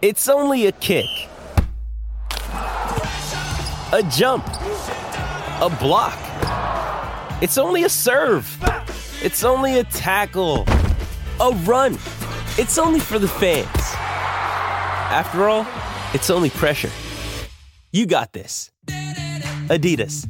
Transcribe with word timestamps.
It's 0.00 0.28
only 0.28 0.66
a 0.66 0.72
kick, 0.72 1.06
a 2.52 4.08
jump, 4.12 4.46
a 4.46 5.76
block. 5.80 6.16
It's 7.42 7.58
only 7.58 7.82
a 7.82 7.88
serve. 7.88 8.46
It's 9.24 9.42
only 9.42 9.80
a 9.80 9.82
tackle, 9.82 10.66
a 11.40 11.50
run. 11.64 11.94
It's 12.58 12.78
only 12.78 13.00
for 13.00 13.18
the 13.18 13.26
fans. 13.26 13.66
After 15.10 15.48
all, 15.48 15.66
it's 16.14 16.30
only 16.30 16.50
pressure. 16.50 16.90
You 17.90 18.06
got 18.06 18.32
this. 18.32 18.70
Adidas. 19.66 20.28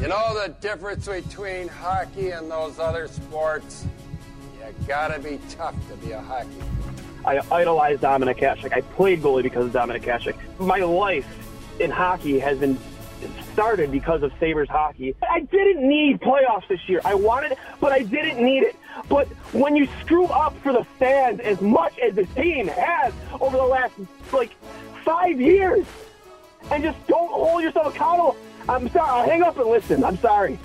You 0.00 0.08
know 0.08 0.34
the 0.34 0.52
difference 0.60 1.06
between 1.06 1.68
hockey 1.68 2.30
and 2.30 2.50
those 2.50 2.80
other 2.80 3.06
sports? 3.06 3.86
You 4.66 4.74
gotta 4.88 5.20
be 5.20 5.38
tough 5.50 5.74
to 5.90 5.96
be 5.96 6.12
a 6.12 6.20
hockey. 6.20 6.48
I 7.24 7.40
idolized 7.52 8.02
Dominik 8.02 8.38
Hasek. 8.38 8.72
I 8.72 8.80
played 8.80 9.22
goalie 9.22 9.44
because 9.44 9.66
of 9.66 9.72
Dominik 9.72 10.02
Hasek. 10.02 10.36
My 10.58 10.78
life 10.78 11.26
in 11.78 11.90
hockey 11.90 12.38
has 12.40 12.58
been 12.58 12.76
started 13.52 13.92
because 13.92 14.22
of 14.22 14.32
Sabres 14.40 14.68
hockey. 14.68 15.14
I 15.30 15.40
didn't 15.40 15.88
need 15.88 16.20
playoffs 16.20 16.66
this 16.68 16.80
year. 16.88 17.00
I 17.04 17.14
wanted 17.14 17.52
it, 17.52 17.58
but 17.80 17.92
I 17.92 18.02
didn't 18.02 18.44
need 18.44 18.64
it. 18.64 18.76
But 19.08 19.28
when 19.52 19.76
you 19.76 19.88
screw 20.00 20.26
up 20.26 20.56
for 20.58 20.72
the 20.72 20.84
fans 20.98 21.40
as 21.40 21.60
much 21.60 21.98
as 21.98 22.14
the 22.14 22.26
team 22.26 22.66
has 22.66 23.12
over 23.40 23.56
the 23.56 23.62
last 23.62 23.94
like 24.32 24.50
five 25.04 25.40
years, 25.40 25.86
and 26.70 26.82
just 26.82 27.06
don't 27.06 27.30
hold 27.30 27.62
yourself 27.62 27.94
accountable, 27.94 28.36
I'm 28.68 28.88
sorry. 28.90 29.08
I'll 29.08 29.28
hang 29.28 29.42
up 29.42 29.56
and 29.58 29.68
listen. 29.68 30.02
I'm 30.02 30.18
sorry. 30.18 30.58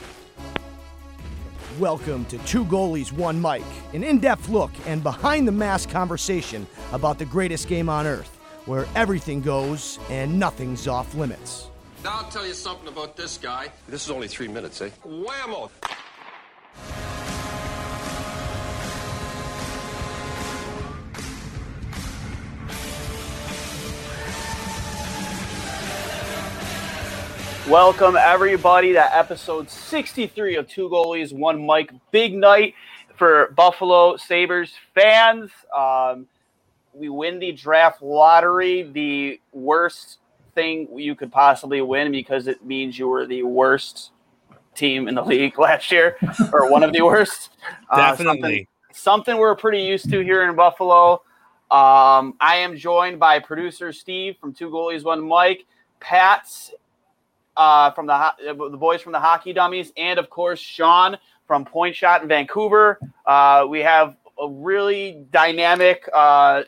Welcome 1.79 2.25
to 2.25 2.37
Two 2.39 2.65
Goalies, 2.65 3.13
One 3.13 3.41
Mic, 3.41 3.63
an 3.93 4.03
in 4.03 4.19
depth 4.19 4.49
look 4.49 4.71
and 4.87 5.01
behind 5.01 5.47
the 5.47 5.53
mask 5.53 5.89
conversation 5.89 6.67
about 6.91 7.17
the 7.17 7.23
greatest 7.23 7.69
game 7.69 7.87
on 7.87 8.05
earth, 8.05 8.37
where 8.65 8.85
everything 8.93 9.41
goes 9.41 9.97
and 10.09 10.37
nothing's 10.37 10.85
off 10.89 11.15
limits. 11.15 11.69
Now 12.03 12.23
I'll 12.23 12.29
tell 12.29 12.45
you 12.45 12.53
something 12.53 12.89
about 12.89 13.15
this 13.15 13.37
guy. 13.37 13.69
This 13.87 14.03
is 14.03 14.11
only 14.11 14.27
three 14.27 14.49
minutes, 14.49 14.81
eh? 14.81 14.89
Whammo! 15.07 15.69
Welcome 27.67 28.17
everybody 28.17 28.91
to 28.93 29.15
episode 29.15 29.69
63 29.69 30.55
of 30.55 30.67
Two 30.67 30.89
Goalies, 30.89 31.31
One 31.31 31.63
Mic. 31.65 31.91
Big 32.09 32.33
night 32.33 32.73
for 33.15 33.53
Buffalo 33.55 34.17
Sabres 34.17 34.73
fans. 34.95 35.51
Um, 35.73 36.25
we 36.91 37.07
win 37.09 37.37
the 37.37 37.51
draft 37.51 38.01
lottery, 38.01 38.81
the 38.91 39.39
worst 39.53 40.17
thing 40.55 40.87
you 40.97 41.13
could 41.13 41.31
possibly 41.31 41.81
win 41.81 42.11
because 42.11 42.47
it 42.47 42.65
means 42.65 42.97
you 42.97 43.07
were 43.07 43.27
the 43.27 43.43
worst 43.43 44.09
team 44.73 45.07
in 45.07 45.13
the 45.13 45.23
league 45.25 45.59
last 45.59 45.91
year, 45.91 46.17
or 46.51 46.69
one 46.69 46.81
of 46.81 46.91
the 46.91 47.03
worst. 47.03 47.51
Uh, 47.91 47.97
Definitely. 47.97 48.41
something, 48.41 48.67
something 48.91 49.37
we're 49.37 49.55
pretty 49.55 49.83
used 49.83 50.09
to 50.09 50.19
here 50.21 50.49
in 50.49 50.55
Buffalo. 50.55 51.21
Um, 51.69 52.33
I 52.41 52.55
am 52.55 52.75
joined 52.75 53.19
by 53.19 53.37
producer 53.37 53.93
Steve 53.93 54.35
from 54.41 54.51
Two 54.51 54.71
Goalies, 54.71 55.03
One 55.03 55.25
Mic. 55.25 55.67
Pats 55.99 56.71
uh, 57.57 57.91
from 57.91 58.07
the 58.07 58.17
ho- 58.17 58.69
the 58.69 58.77
boys 58.77 59.01
from 59.01 59.11
the 59.11 59.19
Hockey 59.19 59.53
Dummies, 59.53 59.91
and 59.97 60.19
of 60.19 60.29
course 60.29 60.59
Sean 60.59 61.17
from 61.47 61.65
Point 61.65 61.95
Shot 61.95 62.21
in 62.21 62.27
Vancouver. 62.27 62.99
Uh, 63.25 63.65
we 63.69 63.79
have 63.79 64.15
a 64.39 64.47
really 64.49 65.25
dynamic 65.31 66.07
uh, 66.13 66.63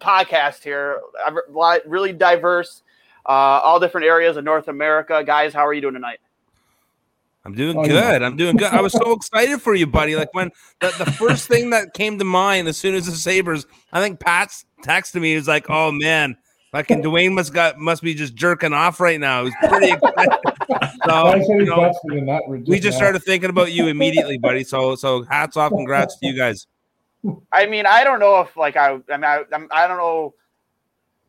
podcast 0.00 0.62
here, 0.62 1.00
a 1.26 1.32
lot- 1.50 1.80
really 1.86 2.12
diverse, 2.12 2.82
uh, 3.26 3.28
all 3.28 3.78
different 3.80 4.06
areas 4.06 4.36
of 4.36 4.44
North 4.44 4.68
America. 4.68 5.22
Guys, 5.24 5.52
how 5.52 5.66
are 5.66 5.72
you 5.74 5.80
doing 5.80 5.94
tonight? 5.94 6.18
I'm 7.44 7.54
doing 7.54 7.76
Oh, 7.76 7.82
good. 7.82 8.20
yeah. 8.20 8.24
I'm 8.26 8.36
doing 8.36 8.56
good. 8.56 8.68
I 8.72 8.80
was 8.80 8.92
so 8.92 9.10
excited 9.16 9.60
for 9.60 9.74
you, 9.74 9.86
buddy. 9.88 10.14
Like 10.14 10.32
when 10.32 10.52
the, 10.80 10.94
the 10.98 11.10
first 11.10 11.48
thing 11.48 11.70
that 11.70 11.92
came 11.92 12.16
to 12.20 12.24
mind 12.24 12.68
as 12.68 12.76
soon 12.76 12.94
as 12.94 13.06
the 13.06 13.12
Sabres, 13.12 13.66
I 13.92 14.00
think 14.00 14.20
Pats 14.20 14.64
texted 14.84 15.20
me. 15.20 15.30
He 15.30 15.34
was 15.36 15.48
like, 15.48 15.66
"Oh 15.68 15.90
man, 15.90 16.36
fucking 16.72 17.02
Duane 17.02 17.34
must 17.34 17.54
got 17.54 17.78
must 17.78 18.02
be 18.02 18.14
just 18.14 18.34
jerking 18.34 18.72
off 18.72 18.98
right 19.00 19.20
now." 19.20 19.44
He's 19.44 19.54
pretty 19.68 19.92
excited. 19.92 20.32
So, 21.04 21.34
you 21.36 21.64
know, 21.64 21.76
busted 21.76 22.12
in 22.12 22.26
that. 22.26 22.42
we 22.48 22.80
just 22.80 22.96
started 22.96 23.22
thinking 23.22 23.50
about 23.50 23.72
you 23.72 23.86
immediately, 23.86 24.38
buddy. 24.38 24.64
So 24.64 24.94
so 24.96 25.22
hats 25.24 25.56
off, 25.56 25.70
congrats 25.70 26.16
to 26.18 26.26
you 26.26 26.36
guys. 26.36 26.66
I 27.52 27.66
mean, 27.66 27.86
I 27.86 28.04
don't 28.04 28.20
know 28.20 28.40
if 28.40 28.56
like 28.56 28.76
I, 28.76 28.98
I 29.10 29.16
mean, 29.16 29.24
I, 29.24 29.42
I'm, 29.52 29.68
don't 29.68 29.96
know 29.96 30.34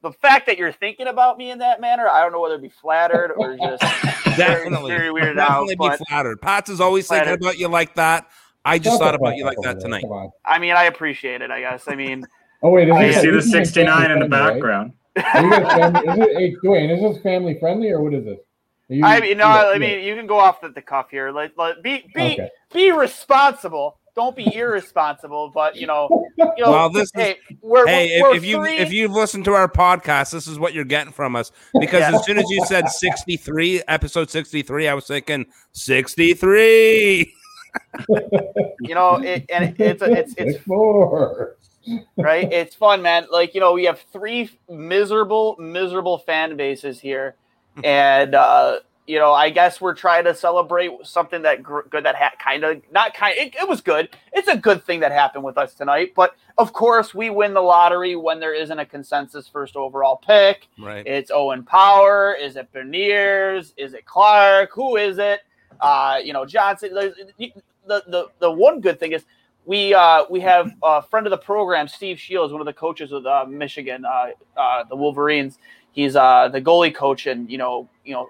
the 0.01 0.11
fact 0.11 0.47
that 0.47 0.57
you're 0.57 0.71
thinking 0.71 1.07
about 1.07 1.37
me 1.37 1.51
in 1.51 1.59
that 1.59 1.79
manner. 1.79 2.07
I 2.07 2.21
don't 2.21 2.31
know 2.31 2.41
whether 2.41 2.55
to 2.55 2.61
be 2.61 2.69
flattered 2.69 3.31
or 3.37 3.55
just 3.55 3.83
very, 4.35 4.63
Definitely, 4.63 4.91
very 4.91 5.09
weirded 5.09 5.39
out. 5.39 5.65
definitely 5.67 5.75
But 5.75 5.99
be 5.99 6.05
flattered. 6.09 6.41
Pats 6.41 6.69
is 6.69 6.81
always 6.81 7.07
thinking 7.07 7.33
about 7.33 7.57
you 7.57 7.67
like 7.67 7.95
that. 7.95 8.27
I 8.65 8.79
just 8.79 8.99
thought 8.99 9.15
about 9.15 9.35
you 9.35 9.45
like 9.45 9.57
that 9.63 9.79
tonight. 9.79 10.05
I 10.45 10.57
mean, 10.57 10.73
I 10.73 10.85
appreciate 10.85 11.41
it. 11.41 11.51
I 11.51 11.59
guess. 11.59 11.85
I 11.87 11.95
mean, 11.95 12.25
Oh 12.61 12.69
wait, 12.69 12.87
is 12.87 12.95
I 12.95 13.07
this, 13.07 13.21
see 13.21 13.29
the 13.29 13.41
69 13.41 14.11
in 14.11 14.19
the 14.19 14.29
family 14.29 14.53
background. 14.53 14.93
Are 15.15 15.43
you 15.43 15.49
guys 15.49 15.71
family, 15.93 16.11
is 16.11 16.17
it, 16.19 16.37
hey, 16.37 16.55
Duane, 16.63 16.89
is 16.89 17.01
this 17.01 17.21
family 17.23 17.57
friendly 17.59 17.91
or 17.91 18.01
what 18.01 18.13
is 18.13 18.25
this? 18.25 18.39
You- 18.89 19.05
I 19.05 19.19
mean, 19.21 19.37
no, 19.37 19.45
yeah, 19.47 19.53
I 19.55 19.73
yeah. 19.73 19.77
mean, 19.79 20.03
you 20.03 20.15
can 20.15 20.27
go 20.27 20.37
off 20.39 20.61
the, 20.61 20.69
the 20.69 20.81
cuff 20.81 21.09
here. 21.09 21.31
Like, 21.31 21.57
like 21.57 21.81
be 21.81 22.05
be 22.13 22.33
Okay. 22.33 22.49
be 22.73 22.91
responsible. 22.91 23.97
Don't 24.15 24.35
be 24.35 24.53
irresponsible. 24.55 25.49
But 25.53 25.75
you 25.75 25.87
know, 25.87 26.07
you 26.37 26.45
know 26.63 26.71
Well, 26.71 26.89
this 26.89 27.05
is- 27.05 27.11
hey, 27.15 27.37
we're, 27.61 27.87
Hey, 27.87 28.19
we're, 28.21 28.31
if, 28.31 28.37
if 28.37 28.45
you 28.45 28.63
if 28.65 28.91
you've 28.93 29.11
listened 29.11 29.45
to 29.45 29.53
our 29.53 29.67
podcast, 29.67 30.31
this 30.31 30.47
is 30.47 30.59
what 30.59 30.73
you're 30.73 30.83
getting 30.85 31.13
from 31.13 31.35
us. 31.35 31.51
Because 31.79 32.01
Yeah. 32.01 32.15
as 32.17 32.25
soon 32.25 32.37
as 32.37 32.45
you 32.49 32.63
said 32.65 32.89
63, 32.89 33.83
episode 33.87 34.29
63, 34.29 34.87
I 34.87 34.93
was 34.93 35.07
thinking 35.07 35.45
63. 35.71 37.33
you 38.81 38.93
know, 38.93 39.15
it, 39.15 39.45
and 39.49 39.63
it, 39.65 39.75
it's 39.79 40.01
a, 40.03 40.11
it's 40.11 40.33
it's 40.37 40.53
Six 40.57 40.67
more. 40.67 41.55
Right? 42.17 42.47
It's 42.51 42.75
fun, 42.75 43.01
man. 43.01 43.27
Like 43.31 43.53
you 43.53 43.59
know, 43.59 43.73
we 43.73 43.85
have 43.85 44.01
three 44.11 44.49
miserable, 44.69 45.55
miserable 45.59 46.17
fan 46.19 46.55
bases 46.57 46.99
here, 46.99 47.35
and 47.83 48.35
uh, 48.35 48.79
you 49.05 49.19
know, 49.19 49.33
I 49.33 49.49
guess 49.49 49.81
we're 49.81 49.95
trying 49.95 50.23
to 50.25 50.33
celebrate 50.33 50.91
something 51.03 51.41
that 51.41 51.61
gr- 51.61 51.81
good 51.89 52.05
that 52.05 52.15
ha- 52.15 52.31
kind 52.39 52.63
of 52.63 52.81
not 52.91 53.13
kind. 53.13 53.35
It, 53.37 53.55
it 53.55 53.67
was 53.67 53.81
good. 53.81 54.09
It's 54.31 54.47
a 54.47 54.57
good 54.57 54.83
thing 54.83 55.01
that 55.01 55.11
happened 55.11 55.43
with 55.43 55.57
us 55.57 55.73
tonight. 55.73 56.13
But 56.15 56.35
of 56.57 56.71
course, 56.71 57.13
we 57.13 57.29
win 57.29 57.53
the 57.53 57.61
lottery 57.61 58.15
when 58.15 58.39
there 58.39 58.53
isn't 58.53 58.79
a 58.79 58.85
consensus 58.85 59.47
first 59.47 59.75
overall 59.75 60.15
pick. 60.25 60.67
Right. 60.79 61.05
It's 61.05 61.31
Owen 61.31 61.63
Power. 61.63 62.35
Is 62.39 62.55
it 62.55 62.71
Beniers? 62.73 63.73
Is 63.75 63.93
it 63.93 64.05
Clarke? 64.05 64.71
Who 64.73 64.95
is 64.95 65.17
it? 65.17 65.41
Uh, 65.81 66.19
you 66.23 66.31
know, 66.31 66.45
Johnson. 66.45 66.93
There's, 66.93 67.15
the, 67.85 68.03
the 68.07 68.27
the 68.39 68.51
one 68.51 68.79
good 68.79 68.99
thing 68.99 69.11
is 69.11 69.25
we 69.65 69.93
uh, 69.93 70.25
we 70.29 70.39
have 70.41 70.73
a 70.83 71.01
friend 71.01 71.25
of 71.25 71.31
the 71.31 71.37
program, 71.37 71.87
Steve 71.87 72.19
Shields, 72.19 72.51
one 72.51 72.61
of 72.61 72.65
the 72.65 72.73
coaches 72.73 73.11
of 73.11 73.25
uh, 73.25 73.45
Michigan, 73.47 74.05
uh, 74.05 74.27
uh, 74.57 74.83
the 74.85 74.95
Wolverines. 74.95 75.57
He's 75.91 76.15
uh, 76.15 76.49
the 76.49 76.61
goalie 76.61 76.93
coach, 76.93 77.27
and 77.27 77.49
you 77.49 77.57
know, 77.57 77.87
you 78.03 78.13
know, 78.13 78.27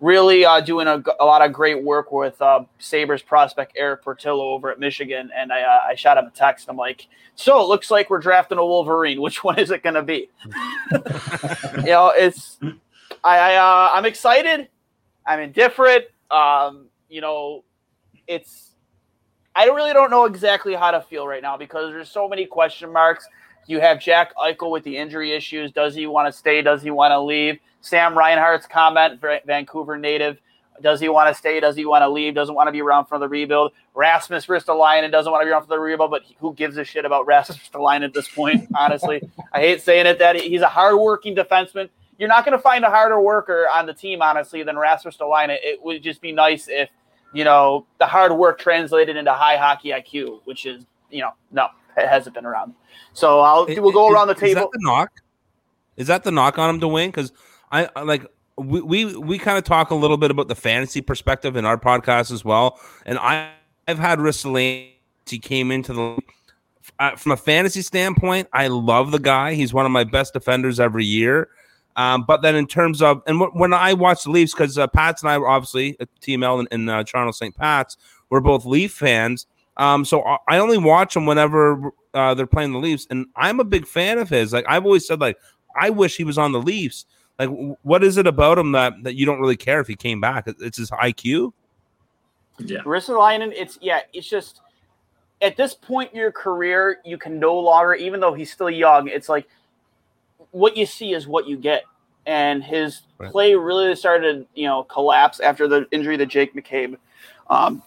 really 0.00 0.44
uh, 0.44 0.60
doing 0.60 0.86
a, 0.86 1.02
a 1.18 1.24
lot 1.24 1.42
of 1.42 1.52
great 1.52 1.82
work 1.82 2.10
with 2.12 2.40
uh, 2.40 2.64
Sabres 2.78 3.22
prospect 3.22 3.72
Erik 3.76 4.02
Portillo 4.02 4.50
over 4.50 4.70
at 4.70 4.78
Michigan. 4.78 5.30
And 5.36 5.52
I, 5.52 5.62
uh, 5.62 5.80
I 5.88 5.94
shot 5.94 6.18
him 6.18 6.26
a 6.26 6.30
text. 6.30 6.68
I'm 6.68 6.76
like, 6.76 7.06
so 7.34 7.60
it 7.62 7.68
looks 7.68 7.90
like 7.90 8.10
we're 8.10 8.18
drafting 8.18 8.58
a 8.58 8.64
Wolverine. 8.64 9.20
Which 9.22 9.44
one 9.44 9.58
is 9.58 9.70
it 9.70 9.82
going 9.82 9.94
to 9.94 10.02
be? 10.02 10.28
you 11.78 11.82
know, 11.84 12.12
it's 12.16 12.58
I, 13.22 13.38
I 13.38 13.54
uh, 13.56 13.90
I'm 13.94 14.06
excited. 14.06 14.68
I'm 15.26 15.40
indifferent. 15.40 16.06
Um, 16.30 16.86
you 17.08 17.20
know, 17.20 17.64
it's 18.26 18.69
I 19.54 19.64
really 19.66 19.92
don't 19.92 20.10
know 20.10 20.26
exactly 20.26 20.74
how 20.74 20.90
to 20.90 21.00
feel 21.00 21.26
right 21.26 21.42
now 21.42 21.56
because 21.56 21.92
there's 21.92 22.10
so 22.10 22.28
many 22.28 22.46
question 22.46 22.92
marks. 22.92 23.26
You 23.66 23.80
have 23.80 24.00
Jack 24.00 24.32
Eichel 24.36 24.70
with 24.70 24.84
the 24.84 24.96
injury 24.96 25.32
issues. 25.32 25.72
Does 25.72 25.94
he 25.94 26.06
want 26.06 26.32
to 26.32 26.36
stay? 26.36 26.62
Does 26.62 26.82
he 26.82 26.90
want 26.90 27.12
to 27.12 27.20
leave? 27.20 27.58
Sam 27.80 28.16
Reinhart's 28.16 28.66
comment, 28.66 29.20
Vancouver 29.46 29.96
native. 29.96 30.38
Does 30.82 31.00
he 31.00 31.08
want 31.08 31.28
to 31.28 31.38
stay? 31.38 31.60
Does 31.60 31.76
he 31.76 31.84
want 31.84 32.02
to 32.02 32.08
leave? 32.08 32.34
Doesn't 32.34 32.54
want 32.54 32.68
to 32.68 32.72
be 32.72 32.80
around 32.80 33.06
for 33.06 33.18
the 33.18 33.28
rebuild. 33.28 33.72
Rasmus 33.94 34.46
Ristolainen 34.46 35.10
doesn't 35.10 35.30
want 35.30 35.42
to 35.42 35.46
be 35.46 35.50
around 35.50 35.62
for 35.62 35.68
the 35.68 35.78
rebuild, 35.78 36.10
but 36.10 36.22
who 36.38 36.54
gives 36.54 36.78
a 36.78 36.84
shit 36.84 37.04
about 37.04 37.26
Rasmus 37.26 37.58
Ristolainen 37.58 38.04
at 38.04 38.14
this 38.14 38.28
point? 38.28 38.68
Honestly, 38.78 39.20
I 39.52 39.60
hate 39.60 39.82
saying 39.82 40.06
it. 40.06 40.18
That 40.18 40.36
he's 40.36 40.62
a 40.62 40.68
hardworking 40.68 41.34
defenseman. 41.34 41.90
You're 42.18 42.28
not 42.28 42.44
going 42.44 42.56
to 42.56 42.62
find 42.62 42.84
a 42.84 42.90
harder 42.90 43.20
worker 43.20 43.66
on 43.72 43.86
the 43.86 43.94
team, 43.94 44.20
honestly, 44.20 44.62
than 44.62 44.78
Rasmus 44.78 45.16
Ristolainen. 45.16 45.56
It 45.62 45.82
would 45.82 46.02
just 46.02 46.20
be 46.20 46.32
nice 46.32 46.68
if 46.68 46.90
you 47.32 47.44
know 47.44 47.86
the 47.98 48.06
hard 48.06 48.32
work 48.32 48.58
translated 48.58 49.16
into 49.16 49.32
high 49.32 49.56
hockey 49.56 49.90
IQ, 49.90 50.40
which 50.44 50.66
is 50.66 50.84
you 51.10 51.20
know 51.20 51.30
no, 51.50 51.68
it 51.96 52.08
hasn't 52.08 52.34
been 52.34 52.46
around. 52.46 52.74
So 53.12 53.40
I'll 53.40 53.66
we'll 53.66 53.92
go 53.92 54.08
Is- 54.08 54.14
around 54.14 54.28
the 54.28 54.34
table. 54.34 54.48
Is 54.48 54.54
that 54.54 54.70
the 54.72 54.78
knock? 54.80 55.10
Is 55.96 56.06
that 56.06 56.24
the 56.24 56.30
knock 56.30 56.58
on 56.58 56.70
him 56.70 56.80
to 56.80 56.88
win? 56.88 57.10
Because 57.10 57.32
I 57.70 57.88
I 57.96 58.02
like 58.02 58.26
we 58.56 58.80
we, 58.80 59.16
we 59.16 59.38
kind 59.38 59.58
of 59.58 59.64
talk 59.64 59.90
a 59.90 59.94
little 59.94 60.16
bit 60.16 60.30
about 60.30 60.48
the 60.48 60.54
fantasy 60.54 61.00
perspective 61.00 61.56
in 61.56 61.64
our 61.64 61.78
podcast 61.78 62.30
as 62.30 62.44
well. 62.44 62.78
And 63.04 63.18
I 63.18 63.52
I've 63.88 63.98
had 63.98 64.18
Ristolainen. 64.18 64.92
He 65.26 65.38
came 65.38 65.70
into 65.70 65.92
the 65.92 66.18
uh, 66.98 67.16
from 67.16 67.32
a 67.32 67.36
fantasy 67.36 67.82
standpoint, 67.82 68.48
I 68.52 68.68
love 68.68 69.10
the 69.10 69.18
guy. 69.18 69.54
He's 69.54 69.72
one 69.72 69.86
of 69.86 69.92
my 69.92 70.04
best 70.04 70.32
defenders 70.32 70.80
every 70.80 71.04
year. 71.04 71.48
Um, 72.00 72.24
but 72.26 72.40
then 72.42 72.54
in 72.56 72.66
terms 72.66 73.02
of 73.02 73.22
and 73.26 73.38
w- 73.40 73.58
when 73.58 73.72
I 73.72 73.92
watch 73.92 74.24
the 74.24 74.30
Leafs, 74.30 74.52
because 74.54 74.78
uh, 74.78 74.86
Pats 74.86 75.22
and 75.22 75.30
I 75.30 75.36
were 75.38 75.48
obviously 75.48 75.96
at 76.00 76.08
TML 76.20 76.60
in, 76.60 76.68
in 76.70 76.88
uh, 76.88 77.02
Toronto 77.04 77.32
St. 77.32 77.54
Pat's, 77.54 77.96
we're 78.30 78.40
both 78.40 78.64
Leaf 78.64 78.92
fans. 78.92 79.46
Um, 79.76 80.04
so 80.04 80.22
I- 80.24 80.38
I 80.48 80.58
only 80.58 80.78
watch 80.78 81.14
them 81.14 81.26
whenever 81.26 81.92
uh, 82.14 82.34
they're 82.34 82.46
playing 82.46 82.72
the 82.72 82.78
Leafs, 82.78 83.06
and 83.10 83.26
I'm 83.36 83.60
a 83.60 83.64
big 83.64 83.86
fan 83.86 84.18
of 84.18 84.28
his. 84.28 84.52
Like 84.52 84.64
I've 84.68 84.84
always 84.86 85.06
said, 85.06 85.20
like 85.20 85.36
I 85.76 85.90
wish 85.90 86.16
he 86.16 86.24
was 86.24 86.38
on 86.38 86.52
the 86.52 86.60
Leafs. 86.60 87.06
Like, 87.38 87.48
w- 87.50 87.76
what 87.82 88.02
is 88.04 88.16
it 88.16 88.26
about 88.26 88.58
him 88.58 88.72
that 88.72 88.94
that 89.02 89.14
you 89.16 89.26
don't 89.26 89.40
really 89.40 89.56
care 89.56 89.80
if 89.80 89.86
he 89.88 89.96
came 89.96 90.20
back? 90.20 90.44
It's 90.46 90.78
his 90.78 90.90
IQ. 90.90 91.52
Yeah. 92.58 92.80
Ristolainen, 92.80 93.52
it's 93.54 93.78
yeah, 93.80 94.00
it's 94.12 94.28
just 94.28 94.60
at 95.42 95.56
this 95.56 95.74
point 95.74 96.10
in 96.12 96.18
your 96.18 96.32
career, 96.32 96.98
you 97.04 97.16
can 97.16 97.38
no 97.40 97.58
longer, 97.58 97.94
even 97.94 98.20
though 98.20 98.34
he's 98.34 98.52
still 98.52 98.68
young, 98.70 99.08
it's 99.08 99.28
like 99.28 99.48
what 100.50 100.76
you 100.76 100.86
see 100.86 101.12
is 101.12 101.26
what 101.26 101.46
you 101.46 101.56
get. 101.56 101.84
And 102.26 102.62
his 102.62 103.02
Right. 103.18 103.30
play 103.30 103.54
really 103.54 103.94
started, 103.96 104.46
you 104.54 104.66
know, 104.66 104.84
collapse 104.84 105.40
after 105.40 105.68
the 105.68 105.86
injury 105.90 106.16
to 106.16 106.26
Jake 106.26 106.54
McCabe. 106.54 106.96
Um, 107.48 107.82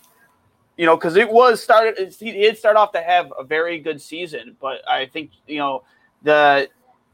you 0.77 0.85
know, 0.85 0.95
because 0.95 1.15
it 1.15 1.29
was 1.29 1.61
started. 1.61 2.13
He 2.19 2.31
did 2.31 2.57
start 2.57 2.75
off 2.75 2.91
to 2.93 3.01
have 3.01 3.31
a 3.37 3.43
very 3.43 3.79
good 3.79 4.01
season, 4.01 4.55
but 4.59 4.87
I 4.89 5.05
think 5.05 5.31
you 5.47 5.57
know 5.57 5.83
the 6.23 6.67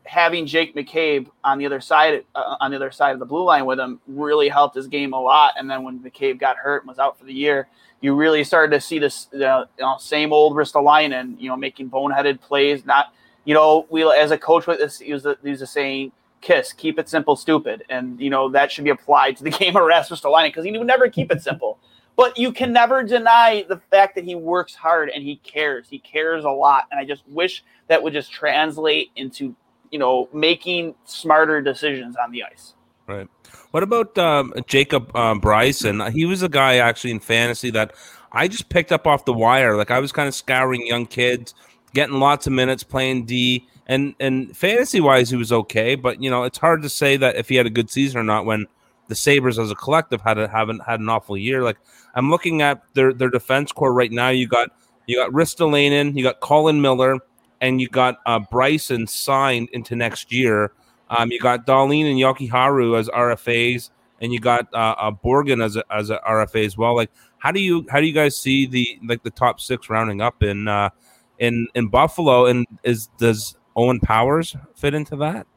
having 0.04 0.46
Jake 0.46 0.76
McCabe 0.76 1.28
on 1.44 1.60
the 1.60 1.66
other 1.66 1.82
side 1.82 2.24
uh, 2.36 2.56
on 2.60 2.72
the 2.72 2.78
other 2.78 2.92
side 2.92 3.12
of 3.12 3.20
the 3.20 3.26
blue 3.26 3.44
line 3.44 3.66
with 3.66 3.80
him 3.80 4.00
really 4.08 4.50
helped 4.50 4.76
his 4.76 4.88
game 4.88 5.14
a 5.14 5.20
lot. 5.20 5.54
And 5.58 5.70
then 5.70 5.84
when 5.84 6.00
McCabe 6.00 6.40
got 6.40 6.58
hurt 6.58 6.84
and 6.84 6.88
was 6.88 7.00
out 7.00 7.20
for 7.20 7.26
the 7.26 7.34
year, 7.34 7.68
you 8.02 8.16
really 8.16 8.44
started 8.44 8.72
to 8.76 8.82
see 8.82 8.98
this 8.98 9.28
uh, 9.34 9.66
you 9.78 9.84
know, 9.84 9.98
same 10.00 10.32
old 10.32 10.56
wrist 10.56 10.74
Ristolainen, 10.74 11.40
you 11.40 11.50
know, 11.50 11.58
making 11.58 11.90
boneheaded 11.90 12.40
plays. 12.40 12.86
Not 12.86 13.14
you 13.50 13.56
know, 13.56 13.88
we 13.90 14.04
as 14.04 14.30
a 14.30 14.38
coach 14.38 14.68
with 14.68 14.78
this, 14.78 15.00
he 15.00 15.12
was 15.12 15.26
a, 15.26 15.36
he 15.44 15.50
was 15.50 15.68
saying. 15.68 16.12
Kiss, 16.42 16.72
keep 16.72 16.98
it 16.98 17.10
simple, 17.10 17.36
stupid, 17.36 17.84
and 17.90 18.18
you 18.18 18.30
know 18.30 18.48
that 18.48 18.72
should 18.72 18.86
be 18.86 18.92
applied 18.92 19.36
to 19.36 19.44
the 19.44 19.50
game 19.62 19.76
of 19.76 19.84
Rasmus 19.84 20.22
Ristolainen 20.22 20.48
because 20.48 20.64
he 20.64 20.72
would 20.72 20.88
never 20.88 21.10
keep 21.10 21.32
it 21.34 21.42
simple. 21.42 21.80
But 22.16 22.38
you 22.38 22.54
can 22.54 22.72
never 22.72 23.04
deny 23.04 23.66
the 23.68 23.82
fact 23.92 24.16
that 24.16 24.24
he 24.24 24.36
works 24.36 24.74
hard 24.74 25.10
and 25.10 25.22
he 25.22 25.36
cares. 25.38 25.88
He 25.90 26.00
cares 26.00 26.46
a 26.46 26.50
lot, 26.50 26.86
and 26.92 27.00
I 27.00 27.04
just 27.04 27.28
wish 27.28 27.62
that 27.88 28.02
would 28.02 28.14
just 28.14 28.32
translate 28.32 29.12
into 29.18 29.54
you 29.92 30.00
know 30.00 30.30
making 30.32 30.96
smarter 31.04 31.60
decisions 31.60 32.16
on 32.16 32.32
the 32.32 32.44
ice. 32.44 32.76
Right. 33.06 33.28
What 33.72 33.84
about 33.84 34.18
um, 34.18 34.54
Jacob 34.68 35.14
um, 35.16 35.40
Bryson? 35.40 36.00
He 36.12 36.26
was 36.26 36.44
a 36.44 36.50
guy 36.50 36.78
actually 36.78 37.12
in 37.12 37.20
fantasy 37.20 37.72
that 37.72 37.96
I 38.32 38.48
just 38.48 38.70
picked 38.70 38.92
up 38.92 39.08
off 39.08 39.26
the 39.26 39.34
wire. 39.34 39.76
Like 39.76 39.92
I 39.92 40.00
was 40.00 40.12
kind 40.12 40.28
of 40.28 40.36
scouring 40.36 40.86
young 40.86 41.06
kids, 41.06 41.54
getting 41.94 42.20
lots 42.20 42.48
of 42.48 42.54
minutes 42.54 42.84
playing 42.84 43.26
D, 43.26 43.68
and 43.88 44.16
and 44.20 44.56
fantasy 44.56 45.00
wise 45.00 45.30
he 45.30 45.36
was 45.36 45.52
okay. 45.52 45.96
But 45.96 46.22
you 46.22 46.30
know 46.30 46.44
it's 46.44 46.58
hard 46.58 46.82
to 46.84 46.90
say 46.90 47.18
that 47.18 47.36
if 47.36 47.50
he 47.50 47.56
had 47.56 47.66
a 47.66 47.72
good 47.72 47.90
season 47.90 48.20
or 48.20 48.24
not 48.24 48.46
when 48.46 48.68
the 49.10 49.16
Sabres 49.16 49.60
as 49.60 49.72
a 49.72 49.76
collective 49.76 50.22
had 50.22 50.38
a, 50.38 50.48
haven't 50.48 50.82
had 50.86 51.02
an 51.02 51.10
awful 51.10 51.36
year. 51.36 51.64
Like 51.64 51.78
I'm 52.16 52.30
looking 52.30 52.62
at 52.62 52.82
their 52.94 53.12
their 53.12 53.30
defense 53.30 53.72
core 53.72 53.92
right 53.92 54.12
now. 54.12 54.30
You 54.30 54.48
got 54.48 54.70
you 55.08 55.18
got 55.18 55.32
Ristolainen, 55.32 56.16
you 56.16 56.24
got 56.24 56.40
Colin 56.40 56.82
Miller, 56.82 57.18
and 57.60 57.82
you 57.82 57.90
got 57.90 58.20
uh, 58.26 58.40
Bryson 58.40 59.08
signed 59.08 59.70
into 59.74 59.96
next 59.96 60.32
year. 60.32 60.72
Um, 61.10 61.32
you 61.32 61.40
got 61.40 61.66
Dahlin 61.66 62.10
and 62.10 62.20
Jokiharju 62.20 62.98
as 62.98 63.10
RFAs, 63.10 63.90
and 64.22 64.32
you 64.32 64.40
got 64.40 64.72
uh, 64.74 64.96
uh, 65.00 65.12
Borgen 65.12 65.64
as 65.64 65.76
a, 65.76 65.84
as 65.92 66.12
a 66.12 66.20
RFA 66.20 66.64
as 66.66 66.78
well. 66.78 66.96
Like, 66.96 67.10
how 67.40 67.52
do 67.52 67.60
you 67.60 67.88
how 67.90 68.00
do 68.00 68.06
you 68.06 68.14
guys 68.14 68.38
see 68.38 68.68
the 68.68 69.00
like 69.04 69.24
the 69.24 69.32
top 69.32 69.60
six 69.60 69.90
rounding 69.90 70.22
up 70.22 70.44
in 70.44 70.68
uh, 70.68 70.92
in 71.40 71.68
in 71.76 71.88
Buffalo? 71.88 72.46
And 72.46 72.66
is 72.84 73.08
does 73.18 73.56
Owen 73.76 74.00
Powers 74.00 74.56
fit 74.76 74.94
into 74.94 75.16
that? 75.18 75.48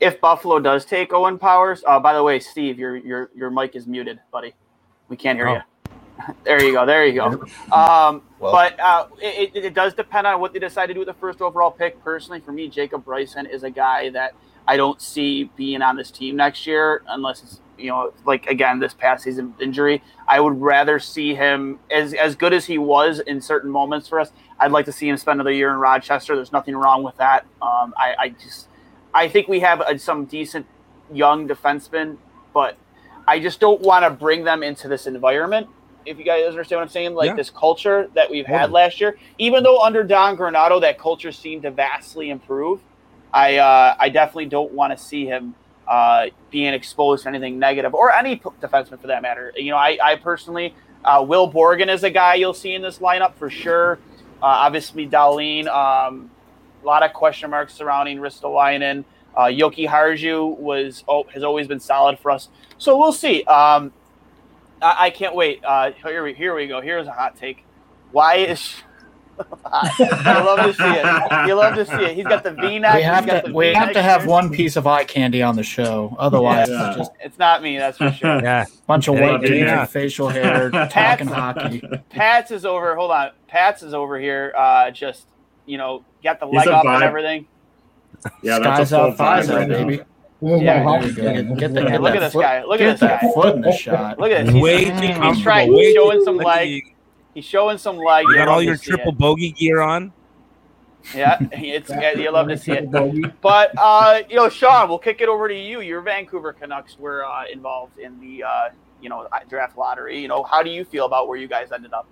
If 0.00 0.20
Buffalo 0.20 0.58
does 0.58 0.84
take 0.84 1.12
Owen 1.12 1.38
Powers, 1.38 1.84
uh, 1.86 2.00
by 2.00 2.14
the 2.14 2.22
way, 2.22 2.40
Steve, 2.40 2.78
your 2.78 2.96
your 2.96 3.30
your 3.34 3.50
mic 3.50 3.76
is 3.76 3.86
muted, 3.86 4.18
buddy. 4.32 4.54
We 5.08 5.16
can't 5.16 5.38
hear 5.38 5.48
Oh. 5.48 5.54
you. 5.54 5.60
There 6.44 6.62
you 6.62 6.72
go. 6.74 6.84
There 6.84 7.06
you 7.06 7.14
go. 7.14 7.26
Um, 7.72 8.22
Well- 8.38 8.52
but 8.52 8.78
uh, 8.78 9.06
it, 9.22 9.52
it, 9.54 9.64
it 9.66 9.74
does 9.74 9.94
depend 9.94 10.26
on 10.26 10.38
what 10.40 10.52
they 10.52 10.58
decide 10.58 10.86
to 10.88 10.92
do 10.94 11.00
with 11.00 11.08
the 11.08 11.14
first 11.14 11.40
overall 11.40 11.70
pick. 11.70 12.02
Personally, 12.04 12.40
for 12.40 12.52
me, 12.52 12.68
Jacob 12.68 13.04
Bryson 13.06 13.46
is 13.46 13.62
a 13.64 13.70
guy 13.70 14.10
that 14.10 14.34
I 14.68 14.76
don't 14.76 15.00
see 15.00 15.44
being 15.56 15.80
on 15.80 15.96
this 15.96 16.10
team 16.10 16.36
next 16.36 16.66
year 16.66 17.02
unless 17.08 17.42
it's 17.42 17.60
you 17.78 17.88
know 17.88 18.12
like 18.26 18.46
again 18.46 18.78
this 18.78 18.92
past 18.92 19.24
season 19.24 19.54
injury. 19.60 20.02
I 20.28 20.40
would 20.40 20.60
rather 20.60 20.98
see 20.98 21.34
him 21.34 21.78
as 21.90 22.12
as 22.12 22.36
good 22.36 22.52
as 22.52 22.66
he 22.66 22.76
was 22.78 23.20
in 23.20 23.40
certain 23.40 23.70
moments 23.70 24.06
for 24.08 24.20
us. 24.20 24.30
I'd 24.60 24.72
like 24.72 24.84
to 24.84 24.92
see 24.92 25.08
him 25.08 25.16
spend 25.16 25.36
another 25.40 25.52
year 25.52 25.70
in 25.70 25.76
Rochester. 25.76 26.36
There's 26.36 26.52
nothing 26.52 26.76
wrong 26.76 27.02
with 27.02 27.16
that. 27.16 27.46
Um, 27.62 27.94
I, 27.96 28.14
I 28.18 28.28
just 28.28 28.68
I 29.14 29.26
think 29.28 29.48
we 29.48 29.60
have 29.60 29.80
uh, 29.80 29.96
some 29.98 30.26
decent 30.26 30.66
young 31.12 31.48
defensemen, 31.48 32.18
but 32.52 32.76
I 33.26 33.40
just 33.40 33.58
don't 33.58 33.80
want 33.80 34.04
to 34.04 34.10
bring 34.10 34.44
them 34.44 34.62
into 34.62 34.86
this 34.86 35.06
environment. 35.06 35.66
If 36.06 36.18
you 36.18 36.24
guys 36.24 36.46
understand 36.46 36.78
what 36.78 36.82
I'm 36.84 36.88
saying, 36.90 37.14
like 37.14 37.28
Yeah. 37.28 37.34
this 37.36 37.50
culture 37.50 38.08
that 38.14 38.30
we've 38.30 38.46
had 38.46 38.60
Totally. 38.66 38.72
last 38.74 39.00
year, 39.00 39.18
even 39.38 39.62
though 39.62 39.80
under 39.82 40.02
Don 40.04 40.36
Granato 40.36 40.80
that 40.82 40.98
culture 40.98 41.32
seemed 41.32 41.62
to 41.62 41.70
vastly 41.70 42.30
improve, 42.30 42.80
I 43.32 43.56
uh, 43.56 43.96
I 43.98 44.10
definitely 44.10 44.46
don't 44.46 44.72
want 44.72 44.96
to 44.96 45.02
see 45.02 45.24
him 45.26 45.54
uh, 45.88 46.26
being 46.50 46.74
exposed 46.74 47.22
to 47.22 47.28
anything 47.30 47.58
negative 47.58 47.94
or 47.94 48.12
any 48.12 48.36
p- 48.36 48.50
defenseman 48.60 49.00
for 49.00 49.06
that 49.08 49.22
matter. 49.22 49.52
You 49.56 49.70
know, 49.72 49.76
I, 49.76 49.98
I 50.02 50.16
personally, 50.16 50.74
uh, 51.04 51.24
Will 51.26 51.50
Borgen 51.50 51.88
is 51.92 52.04
a 52.04 52.10
guy 52.10 52.34
you'll 52.34 52.54
see 52.54 52.74
in 52.74 52.82
this 52.82 52.98
lineup 52.98 53.34
for 53.34 53.50
sure. 53.50 53.98
Uh, 54.42 54.46
obviously, 54.46 55.06
Dahlin, 55.06 55.66
um, 55.66 56.30
a 56.82 56.86
lot 56.86 57.02
of 57.02 57.12
question 57.12 57.50
marks 57.50 57.74
surrounding 57.74 58.18
Ristolainen. 58.18 59.04
Uh, 59.36 59.44
Jokiharju 59.44 60.58
was 60.58 61.04
oh, 61.06 61.24
has 61.32 61.42
always 61.42 61.68
been 61.68 61.80
solid 61.80 62.18
for 62.18 62.30
us, 62.30 62.48
so 62.78 62.98
we'll 62.98 63.12
see. 63.12 63.44
Um, 63.44 63.92
I, 64.82 65.06
I 65.06 65.10
can't 65.10 65.34
wait. 65.34 65.64
Uh, 65.64 65.92
here 65.92 66.24
we 66.24 66.34
here 66.34 66.54
we 66.54 66.66
go. 66.66 66.80
Here's 66.80 67.06
a 67.06 67.12
hot 67.12 67.36
take. 67.36 67.64
Why 68.12 68.36
is 68.36 68.74
I 69.64 70.42
love 70.44 70.58
to 70.66 70.74
see 70.74 70.84
it. 70.84 71.46
You 71.48 71.54
love 71.54 71.74
to 71.76 71.84
see 71.86 72.04
it. 72.04 72.16
He's 72.16 72.24
got 72.26 72.42
the 72.42 72.52
V-neck. 72.52 72.94
we 72.96 73.02
have 73.02 73.24
he's 73.24 73.32
got 73.32 73.44
to 73.46 73.52
we 73.52 73.72
have 73.74 73.92
to 73.92 74.02
have 74.02 74.22
shirt. 74.22 74.30
one 74.30 74.50
piece 74.50 74.76
of 74.76 74.86
eye 74.86 75.04
candy 75.04 75.42
on 75.42 75.56
the 75.56 75.62
show. 75.62 76.16
Otherwise, 76.18 76.68
Yeah. 76.68 76.88
it's 76.88 76.96
just 76.98 77.10
It's 77.20 77.38
not 77.38 77.62
me, 77.62 77.78
that's 77.78 77.98
for 77.98 78.10
sure. 78.12 78.40
Yeah, 78.42 78.64
a 78.64 78.86
bunch 78.86 79.08
of 79.08 79.14
white 79.14 79.22
ain't 79.34 79.42
dudes 79.42 79.70
me. 79.72 79.78
with 79.78 79.90
facial 79.90 80.28
hair 80.28 80.70
talking 80.90 81.26
hockey. 81.28 81.82
Pats 82.10 82.50
is 82.50 82.64
over. 82.64 82.94
Hold 82.96 83.10
on, 83.12 83.30
Pats 83.48 83.82
is 83.82 83.94
over 83.94 84.18
here. 84.18 84.52
Uh, 84.56 84.90
just 84.90 85.26
you 85.66 85.78
know, 85.78 86.04
got 86.24 86.40
the 86.40 86.46
He's 86.46 86.56
leg 86.56 86.68
up 86.68 86.84
vibe. 86.84 86.94
and 86.96 87.04
everything. 87.04 87.46
Yeah, 88.42 88.56
Skies 88.58 88.90
that's 88.90 88.92
a 88.92 88.96
full 88.96 89.04
out, 89.06 89.16
thighs 89.16 89.48
vibe 89.48 89.56
right 89.56 89.68
baby. 89.68 89.96
This 90.42 90.52
is 90.52 90.62
Yeah, 90.62 90.82
my 90.82 91.00
There 91.00 91.00
hockey 91.00 91.06
you 91.06 91.12
go. 91.14 91.22
game. 91.22 91.48
Get, 91.48 91.58
get 91.58 91.74
the, 91.74 91.80
Hey, 91.82 91.90
get 91.92 92.00
look 92.02 92.14
at 92.16 92.20
this 92.20 92.34
guy. 92.34 92.64
Look 92.64 92.78
get 92.78 92.88
at 92.88 92.98
this 93.00 93.08
guy. 93.08 93.32
foot 93.34 93.54
in 93.56 93.60
the 93.62 93.72
shot. 93.72 94.18
Look 94.18 94.30
at 94.32 94.46
this. 94.46 94.54
He's, 94.54 94.62
way 94.62 94.84
too 94.86 95.22
he's 95.22 95.42
trying. 95.42 95.72
He's 95.74 95.94
showing 95.94 96.24
some 96.24 96.36
like 96.38 96.46
leg. 96.60 96.94
You, 97.34 97.42
He's 97.42 97.44
showing 97.44 97.78
some 97.78 97.96
leg. 97.98 98.26
you 98.28 98.34
got 98.34 98.48
all 98.48 98.62
your 98.62 98.76
see 98.76 98.92
it. 98.92 98.96
triple 98.96 99.12
bogey 99.12 99.52
gear 99.52 99.80
on. 99.80 100.12
Yeah, 101.14 101.38
it's 101.52 101.88
yeah, 101.88 102.12
you 102.12 102.30
love 102.30 102.48
to 102.48 102.58
see 102.58 102.72
it. 102.72 102.90
But 103.40 103.72
uh, 103.78 104.22
you 104.28 104.36
know, 104.36 104.48
Sean, 104.48 104.88
we'll 104.88 104.98
kick 104.98 105.20
it 105.20 105.28
over 105.28 105.48
to 105.48 105.54
you. 105.54 105.80
Your 105.80 106.02
Vancouver 106.02 106.52
Canucks 106.52 106.98
were 106.98 107.24
uh, 107.24 107.44
involved 107.50 107.98
in 107.98 108.20
the 108.20 108.42
uh, 108.42 108.68
you 109.00 109.08
know 109.08 109.26
draft 109.48 109.78
lottery. 109.78 110.20
You 110.20 110.28
know, 110.28 110.42
how 110.42 110.62
do 110.62 110.70
you 110.70 110.84
feel 110.84 111.06
about 111.06 111.28
where 111.28 111.38
you 111.38 111.48
guys 111.48 111.72
ended 111.72 111.92
up? 111.92 112.06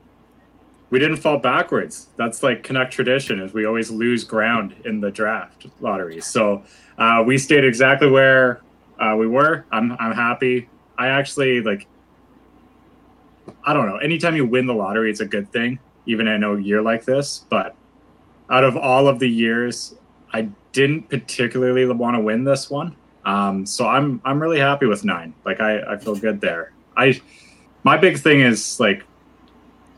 we 0.90 0.98
didn't 0.98 1.18
fall 1.18 1.38
backwards. 1.38 2.08
That's 2.16 2.42
like 2.42 2.62
Canuck 2.62 2.90
tradition 2.90 3.40
is 3.40 3.52
we 3.52 3.66
always 3.66 3.90
lose 3.90 4.24
ground 4.24 4.74
in 4.84 5.00
the 5.00 5.10
draft 5.10 5.66
lottery. 5.80 6.20
So 6.20 6.64
uh, 6.96 7.22
we 7.26 7.38
stayed 7.38 7.64
exactly 7.64 8.10
where 8.10 8.62
uh, 8.98 9.14
we 9.18 9.26
were. 9.26 9.66
I'm 9.70 9.92
I'm 9.92 10.12
happy. 10.12 10.68
I 10.96 11.08
actually 11.08 11.60
like. 11.60 11.86
I 13.68 13.74
don't 13.74 13.86
know. 13.86 13.98
Anytime 13.98 14.34
you 14.34 14.46
win 14.46 14.64
the 14.64 14.72
lottery, 14.72 15.10
it's 15.10 15.20
a 15.20 15.26
good 15.26 15.52
thing. 15.52 15.78
Even 16.06 16.26
in 16.26 16.42
a 16.42 16.58
year 16.58 16.80
like 16.80 17.04
this, 17.04 17.44
but 17.50 17.76
out 18.48 18.64
of 18.64 18.78
all 18.78 19.06
of 19.08 19.18
the 19.18 19.28
years, 19.28 19.94
I 20.32 20.48
didn't 20.72 21.10
particularly 21.10 21.84
want 21.84 22.16
to 22.16 22.20
win 22.20 22.44
this 22.44 22.70
one. 22.70 22.96
Um, 23.26 23.66
so 23.66 23.86
I'm 23.86 24.22
I'm 24.24 24.40
really 24.40 24.58
happy 24.58 24.86
with 24.86 25.04
nine. 25.04 25.34
Like 25.44 25.60
I, 25.60 25.82
I 25.82 25.98
feel 25.98 26.16
good 26.16 26.40
there. 26.40 26.72
I 26.96 27.20
my 27.82 27.98
big 27.98 28.16
thing 28.18 28.40
is 28.40 28.80
like 28.80 29.04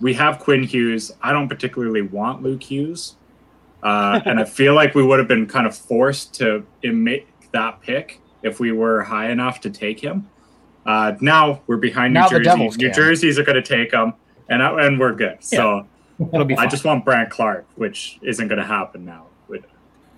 we 0.01 0.15
have 0.15 0.41
Quinn 0.41 0.65
Hughes. 0.65 1.13
I 1.23 1.31
don't 1.31 1.49
particularly 1.49 2.03
want 2.03 2.43
Luke 2.43 2.65
Hughes. 2.65 3.15
Uh, 3.85 4.21
and 4.25 4.41
I 4.41 4.45
feel 4.59 4.75
like 4.75 4.97
we 4.97 5.05
would 5.05 5.21
have 5.21 5.29
been 5.29 5.47
kind 5.47 5.69
of 5.69 5.77
forced 5.77 6.35
to 6.35 6.67
make 6.83 7.29
that 7.53 7.81
pick 7.83 8.21
if 8.43 8.59
we 8.59 8.73
were 8.73 9.05
high 9.05 9.31
enough 9.31 9.61
to 9.61 9.71
take 9.71 10.01
him. 10.01 10.29
Uh, 10.87 11.13
now 11.21 11.61
we're 11.67 11.77
behind 11.77 12.15
New 12.15 12.21
Now 12.21 12.29
the 12.29 12.37
Jersey. 12.37 12.45
Devils 12.45 12.77
New 12.79 12.87
can. 12.87 12.95
Jerseys 12.95 13.39
are 13.39 13.45
going 13.45 13.63
to 13.63 13.63
take 13.63 13.91
them, 13.91 14.15
and 14.49 14.63
and 14.63 14.99
we're 14.99 15.15
good. 15.15 15.39
So 15.41 15.87
It'll 16.33 16.45
be 16.45 16.57
I 16.57 16.67
just 16.67 16.85
want 16.85 17.05
Brandt 17.05 17.31
Clarke, 17.31 17.67
which 17.77 18.19
isn't 18.23 18.49
going 18.49 18.59
to 18.59 18.67
happen 18.67 19.05
now. 19.05 19.27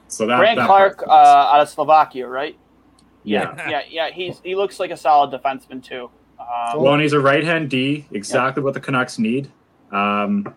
So 0.09 0.27
that 0.27 0.41
Grant 0.41 0.59
that 0.59 0.67
Clarke 0.67 1.03
uh, 1.07 1.11
out 1.11 1.61
of 1.61 1.71
Slovakia, 1.71 2.29
right? 2.29 2.55
Yeah. 3.25 3.55
yeah, 3.71 3.83
yeah. 3.89 4.11
He's 4.11 4.41
he 4.45 4.55
looks 4.55 4.79
like 4.79 4.91
a 4.91 4.97
solid 4.97 5.31
defenseman 5.31 5.83
too. 5.83 6.11
Um, 6.39 6.83
Well, 6.83 6.93
and 6.93 7.03
he's 7.03 7.15
a 7.15 7.21
right 7.21 7.43
hand 7.43 7.71
D, 7.71 8.07
exactly 8.13 8.63
what 8.63 8.75
the 8.75 8.81
Canucks 8.81 9.19
need. 9.19 9.51
Um, 9.91 10.55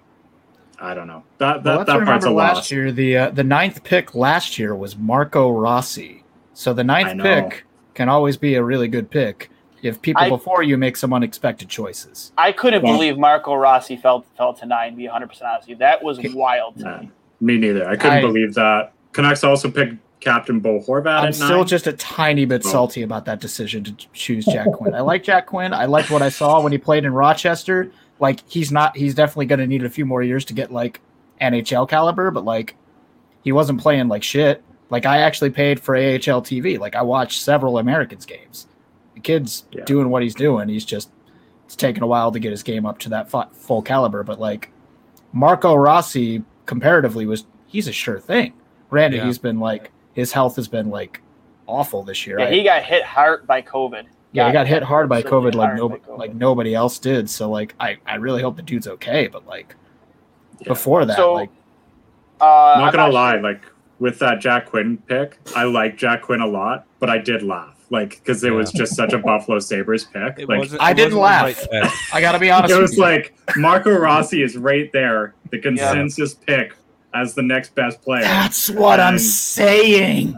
I 0.77 0.93
don't 0.93 1.07
know. 1.07 1.23
That 1.37 1.63
that, 1.63 1.77
let's 1.77 1.87
that 1.87 1.93
part's 1.93 1.99
remember 1.99 2.27
a 2.27 2.31
last 2.33 2.55
loss. 2.55 2.71
year 2.71 2.91
the 2.91 3.17
uh, 3.17 3.29
the 3.29 3.45
ninth 3.45 3.83
pick 3.85 4.13
last 4.13 4.59
year 4.59 4.75
was 4.75 4.97
Marco 4.97 5.49
Rossi. 5.51 6.23
So 6.53 6.73
the 6.73 6.83
ninth 6.83 7.21
pick 7.21 7.65
can 7.93 8.09
always 8.09 8.35
be 8.35 8.55
a 8.55 8.63
really 8.63 8.89
good 8.89 9.09
pick 9.09 9.49
if 9.85 10.01
people 10.01 10.23
I- 10.23 10.29
before 10.29 10.63
you 10.63 10.77
make 10.77 10.97
some 10.97 11.13
unexpected 11.13 11.69
choices. 11.69 12.31
I 12.37 12.51
couldn't 12.51 12.83
Well- 12.83 12.93
believe 12.93 13.17
Marco 13.17 13.53
Rossi 13.55 13.95
fell 13.95 14.25
fell 14.37 14.53
to 14.55 14.65
nine. 14.65 14.91
to 14.91 14.97
Be 14.97 15.05
100 15.05 15.27
percent 15.29 15.49
honest 15.51 15.63
with 15.67 15.69
you, 15.69 15.75
that 15.77 16.03
was 16.03 16.19
wild. 16.33 16.77
To 16.77 16.83
Nah, 16.83 16.97
me. 16.99 17.09
me 17.41 17.57
neither. 17.57 17.87
I 17.87 17.95
couldn't 17.95 18.17
I- 18.17 18.21
believe 18.21 18.53
that. 18.55 18.91
Canucks 19.13 19.43
also 19.43 19.69
picked 19.71 19.95
Captain 20.19 20.59
Bo 20.59 20.79
Horvat 20.79 21.19
I'm 21.19 21.25
at 21.27 21.35
still 21.35 21.57
nine. 21.59 21.67
just 21.67 21.87
a 21.87 21.93
tiny 21.93 22.45
bit 22.45 22.63
Oh. 22.65 22.69
salty 22.69 23.01
about 23.03 23.25
that 23.25 23.39
decision 23.39 23.83
to 23.83 23.93
choose 24.13 24.43
Jack 24.45 24.71
Quinn. 24.73 24.93
I 24.95 25.01
like 25.01 25.23
Jack 25.23 25.45
Quinn. 25.45 25.71
I 25.73 25.85
liked 25.85 26.09
what 26.09 26.21
I 26.21 26.29
saw 26.29 26.59
when 26.61 26.71
he 26.71 26.77
played 26.77 27.05
in 27.05 27.13
Rochester. 27.13 27.91
Like 28.19 28.39
he's 28.47 28.71
not 28.71 28.97
he's 28.97 29.13
definitely 29.13 29.45
going 29.45 29.59
to 29.59 29.67
need 29.67 29.83
a 29.83 29.89
few 29.89 30.05
more 30.05 30.23
years 30.23 30.43
to 30.45 30.53
get 30.53 30.71
like 30.71 30.99
NHL 31.41 31.87
caliber, 31.87 32.31
but 32.31 32.43
like 32.45 32.75
he 33.43 33.51
wasn't 33.51 33.79
playing 33.81 34.07
like 34.07 34.23
shit. 34.23 34.63
Like 34.89 35.05
I 35.05 35.19
actually 35.19 35.49
paid 35.49 35.79
for 35.79 35.95
AHL 35.95 36.41
TV. 36.41 36.79
Like 36.79 36.95
I 36.95 37.01
watched 37.01 37.41
several 37.41 37.77
Americans 37.77 38.25
games. 38.25 38.67
The 39.15 39.19
kid's 39.21 39.65
Yeah. 39.71 39.83
doing 39.85 40.09
what 40.09 40.21
he's 40.23 40.35
doing. 40.35 40.69
He's 40.69 40.85
just 40.85 41.09
it's 41.65 41.75
taken 41.75 42.03
a 42.03 42.07
while 42.07 42.31
to 42.31 42.39
get 42.39 42.51
his 42.51 42.61
game 42.63 42.85
up 42.85 42.99
to 42.99 43.09
that 43.09 43.29
fu- 43.29 43.41
full 43.53 43.81
caliber, 43.81 44.21
but 44.23 44.39
like 44.39 44.69
Marco 45.33 45.73
Rossi 45.75 46.43
comparatively 46.67 47.25
was 47.25 47.45
he's 47.67 47.87
a 47.87 47.91
sure 47.91 48.19
thing. 48.19 48.53
Granted, 48.89 49.17
Yeah. 49.17 49.25
he's 49.25 49.37
been 49.39 49.59
like 49.59 49.91
his 50.13 50.31
health 50.31 50.55
has 50.57 50.67
been 50.67 50.89
like 50.89 51.21
awful 51.67 52.03
this 52.03 52.27
year. 52.27 52.39
Yeah, 52.39 52.45
I- 52.45 52.51
he 52.51 52.63
got 52.63 52.83
hit 52.83 53.03
hard 53.03 53.47
by 53.47 53.61
COVID. 53.61 54.05
yeah, 54.31 54.47
he 54.47 54.53
got 54.53 54.67
hit 54.67 54.83
hard 54.83 55.09
by 55.09 55.23
COVID 55.23 55.55
like 55.55 55.67
hard 55.69 55.77
no, 55.79 55.89
by 55.89 55.97
COVID. 55.97 56.17
like 56.19 56.35
nobody 56.35 56.75
else 56.75 56.99
did. 56.99 57.29
So 57.29 57.49
like 57.49 57.73
I, 57.79 57.97
I 58.05 58.15
really 58.15 58.41
hope 58.43 58.55
the 58.57 58.61
dude's 58.61 58.87
okay. 58.87 59.27
But 59.27 59.47
like 59.47 59.75
Yeah. 60.59 60.67
before 60.67 61.05
that, 61.05 61.17
So, 61.17 61.33
like 61.33 61.49
Uh, 62.41 62.45
I'm 62.45 62.79
not 62.81 62.87
I'm 62.89 62.91
gonna 62.93 63.03
not 63.07 63.13
lie, 63.13 63.33
sure- 63.33 63.41
like 63.41 63.65
with 63.97 64.19
that 64.19 64.39
Jack 64.39 64.67
Quinn 64.67 64.97
pick, 65.07 65.39
I 65.55 65.63
like 65.63 65.97
Jack 65.97 66.21
Quinn 66.23 66.41
a 66.41 66.47
lot, 66.47 66.85
but 66.99 67.09
I 67.09 67.17
did 67.17 67.41
laugh, 67.43 67.74
like 67.91 68.11
because 68.11 68.43
it 68.43 68.51
was 68.51 68.71
just 68.71 68.95
such 68.95 69.13
a 69.13 69.17
Buffalo 69.17 69.59
Sabres 69.59 70.03
pick. 70.05 70.39
It 70.39 70.49
like 70.49 70.69
I 70.79 70.93
didn't 70.93 71.17
laugh. 71.19 71.65
right. 71.71 71.91
I 72.13 72.21
gotta 72.21 72.39
be 72.39 72.49
honest 72.51 72.73
it 72.73 72.79
was 72.81 72.97
like 72.97 73.35
Marco 73.55 73.91
Rossi 73.97 74.41
is 74.41 74.57
right 74.57 74.91
there, 74.91 75.35
the 75.51 75.59
consensus 75.59 76.33
pick 76.33 76.73
as 77.13 77.33
the 77.33 77.41
next 77.43 77.73
best 77.75 78.01
player. 78.01 78.23
that's 78.23 78.69
what 78.69 78.99
I'm 78.99 79.13
And- 79.13 79.21
saying. 79.21 80.35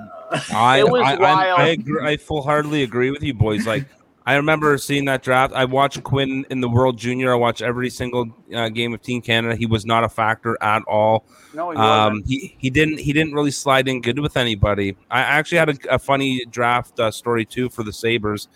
I, 0.53 0.79
It 0.79 0.89
was 0.89 1.03
I, 1.05 1.15
I. 1.15 1.45
I, 1.63 1.67
agree, 1.69 2.05
I 2.05 2.17
full 2.17 2.41
heartedly 2.41 2.83
agree 2.83 3.11
with 3.11 3.23
you, 3.23 3.33
boys. 3.33 3.65
Like, 3.65 3.85
I 4.27 4.35
remember 4.35 4.77
seeing 4.77 5.05
that 5.05 5.23
draft. 5.23 5.53
I 5.53 5.63
watched 5.63 6.03
Quinn 6.03 6.45
in 6.49 6.59
the 6.59 6.67
World 6.67 6.97
Junior. 6.97 7.31
I 7.31 7.35
watched 7.35 7.61
every 7.61 7.89
single 7.89 8.27
uh, 8.53 8.67
game 8.67 8.93
of 8.93 9.01
Team 9.01 9.21
Canada. 9.21 9.55
He 9.55 9.65
was 9.65 9.85
not 9.85 10.03
a 10.03 10.09
factor 10.09 10.57
at 10.61 10.83
all. 10.83 11.25
no, 11.53 11.71
he 11.71 11.77
Um, 11.77 12.13
wasn't. 12.15 12.27
he 12.27 12.55
he 12.59 12.69
didn't 12.69 12.99
he 12.99 13.13
didn't 13.13 13.33
really 13.33 13.51
slide 13.51 13.87
in 13.87 14.01
good 14.01 14.19
with 14.19 14.35
anybody. 14.35 14.97
I 15.09 15.21
actually 15.21 15.59
had 15.59 15.69
a, 15.69 15.95
a 15.95 15.99
funny 15.99 16.43
draft 16.49 16.99
uh, 16.99 17.09
story 17.09 17.45
too 17.45 17.69
for 17.69 17.83
the 17.83 17.93
Sabres. 17.93 18.49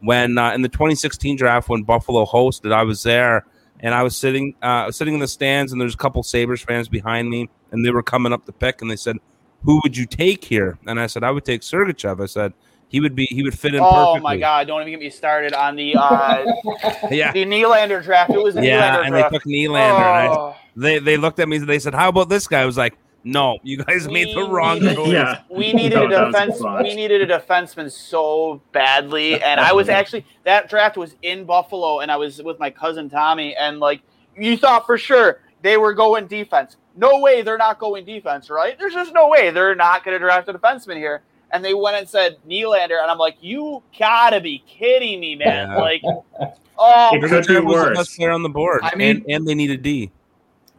When 0.00 0.38
uh, 0.38 0.52
in 0.54 0.62
the 0.62 0.68
2016 0.68 1.36
draft, 1.36 1.68
when 1.68 1.82
Buffalo 1.82 2.24
hosted, 2.24 2.72
I 2.72 2.84
was 2.84 3.02
there 3.02 3.46
and 3.80 3.94
I 3.96 4.04
was 4.04 4.16
sitting 4.16 4.54
uh, 4.62 4.92
sitting 4.92 5.14
in 5.14 5.20
the 5.20 5.26
stands, 5.28 5.72
and 5.72 5.80
there's 5.80 5.94
a 5.94 5.98
couple 5.98 6.22
Sabres 6.22 6.62
fans 6.62 6.88
behind 6.88 7.28
me, 7.28 7.48
and 7.72 7.84
they 7.84 7.90
were 7.90 8.02
coming 8.04 8.32
up 8.32 8.46
to 8.46 8.52
pick, 8.52 8.80
and 8.80 8.88
they 8.88 8.96
said, 8.96 9.16
"Who 9.64 9.80
would 9.82 9.96
you 9.96 10.06
take 10.06 10.44
here?" 10.44 10.78
And 10.86 11.00
I 11.00 11.08
said, 11.08 11.24
"I 11.24 11.32
would 11.32 11.44
take 11.44 11.62
Sergachev." 11.62 12.22
I 12.22 12.26
said 12.26 12.52
he 12.88 13.00
would 13.00 13.14
be 13.14 13.26
he 13.26 13.42
would 13.42 13.58
fit 13.58 13.74
in 13.74 13.80
Oh 13.80 13.90
perfectly. 13.90 14.20
my 14.20 14.36
God! 14.36 14.66
Don't 14.66 14.80
even 14.80 14.92
get 14.92 15.00
me 15.00 15.10
started 15.10 15.52
on 15.52 15.76
the 15.76 15.96
uh, 15.96 16.44
Yeah. 17.10 17.32
the 17.32 17.44
Nylander 17.44 18.02
draft. 18.02 18.30
It 18.30 18.42
was 18.42 18.54
the 18.54 18.64
Yeah, 18.64 18.96
Nylander 18.96 19.06
and 19.06 19.14
they 19.14 19.22
took 19.28 19.44
Nylander. 19.44 19.96
And 19.96 20.04
I, 20.04 20.26
Oh. 20.28 20.56
they 20.76 20.98
they 20.98 21.16
looked 21.16 21.38
at 21.40 21.48
me 21.48 21.56
and 21.56 21.68
they 21.68 21.78
said, 21.78 21.94
"How 21.94 22.08
about 22.08 22.28
this 22.28 22.46
guy?" 22.46 22.60
I 22.62 22.66
was 22.66 22.76
like, 22.76 22.96
"No, 23.24 23.58
you 23.64 23.78
guys 23.78 24.08
made 24.08 24.34
the 24.36 24.48
wrong 24.48 24.78
needed- 24.78 24.96
choice." 24.96 25.08
yeah, 25.08 25.40
we 25.50 25.72
needed 25.72 25.96
No, 25.98 26.04
a 26.06 26.08
that 26.08 26.22
a 26.22 26.46
defense. 26.52 26.60
We 26.62 26.94
needed 26.94 27.28
a 27.30 27.38
defenseman 27.40 27.90
so 27.90 28.60
badly, 28.72 29.42
and 29.42 29.58
I 29.58 29.72
was 29.72 29.88
actually 29.88 30.24
that 30.44 30.68
draft 30.68 30.96
was 30.96 31.14
in 31.22 31.44
Buffalo, 31.44 32.00
and 32.00 32.10
I 32.10 32.16
was 32.16 32.42
with 32.42 32.58
my 32.60 32.70
cousin 32.70 33.10
Tommy, 33.10 33.56
and 33.56 33.80
like 33.80 34.02
you 34.36 34.56
thought 34.56 34.86
for 34.86 34.96
sure 34.98 35.40
they 35.62 35.76
were 35.76 35.92
going 35.94 36.26
defense. 36.28 36.76
No 36.94 37.18
way 37.20 37.42
they're 37.42 37.58
not 37.58 37.78
going 37.78 38.04
defense, 38.04 38.48
right? 38.48 38.78
There's 38.78 38.94
just 38.94 39.12
no 39.12 39.28
way 39.28 39.50
they're 39.50 39.74
not 39.74 40.04
going 40.04 40.14
to 40.14 40.18
draft 40.18 40.48
a 40.48 40.54
defenseman 40.54 40.96
here. 40.96 41.22
And 41.52 41.64
they 41.64 41.74
went 41.74 41.96
and 41.96 42.08
said 42.08 42.36
Nylander, 42.48 43.00
and 43.00 43.10
I'm 43.10 43.18
like, 43.18 43.36
you 43.40 43.82
gotta 43.98 44.40
be 44.40 44.62
kidding 44.66 45.20
me, 45.20 45.36
man! 45.36 45.68
Yeah. 45.70 45.76
Like, 45.76 46.02
oh, 46.78 47.10
It 47.14 47.20
could 47.20 47.30
be 47.30 47.36
Sergachev 47.36 47.64
was 47.64 47.74
the 47.76 47.82
worse. 47.88 47.96
best 47.98 48.16
player 48.16 48.30
on 48.32 48.42
the 48.42 48.48
board. 48.48 48.80
I 48.82 48.94
mean- 48.96 49.18
and, 49.18 49.24
and 49.28 49.48
they 49.48 49.54
need 49.54 49.70
a 49.70 49.76
D. 49.76 50.10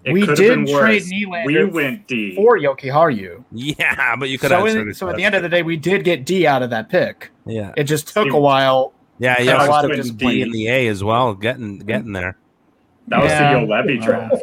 It 0.03 0.13
we 0.13 0.25
did 0.25 0.37
been 0.37 0.65
trade 0.65 1.01
worse. 1.01 1.09
Nylander 1.11 1.45
We 1.45 1.63
went 1.65 2.07
D. 2.07 2.35
for 2.35 2.57
Jokiharju. 2.57 3.43
Yeah, 3.51 4.15
but 4.15 4.29
you 4.29 4.37
could 4.37 4.49
So, 4.51 4.63
have. 4.65 4.75
in, 4.77 4.93
so 4.93 5.09
at 5.09 5.15
the 5.17 5.23
end 5.25 5.35
of 5.35 5.41
the 5.43 5.49
day, 5.49 5.63
we 5.63 5.75
did 5.75 6.03
get 6.05 6.25
D 6.25 6.45
out 6.47 6.61
of 6.63 6.69
that 6.69 6.87
pick. 6.89 7.29
yeah, 7.45 7.73
It 7.75 7.85
just 7.85 8.07
took 8.07 8.23
Steve- 8.23 8.33
a 8.33 8.39
while. 8.39 8.93
yeah, 9.19 9.33
Had 9.37 9.45
yeah. 9.47 9.65
a 9.65 9.69
lot 9.69 9.83
of 9.85 9.91
just 9.91 10.17
D 10.17 10.25
disappointment. 10.27 10.45
in 10.47 10.51
the 10.51 10.67
A 10.67 10.87
as 10.87 11.03
well, 11.03 11.33
getting 11.33 11.79
getting 11.79 12.13
there. 12.13 12.37
That 13.07 13.21
was 13.23 13.31
Yeah. 13.31 13.53
the 13.53 13.59
Yo 13.61 13.65
Levy 13.65 13.97
draft, 13.97 14.35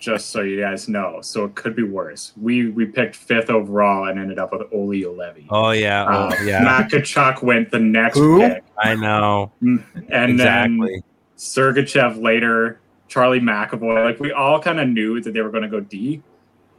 just 0.00 0.30
so 0.30 0.42
you 0.42 0.60
guys 0.60 0.88
know. 0.88 1.20
So 1.22 1.44
it 1.44 1.54
could 1.54 1.76
be 1.76 1.82
worse. 1.82 2.32
We 2.36 2.70
we 2.70 2.86
picked 2.86 3.16
fifth 3.16 3.50
overall 3.50 4.08
and 4.08 4.18
ended 4.18 4.38
up 4.38 4.52
with 4.52 4.62
Olli 4.72 5.02
Juolevi. 5.02 5.46
Oh 5.50 5.70
yeah, 5.70 6.04
Uh, 6.04 6.30
oh, 6.32 6.44
yeah. 6.44 6.60
Matt 6.60 6.90
Tkachuk 6.90 7.42
went 7.42 7.70
the 7.70 7.78
next 7.78 8.18
Who? 8.18 8.40
pick, 8.40 8.64
I 8.78 8.94
know 8.94 9.52
and 10.08 10.38
then. 10.38 11.02
Sergachev 11.36 12.20
later, 12.20 12.80
Charlie 13.08 13.40
McAvoy. 13.40 14.04
Like 14.04 14.20
we 14.20 14.32
all 14.32 14.60
kind 14.60 14.80
of 14.80 14.88
knew 14.88 15.20
that 15.20 15.32
they 15.32 15.42
were 15.42 15.50
going 15.50 15.62
to 15.62 15.68
go 15.68 15.80
D, 15.80 16.22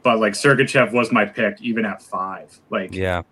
but 0.02 0.18
like 0.18 0.32
Sergachev 0.32 0.92
was 0.92 1.12
my 1.12 1.24
pick 1.24 1.60
even 1.60 1.84
at 1.84 2.02
five. 2.02 2.58
Like 2.70 2.94
Yeah, 2.94 3.22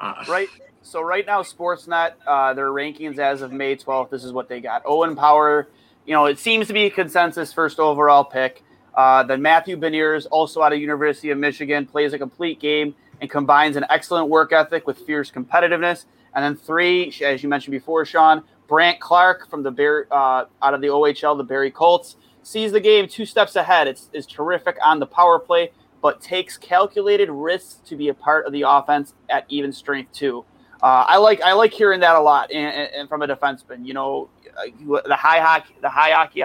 uh, 0.00 0.24
right. 0.28 0.48
So 0.82 1.02
right 1.02 1.26
now, 1.26 1.42
Sportsnet, 1.42 2.12
uh, 2.26 2.54
their 2.54 2.68
rankings 2.68 3.18
as 3.18 3.42
of 3.42 3.52
May 3.52 3.76
12th, 3.76 4.10
this 4.10 4.24
is 4.24 4.32
what 4.32 4.48
they 4.48 4.60
got. 4.60 4.82
Owen 4.86 5.14
Power, 5.14 5.68
you 6.06 6.14
know, 6.14 6.26
it 6.26 6.38
seems 6.38 6.66
to 6.68 6.72
be 6.72 6.84
a 6.86 6.90
consensus 6.90 7.52
first 7.52 7.78
overall 7.78 8.24
pick. 8.24 8.64
Uh, 8.94 9.22
then 9.22 9.40
Matthew 9.40 9.76
Beniers, 9.76 10.26
also 10.30 10.62
out 10.62 10.72
of 10.72 10.80
University 10.80 11.30
of 11.30 11.38
Michigan, 11.38 11.86
plays 11.86 12.12
a 12.12 12.18
complete 12.18 12.60
game 12.60 12.94
and 13.20 13.30
combines 13.30 13.76
an 13.76 13.84
excellent 13.90 14.28
work 14.28 14.52
ethic 14.52 14.86
with 14.86 14.98
fierce 14.98 15.30
competitiveness. 15.30 16.06
And 16.34 16.44
then 16.44 16.56
three, 16.56 17.12
as 17.24 17.42
you 17.42 17.48
mentioned 17.48 17.72
before, 17.72 18.04
Sean, 18.04 18.42
Brandt 18.68 19.00
Clarke 19.00 19.48
from 19.50 19.62
the 19.62 19.70
Bear, 19.70 20.06
uh, 20.10 20.44
out 20.62 20.74
of 20.74 20.80
the 20.80 20.88
OHL, 20.88 21.36
the 21.36 21.44
Barrie 21.44 21.70
Colts, 21.70 22.16
sees 22.42 22.72
the 22.72 22.80
game 22.80 23.08
two 23.08 23.26
steps 23.26 23.56
ahead. 23.56 23.88
It's 23.88 24.08
is 24.12 24.26
terrific 24.26 24.76
on 24.84 25.00
the 25.00 25.06
power 25.06 25.38
play, 25.38 25.72
but 26.00 26.20
takes 26.20 26.56
calculated 26.56 27.28
risks 27.30 27.80
to 27.86 27.96
be 27.96 28.08
a 28.08 28.14
part 28.14 28.46
of 28.46 28.52
the 28.52 28.62
offense 28.66 29.14
at 29.28 29.44
even 29.48 29.72
strength 29.72 30.12
too. 30.12 30.44
Uh, 30.82 31.04
I 31.06 31.18
like 31.18 31.42
I 31.42 31.52
like 31.52 31.72
hearing 31.72 32.00
that 32.00 32.16
a 32.16 32.20
lot, 32.20 32.50
and, 32.50 32.88
and 32.94 33.08
from 33.08 33.22
a 33.22 33.28
defenseman. 33.28 33.84
You 33.84 33.94
know, 33.94 34.30
uh, 34.56 35.00
the 35.06 35.16
high 35.16 35.40
hockey, 35.40 35.74
the 35.82 35.90
high 35.90 36.12
hockey, 36.12 36.44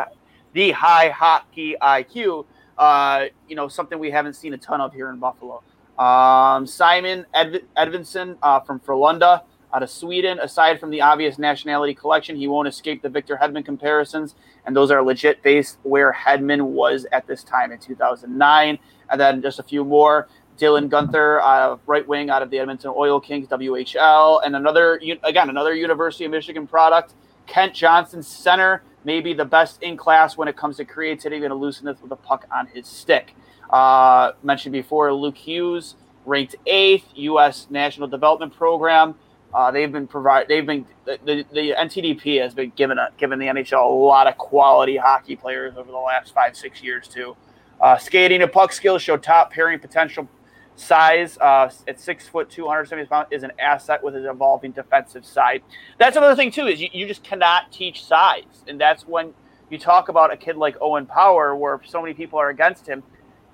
the 0.55 0.71
high 0.71 1.09
hockey 1.09 1.75
IQ. 1.81 2.45
Uh, 2.77 3.25
you 3.47 3.55
know, 3.55 3.67
something 3.67 3.99
we 3.99 4.09
haven't 4.09 4.33
seen 4.33 4.53
a 4.53 4.57
ton 4.57 4.81
of 4.81 4.93
here 4.93 5.09
in 5.09 5.19
Buffalo. 5.19 5.61
Um, 5.99 6.65
Simon 6.65 7.25
Edv- 7.35 7.63
Edvinsson 7.77 8.37
uh, 8.41 8.61
from 8.61 8.79
Frölunda 8.79 9.43
out 9.73 9.83
of 9.83 9.89
Sweden. 9.89 10.39
Aside 10.39 10.79
from 10.79 10.89
the 10.91 11.01
obvious 11.01 11.37
nationality 11.37 11.93
collection, 11.93 12.35
he 12.37 12.47
won't 12.47 12.67
escape 12.67 13.01
the 13.01 13.09
Victor 13.09 13.37
Hedman 13.41 13.63
comparisons, 13.63 14.35
and 14.65 14.75
those 14.75 14.91
are 14.91 15.03
legit 15.03 15.43
based 15.43 15.77
where 15.83 16.13
Hedman 16.13 16.61
was 16.61 17.05
at 17.11 17.27
this 17.27 17.43
time 17.43 17.71
in 17.71 17.79
2009. 17.79 18.79
And 19.09 19.21
then 19.21 19.41
just 19.41 19.59
a 19.59 19.63
few 19.63 19.83
more. 19.83 20.27
Dylan 20.57 20.89
Guenther, 20.89 21.41
uh, 21.43 21.77
right 21.85 22.07
wing 22.07 22.29
out 22.29 22.41
of 22.41 22.49
the 22.49 22.59
Edmonton 22.59 22.93
Oil 22.95 23.19
Kings, 23.19 23.47
WHL, 23.49 24.41
and 24.45 24.55
another 24.55 25.01
again 25.23 25.49
another 25.49 25.75
University 25.75 26.23
of 26.23 26.31
Michigan 26.31 26.65
product. 26.65 27.13
Kent 27.47 27.73
Johnson, 27.73 28.23
center, 28.23 28.83
maybe 29.03 29.33
the 29.33 29.45
best 29.45 29.81
in 29.81 29.97
class 29.97 30.37
when 30.37 30.47
it 30.47 30.57
comes 30.57 30.77
to 30.77 30.85
creativity 30.85 31.43
and 31.43 31.51
elusiveness 31.51 32.01
with 32.01 32.11
a 32.11 32.15
puck 32.15 32.45
on 32.53 32.67
his 32.67 32.87
stick. 32.87 33.35
Uh, 33.69 34.33
mentioned 34.43 34.73
before, 34.73 35.11
Luke 35.13 35.37
Hughes, 35.37 35.95
ranked 36.25 36.55
eighth, 36.65 37.05
U.S. 37.15 37.67
National 37.69 38.07
Development 38.07 38.53
Program. 38.53 39.15
Uh, 39.53 39.71
they've 39.71 39.91
been 39.91 40.07
provide. 40.07 40.47
They've 40.47 40.65
been 40.65 40.85
the, 41.05 41.17
the, 41.23 41.45
the 41.53 41.71
NTDP 41.79 42.41
has 42.41 42.53
been 42.53 42.73
given 42.75 42.97
a, 42.97 43.09
given 43.17 43.39
the 43.39 43.45
NHL 43.45 43.85
a 43.85 43.93
lot 43.93 44.27
of 44.27 44.37
quality 44.37 44.97
hockey 44.97 45.35
players 45.35 45.77
over 45.77 45.89
the 45.89 45.97
last 45.97 46.33
five 46.33 46.57
six 46.57 46.83
years 46.83 47.07
too. 47.07 47.37
Uh, 47.79 47.97
skating 47.97 48.41
and 48.41 48.51
puck 48.51 48.73
skills 48.73 49.01
show 49.01 49.15
top 49.15 49.51
pairing 49.51 49.79
potential. 49.79 50.27
Size 50.77 51.37
uh, 51.37 51.71
at 51.87 51.99
six 52.01 52.27
foot, 52.27 52.49
two 52.49 52.67
hundred 52.67 52.89
seventy 52.89 53.07
pounds 53.07 53.27
is 53.31 53.43
an 53.43 53.53
asset 53.59 54.03
with 54.03 54.13
his 54.13 54.25
evolving 54.25 54.71
defensive 54.71 55.25
side. 55.25 55.63
That's 55.97 56.17
another 56.17 56.35
thing 56.35 56.51
too 56.51 56.67
is 56.67 56.81
you, 56.81 56.89
you 56.91 57.07
just 57.07 57.23
cannot 57.23 57.71
teach 57.71 58.03
size, 58.03 58.63
and 58.67 58.79
that's 58.79 59.07
when 59.07 59.33
you 59.69 59.79
talk 59.79 60.09
about 60.09 60.33
a 60.33 60.37
kid 60.37 60.57
like 60.57 60.75
Owen 60.81 61.05
Power, 61.05 61.55
where 61.55 61.79
so 61.85 62.01
many 62.01 62.13
people 62.13 62.37
are 62.39 62.49
against 62.49 62.85
him. 62.87 63.03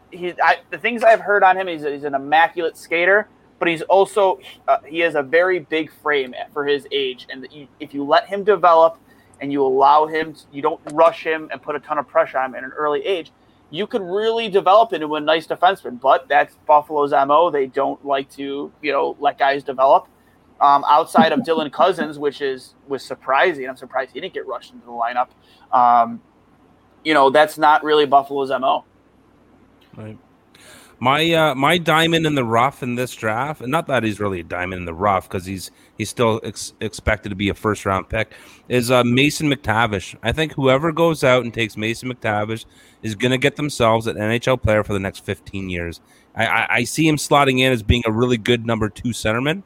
He, 0.10 0.34
I, 0.42 0.62
the 0.72 0.80
things 0.80 1.04
I've 1.04 1.22
heard 1.22 1.44
on 1.44 1.58
him, 1.58 1.68
he's, 1.68 1.84
he's 1.84 2.04
an 2.04 2.16
immaculate 2.16 2.76
skater, 2.76 3.28
but 3.60 3.68
he's 3.68 3.84
also 3.84 4.40
uh, 4.68 4.80
he 4.86 5.00
has 5.00 5.14
a 5.14 5.22
very 5.22 5.60
big 5.60 5.92
frame 6.02 6.34
for 6.52 6.66
his 6.66 6.88
age, 6.92 7.28
and 7.30 7.48
you, 7.52 7.68
if 7.80 7.94
you 7.94 8.04
let 8.04 8.28
him 8.28 8.44
develop 8.44 8.98
and 9.40 9.52
you 9.52 9.64
allow 9.64 10.08
him, 10.08 10.34
to, 10.34 10.42
you 10.52 10.64
don't 10.64 10.82
rush 10.92 11.24
him 11.24 11.50
and 11.52 11.62
put 11.62 11.76
a 11.76 11.80
ton 11.80 12.00
of 12.00 12.08
pressure 12.08 12.40
on 12.40 12.50
him 12.50 12.56
at 12.56 12.64
an 12.64 12.72
early 12.72 13.06
age, 13.06 13.32
you 13.72 13.88
could 13.88 14.02
really 14.02 14.50
develop 14.50 14.94
into 14.94 15.16
a 15.16 15.20
nice 15.20 15.48
defenseman. 15.48 16.00
But 16.00 16.28
that's 16.28 16.56
Buffalo's 16.68 17.12
mo. 17.12 17.50
They 17.50 17.66
don't 17.66 18.06
like 18.06 18.30
to, 18.32 18.72
you 18.82 18.92
know, 18.92 19.16
let 19.20 19.40
guys 19.40 19.64
develop. 19.64 20.08
Um, 20.60 20.86
outside 20.88 21.32
of 21.32 21.40
Dylan 21.48 21.72
Cozens, 21.72 22.20
which 22.20 22.42
is 22.42 22.76
was 22.88 23.04
surprising. 23.04 23.68
I'm 23.68 23.78
surprised 23.78 24.12
he 24.12 24.22
didn't 24.22 24.34
get 24.34 24.46
rushed 24.46 24.74
into 24.74 24.86
the 24.86 24.92
lineup. 24.92 25.30
Um, 25.72 26.22
you 27.04 27.16
know, 27.16 27.32
that's 27.32 27.58
not 27.58 27.84
really 27.84 28.06
Buffalo's 28.06 28.50
mo. 28.50 28.84
Right. 29.96 30.18
My 31.04 31.34
uh, 31.34 31.56
my 31.56 31.80
diamond 31.80 32.28
in 32.28 32.36
the 32.36 32.44
rough 32.44 32.84
in 32.84 32.94
this 32.94 33.16
draft, 33.16 33.60
and 33.62 33.72
not 33.72 33.88
that 33.88 34.04
he's 34.04 34.20
really 34.20 34.42
a 34.42 34.44
diamond 34.44 34.82
in 34.82 34.86
the 34.86 34.94
rough 34.94 35.28
because 35.28 35.48
he's 35.48 35.72
he's 35.98 36.12
still 36.12 36.40
ex- 36.44 36.74
expected 36.80 37.30
to 37.30 37.36
be 37.36 37.50
a 37.50 37.56
first 37.56 37.88
round 37.88 38.08
pick, 38.08 38.34
is 38.70 38.92
uh, 38.92 39.04
Mason 39.04 39.52
McTavish. 39.52 40.16
I 40.22 40.32
think 40.32 40.54
whoever 40.54 40.92
goes 40.92 41.24
out 41.24 41.44
and 41.44 41.52
takes 41.52 41.76
Mason 41.76 42.14
McTavish 42.14 42.66
is 43.02 43.16
going 43.16 43.32
to 43.32 43.40
get 43.40 43.56
themselves 43.56 44.06
an 44.06 44.16
NHL 44.16 44.62
player 44.62 44.84
for 44.84 44.94
the 44.94 45.00
next 45.00 45.26
15 45.26 45.72
years. 45.72 46.02
I, 46.36 46.46
I, 46.46 46.68
I 46.70 46.84
see 46.84 47.08
him 47.08 47.16
slotting 47.16 47.62
in 47.62 47.72
as 47.72 47.82
being 47.82 48.04
a 48.06 48.12
really 48.12 48.38
good 48.38 48.68
number 48.68 48.88
two 48.88 49.10
centerman. 49.10 49.64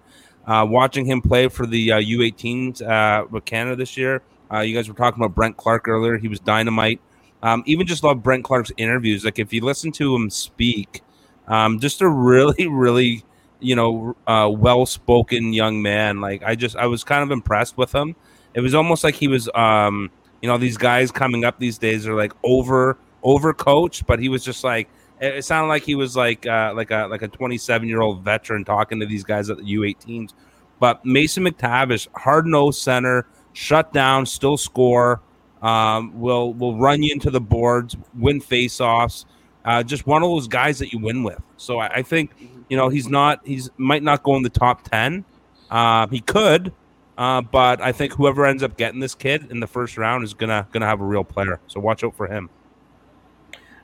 Uh, 0.48 0.66
watching 0.70 1.06
him 1.06 1.22
play 1.22 1.50
for 1.50 1.66
the 1.66 1.92
uh, 1.92 2.00
U18s 2.00 2.82
uh, 2.82 3.26
with 3.30 3.44
Canada 3.44 3.76
this 3.76 3.98
year, 3.98 4.22
uh, 4.54 4.60
you 4.60 4.74
guys 4.74 4.88
were 4.88 4.96
talking 4.96 5.22
about 5.22 5.36
Brent 5.36 5.58
Clarke 5.58 5.90
earlier. 5.90 6.18
He 6.18 6.30
was 6.30 6.40
dynamite. 6.40 7.02
Um, 7.44 7.62
even 7.66 7.86
just 7.86 8.06
love 8.06 8.24
Brent 8.24 8.46
Clarke's 8.46 8.72
interviews. 8.78 9.26
Like 9.26 9.38
if 9.38 9.52
you 9.52 9.60
listen 9.66 9.92
to 9.94 10.16
him 10.16 10.30
speak, 10.30 11.02
um, 11.48 11.80
just 11.80 12.02
a 12.02 12.10
really, 12.10 12.68
really, 12.72 13.24
you 13.60 13.76
know, 13.76 14.16
uh, 14.28 14.50
well-spoken 14.52 15.54
young 15.54 15.82
man. 15.82 16.22
Like 16.22 16.44
I 16.44 16.56
just, 16.56 16.76
I 16.76 16.88
was 16.88 17.04
kind 17.04 17.24
of 17.24 17.32
impressed 17.32 17.78
with 17.78 17.94
him. 17.94 18.16
It 18.54 18.62
was 18.62 18.74
almost 18.74 19.04
like 19.04 19.16
he 19.16 19.28
was, 19.28 19.50
um, 19.56 20.10
you 20.42 20.50
know, 20.50 20.58
these 20.58 20.78
guys 20.78 21.12
coming 21.12 21.44
up 21.46 21.60
these 21.60 21.78
days 21.78 22.08
are 22.08 22.16
like 22.16 22.34
over, 22.44 22.98
over 23.24 23.54
coached, 23.54 24.06
but 24.06 24.20
he 24.20 24.30
was 24.30 24.44
just 24.44 24.64
like, 24.64 24.88
it 25.22 25.46
sounded 25.46 25.70
like 25.70 25.84
he 25.84 25.96
was 25.96 26.16
like, 26.16 26.46
uh, 26.46 26.74
like 26.76 26.92
a 26.92 27.08
like 27.10 27.22
a 27.22 27.28
27 27.28 27.88
year 27.88 28.02
old 28.02 28.24
veteran 28.24 28.66
talking 28.66 29.00
to 29.00 29.06
these 29.06 29.24
guys 29.24 29.50
at 29.50 29.58
the 29.58 29.64
U18s. 29.64 30.34
But 30.80 31.06
Mason 31.06 31.46
McTavish, 31.46 32.08
hard 32.16 32.46
nosed 32.46 32.82
center, 32.82 33.28
shut 33.54 33.94
down, 33.94 34.26
still 34.26 34.58
score. 34.58 35.22
Um, 35.62 36.20
will 36.20 36.54
will 36.54 36.78
run 36.78 37.02
you 37.02 37.12
into 37.14 37.32
the 37.32 37.42
boards, 37.42 37.96
win 38.14 38.42
face-offs. 38.42 39.26
Uh, 39.66 39.82
just 39.82 40.06
one 40.06 40.22
of 40.22 40.30
those 40.30 40.48
guys 40.48 40.80
that 40.80 40.94
you 40.94 41.00
win 41.00 41.24
with. 41.24 41.42
So 41.58 41.80
I, 41.80 41.96
I 41.96 42.02
think 42.04 42.32
you 42.70 42.78
know 42.78 42.88
he's 42.90 43.10
not 43.10 43.42
he's 43.44 43.70
might 43.78 44.04
not 44.04 44.24
go 44.24 44.36
in 44.36 44.44
the 44.44 44.50
top 44.50 44.84
ten. 44.84 45.26
Uh, 45.70 46.08
he 46.08 46.22
could, 46.22 46.72
uh, 47.18 47.42
but 47.42 47.82
I 47.82 47.92
think 47.92 48.14
whoever 48.14 48.46
ends 48.46 48.62
up 48.62 48.78
getting 48.78 49.00
this 49.00 49.16
kid 49.16 49.50
in 49.50 49.60
the 49.60 49.68
first 49.68 49.98
round 49.98 50.24
is 50.24 50.34
gonna 50.34 50.68
gonna 50.72 50.86
have 50.86 51.02
a 51.02 51.06
real 51.06 51.24
player. 51.24 51.60
So 51.68 51.80
watch 51.80 52.04
out 52.04 52.16
for 52.16 52.28
him. 52.28 52.50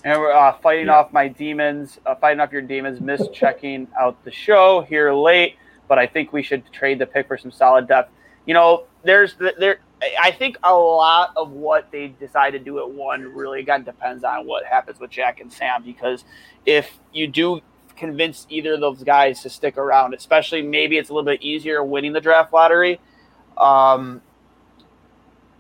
And 0.04 0.20
we're 0.20 0.32
uh, 0.32 0.54
fighting 0.54 0.90
off 0.90 1.14
my 1.14 1.28
demons, 1.28 2.00
uh, 2.06 2.16
fighting 2.16 2.40
off 2.40 2.52
your 2.52 2.64
demons, 2.64 3.02
miss 3.02 3.28
checking 3.32 3.88
out 4.00 4.24
the 4.24 4.32
show 4.32 4.82
here 4.82 5.14
late, 5.14 5.58
but 5.88 6.00
I 6.00 6.08
think 6.08 6.34
we 6.34 6.42
should 6.42 6.64
trade 6.72 6.98
the 6.98 7.06
pick 7.06 7.28
for 7.28 7.38
some 7.38 7.52
solid 7.52 7.88
depth. 7.88 8.12
You 8.46 8.54
know, 8.54 8.86
there's 9.04 9.36
there. 9.60 9.80
I 10.20 10.31
think 10.31 10.58
a 10.63 10.74
lot 10.74 11.34
of 11.36 11.51
what 11.51 11.91
they 11.91 12.08
decide 12.08 12.51
to 12.51 12.60
do 12.60 12.79
at 12.79 12.89
one 12.89 13.22
really 13.34 13.60
again 13.60 13.84
depends 13.84 14.24
on 14.24 14.48
what 14.48 14.65
happens 14.65 15.00
with 15.00 15.12
Jack 15.12 15.39
and 15.39 15.51
Sam. 15.51 15.84
Because 15.84 16.24
if 16.65 17.00
you 17.13 17.27
do 17.27 17.62
convince 17.96 18.48
either 18.50 18.74
of 18.74 18.79
those 18.79 19.03
guys 19.03 19.41
to 19.43 19.50
stick 19.50 19.77
around, 19.77 20.13
especially 20.13 20.62
maybe 20.62 20.98
it's 20.98 21.10
a 21.10 21.13
little 21.13 21.25
bit 21.25 21.41
easier 21.43 21.84
winning 21.84 22.13
the 22.13 22.22
draft 22.22 22.51
lottery. 22.51 23.00
Um, 23.58 24.22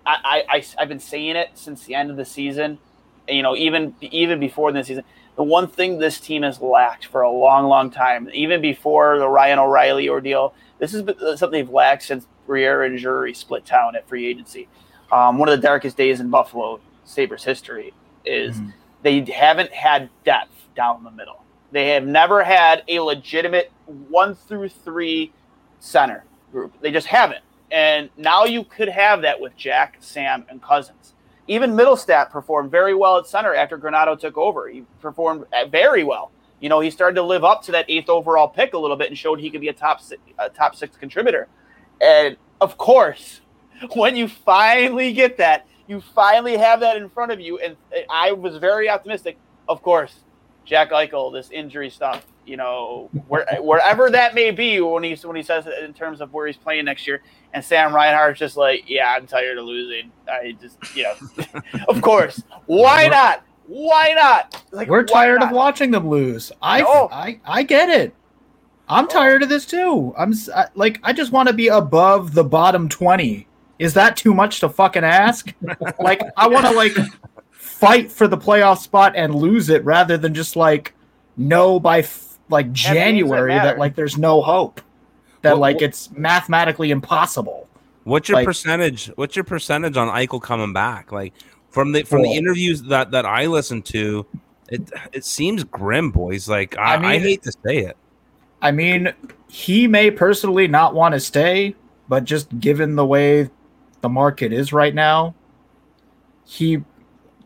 I, 0.05 0.43
I, 0.49 0.57
I 0.57 0.65
have 0.79 0.89
been 0.89 0.99
saying 0.99 1.35
it 1.35 1.51
since 1.53 1.85
the 1.85 1.93
end 1.93 2.09
of 2.09 2.17
the 2.17 2.25
season 2.25 2.79
you 3.27 3.43
know, 3.43 3.55
even 3.55 3.95
even 4.01 4.39
before 4.39 4.71
this 4.71 4.87
season, 4.87 5.03
the 5.35 5.43
one 5.43 5.67
thing 5.67 5.99
this 5.99 6.19
team 6.19 6.43
has 6.43 6.59
lacked 6.61 7.05
for 7.05 7.21
a 7.21 7.31
long, 7.31 7.65
long 7.67 7.89
time, 7.89 8.29
even 8.33 8.61
before 8.61 9.17
the 9.17 9.27
Ryan 9.27 9.59
O'Reilly 9.59 10.09
ordeal, 10.09 10.53
this 10.79 10.93
is 10.93 11.03
something 11.39 11.51
they've 11.51 11.69
lacked 11.69 12.03
since 12.03 12.27
Briere 12.51 12.83
and 12.83 12.99
Drury 12.99 13.33
split 13.33 13.65
town 13.65 13.95
at 13.95 14.05
free 14.09 14.27
agency. 14.27 14.67
Um, 15.09 15.37
one 15.37 15.47
of 15.47 15.55
the 15.57 15.65
darkest 15.65 15.95
days 15.95 16.19
in 16.19 16.29
Buffalo 16.29 16.81
Sabres 17.05 17.45
history 17.45 17.93
is 18.25 18.57
mm-hmm. 18.57 18.71
they 19.03 19.21
haven't 19.21 19.71
had 19.71 20.09
depth 20.25 20.67
down 20.75 21.01
the 21.05 21.11
middle. 21.11 21.45
They 21.71 21.91
have 21.91 22.05
never 22.05 22.43
had 22.43 22.83
a 22.89 22.99
legitimate 22.99 23.71
one 23.85 24.35
through 24.35 24.67
three 24.67 25.31
center 25.79 26.25
group. 26.51 26.73
They 26.81 26.91
just 26.91 27.07
haven't. 27.07 27.39
And 27.71 28.09
now 28.17 28.43
you 28.43 28.65
could 28.65 28.89
have 28.89 29.21
that 29.21 29.39
with 29.39 29.55
Jack, 29.55 29.95
Sam, 30.01 30.43
and 30.49 30.61
Cozens. 30.61 31.13
Even 31.47 31.71
Mittelstadt 31.71 32.31
performed 32.31 32.69
very 32.69 32.93
well 32.93 33.17
at 33.17 33.27
center 33.27 33.55
after 33.55 33.77
Granato 33.77 34.19
took 34.19 34.37
over. 34.37 34.67
He 34.67 34.83
performed 34.99 35.45
very 35.69 36.03
well. 36.03 36.31
You 36.59 36.67
know, 36.67 36.81
he 36.81 36.91
started 36.91 37.15
to 37.15 37.23
live 37.23 37.45
up 37.45 37.63
to 37.63 37.71
that 37.71 37.85
eighth 37.87 38.09
overall 38.09 38.49
pick 38.49 38.73
a 38.73 38.77
little 38.77 38.97
bit 38.97 39.07
and 39.07 39.17
showed 39.17 39.39
he 39.39 39.49
could 39.49 39.61
be 39.61 39.69
a 39.69 39.73
top 39.73 40.01
six, 40.01 40.21
a 40.37 40.49
top 40.49 40.75
six 40.75 40.97
contributor. 40.97 41.47
And 42.01 42.37
of 42.59 42.77
course, 42.77 43.41
when 43.95 44.15
you 44.15 44.27
finally 44.27 45.13
get 45.13 45.37
that, 45.37 45.67
you 45.87 46.01
finally 46.15 46.57
have 46.57 46.79
that 46.79 46.97
in 46.97 47.09
front 47.09 47.31
of 47.31 47.39
you. 47.39 47.59
And 47.59 47.75
I 48.09 48.31
was 48.31 48.57
very 48.57 48.89
optimistic. 48.89 49.37
Of 49.67 49.81
course, 49.81 50.15
Jack 50.65 50.91
Eichel, 50.91 51.33
this 51.33 51.49
injury 51.51 51.89
stuff, 51.89 52.25
you 52.45 52.57
know, 52.57 53.09
where, 53.27 53.45
wherever 53.59 54.09
that 54.09 54.33
may 54.33 54.51
be 54.51 54.79
when 54.81 55.03
he 55.03 55.15
when 55.15 55.35
he 55.35 55.43
says 55.43 55.67
it 55.67 55.83
in 55.83 55.93
terms 55.93 56.21
of 56.21 56.33
where 56.33 56.47
he's 56.47 56.57
playing 56.57 56.85
next 56.85 57.05
year. 57.07 57.21
And 57.53 57.63
Sam 57.63 57.93
Reinhart's 57.93 58.39
just 58.39 58.57
like, 58.57 58.83
yeah, 58.87 59.13
I'm 59.15 59.27
tired 59.27 59.57
of 59.57 59.65
losing. 59.65 60.11
I 60.29 60.55
just, 60.61 60.77
you 60.95 61.03
know, 61.03 61.15
of 61.87 62.01
course, 62.01 62.41
why 62.65 63.07
not? 63.07 63.43
Why 63.67 64.13
not? 64.15 64.63
Like, 64.71 64.89
we're 64.89 65.03
tired 65.03 65.39
not? 65.39 65.49
of 65.49 65.55
watching 65.55 65.91
them 65.91 66.09
lose. 66.09 66.51
I, 66.61 66.81
no. 66.81 67.09
I, 67.11 67.39
I 67.45 67.63
get 67.63 67.89
it. 67.89 68.13
I'm 68.91 69.07
tired 69.07 69.41
of 69.41 69.49
this 69.49 69.65
too. 69.65 70.13
I'm 70.17 70.33
like, 70.75 70.99
I 71.03 71.13
just 71.13 71.31
want 71.31 71.47
to 71.47 71.53
be 71.53 71.69
above 71.69 72.33
the 72.33 72.43
bottom 72.43 72.89
twenty. 72.89 73.47
Is 73.79 73.93
that 73.93 74.17
too 74.17 74.33
much 74.33 74.59
to 74.59 74.69
fucking 74.69 75.03
ask? 75.03 75.53
like, 75.99 76.21
I 76.37 76.47
want 76.47 76.65
to 76.67 76.73
like 76.73 76.93
fight 77.49 78.11
for 78.11 78.27
the 78.27 78.37
playoff 78.37 78.79
spot 78.79 79.13
and 79.15 79.33
lose 79.33 79.69
it 79.69 79.83
rather 79.85 80.17
than 80.17 80.33
just 80.33 80.55
like 80.55 80.93
know 81.37 81.79
by 81.79 81.99
f- 81.99 82.37
like 82.49 82.71
January 82.73 83.53
that, 83.53 83.63
that, 83.63 83.77
like 83.79 83.95
there's 83.95 84.17
no 84.17 84.41
hope 84.41 84.81
that 85.41 85.53
what, 85.53 85.61
like 85.61 85.75
what, 85.77 85.83
it's 85.83 86.11
mathematically 86.11 86.91
impossible. 86.91 87.67
What's 88.03 88.27
your 88.27 88.39
like, 88.39 88.45
percentage? 88.45 89.07
What's 89.15 89.35
your 89.37 89.45
percentage 89.45 89.95
on 89.95 90.09
Eichel 90.09 90.41
coming 90.41 90.73
back? 90.73 91.13
Like 91.13 91.33
from 91.69 91.93
the 91.93 92.03
from 92.03 92.23
the 92.23 92.33
interviews 92.33 92.81
that 92.83 93.11
that 93.11 93.25
I 93.25 93.45
listened 93.45 93.85
to, 93.85 94.25
it 94.69 94.91
it 95.13 95.23
seems 95.23 95.63
grim, 95.63 96.11
boys. 96.11 96.49
Like 96.49 96.77
I, 96.77 96.95
I, 96.95 96.97
mean, 96.97 97.05
I 97.05 97.19
hate 97.19 97.43
to 97.43 97.53
say 97.65 97.77
it. 97.77 97.97
I 98.61 98.71
mean, 98.71 99.13
he 99.47 99.87
may 99.87 100.11
personally 100.11 100.67
not 100.67 100.93
want 100.93 101.13
to 101.13 101.19
stay, 101.19 101.75
but 102.07 102.23
just 102.25 102.59
given 102.59 102.95
the 102.95 103.05
way 103.05 103.49
the 104.01 104.09
market 104.09 104.53
is 104.53 104.73
right 104.73 104.93
now, 104.93 105.35
he 106.45 106.83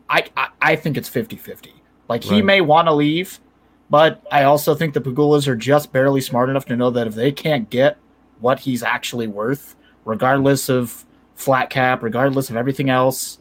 I 0.08 0.24
I, 0.36 0.48
I 0.60 0.76
think 0.76 0.96
it's 0.96 1.10
50-50. 1.10 1.72
Like 2.08 2.22
he 2.22 2.40
may 2.40 2.60
want 2.60 2.86
to 2.86 2.94
leave, 2.94 3.40
but 3.90 4.24
I 4.30 4.44
also 4.44 4.74
think 4.74 4.94
the 4.94 5.00
Pegulas 5.00 5.48
are 5.48 5.56
just 5.56 5.92
barely 5.92 6.20
smart 6.20 6.48
enough 6.48 6.64
to 6.66 6.76
know 6.76 6.90
that 6.90 7.06
if 7.06 7.14
they 7.14 7.32
can't 7.32 7.68
get 7.68 7.98
what 8.40 8.60
he's 8.60 8.82
actually 8.82 9.26
worth, 9.26 9.74
regardless 10.04 10.68
of 10.68 11.04
flat 11.34 11.70
cap, 11.70 12.02
regardless 12.02 12.48
of 12.48 12.56
everything 12.56 12.90
else, 12.90 13.38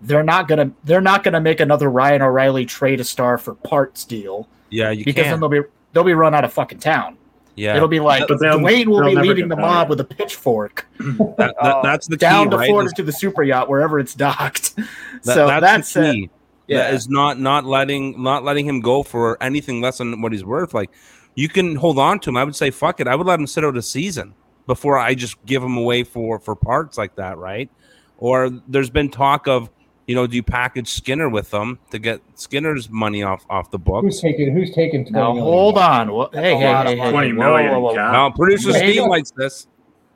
they're 0.00 0.22
not 0.22 0.48
gonna 0.48 0.70
they're 0.84 1.00
not 1.00 1.24
gonna 1.24 1.40
make 1.40 1.60
another 1.60 1.90
Ryan 1.90 2.22
O'Reilly 2.22 2.66
trade 2.66 3.00
a 3.00 3.04
star 3.04 3.38
for 3.38 3.54
parts 3.54 4.04
deal. 4.04 4.48
Yeah, 4.70 4.90
you 4.90 5.04
because 5.04 5.24
can. 5.24 5.32
then 5.32 5.40
they'll 5.40 5.48
be 5.48 5.68
they'll 5.94 6.04
be 6.04 6.12
run 6.12 6.34
out 6.34 6.44
of 6.44 6.52
fucking 6.52 6.80
town. 6.80 7.16
Yeah, 7.56 7.76
it'll 7.76 7.88
be 7.88 8.00
like 8.00 8.26
but 8.26 8.40
Duane 8.40 8.90
will 8.90 9.04
be 9.04 9.14
leading 9.14 9.48
the 9.48 9.56
mob 9.56 9.88
with 9.88 10.00
a 10.00 10.04
pitchfork. 10.04 10.86
that, 10.98 11.36
that, 11.38 11.56
uh, 11.58 11.82
that's 11.82 12.08
the 12.08 12.16
down 12.16 12.46
key, 12.46 12.50
to 12.50 12.56
right? 12.58 12.68
Florida 12.68 12.90
to 12.96 13.02
the 13.02 13.12
super 13.12 13.42
yacht 13.42 13.68
wherever 13.68 13.98
it's 13.98 14.14
docked. 14.14 14.74
That, 15.24 15.34
so 15.34 15.46
that's, 15.46 15.60
that's 15.62 15.92
the 15.94 16.12
key. 16.12 16.24
It. 16.24 16.30
Yeah, 16.66 16.78
that 16.78 16.94
is 16.94 17.08
not 17.08 17.40
not 17.40 17.64
letting 17.64 18.22
not 18.22 18.44
letting 18.44 18.66
him 18.66 18.80
go 18.80 19.02
for 19.02 19.42
anything 19.42 19.80
less 19.80 19.98
than 19.98 20.20
what 20.20 20.32
he's 20.32 20.44
worth. 20.44 20.74
Like 20.74 20.90
you 21.34 21.48
can 21.48 21.76
hold 21.76 21.98
on 21.98 22.20
to 22.20 22.30
him. 22.30 22.36
I 22.36 22.44
would 22.44 22.54
say 22.54 22.70
fuck 22.70 23.00
it. 23.00 23.08
I 23.08 23.14
would 23.14 23.26
let 23.26 23.40
him 23.40 23.46
sit 23.46 23.64
out 23.64 23.74
a 23.74 23.80
season 23.80 24.34
before 24.66 24.98
I 24.98 25.14
just 25.14 25.42
give 25.46 25.62
him 25.62 25.78
away 25.78 26.02
for 26.04 26.38
for 26.38 26.54
parts 26.54 26.98
like 26.98 27.16
that, 27.16 27.38
right? 27.38 27.70
Or 28.18 28.50
there's 28.68 28.90
been 28.90 29.08
talk 29.08 29.48
of 29.48 29.70
you 30.06 30.14
know, 30.14 30.26
do 30.26 30.36
you 30.36 30.42
package 30.42 30.88
Skinner 30.88 31.28
with 31.28 31.50
them 31.50 31.78
to 31.90 31.98
get 31.98 32.20
Skinner's 32.34 32.90
money 32.90 33.22
off 33.22 33.44
off 33.48 33.70
the 33.70 33.78
books? 33.78 34.04
Who's 34.04 34.20
taking 34.20 34.52
Who's 34.52 34.70
taking? 34.72 35.06
Now 35.10 35.34
hold 35.34 35.78
on. 35.78 36.12
Well, 36.12 36.30
hey, 36.32 36.56
hey, 36.56 36.58
hey, 36.58 36.96
hey, 36.96 37.10
twenty 37.10 37.32
million. 37.32 37.70
Whoa, 37.72 37.80
whoa, 37.80 37.92
whoa. 37.92 37.94
Now, 37.94 38.30
producer 38.30 38.72
maybe, 38.72 38.92
Steve 38.92 39.06
likes 39.06 39.30
this. 39.30 39.66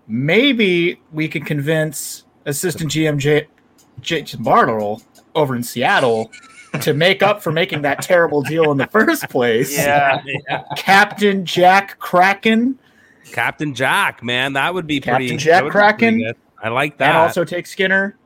Maybe 0.06 1.00
we 1.12 1.28
can 1.28 1.44
convince 1.44 2.24
assistant 2.46 2.90
GM 2.90 3.18
J- 3.18 3.46
Jason 4.00 4.44
Botterill 4.44 5.02
over 5.34 5.54
in 5.54 5.62
Seattle 5.62 6.30
to 6.82 6.92
make 6.92 7.22
up 7.22 7.42
for 7.42 7.52
making 7.52 7.82
that 7.82 8.02
terrible 8.02 8.42
deal 8.42 8.70
in 8.70 8.76
the 8.78 8.86
first 8.86 9.28
place. 9.30 9.76
Yeah. 9.78 10.20
Captain 10.76 11.44
Jack 11.44 11.98
Kraken. 11.98 12.78
Captain 13.32 13.74
Jack, 13.74 14.22
man, 14.22 14.54
that 14.54 14.72
would 14.72 14.86
be 14.86 15.00
Captain 15.00 15.28
pretty. 15.28 15.36
Jack 15.36 15.64
Kraken. 15.70 16.32
I 16.62 16.68
like 16.70 16.98
that. 16.98 17.08
And 17.10 17.18
also 17.18 17.44
take 17.44 17.66
Skinner. 17.66 18.16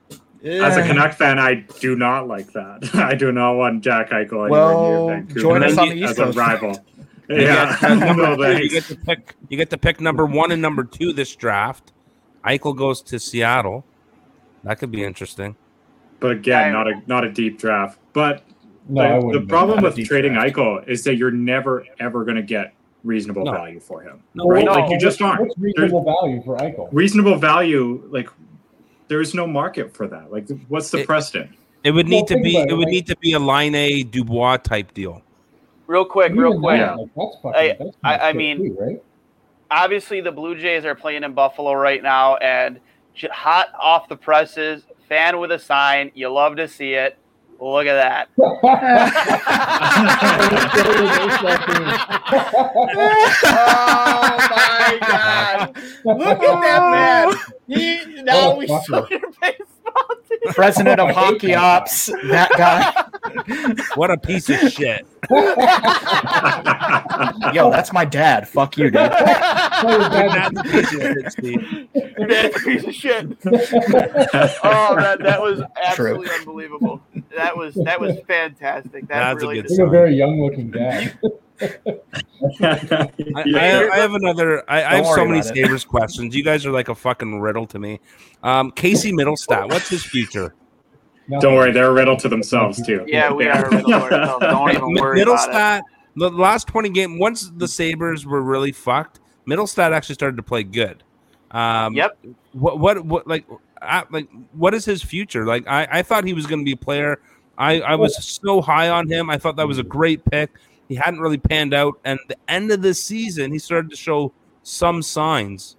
As 0.45 0.77
a 0.77 0.81
Yeah. 0.81 0.87
Canuck 0.89 1.13
fan, 1.15 1.39
I 1.39 1.65
do 1.81 1.95
not 1.97 2.27
like 2.27 2.53
that. 2.53 2.91
I 2.95 3.15
do 3.15 3.31
not 3.33 3.55
want 3.55 3.83
Jack 3.85 4.11
Eichel 4.11 4.45
anywhere 4.47 4.49
Well, 4.51 5.07
near 5.07 5.17
Vancouver 5.17 5.41
join 5.41 5.63
us 5.63 5.79
on 5.79 5.89
the 5.91 6.03
as 6.03 6.11
East 6.11 6.19
a 6.19 6.25
Coast. 6.25 6.39
rival. 6.39 6.85
You 7.29 7.37
Yeah, 7.43 7.79
get, 7.81 7.99
no 8.17 8.37
two, 8.37 8.63
you 8.65 8.69
get 8.69 8.85
to 8.87 8.97
pick. 8.97 9.35
You 9.49 9.57
get 9.57 9.71
to 9.71 9.79
pick 9.79 10.01
number 10.01 10.27
one 10.27 10.51
and 10.51 10.61
number 10.61 10.83
two 10.85 11.13
this 11.13 11.35
draft. 11.37 11.93
Eichel 12.45 12.77
goes 12.77 13.01
to 13.03 13.19
Seattle. 13.21 13.87
That 14.65 14.79
could 14.81 14.91
be 14.91 15.03
interesting. 15.05 15.57
But 16.21 16.33
again, 16.33 16.73
not 16.73 16.89
a 16.89 17.01
not 17.07 17.25
a 17.25 17.31
deep 17.33 17.59
draft. 17.59 18.01
But 18.13 18.43
No, 18.89 19.01
I 19.29 19.33
the, 19.33 19.39
the 19.39 19.47
problem 19.47 19.83
with 19.83 19.97
trading 20.05 20.35
draft. 20.35 20.57
Eichel 20.57 20.87
is 20.89 21.05
that 21.05 21.15
you're 21.17 21.31
never 21.31 21.87
ever 22.01 22.25
going 22.25 22.37
to 22.37 22.43
get 22.43 22.75
reasonable 23.05 23.45
No. 23.45 23.53
value 23.53 23.81
for 23.81 24.03
him. 24.03 24.23
No, 24.35 24.47
right? 24.49 24.65
no. 24.65 24.73
Like 24.73 24.91
you 24.91 24.99
just 24.99 25.23
aren't. 25.23 25.41
What's 25.41 25.55
reasonable 25.59 26.05
value 26.05 26.43
for 26.45 26.57
Eichel? 26.59 26.89
Reasonable 26.93 27.37
value, 27.37 28.03
like 28.11 28.29
there's 29.13 29.35
no 29.35 29.47
market 29.47 29.95
for 29.95 30.09
that. 30.09 30.33
Like, 30.33 30.47
what's 30.69 30.91
the 30.91 31.01
It- 31.01 31.07
precedent? 31.07 31.51
It 31.85 31.91
would 31.91 32.09
Well, 32.09 32.21
need 32.21 32.27
to 32.29 32.37
be. 32.41 32.57
It 32.57 32.71
it, 32.71 32.73
would 32.73 32.85
like- 32.87 32.93
need 32.93 33.07
to 33.09 33.17
be 33.19 33.33
a 33.35 33.39
Laine 33.39 34.09
Dubois 34.09 34.57
type 34.59 34.95
deal. 34.95 35.21
Real 35.87 36.05
quick, 36.07 36.33
real 36.35 36.59
quick. 36.59 36.79
that, 36.81 36.97
like, 36.97 37.09
that's 37.15 37.37
fucking, 37.43 37.97
I- 38.05 38.15
I- 38.15 38.29
I 38.31 38.33
mean- 38.33 38.59
too, 38.59 38.77
right? 38.81 39.03
obviously 39.71 40.21
the 40.21 40.33
Blue 40.33 40.55
Jays 40.55 40.85
are 40.85 40.95
playing 40.95 41.25
in 41.25 41.33
Buffalo 41.35 41.73
right 41.75 42.03
now, 42.03 42.37
and 42.37 42.79
hot 43.31 43.69
off 43.79 44.09
the 44.09 44.17
presses, 44.17 44.85
fan 45.09 45.39
with 45.39 45.51
a 45.53 45.59
sign. 45.59 46.11
You 46.15 46.31
love 46.31 46.57
to 46.57 46.69
see 46.69 46.95
it. 46.95 47.19
Look 47.63 47.87
at 47.87 47.95
that. 47.95 48.29
oh 53.45 54.47
my 54.51 54.99
God! 55.09 55.77
Look 56.05 56.43
at 56.43 56.61
that 56.61 56.91
man. 56.91 57.35
He, 57.69 58.23
now 58.23 58.51
What 58.51 58.57
a 58.57 58.59
we 58.59 58.67
fucker. 58.69 58.85
saw 58.87 59.07
your 59.11 59.21
baseball 59.41 59.41
team. 59.41 59.82
President 60.51 61.01
of 61.01 61.11
hockey 61.11 61.55
ops, 61.55 62.07
that 62.29 62.51
guy. 62.57 63.09
What 63.95 64.11
a 64.11 64.19
piece 64.19 64.49
of 64.49 64.57
shit. 64.73 65.07
Yo, 67.55 67.71
that's 67.71 67.93
my 67.93 68.05
dad. 68.05 68.49
Fuck 68.49 68.77
you, 68.77 68.85
dude. 68.85 68.95
That's 68.95 70.59
a 70.59 70.63
piece 70.65 70.93
of 70.93 71.01
shit, 71.01 71.33
Steve. 71.33 71.89
Your 71.95 72.29
a 72.29 72.51
piece 72.51 72.85
of 72.85 72.95
shit. 72.95 73.39
Oh, 73.45 74.97
that, 74.97 75.19
that 75.21 75.41
was 75.41 75.63
absolutely 75.83 76.31
unbelievable. 76.31 77.01
That 77.37 77.57
was 77.57 77.75
that 77.75 78.01
was 78.01 78.19
fantastic. 78.27 79.07
That 79.09 79.35
That's 79.35 79.43
a 79.43 79.47
really 79.47 79.63
good 79.63 79.71
He's 79.71 79.79
a 79.79 79.87
very 79.87 80.17
young 80.17 80.41
looking 80.43 80.71
dad. 80.71 81.19
I, 81.63 81.69
I, 82.63 83.45
Yeah. 83.47 83.89
I 83.93 83.97
have 83.99 84.15
another. 84.15 84.69
I, 84.71 84.85
I 84.85 84.97
have 84.97 85.07
so 85.07 85.25
many. 85.25 85.43
Sabres 85.43 85.85
questions. 85.85 86.35
You 86.35 86.45
guys 86.45 86.67
are 86.67 86.71
like 86.73 86.89
a 86.89 86.95
fucking 86.95 87.41
riddle 87.41 87.67
to 87.67 87.79
me. 87.79 88.01
Um, 88.43 88.71
Casey 88.73 89.13
Mittelstadt, 89.13 89.69
what's 89.69 89.89
his 89.89 90.05
future? 90.05 90.55
Don't 91.41 91.55
worry, 91.55 91.73
they're 91.73 91.91
a 91.91 91.93
riddle 91.93 92.17
to 92.17 92.29
themselves 92.29 92.85
too. 92.85 93.05
Yeah, 93.07 93.33
we 93.33 93.47
are 93.47 93.65
a 93.67 93.71
riddle 93.71 93.89
to 93.89 93.95
ourselves. 94.15 94.45
Don't 94.45 94.71
even 94.71 94.95
worry. 94.95 95.21
Mittelstadt, 95.21 95.83
the 96.17 96.31
last 96.31 96.67
20 96.67 96.91
games, 96.91 97.19
once 97.19 97.51
the 97.57 97.69
Sabres 97.69 98.27
were 98.27 98.43
really 98.43 98.73
fucked, 98.73 99.21
Mittelstadt 99.49 99.93
actually 99.93 100.17
started 100.17 100.37
to 100.37 100.43
play 100.43 100.63
good. 100.65 101.03
Um, 101.53 101.95
Yep. 101.95 102.19
What, 102.53 102.79
what, 102.81 103.05
what, 103.05 103.27
like, 103.27 103.47
I, 103.81 104.05
like, 104.11 104.29
what 104.53 104.75
is 104.75 104.85
his 104.85 105.03
future? 105.03 105.47
Like, 105.47 105.67
I, 105.69 105.89
I 105.91 106.03
thought 106.03 106.25
he 106.25 106.35
was 106.35 106.47
going 106.47 106.61
to 106.61 106.65
be 106.65 106.73
a 106.73 106.77
player. 106.77 107.21
I, 107.57 107.81
I 107.81 107.95
was 107.95 108.23
so 108.25 108.61
high 108.61 108.89
on 108.89 109.09
him. 109.09 109.31
I 109.31 109.39
thought 109.39 109.57
that 109.57 109.69
was 109.69 109.79
a 109.79 109.83
great 109.83 110.25
pick. 110.25 110.51
He 110.93 110.97
hadn't 110.97 111.21
really 111.21 111.39
panned 111.39 111.73
out. 111.73 111.99
And 112.05 112.21
the 112.29 112.37
end 112.49 112.71
of 112.71 112.83
the 112.83 112.93
season, 112.93 113.51
he 113.51 113.59
started 113.59 113.91
to 113.93 113.97
show 113.97 114.31
some 114.63 115.01
signs. 115.01 115.79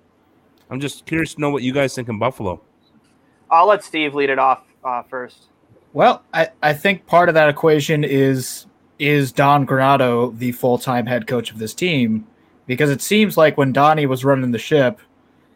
I'm 0.72 0.80
just 0.80 1.06
curious 1.06 1.36
to 1.36 1.42
know 1.42 1.52
what 1.52 1.62
you 1.62 1.72
guys 1.72 1.94
think 1.94 2.10
in 2.10 2.18
Buffalo. 2.18 2.60
I'll 3.52 3.68
let 3.68 3.84
Steve 3.84 4.16
lead 4.16 4.32
it 4.32 4.40
off 4.40 4.64
uh, 4.84 5.04
first. 5.04 5.50
Well, 5.94 6.24
I, 6.34 6.50
I 6.64 6.74
think 6.74 7.06
part 7.06 7.30
of 7.30 7.36
that 7.36 7.48
equation 7.48 8.04
is 8.04 8.66
is 8.98 9.32
Don 9.32 9.68
Granato 9.68 10.36
the 10.36 10.52
full 10.52 10.80
time 10.80 11.06
head 11.06 11.28
coach 11.28 11.52
of 11.52 11.60
this 11.60 11.76
team? 11.76 12.26
Because 12.66 12.90
it 12.90 13.04
seems 13.04 13.38
like 13.38 13.56
when 13.56 13.72
Donnie 13.72 14.08
was 14.08 14.26
running 14.26 14.50
the 14.50 14.58
ship, 14.58 15.00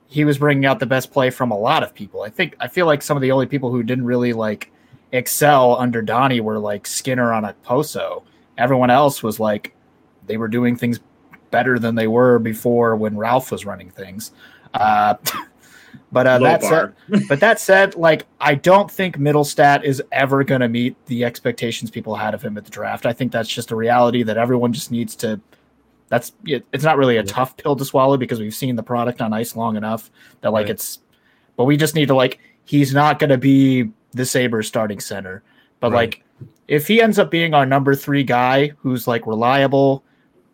he 0.06 0.24
was 0.24 0.38
bringing 0.38 0.68
out 0.68 0.80
the 0.80 0.86
best 0.86 1.12
play 1.12 1.32
from 1.32 1.50
a 1.50 1.58
lot 1.58 1.82
of 1.82 1.96
people. 1.96 2.22
I 2.22 2.30
think 2.30 2.56
I 2.60 2.68
feel 2.68 2.86
like 2.86 3.02
some 3.02 3.18
of 3.18 3.22
the 3.22 3.32
only 3.32 3.48
people 3.48 3.72
who 3.72 3.82
didn't 3.82 4.06
really 4.06 4.34
like 4.34 4.72
excel 5.14 5.76
under 5.78 6.04
Donnie 6.04 6.42
were 6.42 6.60
like 6.60 6.86
Skinner 6.86 7.34
on 7.34 7.44
a 7.44 7.54
Poso. 7.64 8.24
Everyone 8.58 8.90
else 8.90 9.22
was 9.24 9.40
like 9.40 9.74
they 10.26 10.38
were 10.38 10.48
doing 10.48 10.76
things 10.76 11.00
better 11.52 11.80
than 11.80 11.96
they 11.96 12.08
were 12.08 12.40
before 12.40 12.96
when 12.96 13.16
Ralph 13.18 13.52
was 13.52 13.66
running 13.66 13.90
things. 13.90 14.32
Uh, 14.74 15.16
but 16.12 16.28
uh, 16.28 16.40
that 16.40 16.64
said, 16.64 16.94
but 17.30 17.40
that 17.40 17.60
said, 17.60 17.96
like 17.96 18.26
I 18.40 18.56
don't 18.56 18.90
think 18.92 19.18
Mittelstadt 19.18 19.84
is 19.84 20.02
ever 20.12 20.44
going 20.44 20.62
to 20.62 20.68
meet 20.70 20.96
the 21.06 21.24
expectations 21.24 21.90
people 21.92 22.16
had 22.16 22.34
of 22.34 22.42
him 22.42 22.58
at 22.58 22.66
the 22.66 22.72
draft. 22.72 23.06
I 23.06 23.14
think 23.14 23.32
that's 23.32 23.50
just 23.50 23.72
a 23.72 23.76
reality 23.76 24.24
that 24.24 24.38
everyone 24.38 24.74
just 24.74 24.92
needs 24.92 25.16
to. 25.18 25.40
That's 26.10 26.34
it- 26.46 26.66
it's 26.74 26.84
not 26.84 26.98
really 26.98 27.18
a 27.18 27.24
tough 27.24 27.56
pill 27.58 27.76
to 27.76 27.86
swallow 27.86 28.18
because 28.18 28.40
we've 28.40 28.56
seen 28.56 28.76
the 28.76 28.84
product 28.84 29.22
on 29.22 29.34
ice 29.34 29.56
long 29.56 29.76
enough 29.76 30.10
that 30.42 30.52
like 30.52 30.64
Right. 30.66 30.72
it's. 30.72 31.00
But 31.58 31.66
we 31.66 31.76
just 31.78 31.96
need 31.96 32.08
to 32.08 32.16
like 32.16 32.40
he's 32.66 32.94
not 32.94 33.18
going 33.20 33.30
to 33.30 33.38
be 33.38 33.90
the 34.12 34.26
Sabres 34.26 34.68
starting 34.68 35.00
center, 35.00 35.44
but 35.80 35.92
Right. 35.92 35.98
like 36.16 36.24
if 36.68 36.88
he 36.88 37.02
ends 37.02 37.18
up 37.18 37.32
being 37.32 37.54
our 37.54 37.66
number 37.66 37.96
three 37.96 38.24
guy 38.24 38.70
who's 38.80 39.08
like 39.08 39.26
reliable, 39.26 40.04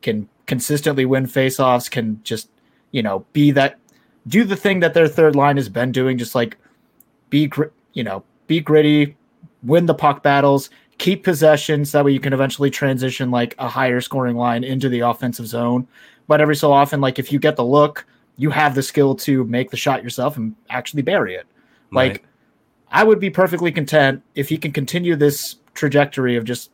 can 0.02 0.28
consistently 0.46 1.06
win 1.06 1.26
faceoffs, 1.26 1.90
can 1.90 2.22
just 2.24 2.50
you 2.92 3.02
know 3.02 3.26
be 3.34 3.52
that 3.52 3.80
do 4.28 4.44
the 4.44 4.56
thing 4.56 4.80
that 4.80 4.94
their 4.94 5.08
third 5.08 5.36
line 5.36 5.58
has 5.58 5.70
been 5.70 5.92
doing, 5.92 6.18
just 6.18 6.36
like 6.36 6.58
be 7.30 7.48
gr- 7.48 7.66
you 7.94 8.04
know 8.04 8.24
be 8.48 8.60
gritty, 8.60 9.16
win 9.64 9.86
the 9.86 9.94
puck 9.94 10.24
battles, 10.24 10.70
keep 10.98 11.24
possessions. 11.24 11.92
That 11.92 12.06
way 12.06 12.12
you 12.12 12.20
can 12.20 12.34
eventually 12.34 12.70
transition 12.70 13.32
like 13.32 13.56
a 13.58 13.68
higher 13.68 14.02
scoring 14.02 14.38
line 14.38 14.64
into 14.64 14.90
the 14.90 15.02
offensive 15.02 15.48
zone. 15.48 15.88
But 16.28 16.42
every 16.42 16.56
so 16.56 16.72
often, 16.72 17.02
like 17.02 17.20
if 17.20 17.32
you 17.32 17.40
get 17.40 17.56
the 17.56 17.66
look, 17.66 18.06
you 18.38 18.50
have 18.50 18.76
the 18.76 18.84
skill 18.84 19.16
to 19.16 19.44
make 19.46 19.72
the 19.72 19.78
shot 19.78 20.04
yourself 20.04 20.38
and 20.38 20.56
actually 20.70 21.02
bury 21.02 21.36
it. 21.36 21.46
Like 21.92 22.12
Right. 22.12 22.26
I 22.92 23.04
would 23.04 23.20
be 23.20 23.30
perfectly 23.30 23.72
content 23.72 24.22
if 24.36 24.50
he 24.50 24.58
can 24.58 24.72
continue 24.72 25.16
this 25.16 25.56
trajectory 25.74 26.36
of 26.36 26.46
just 26.46 26.72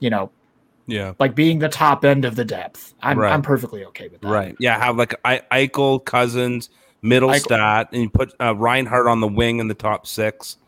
you 0.00 0.10
know 0.10 0.30
yeah. 0.86 1.14
like 1.18 1.34
being 1.34 1.58
the 1.58 1.68
top 1.68 2.04
end 2.04 2.24
of 2.24 2.36
the 2.36 2.44
depth. 2.44 2.94
I'm 3.02 3.18
Right. 3.18 3.32
I'm 3.32 3.42
perfectly 3.42 3.84
okay 3.86 4.08
with 4.08 4.20
that. 4.20 4.28
Right. 4.28 4.56
Yeah. 4.58 4.78
Have 4.78 4.96
like 4.96 5.14
I- 5.24 5.42
Eichel, 5.50 6.04
Cozens, 6.04 6.70
Mittelstadt, 7.02 7.88
and 7.92 8.02
you 8.02 8.10
put 8.10 8.34
uh, 8.40 8.54
Reinhart 8.54 9.06
on 9.06 9.20
the 9.20 9.28
wing 9.28 9.58
in 9.58 9.68
the 9.68 9.74
top 9.74 10.06
six. 10.06 10.58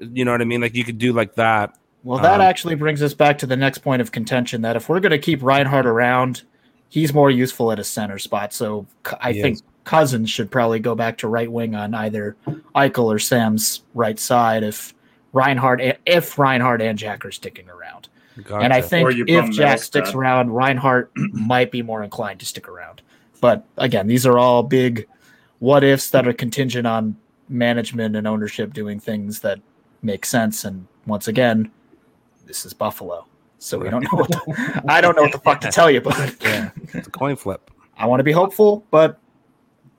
You 0.00 0.24
know 0.24 0.32
what 0.32 0.40
I 0.40 0.44
mean? 0.44 0.60
Like 0.60 0.74
you 0.74 0.84
could 0.84 0.98
do 0.98 1.12
like 1.12 1.34
that. 1.34 1.76
Well, 2.04 2.18
that 2.20 2.36
Um, 2.36 2.40
actually 2.40 2.74
brings 2.76 3.02
us 3.02 3.14
back 3.14 3.38
to 3.38 3.46
the 3.46 3.56
next 3.56 3.78
point 3.78 4.00
of 4.00 4.12
contention 4.12 4.62
that 4.62 4.76
if 4.76 4.88
we're 4.88 5.00
going 5.00 5.10
to 5.10 5.18
keep 5.18 5.42
Reinhart 5.42 5.86
around, 5.86 6.42
he's 6.88 7.12
more 7.12 7.30
useful 7.30 7.72
at 7.72 7.78
a 7.78 7.84
center 7.84 8.18
spot. 8.18 8.52
So 8.52 8.86
I 9.20 9.32
think 9.32 9.56
is. 9.56 9.62
Cozens 9.84 10.30
should 10.30 10.50
probably 10.50 10.78
go 10.80 10.94
back 10.94 11.18
to 11.18 11.28
right 11.28 11.50
wing 11.50 11.74
on 11.74 11.94
either 11.94 12.36
Eichel 12.74 13.04
or 13.04 13.18
Sam's 13.18 13.82
right 13.94 14.18
side 14.18 14.62
if 14.62 14.94
Reinhart 15.36 15.82
if 16.06 16.38
Reinhart 16.38 16.80
and 16.80 16.98
Jack 16.98 17.26
are 17.26 17.30
sticking 17.30 17.68
around. 17.68 18.08
And 18.50 18.72
I 18.72 18.80
think 18.80 19.10
if 19.28 19.50
Jack 19.50 19.78
Mittelstadt. 19.78 19.82
sticks 19.82 20.14
around, 20.14 20.50
Reinhart 20.50 21.12
might 21.16 21.70
be 21.70 21.82
more 21.82 22.02
inclined 22.02 22.40
to 22.40 22.46
stick 22.46 22.68
around. 22.68 23.02
But 23.40 23.66
again, 23.76 24.06
these 24.06 24.24
are 24.26 24.38
all 24.38 24.62
big 24.62 25.06
what 25.58 25.84
ifs 25.84 26.10
that 26.10 26.26
are 26.26 26.32
contingent 26.32 26.86
on 26.86 27.16
management 27.48 28.16
and 28.16 28.26
ownership 28.26 28.72
doing 28.72 28.98
things 28.98 29.40
that 29.40 29.60
make 30.02 30.24
sense. 30.24 30.64
And 30.64 30.86
once 31.06 31.28
again, 31.28 31.70
this 32.46 32.64
is 32.64 32.72
Buffalo. 32.72 33.26
So 33.58 33.78
we 33.78 33.90
don't 33.90 34.02
know 34.02 34.18
what 34.18 34.28
the, 34.28 34.82
I 34.88 35.00
don't 35.00 35.16
know 35.16 35.22
what 35.22 35.32
the 35.32 35.38
fuck 35.38 35.60
to 35.62 35.70
tell 35.70 35.90
you, 35.90 36.00
but 36.00 36.34
yeah, 36.42 36.70
it's 36.94 37.08
a 37.08 37.10
coin 37.10 37.36
flip. 37.36 37.70
I 37.98 38.06
want 38.06 38.20
to 38.20 38.24
be 38.24 38.32
hopeful, 38.32 38.86
but 38.90 39.18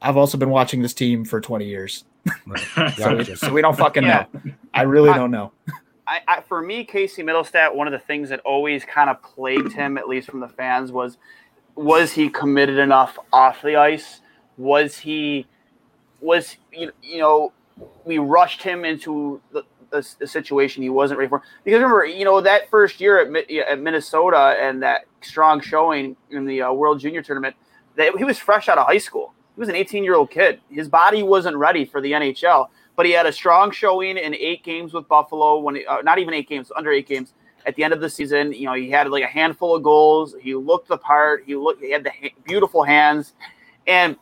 I've 0.01 0.17
also 0.17 0.37
been 0.37 0.51
watching 0.51 0.81
this 0.81 0.93
team 0.93 1.25
for 1.25 1.41
20 1.41 1.65
years. 1.65 2.05
So 2.97 3.15
we, 3.15 3.23
so 3.35 3.53
we 3.53 3.61
don't 3.61 3.77
fucking 3.85 4.03
Yeah. 4.03 4.25
know. 4.33 4.51
I 4.73 4.83
really 4.83 5.11
don't 5.13 5.31
know. 5.31 5.51
I, 6.07 6.21
I, 6.27 6.41
for 6.41 6.61
me, 6.61 6.85
Casey 6.85 7.21
Mittelstadt, 7.21 7.75
one 7.75 7.85
of 7.87 7.91
the 7.91 7.99
things 7.99 8.29
that 8.29 8.39
always 8.41 8.85
kind 8.85 9.09
of 9.09 9.21
plagued 9.21 9.73
him, 9.73 9.97
at 9.97 10.07
least 10.07 10.29
from 10.29 10.39
the 10.39 10.47
fans, 10.47 10.91
was 10.91 11.17
was 11.75 12.13
he 12.13 12.29
committed 12.29 12.77
enough 12.79 13.17
off 13.33 13.61
the 13.61 13.75
ice? 13.75 14.21
Was 14.57 14.97
he 14.97 15.45
was 16.21 16.57
you, 16.71 16.91
you 17.03 17.19
know 17.19 17.51
we 18.05 18.17
rushed 18.17 18.63
him 18.63 18.83
into 18.85 19.39
the, 19.51 19.63
the, 19.91 20.15
the 20.19 20.27
situation 20.27 20.81
he 20.81 20.89
wasn't 20.89 21.17
ready 21.17 21.29
for 21.29 21.43
because 21.63 21.77
remember 21.79 22.05
you 22.05 22.25
know 22.25 22.41
that 22.41 22.69
first 22.69 22.99
year 22.99 23.19
at, 23.21 23.51
at 23.69 23.79
Minnesota 23.79 24.55
and 24.59 24.81
that 24.81 25.01
strong 25.21 25.61
showing 25.61 26.15
in 26.31 26.45
the 26.45 26.61
uh, 26.63 26.71
World 26.73 26.99
Junior 26.99 27.21
Tournament 27.21 27.55
that 27.95 28.15
he 28.17 28.23
was 28.23 28.39
fresh 28.39 28.69
out 28.69 28.77
of 28.77 28.87
high 28.87 28.97
school. 28.97 29.33
He 29.57 29.59
was 29.59 29.69
an 29.69 29.75
18 29.75 30.03
year 30.03 30.13
old 30.13 30.29
kid. 30.29 30.61
His 30.69 30.87
body 30.87 31.23
wasn't 31.23 31.57
ready 31.57 31.83
for 31.83 31.99
the 31.99 32.11
NHL, 32.11 32.67
but 32.95 33.07
he 33.07 33.11
had 33.11 33.25
a 33.25 33.33
strong 33.33 33.71
showing 33.71 34.15
in 34.15 34.35
eight 34.35 34.63
games 34.63 34.93
with 34.93 35.07
Buffalo. 35.07 35.57
When 35.57 35.73
he, 35.73 35.85
uh, 35.87 36.03
not 36.03 36.19
even 36.19 36.35
eight 36.35 36.47
games, 36.47 36.71
under 36.77 36.91
eight 36.91 37.07
games 37.07 37.33
at 37.65 37.75
the 37.75 37.83
end 37.83 37.91
of 37.91 37.99
the 37.99 38.07
season, 38.07 38.53
you 38.53 38.67
know 38.67 38.75
he 38.75 38.91
had 38.91 39.09
like 39.09 39.23
a 39.23 39.27
handful 39.27 39.75
of 39.75 39.81
goals. 39.81 40.35
He 40.39 40.53
looked 40.53 40.89
the 40.89 40.97
part. 40.99 41.43
He 41.47 41.55
looked. 41.55 41.81
He 41.81 41.89
had 41.89 42.03
the 42.03 42.11
ha- 42.11 42.35
beautiful 42.45 42.83
hands, 42.83 43.33
and 43.87 44.15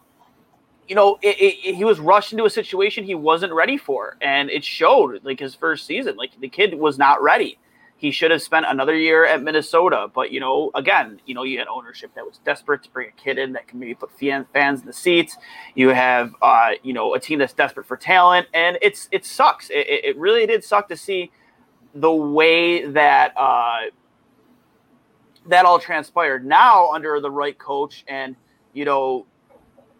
you 0.88 0.95
know, 0.95 1.19
it, 1.21 1.36
it, 1.38 1.76
he 1.76 1.84
was 1.84 2.00
rushed 2.00 2.32
into 2.32 2.45
a 2.45 2.50
situation 2.50 3.04
he 3.04 3.15
wasn't 3.15 3.52
ready 3.52 3.76
for, 3.76 4.15
and 4.21 4.50
it 4.50 4.63
showed. 4.63 5.21
Like 5.26 5.41
his 5.41 5.54
first 5.54 5.86
season, 5.86 6.15
like 6.15 6.39
the 6.39 6.48
kid 6.48 6.74
was 6.76 6.98
not 6.98 7.21
ready. 7.21 7.58
He 8.06 8.12
should 8.12 8.30
have 8.30 8.44
spent 8.44 8.68
another 8.70 8.96
year 8.96 9.26
at 9.26 9.41
Minnesota, 9.41 10.12
but 10.13 10.32
you 10.32 10.39
know, 10.39 10.70
again, 10.76 11.20
you 11.26 11.34
know, 11.34 11.41
you 11.41 11.58
had 11.58 11.68
ownership 11.68 12.13
that 12.13 12.24
was 12.24 12.38
desperate 12.46 12.84
to 12.84 12.91
bring 12.91 13.10
a 13.10 13.12
kid 13.13 13.39
in 13.39 13.52
that 13.54 13.68
can 13.68 13.80
maybe 13.80 13.96
put 13.96 14.12
fans 14.12 14.46
in 14.54 14.86
the 14.86 14.94
seats. 14.94 15.38
You 15.74 15.89
have, 15.89 16.36
uh, 16.39 16.74
you 16.84 16.94
know, 16.94 17.15
a 17.15 17.20
team 17.20 17.39
that's 17.39 17.54
desperate 17.54 17.88
for 17.88 17.98
talent, 17.98 18.46
and 18.54 18.78
it's 18.84 19.10
it 19.12 19.26
sucks. 19.26 19.72
It, 19.72 19.88
it 19.88 20.18
really 20.20 20.46
did 20.46 20.63
suck 20.63 20.88
to 20.89 20.96
see 20.96 21.32
the 21.96 22.12
way 22.12 22.86
that 22.86 23.34
uh, 23.36 23.86
that 25.48 25.65
all 25.65 25.80
transpired. 25.80 26.46
Now 26.46 26.91
under 26.91 27.20
the 27.20 27.32
right 27.32 27.58
coach, 27.58 28.06
and 28.08 28.36
you 28.74 28.86
know, 28.86 29.26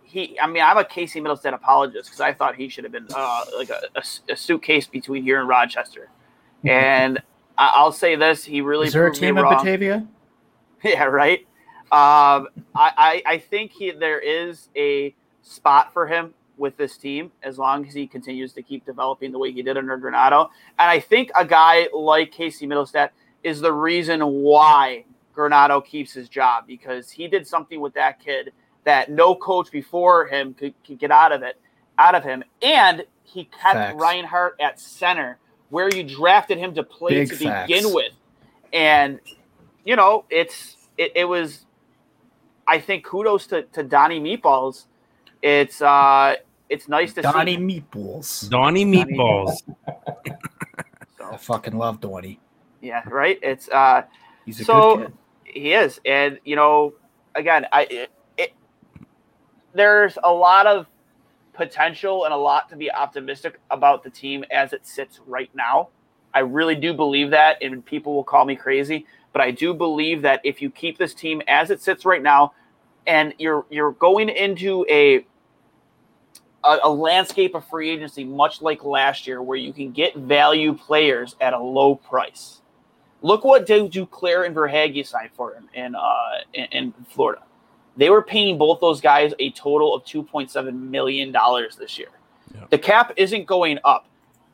he. 0.04 0.40
I 0.40 0.46
mean, 0.46 0.62
I'm 0.62 0.78
a 0.78 0.86
Casey 0.86 1.20
Mittelstadt 1.20 1.56
apologist 1.56 2.10
because 2.10 2.22
I 2.22 2.34
thought 2.34 2.54
he 2.54 2.70
should 2.70 2.84
have 2.84 2.94
been 2.94 3.08
uh, 3.16 3.46
like 3.58 3.72
a, 3.72 3.82
a, 3.96 4.04
a 4.32 4.36
suitcase 4.36 4.86
between 4.86 5.24
here 5.24 5.40
and 5.40 5.50
Rochester, 5.50 6.12
and. 6.64 7.20
I- 7.58 7.74
I'll 7.76 7.92
say 7.92 8.16
this: 8.16 8.44
he 8.44 8.62
really 8.62 8.88
Is 8.88 8.94
there 8.94 9.08
a 9.08 9.14
team 9.14 9.38
in. 9.38 9.44
Batavia? 9.44 10.08
Yeah, 10.84 11.06
right. 11.06 11.40
Um, 11.92 12.50
I, 12.76 12.92
I 12.98 13.24
I 13.26 13.38
think 13.40 13.72
he 13.72 13.90
there 13.92 14.20
is 14.20 14.70
a 14.76 15.16
spot 15.42 15.94
for 15.94 16.06
him 16.06 16.34
with 16.58 16.78
this 16.78 16.98
team 16.98 17.32
as 17.44 17.58
long 17.58 17.88
as 17.88 17.94
he 17.94 18.06
continues 18.08 18.54
to 18.54 18.62
keep 18.62 18.86
developing 18.86 19.32
the 19.32 19.40
way 19.40 19.52
he 19.52 19.62
did 19.62 19.78
under 19.78 19.98
Granato. 19.98 20.50
And 20.78 20.90
I 20.90 21.00
think 21.00 21.32
a 21.38 21.46
guy 21.46 21.88
like 21.94 22.32
Casey 22.32 22.68
Mittelstadt 22.68 23.10
is 23.44 23.62
the 23.62 23.74
reason 23.74 24.22
why 24.22 25.06
Granato 25.36 25.84
keeps 25.84 26.14
his 26.14 26.30
job 26.30 26.66
because 26.68 27.10
he 27.12 27.28
did 27.28 27.48
something 27.48 27.80
with 27.80 27.94
that 27.96 28.20
kid 28.20 28.52
that 28.84 29.10
no 29.10 29.36
coach 29.36 29.72
before 29.72 30.28
him 30.28 30.54
could, 30.54 30.74
could 30.86 31.00
get 31.00 31.12
out 31.12 31.32
of 31.32 31.42
it, 31.42 31.60
out 31.98 32.16
of 32.16 32.24
him, 32.24 32.44
and 32.62 33.04
he 33.24 33.46
kept 33.46 33.74
Facts. 33.74 34.02
Reinhart 34.02 34.56
at 34.62 34.80
center 34.80 35.40
where 35.70 35.90
you 35.90 36.04
drafted 36.04 36.58
him 36.58 36.74
to 36.76 36.84
play 36.84 37.14
Big 37.16 37.30
to 37.30 37.36
facts. 37.38 37.68
begin 37.68 37.94
with, 37.94 38.12
and 38.74 39.20
you 39.84 39.96
know 39.96 40.26
it's 40.30 40.78
it, 40.98 41.12
it 41.16 41.26
was. 41.26 41.66
I 42.68 42.80
think 42.80 43.06
kudos 43.06 43.46
to, 43.48 43.62
to 43.64 43.84
Donnie 43.84 44.20
Meatballs. 44.20 44.86
It's 45.42 45.82
uh 45.82 46.36
it's 46.70 46.88
nice 46.88 47.14
to 47.14 47.22
Donnie 47.22 47.56
see. 47.56 47.62
Meatballs. 47.62 48.50
Donnie 48.50 48.86
Meatballs. 48.86 49.62
I 51.24 51.38
fucking 51.38 51.78
love 51.78 52.02
Donnie. 52.02 52.40
Yeah, 52.82 53.08
right. 53.10 53.38
It's 53.42 53.70
uh 53.70 54.04
He's 54.46 54.60
a 54.62 54.66
so 54.66 54.98
good 54.98 55.14
kid. 55.46 55.54
he 55.62 55.74
is, 55.74 56.00
and 56.06 56.40
you 56.44 56.56
know, 56.56 56.94
again, 57.36 57.66
I 57.72 57.84
it, 57.84 58.12
it, 58.38 58.54
there's 59.74 60.18
a 60.24 60.32
lot 60.32 60.66
of 60.68 60.88
potential 61.56 62.26
and 62.26 62.34
a 62.34 62.38
lot 62.38 62.70
to 62.70 62.76
be 62.76 62.92
optimistic 62.92 63.60
about 63.72 64.04
the 64.04 64.10
team 64.10 64.44
as 64.52 64.74
it 64.74 64.86
sits 64.86 65.20
right 65.26 65.50
now. 65.56 65.90
I 66.34 66.40
really 66.40 66.76
do 66.76 66.94
believe 66.94 67.32
that, 67.32 67.58
and 67.62 67.86
people 67.86 68.14
will 68.14 68.24
call 68.24 68.46
me 68.46 68.56
crazy, 68.56 69.06
but 69.32 69.42
I 69.42 69.52
do 69.52 69.74
believe 69.74 70.22
that 70.24 70.42
if 70.44 70.62
you 70.62 70.70
keep 70.70 70.98
this 70.98 71.14
team 71.14 71.42
as 71.48 71.70
it 71.70 71.82
sits 71.82 72.06
right 72.06 72.22
now, 72.22 72.54
and 73.08 73.34
you're 73.38 73.66
you're 73.70 73.92
going 73.94 74.30
into 74.30 74.86
a 74.90 75.26
a, 76.64 76.80
a 76.84 76.90
landscape 76.90 77.56
of 77.56 77.66
free 77.68 77.90
agency, 77.90 78.24
much 78.24 78.62
like 78.62 78.84
last 78.84 79.28
year, 79.28 79.42
where 79.42 79.58
you 79.58 79.72
can 79.72 79.92
get 79.92 80.16
value 80.16 80.74
players 80.74 81.36
at 81.40 81.54
a 81.54 81.60
low 81.60 81.96
price. 81.96 82.62
Look 83.22 83.46
what 83.46 83.66
Du- 83.66 83.90
Duclair 83.90 84.46
and 84.46 84.56
Verhaeghe 84.56 85.06
signed 85.06 85.32
for 85.34 85.54
him 85.54 85.70
in 85.74 85.96
uh 85.96 86.40
in, 86.54 86.66
in 86.72 86.94
Florida. 87.10 87.44
They 87.98 88.10
were 88.10 88.22
paying 88.22 88.58
both 88.58 88.82
those 88.82 89.00
guys 89.00 89.34
a 89.40 89.52
total 89.52 89.94
of 89.94 90.04
two 90.06 90.24
point 90.24 90.52
seven 90.52 90.92
million 90.92 91.32
dollars 91.32 91.76
this 91.76 91.98
year. 91.98 92.10
The 92.70 92.78
cap 92.78 93.14
isn't 93.18 93.46
going 93.46 93.80
up, 93.84 94.08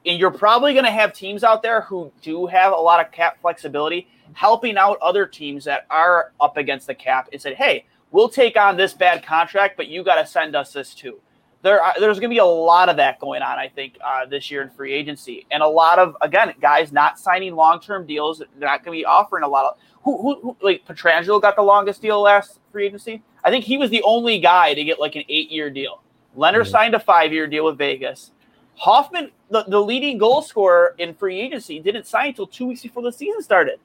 and 0.06 0.20
you're 0.20 0.32
probably 0.32 0.74
going 0.74 0.86
to 0.86 0.92
have 0.92 1.14
teams 1.14 1.44
out 1.44 1.62
there 1.62 1.82
who 1.82 2.12
do 2.22 2.48
have 2.48 2.74
a 2.74 2.76
lot 2.76 3.04
of 3.04 3.12
cap 3.12 3.40
flexibility, 3.42 4.08
helping 4.34 4.78
out 4.78 4.98
other 5.02 5.26
teams 5.26 5.66
that 5.66 5.86
are 5.90 6.32
up 6.40 6.58
against 6.58 6.88
the 6.88 6.96
cap 6.96 7.30
and 7.32 7.42
said, 7.42 7.56
"Hey, 7.56 7.86
we'll 8.12 8.30
take 8.30 8.58
on 8.58 8.78
this 8.78 8.94
bad 8.94 9.24
contract, 9.24 9.78
but 9.78 9.88
you 9.88 10.04
got 10.04 10.16
to 10.16 10.26
send 10.26 10.56
us 10.56 10.74
this 10.74 10.94
too." 10.94 11.20
There, 11.64 11.80
are, 11.80 11.94
there's 12.00 12.20
going 12.20 12.32
to 12.32 12.34
be 12.34 12.40
a 12.40 12.46
lot 12.46 12.90
of 12.90 12.98
that 12.98 13.20
going 13.20 13.44
on, 13.44 13.60
I 13.60 13.68
think, 13.68 13.96
uh, 14.04 14.26
this 14.26 14.50
year 14.50 14.64
in 14.64 14.72
free 14.72 14.94
agency, 14.94 15.46
and 15.52 15.62
a 15.62 15.68
lot 15.68 16.00
of 16.00 16.16
again 16.22 16.54
guys 16.60 16.92
not 16.92 17.20
signing 17.20 17.56
long-term 17.56 18.08
deals. 18.08 18.40
They're 18.40 18.48
not 18.68 18.84
going 18.84 18.98
to 18.98 19.02
be 19.02 19.06
offering 19.06 19.44
a 19.44 19.48
lot 19.48 19.66
of. 19.66 19.78
Who, 20.04 20.20
who, 20.20 20.42
who 20.42 20.58
like 20.62 20.86
Pietrangelo 20.88 21.40
got 21.40 21.56
the 21.56 21.62
longest 21.62 22.02
deal 22.02 22.20
last 22.22 22.60
free 22.72 22.88
agency? 22.88 23.22
I 23.44 23.50
think 23.50 23.66
he 23.66 23.78
was 23.78 23.90
the 23.90 24.04
only 24.04 24.40
guy 24.40 24.74
to 24.74 24.84
get 24.84 25.00
like 25.00 25.16
an 25.16 25.24
eight-year 25.30 25.70
deal. 25.70 26.02
Lehner 26.38 26.66
signed 26.66 26.96
a 26.96 27.00
five-year 27.00 27.48
deal 27.48 27.66
with 27.66 27.78
Vegas. 27.78 28.32
Hoffman, 28.76 29.32
the, 29.50 29.64
the 29.68 29.80
leading 29.80 30.18
goal 30.18 30.42
scorer 30.42 30.96
in 30.98 31.14
free 31.14 31.40
agency, 31.40 31.80
didn't 31.80 32.08
sign 32.08 32.30
until 32.30 32.48
two 32.48 32.66
weeks 32.68 32.82
before 32.82 33.04
the 33.04 33.12
season 33.12 33.42
started, 33.42 33.80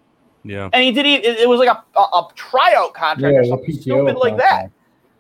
Yeah. 0.45 0.71
and 0.73 0.83
he 0.85 0.93
did. 0.93 1.05
It, 1.07 1.25
it 1.41 1.49
was 1.49 1.59
like 1.59 1.69
a, 1.69 1.83
a, 1.99 2.03
a 2.03 2.29
tryout 2.35 2.95
contract 2.95 3.35
Yeah, 3.35 3.41
or 3.41 3.45
something 3.45 3.75
PTO 3.77 3.81
stupid 3.83 4.17
like 4.17 4.37
that 4.37 4.51
contract. 4.51 4.73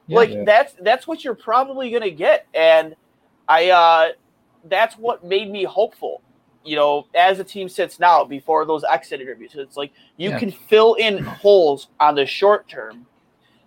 like 0.09 0.31
Yeah. 0.31 0.45
that's 0.47 0.75
that's 0.83 1.07
what 1.07 1.25
you're 1.25 1.35
probably 1.35 1.91
gonna 1.91 2.11
get 2.11 2.47
and 2.55 2.95
i 3.49 3.71
uh 3.71 4.09
that's 4.69 4.97
what 4.97 5.25
made 5.25 5.51
me 5.51 5.65
hopeful 5.65 6.23
you 6.65 6.77
know 6.77 7.07
as 7.15 7.39
the 7.39 7.45
team 7.45 7.69
sits 7.69 7.99
now 7.99 8.25
before 8.25 8.65
those 8.65 8.85
exit 8.85 9.21
interviews 9.21 9.53
it's 9.57 9.77
like 9.77 9.93
you 10.17 10.31
Yeah. 10.31 10.39
can 10.39 10.51
fill 10.53 10.95
in 10.95 11.19
holes 11.25 11.89
on 12.01 12.15
the 12.15 12.25
short 12.27 12.69
term 12.69 13.05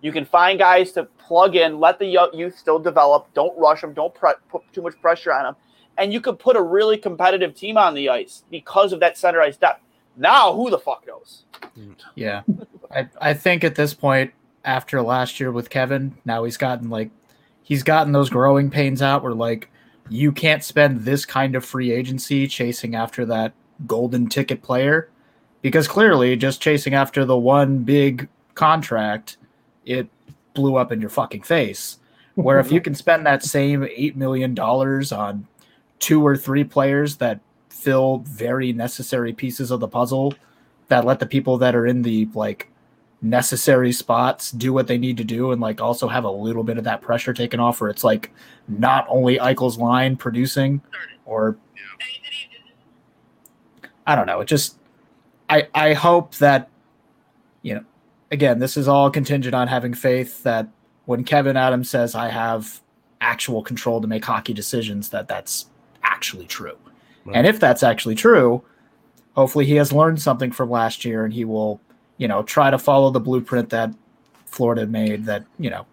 you 0.02 0.12
can 0.12 0.26
find 0.26 0.60
guys 0.60 0.92
to 0.94 1.04
plug 1.04 1.56
in 1.56 1.80
let 1.80 2.00
the 2.00 2.30
youth 2.34 2.58
still 2.58 2.80
develop. 2.80 3.28
Don't 3.34 3.58
rush 3.58 3.82
them 3.82 3.94
don't 3.94 4.14
pre- 4.14 4.34
put 4.50 4.62
too 4.74 4.82
much 4.82 5.00
pressure 5.02 5.34
on 5.34 5.44
them 5.44 5.56
and 5.98 6.14
you 6.14 6.22
could 6.22 6.40
put 6.40 6.56
a 6.56 6.62
really 6.62 6.98
competitive 6.98 7.54
team 7.54 7.78
on 7.78 7.94
the 7.94 8.10
ice 8.10 8.44
because 8.50 8.94
of 8.94 9.00
that 9.02 9.18
center 9.18 9.42
ice 9.42 9.58
depth. 9.58 9.84
Now 10.18 10.54
who 10.54 10.70
the 10.70 10.80
fuck 10.80 11.06
knows? 11.08 11.44
Yeah. 12.16 12.44
I, 12.92 13.08
I 13.22 13.34
think 13.34 13.64
at 13.64 13.76
this 13.76 13.94
point, 13.94 14.32
after 14.66 15.02
last 15.02 15.40
year 15.40 15.52
with 15.52 15.70
Kevin, 15.70 16.18
now 16.26 16.44
he's 16.44 16.58
gotten 16.58 16.90
like 16.90 17.12
he's 17.64 17.84
gotten 17.84 18.14
those 18.14 18.30
growing 18.30 18.70
pains 18.70 19.02
out 19.02 19.24
where 19.24 19.34
like 19.34 19.70
you 20.10 20.32
can't 20.32 20.64
spend 20.64 21.02
this 21.02 21.26
kind 21.26 21.56
of 21.56 21.64
free 21.64 21.92
agency 21.92 22.48
chasing 22.48 22.96
after 22.96 23.26
that 23.26 23.54
golden 23.86 24.28
ticket 24.28 24.62
player 24.62 25.10
because 25.62 25.88
clearly 25.88 26.36
just 26.36 26.62
chasing 26.62 26.94
after 26.94 27.26
the 27.26 27.38
one 27.38 27.80
big 27.80 28.28
contract, 28.56 29.38
it 29.90 30.08
blew 30.54 30.76
up 30.76 30.92
in 30.92 31.02
your 31.02 31.10
fucking 31.10 31.42
face. 31.42 31.98
Where 32.36 32.60
if 32.60 32.72
you 32.72 32.80
can 32.86 32.96
spend 32.96 33.26
that 33.26 33.44
same 33.44 33.86
eight 33.96 34.16
million 34.16 34.54
dollars 34.54 35.12
on 35.12 35.48
two 35.98 36.26
or 36.26 36.38
three 36.38 36.64
players 36.64 37.18
that 37.18 37.40
fill 37.70 38.20
very 38.20 38.72
necessary 38.72 39.34
pieces 39.34 39.72
of 39.72 39.80
the 39.80 39.88
puzzle 39.88 40.34
that 40.90 41.06
let 41.06 41.20
the 41.20 41.26
people 41.26 41.58
that 41.58 41.76
are 41.76 41.86
in 41.86 42.02
the 42.02 42.28
like 42.34 42.70
necessary 43.22 43.92
spots 43.92 44.52
do 44.52 44.74
what 44.74 44.88
they 44.88 44.98
need 44.98 45.18
to 45.18 45.24
do 45.24 45.52
and 45.52 45.62
like 45.62 45.82
also 45.82 46.08
have 46.08 46.24
a 46.24 46.32
little 46.32 46.64
bit 46.64 46.78
of 46.78 46.84
that 46.86 47.02
pressure 47.02 47.34
taken 47.34 47.60
off 47.60 47.80
where 47.82 47.90
it's 47.90 48.04
like 48.04 48.32
not 48.68 49.06
only 49.10 49.38
Eichel's 49.38 49.78
line 49.78 50.16
producing 50.16 50.82
or 51.26 51.58
I 54.08 54.16
don't 54.16 54.26
know. 54.26 54.40
It 54.40 54.46
just 54.46 54.78
I 55.50 55.68
I 55.74 55.94
hope 55.94 56.36
that 56.36 56.70
you 57.62 57.76
know 57.76 57.84
again 58.32 58.60
this 58.60 58.78
is 58.78 58.88
all 58.88 59.10
contingent 59.10 59.56
on 59.56 59.68
having 59.68 59.94
faith 59.94 60.44
that 60.44 60.68
when 61.06 61.24
Kevin 61.24 61.58
Adams 61.58 61.90
says 61.90 62.16
I 62.16 62.30
have 62.30 62.82
actual 63.22 63.62
control 63.64 64.02
to 64.02 64.08
make 64.08 64.24
hockey 64.24 64.54
decisions 64.54 65.10
that 65.10 65.28
that's 65.28 65.66
actually 66.04 66.46
true. 66.46 66.78
And 67.34 67.46
if 67.46 67.60
that's 67.60 67.84
actually 67.84 68.16
true, 68.16 68.64
hopefully 69.36 69.66
he 69.66 69.76
has 69.76 69.92
learned 69.94 70.22
something 70.22 70.52
from 70.52 70.70
last 70.70 71.06
year 71.06 71.26
and 71.26 71.34
he 71.34 71.46
will, 71.46 71.80
you 72.18 72.28
know, 72.28 72.44
try 72.44 72.72
to 72.72 72.78
follow 72.80 73.12
the 73.12 73.20
blueprint 73.20 73.70
that 73.70 73.94
Florida 74.46 74.88
made 74.88 75.26
that, 75.26 75.46
you 75.60 75.70
know, 75.70 75.86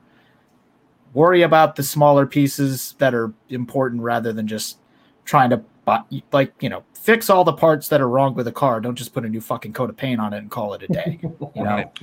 worry 1.12 1.42
about 1.42 1.76
the 1.76 1.82
smaller 1.82 2.26
pieces 2.26 2.94
that 2.98 3.14
are 3.14 3.32
important 3.50 4.02
rather 4.02 4.32
than 4.32 4.46
just 4.46 4.78
trying 5.24 5.50
to 5.50 5.58
buy, 5.84 6.00
like, 6.32 6.54
you 6.60 6.68
know, 6.68 6.84
fix 6.94 7.28
all 7.28 7.44
the 7.44 7.52
parts 7.52 7.88
that 7.88 8.00
are 8.00 8.08
wrong 8.08 8.34
with 8.34 8.48
a 8.48 8.52
car. 8.52 8.80
Don't 8.80 8.96
just 8.96 9.12
put 9.12 9.24
a 9.24 9.28
new 9.28 9.40
fucking 9.40 9.72
coat 9.72 9.90
of 9.90 9.96
paint 9.96 10.20
on 10.20 10.32
it 10.32 10.38
and 10.38 10.50
call 10.50 10.72
it 10.74 10.82
a 10.82 10.88
day. 10.88 11.18
You 11.22 11.62
know, 11.62 11.64
Right. 11.64 11.98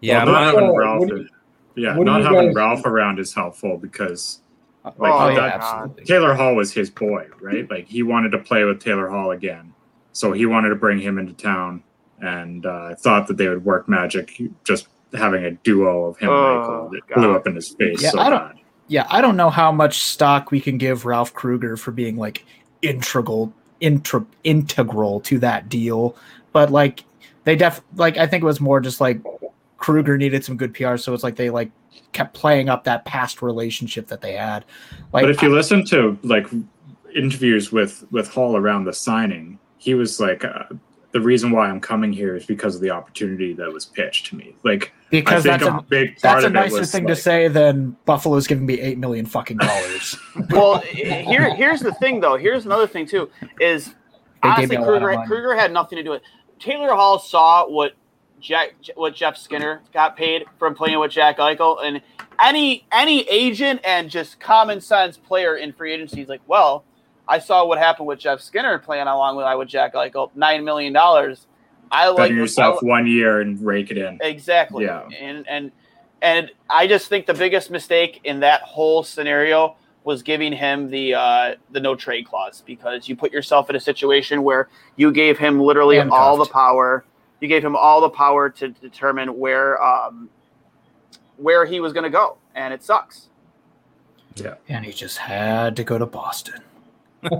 Yeah. 0.00 0.24
Well, 0.24 0.32
not 0.34 0.54
having 0.54 0.74
Ralph, 0.76 1.08
you- 1.08 1.28
yeah, 1.74 1.94
not 1.96 2.22
having 2.22 2.46
guys- 2.48 2.54
Ralph 2.54 2.84
around 2.86 3.18
is 3.18 3.34
helpful 3.34 3.76
because 3.78 4.40
like 4.84 4.94
Oh, 5.12 5.18
oh, 5.18 5.28
yeah, 5.30 5.44
absolutely. 5.60 6.04
Taylor 6.04 6.34
Hall 6.34 6.54
was 6.54 6.72
his 6.72 6.90
boy, 6.90 7.26
right? 7.40 7.68
Like 7.70 7.86
he 7.88 8.02
wanted 8.02 8.30
to 8.32 8.38
play 8.38 8.64
with 8.64 8.80
Taylor 8.82 9.08
Hall 9.08 9.32
again, 9.32 9.72
so 10.12 10.32
he 10.32 10.46
wanted 10.46 10.68
to 10.70 10.76
bring 10.76 10.98
him 11.00 11.18
into 11.18 11.32
town, 11.32 11.82
and 12.20 12.64
uh, 12.64 12.94
thought 12.94 13.26
that 13.26 13.36
they 13.36 13.48
would 13.48 13.64
work 13.64 13.88
magic. 13.88 14.40
Just 14.64 14.88
having 15.12 15.44
a 15.44 15.50
duo 15.52 16.06
of 16.06 16.18
him 16.18 16.28
and 16.30 16.38
Oh, 16.38 16.58
Michael 16.60 16.88
that 16.90 17.06
God. 17.08 17.14
blew 17.20 17.34
up 17.36 17.46
in 17.46 17.54
his 17.56 17.68
face. 17.70 18.02
Yeah, 18.02 18.10
so 18.10 18.20
I 18.20 18.30
don't- 18.30 18.38
bad. 18.54 18.56
yeah, 18.88 19.06
I 19.10 19.20
don't 19.20 19.36
know 19.36 19.50
how 19.50 19.72
much 19.72 19.98
stock 20.00 20.50
we 20.50 20.60
can 20.60 20.78
give 20.78 21.04
Ralph 21.04 21.34
Krueger 21.34 21.76
for 21.76 21.90
being 21.90 22.16
like 22.16 22.44
integral 22.82 23.52
intra, 23.80 24.24
integral 24.44 25.20
to 25.20 25.38
that 25.40 25.68
deal, 25.68 26.16
but 26.52 26.70
like 26.70 27.04
they 27.44 27.56
def 27.56 27.80
like 27.96 28.16
I 28.16 28.26
think 28.26 28.42
it 28.42 28.46
was 28.46 28.60
more 28.60 28.80
just 28.80 29.00
like 29.00 29.20
Krueger 29.78 30.16
needed 30.16 30.44
some 30.44 30.56
good 30.56 30.74
PR, 30.74 30.96
so 30.96 31.12
it's 31.12 31.22
like 31.22 31.36
they 31.36 31.50
like 31.50 31.70
kept 32.12 32.34
playing 32.34 32.68
up 32.68 32.84
that 32.84 33.04
past 33.04 33.42
relationship 33.42 34.06
that 34.08 34.20
they 34.20 34.32
had. 34.32 34.64
Like, 35.12 35.24
but 35.24 35.30
if 35.30 35.42
you 35.42 35.54
listen 35.54 35.84
to 35.86 36.18
like 36.22 36.46
interviews 37.14 37.72
with 37.72 38.04
with 38.10 38.28
Hall 38.28 38.56
around 38.56 38.84
the 38.84 38.92
signing, 38.92 39.58
he 39.78 39.94
was 39.94 40.18
like, 40.18 40.44
uh, 40.44 40.64
"The 41.12 41.20
reason 41.20 41.50
why 41.50 41.68
I'm 41.68 41.80
coming 41.80 42.12
here 42.12 42.36
is 42.36 42.46
because 42.46 42.74
of 42.74 42.80
the 42.80 42.90
opportunity 42.90 43.52
that 43.54 43.70
was 43.70 43.84
pitched 43.86 44.26
to 44.26 44.36
me." 44.36 44.56
Like, 44.64 44.92
because 45.10 45.46
I 45.46 45.58
think 45.58 45.62
that's 45.62 45.74
a 45.74 45.78
a, 45.78 45.82
big 45.82 46.08
part 46.08 46.22
that's 46.22 46.44
a 46.44 46.46
of 46.46 46.52
it 46.52 46.54
nicer 46.54 46.78
was, 46.80 46.92
thing 46.92 47.04
like- 47.04 47.14
to 47.14 47.20
say 47.20 47.48
than 47.48 47.96
Buffalo's 48.06 48.46
giving 48.46 48.66
me 48.66 48.80
eight 48.80 48.98
million 48.98 49.26
fucking 49.26 49.58
dollars. 49.58 50.16
well, 50.50 50.78
here 50.78 51.54
here's 51.54 51.80
the 51.80 51.92
thing 51.94 52.20
though. 52.20 52.36
Here's 52.36 52.64
another 52.66 52.86
thing 52.86 53.06
too 53.06 53.30
is 53.60 53.86
They 54.42 54.48
honestly 54.48 54.76
me 54.78 54.82
a 54.82 54.86
lot 54.86 55.02
of 55.02 55.02
Krueger. 55.02 55.26
Krueger 55.26 55.54
had 55.54 55.72
nothing 55.72 55.96
to 55.96 56.02
do 56.02 56.10
with. 56.10 56.22
it. 56.22 56.28
Taylor 56.58 56.94
Hall 56.94 57.18
saw 57.18 57.68
what 57.68 57.92
Jack 58.40 58.74
what 58.94 59.14
Jeff 59.14 59.36
Skinner 59.36 59.80
got 59.92 60.16
paid 60.16 60.44
from 60.58 60.74
playing 60.74 60.98
with 60.98 61.10
Jack 61.10 61.38
Eichel, 61.38 61.84
and 61.84 62.00
any 62.42 62.86
any 62.92 63.22
agent 63.28 63.80
and 63.84 64.10
just 64.10 64.38
common 64.40 64.80
sense 64.80 65.16
player 65.16 65.56
in 65.56 65.72
free 65.72 65.92
agency 65.92 66.22
is 66.22 66.28
like, 66.28 66.42
well, 66.46 66.84
I 67.26 67.38
saw 67.38 67.64
what 67.64 67.78
happened 67.78 68.08
with 68.08 68.18
Jeff 68.18 68.40
Skinner 68.40 68.78
playing 68.78 69.06
along 69.06 69.36
with 69.36 69.46
I 69.46 69.54
with 69.54 69.68
Jack 69.68 69.94
Eichel, 69.94 70.30
nine 70.34 70.64
million 70.64 70.92
dollars. 70.92 71.46
I 71.90 72.08
like 72.08 72.32
yourself 72.32 72.78
I- 72.82 72.86
one 72.86 73.06
year 73.06 73.40
and 73.40 73.64
rake 73.64 73.90
it 73.90 73.98
in. 73.98 74.18
Exactly. 74.20 74.84
Yeah. 74.84 75.08
And 75.18 75.46
and 75.48 75.72
and 76.22 76.50
I 76.68 76.86
just 76.86 77.08
think 77.08 77.26
the 77.26 77.34
biggest 77.34 77.70
mistake 77.70 78.20
in 78.24 78.40
that 78.40 78.62
whole 78.62 79.02
scenario 79.02 79.76
was 80.04 80.22
giving 80.22 80.52
him 80.52 80.90
the 80.90 81.14
uh, 81.14 81.54
the 81.72 81.80
no 81.80 81.94
trade 81.94 82.26
clause 82.26 82.62
because 82.64 83.08
you 83.08 83.16
put 83.16 83.32
yourself 83.32 83.68
in 83.70 83.76
a 83.76 83.80
situation 83.80 84.42
where 84.42 84.68
you 84.94 85.10
gave 85.12 85.38
him 85.38 85.60
literally 85.60 85.98
all 86.00 86.36
the 86.36 86.46
power. 86.46 87.04
You 87.40 87.48
gave 87.48 87.64
him 87.64 87.76
all 87.76 88.00
the 88.00 88.08
power 88.10 88.48
to 88.50 88.68
determine 88.68 89.36
where 89.38 89.82
um, 89.82 90.28
where 91.36 91.64
he 91.66 91.80
was 91.80 91.92
going 91.92 92.04
to 92.04 92.10
go, 92.10 92.38
and 92.54 92.72
it 92.72 92.82
sucks. 92.82 93.28
Yeah. 94.36 94.54
and 94.68 94.84
he 94.84 94.92
just 94.92 95.16
had 95.18 95.76
to 95.76 95.84
go 95.84 95.96
to 95.98 96.06
Boston. 96.06 96.62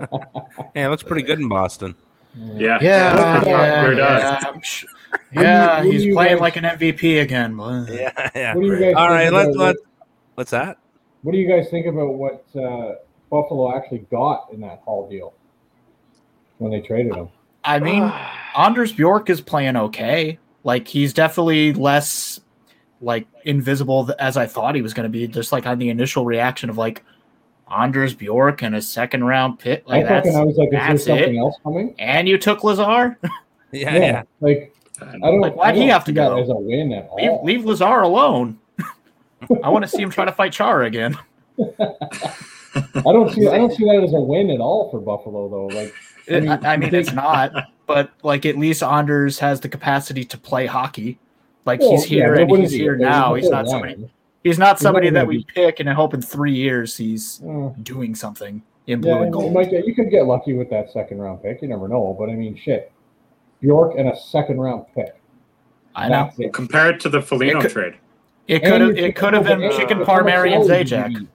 Yeah, 0.74 0.86
it 0.86 0.88
looks 0.88 1.02
pretty 1.02 1.22
good 1.22 1.38
in 1.38 1.48
Boston. 1.48 1.94
Yeah. 2.34 2.78
Yeah, 2.82 3.42
Sure 3.42 3.92
yeah, 3.92 3.94
does. 3.94 4.84
yeah. 5.32 5.42
Yeah, 5.42 5.82
you- 5.82 5.92
he's 5.92 6.14
playing 6.14 6.32
guys- 6.34 6.40
like 6.40 6.56
an 6.56 6.64
MVP 6.64 7.22
again. 7.22 7.56
but- 7.56 7.88
Yeah, 7.90 8.30
yeah. 8.34 8.54
What 8.54 8.62
do 8.62 8.66
you 8.68 8.76
guys 8.78 8.94
All 8.96 9.08
think 9.08 9.10
right, 9.10 9.22
about 9.28 9.46
let's 9.46 9.56
what- 9.56 9.64
let 9.66 9.76
what's 10.34 10.50
that? 10.50 10.78
What 11.22 11.32
do 11.32 11.38
you 11.38 11.48
guys 11.48 11.68
think 11.70 11.86
about 11.86 12.14
what 12.14 12.44
uh, 12.54 12.96
Buffalo 13.30 13.76
actually 13.76 14.06
got 14.10 14.48
in 14.52 14.60
that 14.60 14.80
Hall 14.84 15.08
deal 15.08 15.32
when 16.58 16.70
they 16.72 16.80
traded 16.80 17.14
him? 17.14 17.28
I 17.66 17.80
mean, 17.80 18.02
Anders 18.56 18.92
Bjork 18.92 19.28
is 19.28 19.40
playing 19.40 19.76
okay. 19.76 20.38
Like 20.64 20.88
he's 20.88 21.12
definitely 21.12 21.72
less 21.72 22.40
like 23.00 23.26
invisible 23.44 24.10
as 24.18 24.36
I 24.36 24.46
thought 24.46 24.74
he 24.74 24.82
was 24.82 24.94
going 24.94 25.04
to 25.04 25.10
be. 25.10 25.26
Just 25.26 25.52
like 25.52 25.66
on 25.66 25.78
the 25.78 25.90
initial 25.90 26.24
reaction 26.24 26.70
of 26.70 26.78
like 26.78 27.04
Anders 27.70 28.14
Bjork 28.14 28.62
and 28.62 28.74
a 28.74 28.82
second 28.82 29.24
round 29.24 29.58
pick. 29.58 29.86
Like 29.88 30.06
I 30.06 30.08
that's, 30.08 30.34
I 30.34 30.42
was 30.42 30.56
like, 30.56 30.68
is 30.68 30.72
there 30.72 30.98
something 30.98 31.36
it. 31.36 31.38
else 31.38 31.56
coming? 31.62 31.94
And 31.98 32.28
you 32.28 32.38
took 32.38 32.64
Lazar. 32.64 33.18
Yeah, 33.72 33.96
yeah. 33.96 34.22
Like 34.40 34.72
I 35.02 35.18
don't. 35.18 35.40
Like, 35.40 35.56
why'd 35.56 35.74
he 35.74 35.82
don't 35.82 35.90
have 35.90 36.04
to 36.04 36.12
go? 36.12 36.40
as 36.40 36.48
a 36.48 36.54
win 36.54 36.92
at 36.92 37.12
Leave, 37.14 37.30
all? 37.30 37.44
leave 37.44 37.64
Lazar 37.64 38.00
alone. 38.02 38.58
I 39.62 39.68
want 39.68 39.84
to 39.84 39.88
see 39.88 40.00
him 40.00 40.08
try 40.08 40.24
to 40.24 40.32
fight 40.32 40.52
Chara 40.52 40.86
again. 40.86 41.18
I 41.58 43.02
don't 43.04 43.34
see. 43.34 43.46
I 43.48 43.58
don't 43.58 43.72
see 43.72 43.84
that 43.84 44.02
as 44.02 44.14
a 44.14 44.20
win 44.20 44.50
at 44.50 44.60
all 44.60 44.88
for 44.90 45.00
Buffalo 45.00 45.48
though. 45.48 45.66
Like 45.66 45.92
I 46.30 46.40
mean, 46.40 46.48
I, 46.50 46.76
mean 46.76 46.94
it's 46.94 47.12
not, 47.12 47.52
but 47.86 48.10
like 48.22 48.44
at 48.46 48.56
least 48.58 48.82
Anders 48.82 49.38
has 49.38 49.60
the 49.60 49.68
capacity 49.68 50.24
to 50.24 50.38
play 50.38 50.66
hockey. 50.66 51.18
Like 51.64 51.80
Well, 51.80 51.92
he's 51.92 52.04
here 52.04 52.34
there 52.34 52.42
and 52.44 52.56
he's 52.56 52.70
be 52.72 52.78
here 52.78 52.94
if 52.94 53.00
there 53.00 53.08
was 53.08 53.16
now. 53.16 53.34
He's 53.34 53.44
third 53.46 53.50
not 53.52 53.66
line. 53.66 53.70
somebody. 53.70 54.10
He's 54.44 54.58
not 54.58 54.78
somebody 54.78 55.06
never 55.10 55.14
that 55.14 55.20
gonna 55.26 55.38
we 55.38 55.44
pick 55.54 55.80
and 55.80 55.90
I 55.90 55.92
hope 55.94 56.14
in 56.14 56.22
three 56.22 56.54
years 56.54 56.96
he's 56.96 57.40
Mm. 57.40 57.82
doing 57.82 58.14
something 58.14 58.62
in 58.86 59.00
blue 59.00 59.10
Yeah, 59.10 59.16
and 59.16 59.24
and 59.26 59.34
you 59.34 59.40
gold. 59.40 59.52
might 59.54 59.70
get. 59.70 59.86
You 59.86 59.94
could 59.94 60.10
get 60.10 60.26
lucky 60.26 60.52
with 60.52 60.70
that 60.70 60.90
second 60.92 61.18
round 61.18 61.42
pick. 61.42 61.60
You 61.62 61.68
never 61.68 61.88
know. 61.88 62.14
But 62.18 62.30
I 62.30 62.34
mean, 62.34 62.56
shit. 62.56 62.92
Bjork 63.60 63.94
and 63.98 64.08
a 64.08 64.16
second 64.16 64.60
round 64.60 64.84
pick. 64.94 65.20
I 65.96 66.08
know. 66.08 66.24
That's 66.26 66.38
it. 66.38 66.52
Compare 66.52 66.90
it 66.90 67.00
to 67.00 67.08
the 67.08 67.20
Foligno 67.20 67.58
It 67.58 67.62
could- 67.62 67.70
trade. 67.72 67.94
It 68.46 68.62
could 68.62 68.80
have. 68.80 68.96
It 68.96 69.16
could 69.16 69.34
have 69.34 69.42
been 69.44 69.60
and 69.62 69.72
chicken 69.72 69.98
how 70.04 70.22
much 70.22 70.24
and 70.24 70.64
salary 70.66 70.84
did 70.84 70.90
you 70.90 70.96
Zajac. 70.96 71.26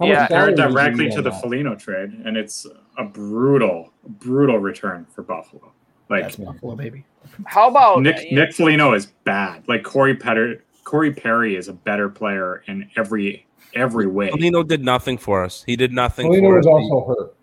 Yeah. 0.00 0.06
much 0.08 0.18
Compare 0.18 0.26
salary 0.28 0.52
it 0.52 0.56
did 0.56 0.62
you 0.64 0.68
directly 0.70 1.10
to 1.10 1.22
the 1.22 1.30
that? 1.30 1.40
Foligno 1.40 1.74
trade, 1.76 2.22
and 2.24 2.36
it's 2.36 2.66
a 2.98 3.04
brutal, 3.04 3.92
brutal 4.06 4.58
return 4.58 5.06
for 5.14 5.22
Buffalo. 5.22 5.72
Like 6.10 6.22
That's 6.24 6.36
Buffalo, 6.36 6.74
baby. 6.76 7.04
How 7.44 7.68
about 7.68 8.02
Nick 8.02 8.32
Nick 8.32 8.54
Foligno 8.54 8.94
is 8.94 9.06
bad. 9.24 9.62
Like 9.68 9.82
Corey 9.84 10.14
Petter, 10.16 10.64
Corey 10.84 11.12
Perry 11.12 11.54
is 11.56 11.68
a 11.68 11.72
better 11.72 12.08
player 12.08 12.62
in 12.66 12.88
every 12.96 13.46
every 13.74 14.06
way. 14.06 14.30
Foligno 14.30 14.62
did 14.62 14.82
nothing 14.82 15.18
for 15.18 15.44
us. 15.44 15.62
He 15.66 15.76
did 15.76 15.92
nothing 15.92 16.26
Foligno 16.26 16.56
was 16.56 16.66
also 16.66 17.06
hurt. 17.06 17.34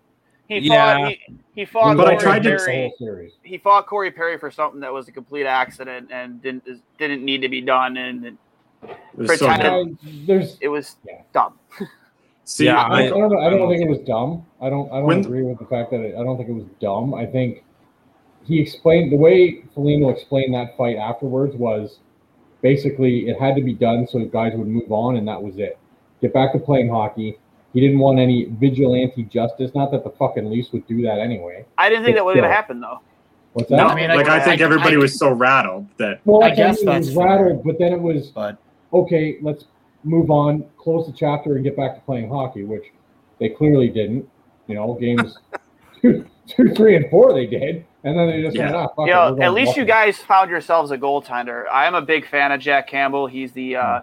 He 0.48 0.58
Yeah. 0.58 0.96
fought. 0.98 1.08
He, 1.10 1.34
he 1.54 1.64
fought. 1.64 1.96
But 1.96 2.06
I 2.08 2.10
Corey 2.12 2.18
tried 2.22 2.42
to- 2.42 2.56
Perry. 2.56 2.92
whole. 2.98 3.28
He 3.42 3.58
fought 3.58 3.86
Corey 3.86 4.10
Perry 4.10 4.36
for 4.38 4.50
something 4.50 4.80
that 4.80 4.92
was 4.92 5.06
a 5.08 5.12
complete 5.12 5.46
accident 5.46 6.10
and 6.12 6.42
didn't 6.42 6.64
didn't 6.98 7.24
need 7.24 7.42
to 7.42 7.48
be 7.48 7.60
done, 7.60 7.96
and 7.96 8.26
it, 8.26 8.34
It 8.82 8.96
was 9.16 9.38
so 9.38 9.46
Pretended- 9.46 9.98
good. 10.00 10.08
Uh, 10.08 10.12
there's. 10.26 10.58
it 10.60 10.68
was 10.68 10.96
Yeah. 11.06 11.22
dumb. 11.32 11.58
See, 12.48 12.66
Yeah, 12.66 12.80
I, 12.80 13.02
I, 13.02 13.04
I 13.06 13.08
don't. 13.08 13.36
I 13.44 13.50
don't 13.50 13.68
think 13.68 13.82
it 13.82 13.88
was 13.88 13.98
dumb. 14.06 14.46
I 14.62 14.70
don't. 14.70 14.88
I 14.92 14.96
don't 14.98 15.06
When- 15.06 15.18
agree 15.20 15.42
with 15.42 15.58
the 15.58 15.66
fact 15.66 15.90
that 15.90 16.00
it, 16.00 16.14
I 16.16 16.22
don't 16.22 16.36
think 16.36 16.48
it 16.48 16.52
was 16.52 16.64
dumb. 16.80 17.12
I 17.12 17.26
think 17.26 17.64
he 18.44 18.60
explained 18.60 19.10
the 19.12 19.16
way 19.16 19.64
Foligno 19.74 20.10
explained 20.10 20.54
that 20.54 20.76
fight 20.76 20.96
afterwards 20.96 21.56
was 21.56 21.98
basically 22.62 23.28
it 23.28 23.38
had 23.40 23.56
to 23.56 23.62
be 23.62 23.74
done 23.74 24.06
so 24.06 24.24
guys 24.26 24.52
would 24.54 24.68
move 24.68 24.90
on, 24.92 25.16
and 25.16 25.26
that 25.26 25.42
was 25.42 25.58
it. 25.58 25.76
Get 26.22 26.32
back 26.32 26.52
to 26.52 26.58
playing 26.60 26.88
hockey. 26.88 27.36
He 27.74 27.80
didn't 27.80 27.98
want 27.98 28.20
any 28.20 28.44
vigilante 28.60 29.24
justice. 29.24 29.72
Not 29.74 29.90
that 29.90 30.04
the 30.04 30.10
fucking 30.10 30.48
Leafs 30.48 30.72
would 30.72 30.86
do 30.86 31.02
that 31.02 31.18
anyway. 31.18 31.66
I 31.76 31.88
didn't 31.90 32.04
think 32.04 32.16
that 32.16 32.24
was 32.24 32.34
going 32.36 32.48
to 32.48 32.54
happen 32.54 32.80
though. 32.80 33.00
What's 33.54 33.68
that? 33.70 33.76
no, 33.76 33.86
I 33.88 33.94
mean, 33.96 34.08
like 34.08 34.28
I, 34.28 34.38
think 34.40 34.60
I- 34.60 34.64
everybody 34.64 34.94
I- 34.94 35.00
was 35.00 35.18
so 35.18 35.32
rattled 35.32 35.86
that 35.98 36.20
Well, 36.24 36.44
I 36.44 36.46
I 36.46 36.50
guess 36.50 36.56
guess 36.76 36.82
it 36.82 36.86
that's 36.86 37.06
was 37.08 37.16
fair. 37.16 37.26
rattled, 37.26 37.64
but 37.64 37.78
then 37.80 37.92
it 37.92 38.00
was 38.00 38.28
But 38.28 38.56
okay. 38.92 39.38
Let's 39.42 39.64
move 40.06 40.30
on, 40.30 40.64
close 40.78 41.06
the 41.06 41.12
chapter, 41.12 41.56
and 41.56 41.64
get 41.64 41.76
back 41.76 41.94
to 41.96 42.00
playing 42.02 42.28
hockey, 42.28 42.64
which 42.64 42.84
they 43.40 43.48
clearly 43.50 43.88
didn't. 43.88 44.28
You 44.66 44.74
know, 44.76 44.94
games 44.94 45.36
two, 46.00 46.24
two, 46.48 46.72
three, 46.74 46.96
and 46.96 47.08
four 47.10 47.32
they 47.32 47.46
did, 47.46 47.84
and 48.04 48.18
then 48.18 48.28
they 48.28 48.42
just 48.42 48.56
went, 48.56 48.70
Yeah. 48.70 48.86
ah, 48.96 49.04
You 49.04 49.12
know, 49.12 49.42
at 49.42 49.52
least 49.52 49.76
you 49.76 49.84
guys 49.84 50.18
found 50.18 50.50
yourselves 50.50 50.90
a 50.90 50.98
goaltender. 50.98 51.64
I 51.70 51.86
am 51.86 51.94
a 51.94 52.02
big 52.02 52.26
fan 52.28 52.52
of 52.52 52.60
Jack 52.60 52.88
Campbell. 52.88 53.26
He's 53.26 53.52
the 53.52 53.76
uh, 53.76 54.00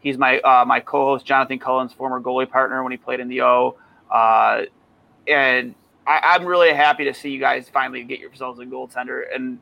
he's 0.00 0.18
my 0.18 0.38
uh, 0.40 0.64
my 0.66 0.80
co-host 0.80 1.26
Jonathan 1.26 1.58
Cullen's 1.58 1.92
former 1.92 2.20
goalie 2.20 2.48
partner 2.48 2.82
when 2.82 2.92
he 2.92 2.98
played 2.98 3.20
in 3.20 3.28
the 3.28 3.42
O, 3.42 3.76
uh, 4.10 4.62
and 5.26 5.74
I, 6.06 6.20
I'm 6.22 6.44
really 6.46 6.72
happy 6.72 7.04
to 7.04 7.14
see 7.14 7.30
you 7.30 7.40
guys 7.40 7.68
finally 7.68 8.04
get 8.04 8.20
yourselves 8.20 8.60
a 8.60 8.64
goaltender. 8.64 9.24
And 9.34 9.58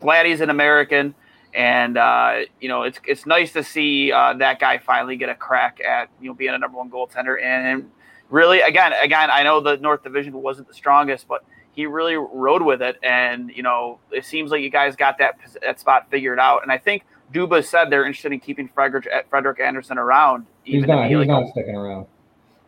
glad 0.00 0.26
he's 0.26 0.40
an 0.40 0.50
American. 0.50 1.14
And 1.56 1.96
uh, 1.96 2.40
you 2.60 2.68
know, 2.68 2.82
it's 2.82 3.00
it's 3.06 3.24
nice 3.24 3.52
to 3.54 3.64
see 3.64 4.12
uh, 4.12 4.34
that 4.34 4.60
guy 4.60 4.76
finally 4.76 5.16
get 5.16 5.30
a 5.30 5.34
crack 5.34 5.80
at 5.80 6.10
you 6.20 6.28
know 6.28 6.34
being 6.34 6.52
a 6.54 6.58
number 6.58 6.76
one 6.76 6.90
goaltender. 6.90 7.42
And 7.42 7.90
really, 8.28 8.60
again, 8.60 8.92
again, 9.02 9.30
I 9.30 9.42
know 9.42 9.60
the 9.60 9.78
North 9.78 10.02
Division 10.02 10.34
wasn't 10.34 10.68
the 10.68 10.74
strongest, 10.74 11.26
but 11.26 11.44
he 11.72 11.86
really 11.86 12.16
rode 12.16 12.60
with 12.62 12.82
it. 12.82 12.98
And 13.02 13.50
you 13.50 13.62
know, 13.62 13.98
it 14.12 14.26
seems 14.26 14.50
like 14.50 14.60
you 14.60 14.70
guys 14.70 14.96
got 14.96 15.16
that 15.18 15.38
that 15.62 15.80
spot 15.80 16.10
figured 16.10 16.38
out. 16.38 16.62
And 16.62 16.70
I 16.70 16.76
think 16.76 17.04
Dubas 17.32 17.64
said 17.64 17.88
they're 17.88 18.04
interested 18.04 18.32
in 18.32 18.40
keeping 18.40 18.68
Frederik 18.68 19.08
Frederik 19.30 19.58
Andersen 19.58 19.96
around. 19.96 20.44
He's 20.62 20.86
not. 20.86 21.08
He's 21.08 21.16
like 21.16 21.28
not 21.28 21.48
sticking 21.48 21.74
around. 21.74 22.06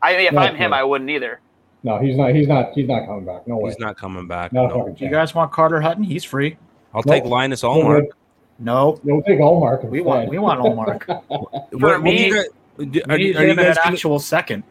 I 0.01 0.17
mean, 0.17 0.27
if 0.29 0.33
not 0.33 0.51
I'm 0.51 0.57
him, 0.57 0.71
good. 0.71 0.77
I 0.77 0.85
wouldn't 0.85 1.11
either. 1.11 1.41
No, 1.83 1.99
he's 1.99 2.17
not. 2.17 2.35
He's 2.35 2.49
not. 2.49 2.73
He's 2.73 2.89
not 2.89 3.07
coming 3.07 3.27
back. 3.27 3.47
No 3.47 3.59
way. 3.59 3.71
He's 3.71 3.79
not 3.79 3.99
coming 3.99 4.27
back. 4.27 4.53
Not 4.53 4.73
a 4.73 4.79
no. 4.79 4.95
you 4.97 5.11
guys 5.11 5.35
want 5.35 5.53
Carter 5.53 5.81
Hutton? 5.81 6.05
He's 6.05 6.25
free. 6.25 6.57
I'll 6.95 7.03
Nope. 7.05 7.15
take 7.15 7.25
Linus 7.25 7.63
Ullmark. 7.63 8.07
No, 8.59 8.99
We'll 9.05 9.23
take 9.23 9.39
Ullmark. 9.39 9.85
we 9.89 10.01
want 10.01 10.25
instead. 10.25 10.31
we 10.33 10.39
want 10.39 10.61
Ullmark. 10.61 11.23
What, 11.29 11.81
what 11.81 11.93
are 11.93 11.99
me- 12.01 12.27
you 12.27 12.35
guys, 12.35 12.47
do- 12.91 13.03
are, 13.09 13.19
you, 13.19 13.37
are 13.39 13.47
you 13.47 13.55
guys 13.55 13.77
gonna, 13.77 13.87
actual 13.95 14.19
second. 14.19 14.65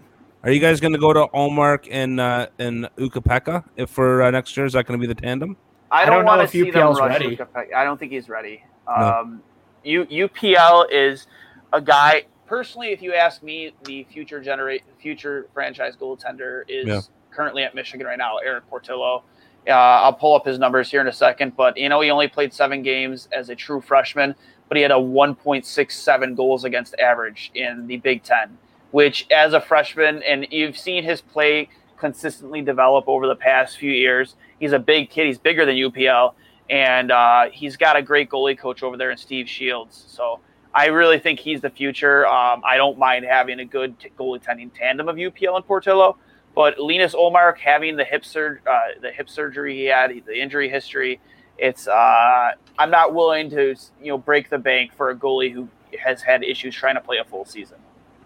are 0.44 0.52
you 0.52 0.60
guys 0.60 0.80
going 0.82 0.94
to 0.94 1.00
go 1.00 1.14
to 1.14 1.28
Ullmark 1.34 1.88
and 1.90 2.20
uh, 2.20 2.48
and 2.60 2.90
Ukko-Pekka 3.00 3.64
if 3.78 3.90
for 3.90 4.24
uh, 4.24 4.32
next 4.32 4.56
year? 4.58 4.66
Is 4.66 4.74
that 4.74 4.86
going 4.86 5.00
to 5.00 5.08
be 5.08 5.12
the 5.14 5.20
tandem? 5.20 5.56
I 5.90 6.02
I 6.02 6.06
don't, 6.06 6.16
don't 6.18 6.26
know 6.26 6.32
want 6.32 6.40
to 6.40 6.44
if 6.46 6.52
see 6.66 6.70
them 6.72 6.82
UPL's 6.88 7.00
rush 7.00 7.12
ready. 7.14 7.28
Luka- 7.38 7.48
I 7.76 7.84
don't 7.86 7.98
think 7.98 8.12
he's 8.12 8.28
ready. 8.30 8.64
No. 8.88 8.94
Um, 8.94 9.42
U, 9.84 10.06
UPL 10.06 10.88
is 10.92 11.28
a 11.72 11.80
guy. 11.82 12.26
Personally, 12.46 12.90
if 12.92 13.02
you 13.02 13.14
ask 13.14 13.42
me, 13.44 13.72
the 13.86 14.04
future 14.06 14.42
generate 14.42 14.84
future 15.00 15.48
franchise 15.54 15.96
goaltender 15.96 16.64
is 16.68 16.88
Yeah. 16.88 16.94
currently 16.94 17.12
currently 17.32 17.64
at 17.64 17.74
Michigan 17.76 18.06
right 18.08 18.18
now, 18.18 18.38
Erik 18.38 18.68
Portillo. 18.70 19.24
Uh, 19.68 19.72
I'll 19.74 20.14
pull 20.14 20.36
up 20.36 20.46
his 20.46 20.60
numbers 20.60 20.90
here 20.90 21.02
in 21.02 21.08
a 21.08 21.14
second, 21.14 21.56
but 21.56 21.78
you 21.78 21.90
know 21.90 22.00
he 22.02 22.10
only 22.10 22.28
played 22.28 22.54
seven 22.54 22.84
games 22.84 23.28
as 23.32 23.50
a 23.50 23.56
true 23.56 23.82
freshman, 23.82 24.36
but 24.68 24.78
he 24.78 24.82
had 24.82 24.92
a 24.92 24.96
1.67 24.96 26.36
goals 26.36 26.64
against 26.64 26.96
average 27.00 27.52
in 27.54 27.88
the 27.88 27.98
Big 27.98 28.24
Ten, 28.24 28.58
which 28.92 29.28
as 29.32 29.54
a 29.54 29.62
freshman, 29.62 30.24
and 30.24 30.48
you've 30.52 30.78
seen 30.78 31.04
his 31.04 31.22
play 31.22 31.70
consistently 31.98 32.62
develop 32.62 33.08
over 33.08 33.28
the 33.28 33.36
past 33.36 33.78
few 33.78 33.92
years. 33.92 34.36
He's 34.60 34.72
a 34.72 34.80
big 34.80 35.10
kid. 35.10 35.28
He's 35.28 35.38
bigger 35.38 35.66
than 35.66 35.76
UPL, 35.76 36.34
and 36.70 37.12
uh, 37.12 37.50
he's 37.52 37.76
got 37.76 37.96
a 37.96 38.02
great 38.02 38.30
goalie 38.30 38.58
coach 38.58 38.84
over 38.84 38.98
there 38.98 39.12
in 39.12 39.18
Steve 39.18 39.50
Shields. 39.50 40.06
So 40.08 40.40
I 40.74 40.88
really 40.88 41.20
think 41.20 41.40
he's 41.40 41.62
the 41.62 41.70
future. 41.70 42.28
Um, 42.28 42.62
I 42.66 42.78
don't 42.78 42.98
mind 42.98 43.26
having 43.26 43.60
a 43.60 43.66
good 43.66 44.00
t- 44.00 44.12
goalie 44.18 44.42
tending 44.42 44.70
tandem 44.70 45.10
of 45.10 45.16
UPL 45.16 45.56
and 45.56 45.66
Portillo, 45.66 46.18
but 46.58 46.80
Linus 46.80 47.14
Ullmark 47.14 47.60
having 47.60 47.98
the 47.98 48.04
hip 48.04 48.26
sur- 48.26 48.60
uh, 48.68 49.00
the 49.00 49.12
hip 49.12 49.30
surgery 49.30 49.76
he 49.76 49.86
had, 49.86 50.10
the 50.26 50.42
injury 50.42 50.68
history, 50.68 51.20
it's 51.60 51.88
uh, 51.88 52.52
I'm 52.80 52.90
not 52.90 53.14
willing 53.14 53.52
to 53.52 53.76
you 54.02 54.08
know 54.08 54.18
break 54.18 54.50
the 54.50 54.58
bank 54.58 54.92
for 54.98 55.12
a 55.12 55.16
goalie 55.16 55.54
who 55.54 55.70
has 56.04 56.24
had 56.24 56.44
issues 56.44 56.74
trying 56.74 56.96
to 56.96 57.02
play 57.02 57.18
a 57.20 57.24
full 57.24 57.46
season. 57.46 57.78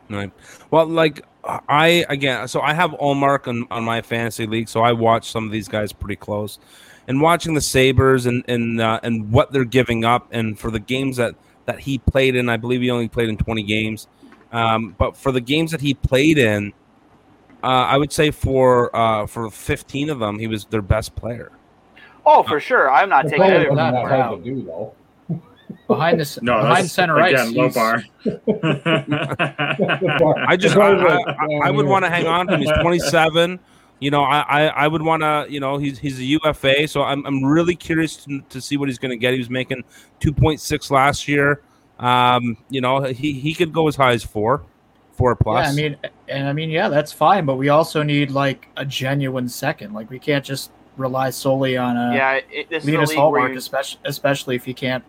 Right. 0.10 0.32
Well, 0.72 0.86
like 0.86 1.26
I 1.44 2.06
again, 2.08 2.48
so 2.48 2.62
I 2.62 2.74
have 2.74 2.92
Ullmark 2.92 3.50
on, 3.50 3.68
on 3.70 3.84
my 3.84 4.02
fantasy 4.02 4.48
league, 4.48 4.70
so 4.70 4.80
I 4.80 4.94
watch 4.94 5.30
some 5.30 5.44
of 5.44 5.52
these 5.52 5.68
guys 5.68 5.92
pretty 5.92 6.16
close, 6.16 6.58
and 7.10 7.20
watching 7.20 7.54
the 7.54 7.62
Sabres 7.62 8.28
and 8.28 8.46
and 8.48 8.80
uh, 8.80 9.02
and 9.04 9.30
what 9.30 9.52
they're 9.52 9.66
giving 9.66 10.06
up, 10.06 10.30
and 10.32 10.58
for 10.58 10.72
the 10.72 10.80
games 10.80 11.18
that 11.18 11.36
that 11.66 11.82
he 11.82 11.98
played 11.98 12.38
in, 12.38 12.48
I 12.48 12.56
believe 12.56 12.80
he 12.80 12.92
only 12.92 13.10
played 13.10 13.28
in 13.28 13.36
twenty 13.36 13.64
games, 13.64 14.08
um, 14.54 14.96
but 14.98 15.18
for 15.18 15.34
the 15.34 15.42
games 15.42 15.72
that 15.72 15.82
he 15.82 15.94
played 15.94 16.38
in, 16.38 16.72
uh, 17.64 17.68
I 17.68 17.98
would 17.98 18.12
say 18.12 18.32
for 18.32 18.94
uh, 18.96 19.26
for 19.28 19.50
fifteen 19.50 20.10
of 20.10 20.20
them, 20.20 20.40
he 20.40 20.48
was 20.48 20.66
their 20.66 20.82
best 20.82 21.16
player. 21.16 21.52
Oh, 22.26 22.44
for 22.44 22.60
sure. 22.60 22.92
I'm 22.92 23.10
not 23.10 23.24
taking 23.24 23.40
player 23.40 23.56
any 23.56 23.66
of 23.66 23.72
wasn't 23.76 23.96
that. 23.96 24.10
that 24.10 24.26
hard 24.26 24.44
to 24.44 24.56
do 24.56 24.64
though. 24.64 24.94
behind 25.88 26.20
the 26.20 26.40
No, 26.44 26.62
behind 26.62 26.90
center 26.90 27.20
ice. 27.20 27.34
again 27.34 27.54
low 27.54 27.70
bar. 27.70 28.04
I 30.48 30.58
just 30.58 30.76
I, 30.82 30.92
I, 30.92 31.60
I 31.64 31.72
would 31.72 31.86
want 31.86 32.06
to 32.06 32.10
hang 32.10 32.28
on 32.28 32.48
to 32.48 32.54
him. 32.54 32.62
He's 32.62 32.72
27. 32.82 33.60
You 34.00 34.12
know, 34.12 34.24
I 34.24 34.40
I, 34.42 34.62
I 34.68 34.88
would 34.88 35.02
want 35.02 35.22
to. 35.22 35.46
You 35.50 35.60
know, 35.60 35.78
he's 35.78 36.00
he's 36.00 36.20
a 36.20 36.24
UFA, 36.24 36.88
so 36.88 37.04
I'm 37.04 37.26
I'm 37.26 37.44
really 37.44 37.76
curious 37.76 38.18
to, 38.26 38.42
to 38.50 38.62
see 38.62 38.78
what 38.78 38.90
he's 38.90 39.00
going 39.00 39.12
to 39.12 39.18
get. 39.18 39.34
He 39.34 39.40
was 39.40 39.50
making 39.50 39.84
2.6 40.22 40.92
last 40.92 41.28
year. 41.28 41.62
Um, 42.00 42.58
you 42.70 42.82
know, 42.82 43.04
he 43.04 43.34
he 43.34 43.54
could 43.54 43.74
go 43.74 43.88
as 43.88 43.96
high 43.96 44.14
as 44.14 44.24
four, 44.24 44.64
four 45.22 45.36
plus. 45.36 45.66
Yeah, 45.66 45.72
I 45.72 45.76
mean, 45.76 45.98
and 46.28 46.48
I 46.48 46.54
mean, 46.54 46.70
yeah, 46.70 46.90
that's 46.90 47.12
fine, 47.14 47.46
but 47.46 47.56
we 47.56 47.70
also 47.70 48.02
need 48.04 48.32
like 48.32 48.68
a 48.78 48.86
genuine 48.86 49.48
second. 49.48 49.94
Like 49.94 50.10
we 50.10 50.20
can't 50.20 50.44
just 50.44 50.72
rely 50.98 51.30
solely 51.30 51.78
on 51.78 51.96
a 51.96 52.16
Yeah, 52.16 52.40
it, 52.52 52.70
this 52.70 52.86
Linus 52.86 53.12
is 53.12 53.16
a 53.16 53.20
league 53.20 53.32
where 53.32 53.42
Hallmark, 53.42 53.52
you, 53.52 53.58
especially 53.58 54.02
especially 54.06 54.56
if 54.56 54.66
he 54.66 54.74
can't 54.74 55.04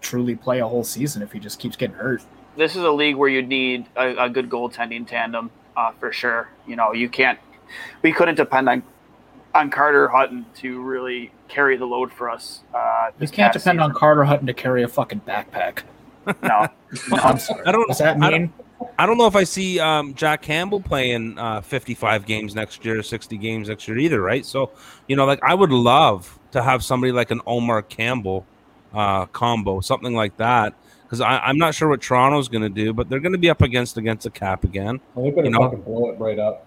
truly 0.00 0.36
play 0.36 0.60
a 0.60 0.66
whole 0.66 0.84
season 0.84 1.22
if 1.22 1.32
he 1.32 1.40
just 1.40 1.58
keeps 1.58 1.76
getting 1.76 1.96
hurt. 1.96 2.22
this 2.56 2.76
is 2.76 2.82
a 2.82 2.90
league 2.90 3.16
where 3.16 3.28
you 3.28 3.42
need 3.42 3.86
a, 3.96 4.24
a 4.26 4.28
good 4.28 4.48
goaltending 4.48 5.06
tandem 5.06 5.50
uh, 5.76 5.90
for 5.98 6.12
sure. 6.12 6.48
You 6.66 6.76
know, 6.76 6.92
you 6.92 7.08
can't. 7.08 7.38
We 8.02 8.12
couldn't 8.12 8.36
depend 8.36 8.68
on 8.68 8.82
on 9.54 9.70
Carter 9.70 10.08
Hutton 10.08 10.46
to 10.56 10.80
really 10.80 11.32
carry 11.48 11.76
the 11.76 11.86
load 11.86 12.12
for 12.12 12.30
us. 12.30 12.60
Uh, 12.72 13.10
You 13.18 13.26
can't 13.28 13.52
past 13.52 13.64
depend 13.64 13.80
on. 13.80 13.92
Carter 13.94 14.24
Hutton 14.24 14.46
to 14.46 14.54
carry 14.54 14.82
a 14.82 14.88
fucking 14.88 15.22
backpack. 15.22 15.82
No, 16.26 16.34
No, 16.42 16.68
I'm 17.12 17.38
sorry. 17.38 17.64
I 17.66 17.72
don't. 17.72 17.88
Does 17.88 17.98
that 17.98 18.22
I 18.22 18.30
mean? 18.30 18.52
I 18.98 19.06
don't 19.06 19.18
know 19.18 19.26
if 19.26 19.36
I 19.36 19.44
see 19.44 19.78
um, 19.80 20.14
Jack 20.14 20.42
Campbell 20.42 20.80
playing 20.80 21.38
uh, 21.38 21.60
55 21.60 22.26
games 22.26 22.54
next 22.54 22.84
year, 22.84 23.02
60 23.02 23.36
games 23.38 23.68
next 23.68 23.86
year 23.88 23.98
either, 23.98 24.20
right? 24.20 24.44
So, 24.44 24.70
you 25.08 25.16
know, 25.16 25.24
like 25.24 25.40
I 25.42 25.54
would 25.54 25.70
love 25.72 26.38
to 26.52 26.62
have 26.62 26.82
somebody 26.84 27.12
like 27.12 27.30
an 27.30 27.40
Omar 27.46 27.82
Campbell 27.82 28.44
uh, 28.94 29.26
combo, 29.26 29.80
something 29.80 30.14
like 30.14 30.36
that, 30.38 30.74
because 31.04 31.20
I'm 31.20 31.58
not 31.58 31.74
sure 31.74 31.88
what 31.88 32.00
Toronto's 32.02 32.48
going 32.48 32.62
to 32.62 32.68
do, 32.68 32.92
but 32.92 33.08
they're 33.08 33.20
going 33.20 33.32
to 33.32 33.38
be 33.38 33.50
up 33.50 33.62
against 33.62 33.96
against 33.96 34.26
a 34.26 34.30
cap 34.30 34.64
again. 34.64 35.00
Well, 35.14 35.24
they 35.24 35.30
better 35.32 35.44
You 35.46 35.50
know- 35.52 35.60
fucking 35.70 35.82
blow 35.82 36.10
it 36.10 36.18
right 36.18 36.38
up. 36.38 36.64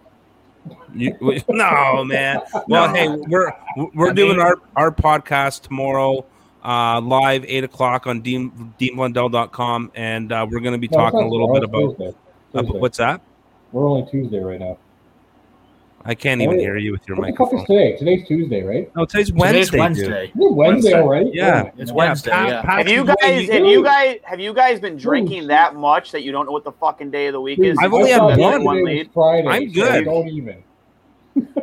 You, 0.94 1.16
we- 1.22 1.44
no, 1.50 2.04
man. 2.04 2.42
Well, 2.68 2.88
No. 2.90 2.94
hey, 2.94 3.08
we're 3.08 3.52
we're 3.96 4.12
I 4.12 4.14
doing 4.14 4.38
mean- 4.38 4.42
our 4.42 4.56
our 4.76 4.92
podcast 4.92 5.62
tomorrow. 5.62 6.26
Uh, 6.64 7.02
live 7.02 7.44
eight 7.48 7.64
o'clock 7.64 8.06
on 8.08 8.22
Dean, 8.22 8.74
DeanBlundell.com, 8.80 9.92
and 9.96 10.32
uh, 10.32 10.46
we're 10.50 10.60
going 10.60 10.74
to 10.74 10.78
be 10.78 10.88
No, 10.92 10.98
talking 11.00 11.22
a 11.22 11.28
little 11.28 11.52
bit 11.52 11.64
about, 11.64 11.82
it's 11.92 11.98
Thursday. 11.98 12.16
about 12.54 12.80
what's 12.80 12.98
that. 13.00 13.22
We're 13.72 13.88
only 13.88 14.10
Tuesday 14.12 14.40
right 14.40 14.60
now. 14.60 14.78
I 16.04 16.16
can't 16.16 16.42
even 16.42 16.58
hear 16.60 16.78
you 16.78 16.92
with 16.92 17.08
your 17.08 17.18
What 17.18 17.28
the 17.28 17.32
fuck 17.34 17.40
microphone. 17.54 17.60
is 17.62 17.68
today? 17.68 17.96
Today's 17.98 18.28
Tuesday, 18.28 18.64
right? 18.64 18.96
No, 18.96 19.06
today's 19.06 19.28
Today's 19.28 19.40
Wednesday. 19.72 19.80
Wednesday. 19.80 20.28
dude. 20.28 20.34
Wednesday 20.36 20.56
Wednesday. 20.56 20.94
already? 20.96 21.32
Yeah. 21.34 21.64
Oh, 21.68 21.72
It's. 21.78 21.92
Wednesday. 21.92 22.32
Pat- 22.32 22.50
yeah. 22.50 22.62
Have 22.76 22.88
you 22.90 23.06
guys? 23.06 23.50
Have 23.50 23.66
you 23.66 23.84
guys? 23.84 24.18
Have 24.24 24.40
you 24.40 24.54
guys 24.54 24.80
been 24.80 24.98
drinking 24.98 25.46
that 25.48 25.76
much 25.76 26.12
that 26.12 26.24
you 26.24 26.32
don't 26.32 26.48
know 26.48 26.52
what 26.54 26.64
the 26.64 26.72
fucking 26.72 27.12
day 27.12 27.28
of 27.28 27.34
the 27.34 27.42
week 27.42 27.60
is? 27.60 27.78
I've 27.80 27.94
only 27.94 28.10
had 28.10 28.22
one. 28.22 28.64
one. 28.64 28.78
yesterday 28.78 28.98
lead. 28.98 29.12
Friday, 29.14 29.48
I'm 29.48 29.70
so 29.74 29.82
good. 29.82 30.06
Don't 30.06 30.28
even. 30.30 30.64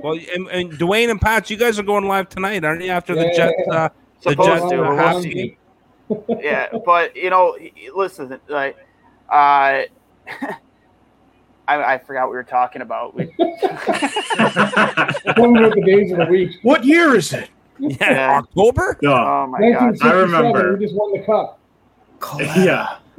Well, 0.03 0.19
and, 0.35 0.47
and 0.49 0.79
Duane 0.79 1.11
and 1.11 1.21
Pat, 1.21 1.51
you 1.51 1.57
guys 1.57 1.79
are 1.81 1.83
going 1.83 2.07
live 2.07 2.29
tonight, 2.29 2.65
aren't 2.65 2.83
you? 2.85 2.91
After 2.91 3.17
the 3.17 3.27
Yeah, 3.27 3.33
Jets, 3.37 3.55
yeah, 3.59 3.73
yeah. 3.73 3.79
uh, 3.85 3.89
the 3.89 3.93
Supposed 4.21 4.71
to, 4.71 4.77
but 4.77 4.89
we'll 4.89 4.97
have 4.97 5.23
the 5.23 5.31
see. 5.33 5.57
yeah, 6.41 6.69
but 6.85 7.15
you 7.17 7.31
know, 7.31 7.57
listen, 7.95 8.39
like, 8.49 8.77
uh, 9.29 9.83
I, 11.69 11.85
I 11.95 11.99
forgot 11.99 12.23
what 12.25 12.31
we 12.31 12.37
were 12.37 12.43
talking 12.45 12.81
about. 12.83 13.15
We, 13.15 13.27
what 13.27 13.45
the 15.75 15.83
days 15.85 16.13
of 16.13 16.19
the 16.19 16.27
week. 16.31 16.53
What 16.63 16.85
year 16.85 17.15
is 17.15 17.33
it? 17.33 17.51
yeah, 17.79 17.97
Yeah. 18.01 18.39
October. 18.39 18.99
no, 19.03 19.13
oh 19.15 19.47
my 19.47 19.71
god! 19.73 19.97
I 20.03 20.13
remember. 20.13 20.77
We 20.77 20.85
just 20.87 20.97
won 20.97 21.13
the 21.13 21.21
cup. 21.25 21.61
yeah. 22.57 22.99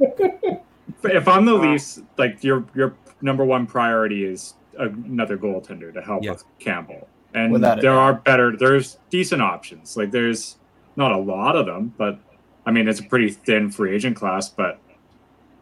if 1.04 1.28
I'm 1.28 1.44
the 1.46 1.54
Leafs, 1.54 2.00
like 2.18 2.42
your 2.44 2.64
your 2.74 2.94
number 3.22 3.44
one 3.44 3.66
priority 3.66 4.24
is 4.24 4.54
another 4.78 5.36
goaltender 5.38 5.92
to 5.94 6.02
help 6.02 6.22
Yeah. 6.24 6.32
with 6.32 6.44
Campbell, 6.58 7.08
and 7.34 7.52
Without 7.52 7.80
there 7.80 7.92
doubt. 7.92 7.98
are 7.98 8.14
better. 8.14 8.56
There's 8.56 8.98
decent 9.10 9.40
options. 9.42 9.96
Like 9.96 10.10
there's 10.10 10.56
not 11.00 11.10
a 11.12 11.18
lot 11.18 11.56
of 11.56 11.66
them, 11.66 11.92
but 11.98 12.18
I 12.64 12.70
mean 12.70 12.86
it's 12.86 13.00
a 13.00 13.04
pretty 13.04 13.30
thin 13.30 13.70
free 13.70 13.94
agent 13.94 14.14
class. 14.16 14.48
But 14.48 14.78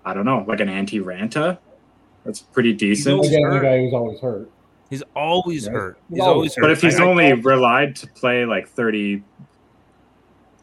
I 0.05 0.13
don't 0.13 0.27
know, 0.27 0.45
like 0.47 0.61
an 0.61 0.69
Antti 0.69 1.03
Raanta, 1.03 1.57
that's 2.25 2.41
pretty 2.41 2.75
decent. 2.75 3.23
He's 3.25 3.31
the 3.33 3.61
guy 3.63 3.79
who's 3.79 3.95
always 3.95 4.21
hurt. 4.21 4.51
He's 4.91 5.03
always 5.15 5.67
Right. 5.67 5.75
hurt. 5.75 5.99
He's 6.09 6.17
He's 6.19 6.27
always 6.27 6.55
hurt. 6.55 6.63
But 6.63 6.71
if 6.73 6.83
he's 6.83 6.99
I- 7.01 7.05
I- 7.05 7.07
only 7.07 7.33
relied 7.35 7.97
to 7.97 8.07
play 8.09 8.45
like 8.45 8.69
30 8.69 9.23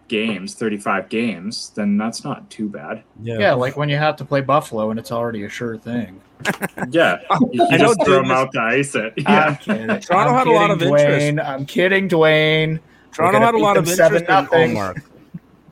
games, 0.08 0.54
35 0.54 1.10
games, 1.10 1.72
then 1.76 1.98
that's 1.98 2.24
not 2.24 2.48
too 2.50 2.70
bad. 2.70 3.04
yeah. 3.24 3.40
Yeah, 3.40 3.54
like 3.54 3.76
when 3.76 3.90
you 3.90 3.98
have 3.98 4.16
to 4.18 4.26
play 4.26 4.42
Buffalo 4.42 4.92
and 4.92 5.00
it's 5.00 5.12
already 5.12 5.44
a 5.44 5.50
sure 5.50 5.78
thing. 5.78 6.22
Yeah, 6.92 7.20
you 7.52 7.64
I 7.72 7.78
just 7.78 8.04
throw 8.04 8.18
Doom 8.18 8.26
him 8.26 8.32
out 8.32 8.52
to 8.54 8.60
ice 8.62 8.94
it. 8.94 9.14
I'm 9.26 9.34
Yeah, 9.34 9.56
kidding. 9.56 9.88
Toronto 10.00 10.32
I'm 10.34 10.36
had 10.36 10.48
a 10.48 10.52
lot 10.52 10.68
kidding, 10.70 10.72
of 10.72 10.82
interest. 11.00 11.20
Duane. 11.20 11.40
I'm 11.40 11.66
kidding, 11.66 12.08
Duane. 12.08 12.80
Toronto 13.16 13.40
had 13.40 13.56
a 13.56 13.58
lot 13.58 13.78
of 13.78 13.88
interest 13.88 14.14
in 14.14 14.26
Ullmark. 14.26 15.02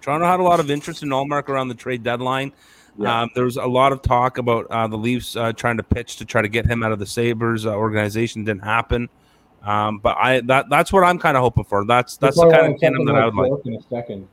Toronto 0.02 0.26
had 0.26 0.40
a 0.40 0.44
lot 0.44 0.60
of 0.60 0.72
interest 0.72 1.04
in 1.04 1.10
Ullmark 1.10 1.50
around 1.50 1.68
the 1.68 1.76
trade 1.76 2.04
deadline. 2.04 2.54
Yeah. 2.98 3.22
Um, 3.24 3.30
there 3.36 3.44
was 3.46 3.58
a 3.58 3.66
lot 3.66 3.92
of 3.92 4.02
talk 4.02 4.38
about 4.38 4.68
uh, 4.70 4.88
the 4.88 4.98
Leafs 4.98 5.36
uh, 5.36 5.52
trying 5.54 5.78
to 5.78 5.84
pitch 5.84 6.18
to 6.18 6.26
try 6.26 6.42
to 6.42 6.48
get 6.48 6.66
him 6.66 6.84
out 6.84 6.92
of 6.92 7.00
the 7.00 7.06
Sabres 7.06 7.66
uh, 7.66 7.74
organization. 7.76 8.44
Didn't 8.44 8.64
happen. 8.64 9.10
Um, 9.64 10.00
but 10.00 10.18
I 10.18 10.42
that 10.42 10.70
that's 10.70 10.92
what 10.94 11.04
I'm 11.04 11.18
kind 11.18 11.36
of 11.38 11.42
hoping 11.42 11.64
for. 11.64 11.86
That's 11.86 12.18
that's 12.18 12.36
the 12.36 12.44
kind 12.50 12.66
of 12.66 12.68
want 12.72 12.80
tandem 12.82 13.00
something 13.00 13.16
that 13.16 13.22
I 13.22 13.26
would 13.26 13.36
like. 13.36 13.48
York 13.50 13.66
In 13.66 13.74
a 13.76 13.82
second. 13.84 14.28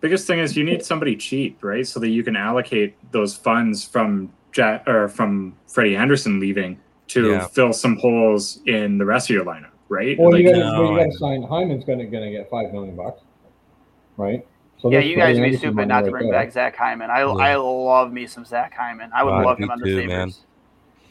biggest 0.00 0.26
thing 0.26 0.38
is 0.38 0.56
you 0.56 0.64
need 0.64 0.84
somebody 0.84 1.16
cheap, 1.16 1.62
right? 1.62 1.86
So 1.86 1.98
that 2.00 2.08
you 2.08 2.22
can 2.22 2.36
allocate 2.36 2.96
those 3.12 3.36
funds 3.36 3.84
from 3.84 4.32
Jack 4.52 4.86
or 4.88 5.08
from 5.08 5.56
Freddie 5.66 5.96
Andersen 5.96 6.38
leaving 6.40 6.78
to 7.08 7.32
Yeah. 7.32 7.46
fill 7.48 7.72
some 7.72 7.96
holes 7.96 8.60
in 8.66 8.98
the 8.98 9.04
rest 9.04 9.28
of 9.28 9.34
your 9.34 9.44
lineup, 9.44 9.70
right? 9.88 10.18
Well, 10.18 10.36
you 10.38 10.46
Like, 10.46 10.54
got 10.54 10.60
no, 10.60 10.82
you 10.90 10.94
I 10.94 10.98
got 10.98 11.04
know. 11.06 11.10
to 11.12 11.18
sign. 11.18 11.42
Hyman's 11.42 11.84
gonna 11.84 12.04
gonna 12.06 12.30
get 12.30 12.48
five 12.50 12.72
million 12.72 12.96
bucks, 12.96 13.20
right? 14.16 14.46
So 14.78 14.90
yeah, 14.90 14.98
you 14.98 15.16
guys 15.16 15.38
would 15.38 15.44
be 15.50 15.56
stupid 15.56 15.76
money 15.76 15.88
not 15.88 16.04
to 16.04 16.10
bring 16.10 16.30
there. 16.30 16.40
back 16.40 16.52
Zach 16.52 16.76
Hyman. 16.76 17.10
I, 17.10 17.20
Yeah. 17.20 17.32
I 17.32 17.54
love 17.56 18.12
me 18.12 18.26
some 18.26 18.44
Zach 18.44 18.74
Hyman. 18.74 19.10
I 19.14 19.22
would 19.24 19.32
Uh, 19.32 19.44
love 19.44 19.58
me 19.58 19.64
him 19.64 19.70
on 19.70 19.78
the 19.80 19.86
too, 19.86 19.96
Sabres. 20.00 20.08
man. 20.08 20.32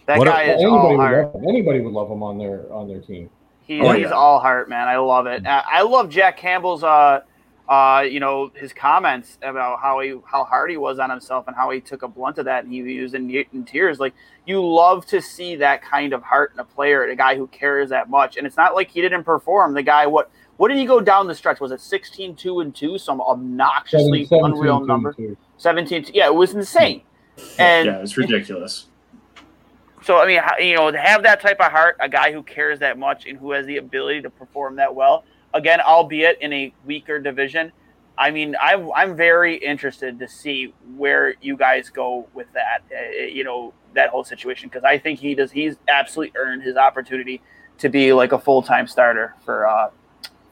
That 0.06 0.20
What 0.20 0.28
guy 0.28 0.48
Well, 0.48 0.56
is 0.56 0.62
anybody 0.62 0.78
all 0.78 0.90
would 0.90 1.00
heart. 1.00 1.26
love 1.34 1.36
him. 1.44 1.50
Anybody 1.50 1.80
would 1.80 1.94
love 1.94 2.12
him 2.12 2.22
on 2.24 2.38
their 2.38 2.72
on 2.72 2.88
their 2.88 3.00
team. 3.00 3.30
He, 3.66 3.80
Oh, 3.82 3.92
he's 3.94 4.04
yeah. 4.04 4.10
all 4.12 4.40
heart, 4.40 4.70
man. 4.70 4.88
I 4.90 4.98
love 4.98 5.26
it. 5.26 5.46
Uh, 5.46 5.62
I 5.66 5.82
love 5.84 6.10
Jack 6.10 6.36
Campbell's, 6.38 6.84
uh, 6.84 7.22
uh, 7.70 8.04
you 8.08 8.20
know, 8.20 8.52
his 8.56 8.74
comments 8.74 9.38
about 9.42 9.80
how 9.80 10.00
he 10.02 10.16
how 10.26 10.44
hard 10.44 10.70
he 10.70 10.78
was 10.78 11.00
on 11.00 11.10
himself 11.10 11.48
and 11.48 11.56
how 11.56 11.70
he 11.70 11.80
took 11.80 12.04
a 12.04 12.08
blunt 12.08 12.38
of 12.38 12.46
that 12.46 12.66
and 12.66 12.74
he 12.74 13.00
was 13.00 13.14
in, 13.14 13.30
in 13.30 13.64
tears. 13.64 14.00
Like 14.00 14.14
you 14.46 14.66
love 14.66 15.06
to 15.08 15.22
see 15.22 15.56
that 15.58 15.82
kind 15.82 16.12
of 16.12 16.22
heart 16.24 16.52
in 16.54 16.60
a 16.60 16.66
player, 16.66 17.06
a 17.06 17.16
guy 17.16 17.36
who 17.36 17.48
cares 17.48 17.90
that 17.90 18.10
much. 18.10 18.36
And 18.36 18.46
it's 18.46 18.58
not 18.58 18.76
like 18.76 18.92
he 18.92 19.02
didn't 19.02 19.24
perform. 19.24 19.74
The 19.74 19.84
guy, 19.84 20.08
what 20.08 20.30
what 20.58 20.68
did 20.68 20.78
he 20.78 20.86
go 20.86 21.00
down 21.00 21.28
the 21.28 21.36
stretch? 21.36 21.62
Was 21.62 21.72
it 21.72 21.80
16, 21.80 22.36
2 22.36 22.60
and 22.60 22.76
two? 22.76 22.98
Some 22.98 23.22
obnoxiously 23.22 24.26
17, 24.26 24.46
unreal 24.46 24.80
two, 24.82 24.86
number. 24.86 25.14
two. 25.14 25.38
17. 25.58 26.08
Yeah, 26.14 26.28
it 26.28 26.36
was 26.36 26.54
insane. 26.54 27.04
And 27.58 27.88
yeah, 27.88 28.02
it's 28.02 28.18
ridiculous. 28.18 28.88
so 30.04 30.20
I 30.20 30.28
mean, 30.28 30.42
you 30.60 30.76
know, 30.76 30.92
to 30.92 31.00
have 31.00 31.24
that 31.24 31.42
type 31.42 31.62
of 31.62 31.72
heart, 31.72 31.96
a 32.02 32.10
guy 32.10 32.34
who 32.34 32.44
cares 32.44 32.80
that 32.80 33.00
much 33.00 33.26
and 33.26 33.40
who 33.40 33.52
has 33.52 33.66
the 33.66 33.78
ability 33.78 34.22
to 34.22 34.30
perform 34.30 34.76
that 34.76 34.94
well, 34.94 35.24
again, 35.54 35.80
albeit 35.82 36.40
in 36.42 36.54
a 36.54 36.74
weaker 36.86 37.20
division. 37.20 37.72
I 38.18 38.32
mean, 38.32 38.56
I'm 38.62 38.92
I'm 38.94 39.16
very 39.16 39.56
interested 39.56 40.20
to 40.20 40.28
see 40.28 40.74
where 40.96 41.36
you 41.42 41.58
guys 41.58 41.90
go 41.90 42.28
with 42.34 42.48
that. 42.54 42.84
Uh, 42.92 43.24
you 43.26 43.44
know, 43.44 43.74
that 43.94 44.10
whole 44.10 44.24
situation 44.24 44.70
because 44.70 44.84
I 44.84 44.98
think 44.98 45.20
he 45.20 45.34
does. 45.36 45.52
He's 45.52 45.76
absolutely 45.88 46.40
earned 46.40 46.62
his 46.62 46.78
opportunity 46.78 47.42
to 47.80 47.90
be 47.90 48.14
like 48.14 48.32
a 48.32 48.40
full 48.40 48.62
time 48.62 48.88
starter 48.88 49.36
for 49.44 49.68
uh 49.68 49.90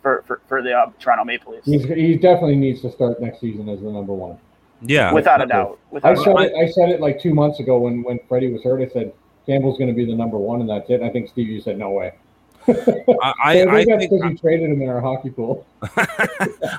for 0.02 0.24
for, 0.26 0.42
for 0.48 0.62
the 0.62 0.74
uh, 0.74 0.92
Toronto 1.00 1.24
Maple 1.24 1.54
Leafs, 1.54 1.66
He's, 1.66 1.84
he 1.86 2.16
definitely 2.16 2.56
needs 2.56 2.82
to 2.82 2.92
start 2.92 3.22
next 3.22 3.40
season 3.40 3.70
as 3.70 3.80
the 3.82 3.92
number 3.92 4.14
one. 4.14 4.38
Yeah, 4.82 5.14
without 5.14 5.42
a 5.42 5.46
doubt. 5.46 5.80
I 5.92 5.94
Without 5.94 6.14
a 6.14 6.24
said 6.24 6.36
it. 6.40 6.54
I 6.56 6.68
said 6.72 6.90
it 6.90 7.00
like 7.00 7.22
two 7.22 7.34
months 7.34 7.60
ago 7.60 7.78
when 7.78 8.02
when 8.04 8.20
Freddie 8.28 8.52
was 8.52 8.64
hurt. 8.64 8.82
I 8.82 8.92
said 8.92 9.14
Campbell's 9.46 9.78
going 9.78 9.90
to 9.90 9.96
be 9.96 10.06
the 10.06 10.16
number 10.16 10.38
one, 10.38 10.62
and 10.62 10.70
that's 10.70 10.90
it. 10.90 10.96
And 10.96 11.06
I 11.06 11.10
think 11.10 11.30
Steve, 11.30 11.48
you 11.48 11.62
said 11.62 11.78
no 11.78 11.92
way. 11.92 12.14
I, 12.68 12.74
So 12.74 13.18
I, 13.22 13.34
I 13.44 13.52
I 13.52 13.54
think 13.56 13.72
that's 13.72 13.86
think 13.86 14.12
because 14.12 14.32
you 14.32 14.38
traded 14.38 14.70
him 14.70 14.82
in 14.82 14.90
our 14.90 15.02
hockey 15.02 15.30
pool. 15.30 15.66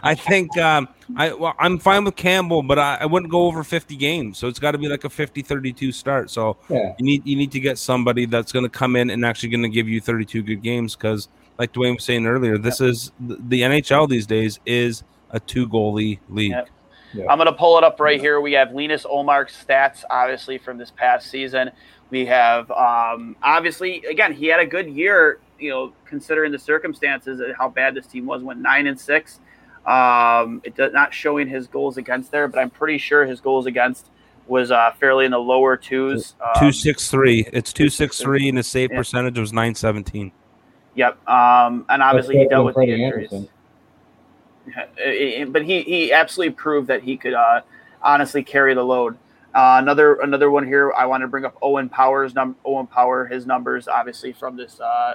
I 0.03 0.15
think 0.15 0.57
um, 0.59 0.89
I 1.17 1.33
well, 1.33 1.55
I'm 1.59 1.79
fine 1.79 2.05
with 2.05 2.17
Campbell, 2.17 2.63
but 2.63 2.79
I, 2.79 2.99
I 3.01 3.07
wouldn't 3.07 3.31
go 3.31 3.47
over 3.47 3.65
50 3.65 3.97
games. 3.97 4.39
So 4.39 4.49
it's 4.49 4.59
got 4.59 4.73
to 4.73 4.79
be 4.79 4.89
like 4.89 5.05
a 5.05 5.09
50-32 5.09 5.93
start. 5.95 6.31
So 6.31 6.57
Yeah. 6.69 6.95
you 6.99 7.05
need 7.05 7.27
you 7.27 7.37
need 7.37 7.53
to 7.53 7.61
get 7.61 7.79
somebody 7.79 8.27
that's 8.27 8.53
going 8.53 8.65
to 8.65 8.71
come 8.71 8.97
in 8.97 9.11
and 9.11 9.25
actually 9.25 9.51
going 9.51 9.63
to 9.63 9.69
give 9.69 9.89
you 9.89 10.01
32 10.01 10.43
good 10.43 10.63
games 10.63 10.95
because, 10.97 11.29
like 11.59 11.73
Duane 11.73 11.95
was 11.95 12.05
saying 12.05 12.27
earlier, 12.27 12.59
this 12.59 12.81
is 12.81 13.13
the, 13.21 13.37
the 13.49 13.61
NHL 13.63 14.09
these 14.09 14.27
days 14.27 14.61
is 14.67 15.03
a 15.31 15.41
two 15.41 15.69
goalie 15.69 16.19
league. 16.29 16.51
Yep. 16.53 16.69
Yeah. 17.15 17.27
I'm 17.29 17.37
going 17.37 17.47
to 17.47 17.53
pull 17.53 17.77
it 17.77 17.85
up 17.85 18.01
right 18.01 18.19
here. 18.19 18.41
We 18.41 18.53
have 18.53 18.73
Linus 18.73 19.05
Ullmark's 19.05 19.53
stats, 19.67 20.03
obviously, 20.09 20.57
from 20.57 20.79
this 20.79 20.91
past 20.91 21.29
season. 21.29 21.71
We 22.09 22.25
have, 22.27 22.71
um, 22.71 23.37
obviously, 23.43 24.03
again, 24.07 24.33
he 24.33 24.47
had 24.47 24.61
a 24.61 24.67
good 24.67 24.89
year, 24.89 25.39
you 25.63 25.71
know, 25.71 25.93
considering 26.05 26.53
the 26.53 26.59
circumstances 26.59 27.41
and 27.41 27.55
how 27.57 27.69
bad 27.69 27.95
this 27.95 28.07
team 28.07 28.27
was, 28.27 28.43
went 28.43 28.61
nine 28.61 28.87
and 28.87 28.99
six. 28.99 29.41
Um, 29.87 30.61
it 30.65 30.77
does 30.77 30.93
not 30.93 31.13
showing 31.15 31.49
his 31.49 31.67
goals 31.67 31.97
against 31.97 32.31
there, 32.31 32.49
but 32.49 32.61
I'm 32.61 32.71
pretty 32.71 32.99
sure 32.99 33.25
his 33.25 33.41
goals 33.41 33.67
against 33.67 34.09
was 34.47 34.71
uh, 34.71 34.93
fairly 34.99 35.25
in 35.25 35.31
the 35.31 35.39
lower 35.39 35.77
twos. 35.77 36.35
Um, 36.41 36.51
Two 36.59 36.73
six 36.73 37.11
three. 37.11 37.49
It's 37.53 37.73
two 37.73 37.89
six 37.89 38.21
three, 38.21 38.49
and 38.49 38.59
his 38.59 38.67
save 38.67 38.91
Yeah. 38.91 38.99
percentage 38.99 39.39
was 39.39 39.53
nine 39.53 39.75
seventeen. 39.75 40.33
Yep. 40.95 41.27
Um, 41.29 41.87
and 41.89 42.03
obviously, 42.03 42.39
he 42.39 42.47
dealt 42.47 42.51
than 42.51 42.65
with 42.67 42.75
the 42.75 42.79
Freddie 42.81 43.05
injuries. 43.05 43.33
Andersen. 43.33 43.49
But 45.53 45.65
he 45.65 45.83
he 45.83 46.13
absolutely 46.13 46.55
proved 46.55 46.89
that 46.89 47.03
he 47.03 47.17
could 47.17 47.35
uh, 47.35 47.63
honestly 48.03 48.43
carry 48.43 48.75
the 48.75 48.85
load. 48.85 49.17
Uh, 49.55 49.77
another 49.83 50.15
another 50.21 50.51
one 50.51 50.67
here. 50.67 50.93
I 50.97 51.07
want 51.07 51.23
to 51.23 51.29
bring 51.29 51.45
up 51.45 51.57
Owen 51.61 51.89
Powers. 51.89 52.35
Num- 52.35 52.57
Owen 52.65 52.87
Power, 52.87 53.27
his 53.27 53.47
numbers 53.47 53.89
obviously 53.89 54.33
from 54.33 54.57
this 54.57 54.81
uh, 54.81 55.15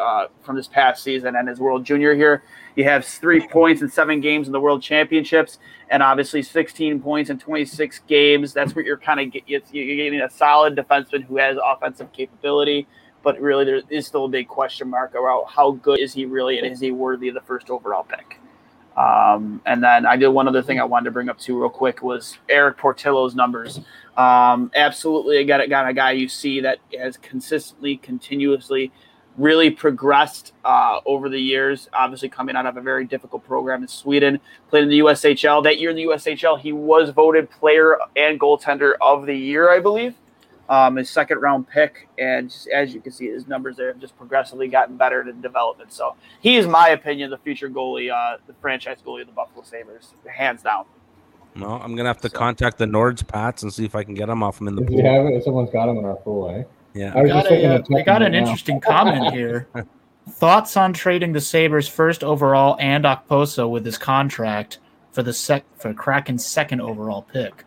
uh, 0.00 0.26
from 0.42 0.56
this 0.56 0.68
past 0.68 1.02
season 1.02 1.36
and 1.36 1.48
his 1.48 1.58
World 1.60 1.84
Junior 1.84 2.14
here. 2.14 2.42
He 2.76 2.82
has 2.82 3.18
three 3.18 3.46
points 3.46 3.82
in 3.82 3.88
seven 3.88 4.20
games 4.20 4.46
in 4.46 4.52
the 4.52 4.60
World 4.60 4.82
Championships, 4.82 5.58
and 5.90 6.02
obviously 6.02 6.42
16 6.42 7.00
points 7.00 7.30
in 7.30 7.38
26 7.38 8.00
games. 8.06 8.52
That's 8.52 8.74
what 8.74 8.84
you're 8.84 8.96
kind 8.96 9.20
of 9.20 9.32
get, 9.32 9.44
you're 9.48 9.96
getting 9.96 10.20
a 10.20 10.30
solid 10.30 10.76
defenseman 10.76 11.24
who 11.24 11.36
has 11.38 11.56
offensive 11.64 12.12
capability. 12.12 12.86
But 13.22 13.38
really, 13.40 13.66
there 13.66 13.82
is 13.90 14.06
still 14.06 14.24
a 14.24 14.28
big 14.28 14.48
question 14.48 14.88
mark 14.88 15.14
about 15.14 15.50
how 15.50 15.72
good 15.72 16.00
is 16.00 16.14
he 16.14 16.24
really, 16.24 16.58
and 16.58 16.66
is 16.66 16.80
he 16.80 16.90
worthy 16.90 17.28
of 17.28 17.34
the 17.34 17.42
first 17.42 17.68
overall 17.68 18.04
pick? 18.04 18.40
Um, 18.96 19.60
and 19.66 19.82
then 19.82 20.04
I 20.04 20.16
did 20.16 20.28
one 20.28 20.48
other 20.48 20.62
thing 20.62 20.80
I 20.80 20.84
wanted 20.84 21.06
to 21.06 21.10
bring 21.10 21.28
up 21.28 21.38
too, 21.38 21.58
real 21.58 21.70
quick, 21.70 22.02
was 22.02 22.38
Erik 22.48 22.76
Portillo's 22.76 23.34
numbers. 23.34 23.80
Um, 24.16 24.70
absolutely, 24.74 25.38
I 25.38 25.44
got, 25.44 25.66
got 25.68 25.88
a 25.88 25.94
guy 25.94 26.12
you 26.12 26.28
see 26.28 26.60
that 26.60 26.78
has 26.98 27.16
consistently, 27.16 27.96
continuously, 27.96 28.92
really 29.40 29.70
progressed 29.70 30.52
uh, 30.64 31.00
over 31.06 31.28
the 31.28 31.38
years. 31.40 31.88
Obviously, 31.92 32.28
coming 32.28 32.56
out 32.56 32.66
of 32.66 32.76
a 32.76 32.80
very 32.80 33.04
difficult 33.04 33.44
program 33.46 33.82
in 33.82 33.88
Sweden, 33.88 34.38
played 34.68 34.84
in 34.84 34.88
the 34.90 34.98
USHL. 35.00 35.62
That 35.64 35.78
year 35.78 35.90
in 35.90 35.96
the 35.96 36.04
USHL, 36.04 36.60
he 36.60 36.72
was 36.72 37.10
voted 37.10 37.50
Player 37.50 37.96
and 38.16 38.38
Goaltender 38.38 38.92
of 39.00 39.26
the 39.26 39.34
Year, 39.34 39.70
I 39.70 39.80
believe. 39.80 40.14
Um, 40.68 40.94
his 40.96 41.10
second 41.10 41.38
round 41.40 41.66
pick, 41.68 42.08
and 42.16 42.48
just, 42.48 42.68
as 42.68 42.94
you 42.94 43.00
can 43.00 43.10
see, 43.10 43.26
his 43.26 43.48
numbers 43.48 43.76
there 43.76 43.88
have 43.88 43.98
just 43.98 44.16
progressively 44.16 44.68
gotten 44.68 44.96
better 44.96 45.28
in 45.28 45.40
development. 45.40 45.92
So 45.92 46.14
he 46.40 46.56
is, 46.58 46.68
my 46.68 46.90
opinion, 46.90 47.30
the 47.30 47.38
future 47.38 47.68
goalie, 47.68 48.12
uh, 48.12 48.36
the 48.46 48.52
franchise 48.60 48.98
goalie 49.04 49.22
of 49.22 49.26
the 49.26 49.32
Buffalo 49.32 49.64
Sabres, 49.64 50.14
hands 50.32 50.62
down. 50.62 50.84
No, 51.56 51.70
I'm 51.70 51.96
gonna 51.96 52.08
have 52.08 52.20
to 52.20 52.30
contact 52.30 52.78
the 52.78 52.84
Nords 52.86 53.26
Pats 53.26 53.64
and 53.64 53.74
see 53.74 53.84
if 53.84 53.96
I 53.96 54.04
can 54.04 54.14
get 54.14 54.28
him 54.28 54.44
off 54.44 54.58
them 54.58 54.68
in 54.68 54.76
the 54.76 54.82
If 54.82 54.88
pool. 54.90 55.02
have 55.04 55.26
it, 55.26 55.42
someone's 55.42 55.70
got 55.70 55.88
him 55.88 55.96
in 55.96 56.04
our 56.04 56.14
pool, 56.14 56.48
eh? 56.50 56.62
Yeah. 56.94 57.12
I 57.14 57.22
was 57.22 57.30
got 57.30 57.34
just 57.42 57.46
a, 57.46 57.48
thinking 57.50 57.70
uh, 57.70 57.74
of 57.78 57.86
we 57.88 58.02
got 58.02 58.22
it 58.22 58.26
an 58.26 58.32
now. 58.32 58.38
interesting 58.38 58.80
comment 58.80 59.32
here. 59.34 59.68
Thoughts 60.28 60.76
on 60.76 60.92
trading 60.92 61.32
the 61.32 61.40
Sabres 61.40 61.88
first 61.88 62.22
overall 62.22 62.76
and 62.80 63.04
Okposo 63.04 63.68
with 63.70 63.84
his 63.84 63.98
contract 63.98 64.78
for 65.12 65.22
the 65.22 65.32
sec 65.32 65.64
for 65.78 65.92
Kraken's 65.94 66.44
second 66.46 66.80
overall 66.80 67.22
pick? 67.22 67.64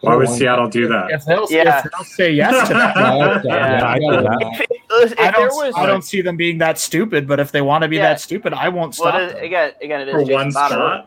Why 0.00 0.16
would 0.16 0.28
Seattle 0.30 0.68
do 0.68 0.88
that? 0.88 1.10
If 1.10 1.24
they'll, 1.26 1.46
Yeah. 1.50 1.78
if 1.78 1.84
they'll 1.92 2.04
say 2.04 2.32
yes 2.32 2.66
to 2.68 2.74
that, 2.74 2.96
Yeah, 2.96 3.40
Yeah, 3.44 3.78
yeah, 3.78 3.84
I 3.86 3.92
I 3.94 3.98
do 3.98 4.10
got 4.10 4.22
that. 4.22 4.38
that. 4.40 4.66
If, 5.04 5.12
if 5.12 5.18
I 5.18 5.22
there 5.22 5.32
don't, 5.48 5.56
was, 5.56 5.74
I 5.76 5.86
don't 5.86 6.02
see 6.02 6.22
them 6.22 6.36
being 6.36 6.58
that 6.58 6.78
stupid. 6.78 7.28
But 7.28 7.38
if 7.40 7.52
they 7.52 7.62
want 7.62 7.82
to 7.82 7.88
be 7.88 7.96
Yeah. 7.96 8.08
that 8.10 8.20
stupid, 8.20 8.52
I 8.52 8.68
won't 8.68 8.98
well, 8.98 9.10
stop. 9.12 9.20
it- 9.20 9.34
them. 9.36 9.44
again, 9.44 9.72
again, 9.80 10.00
it 10.02 10.08
is 10.08 10.12
For 10.14 10.20
Jason 10.20 10.34
one 10.34 10.50
Bonner. 10.52 11.04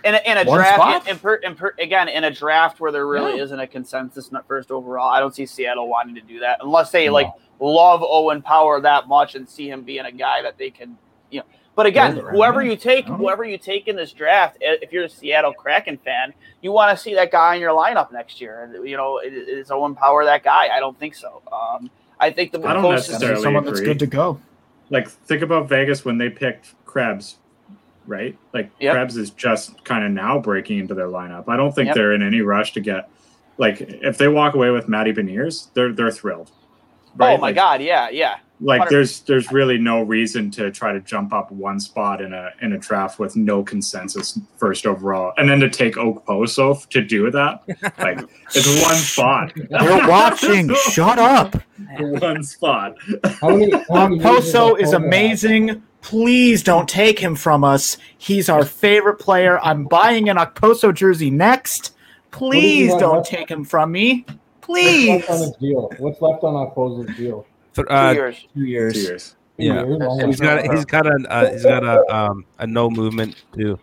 Spot? 0.00 0.04
in 0.04 0.14
a, 0.14 0.30
in 0.30 0.38
a 0.38 0.44
draft, 0.50 0.74
spot? 0.76 1.08
in, 1.08 1.18
per, 1.18 1.34
in 1.36 1.54
per, 1.54 1.74
again, 1.78 2.08
in 2.08 2.24
a 2.24 2.30
draft 2.30 2.80
where 2.80 2.90
there 2.92 3.06
really 3.06 3.36
Yeah. 3.36 3.44
isn't 3.44 3.60
a 3.60 3.66
consensus 3.66 4.32
not 4.32 4.46
first 4.46 4.70
overall, 4.70 5.08
I 5.08 5.20
don't 5.20 5.34
see 5.34 5.46
Seattle 5.46 5.88
wanting 5.88 6.14
to 6.16 6.20
do 6.20 6.40
that 6.40 6.58
unless 6.62 6.90
they 6.90 7.06
No. 7.06 7.12
like 7.12 7.26
love 7.60 8.02
Owen 8.02 8.42
Power 8.42 8.80
that 8.80 9.06
much 9.08 9.34
and 9.34 9.48
see 9.48 9.68
him 9.68 9.82
being 9.82 10.04
a 10.04 10.12
guy 10.12 10.42
that 10.42 10.56
they 10.58 10.70
can, 10.70 10.96
you 11.30 11.40
know. 11.40 11.46
But 11.76 11.86
again, 11.86 12.16
whoever 12.16 12.62
you 12.62 12.76
take, 12.76 13.06
whoever 13.06 13.44
you 13.44 13.56
take 13.56 13.86
in 13.88 13.96
this 13.96 14.12
draft, 14.12 14.58
if 14.60 14.92
you're 14.92 15.04
a 15.04 15.08
Seattle 15.08 15.52
Kraken 15.54 15.96
fan, 15.98 16.34
you 16.62 16.72
want 16.72 16.94
to 16.96 17.02
see 17.02 17.14
that 17.14 17.30
guy 17.30 17.54
in 17.54 17.60
your 17.60 17.70
lineup 17.72 18.12
next 18.12 18.40
year. 18.40 18.64
And 18.64 18.86
you 18.86 18.96
know, 18.96 19.18
is, 19.18 19.48
is 19.48 19.70
Owen 19.70 19.94
Power 19.94 20.24
that 20.24 20.42
guy? 20.42 20.68
I 20.74 20.80
don't 20.80 20.98
think 20.98 21.14
so. 21.14 21.40
Um, 21.50 21.90
I 22.18 22.30
think 22.30 22.52
the 22.52 22.60
I 22.66 22.72
don't 22.74 22.82
closest- 22.82 23.10
necessarily 23.12 23.42
someone 23.42 23.64
that's 23.64 23.80
good 23.80 23.98
to 24.00 24.06
go. 24.06 24.40
Like, 24.90 25.08
think 25.08 25.40
about 25.42 25.68
Vegas 25.68 26.04
when 26.04 26.18
they 26.18 26.28
picked 26.28 26.74
Krebs, 26.84 27.36
right? 28.10 28.36
Like, 28.52 28.70
Yep. 28.80 28.92
Krebs 28.92 29.16
is 29.16 29.30
just 29.30 29.82
kind 29.84 30.04
of 30.04 30.10
now 30.10 30.38
breaking 30.38 30.78
into 30.80 30.92
their 30.94 31.06
lineup. 31.08 31.44
I 31.48 31.56
don't 31.56 31.74
think 31.74 31.86
Yep. 31.86 31.94
they're 31.94 32.12
in 32.12 32.22
any 32.22 32.42
rush 32.42 32.72
to 32.74 32.80
get, 32.80 33.08
like, 33.56 33.80
if 33.80 34.18
they 34.18 34.28
walk 34.28 34.54
away 34.54 34.70
with 34.70 34.88
Matty 34.88 35.12
Beniers, 35.14 35.68
they're 35.74 35.92
they're 35.92 36.10
thrilled. 36.10 36.50
Oh 37.18 37.36
my 37.36 37.36
Like- 37.36 37.54
God! 37.54 37.80
Yeah, 37.80 38.08
yeah. 38.10 38.36
Like 38.60 38.82
100%. 38.82 38.88
there's 38.90 39.20
there's 39.20 39.52
really 39.52 39.78
no 39.78 40.02
reason 40.02 40.50
to 40.52 40.70
try 40.70 40.92
to 40.92 41.00
jump 41.00 41.32
up 41.32 41.50
one 41.50 41.80
spot 41.80 42.20
in 42.20 42.32
a 42.32 42.50
in 42.62 42.72
a 42.72 42.78
draft 42.78 43.18
with 43.18 43.34
no 43.36 43.62
consensus 43.62 44.38
first 44.56 44.86
overall 44.86 45.32
and 45.38 45.48
then 45.48 45.60
to 45.60 45.70
take 45.70 45.94
Okposo 45.94 46.86
to 46.88 47.02
do 47.02 47.30
that 47.30 47.62
like 47.98 48.20
it's 48.54 48.82
one 48.82 48.94
spot 48.96 49.52
We're 49.70 50.08
watching. 50.08 50.74
Shut 50.90 51.18
up. 51.18 51.56
one 51.98 52.42
spot 52.44 52.96
How 53.40 53.56
many? 53.56 53.70
How 53.88 54.08
many 54.08 54.16
years 54.16 54.22
Poso 54.24 54.74
is 54.74 54.92
amazing. 54.92 55.82
Please 56.02 56.62
don't 56.62 56.88
take 56.88 57.18
him 57.18 57.36
from 57.36 57.62
us. 57.62 57.98
He's 58.16 58.48
our 58.48 58.64
favorite 58.64 59.16
player. 59.18 59.60
I'm 59.60 59.84
buying 59.84 60.28
an 60.30 60.36
Okposo 60.38 60.94
jersey 60.94 61.30
next. 61.30 61.94
Please 62.30 62.94
don't 62.94 63.24
take 63.24 63.50
him 63.50 63.64
from 63.64 63.92
me. 63.92 64.24
Please. 64.62 65.08
What's 65.08 65.26
Please. 65.26 65.28
left 65.28 65.30
on 65.30 65.38
his 65.40 65.56
deal? 65.56 65.90
What's 65.98 66.22
left 66.22 66.44
on 66.44 66.54
Okposo's 66.54 67.16
deal? 67.16 67.46
Th- 67.74 67.86
Two 67.86 67.94
uh, 67.94 68.12
years. 68.12 68.46
Two 68.54 68.64
years. 68.64 68.94
Two 68.94 69.00
years 69.00 69.36
Two 69.58 69.64
Yeah. 69.66 69.84
years? 69.84 69.98
My 70.00 70.26
he's 70.26 70.40
got 70.40 70.64
God. 70.64 70.74
he's 70.74 70.84
got 70.84 71.06
a 71.06 71.30
uh, 71.30 71.50
he's 71.52 71.62
got 71.64 71.84
a 71.84 72.14
um 72.14 72.44
a 72.58 72.66
no 72.66 72.90
movement 72.90 73.42
too. 73.54 73.78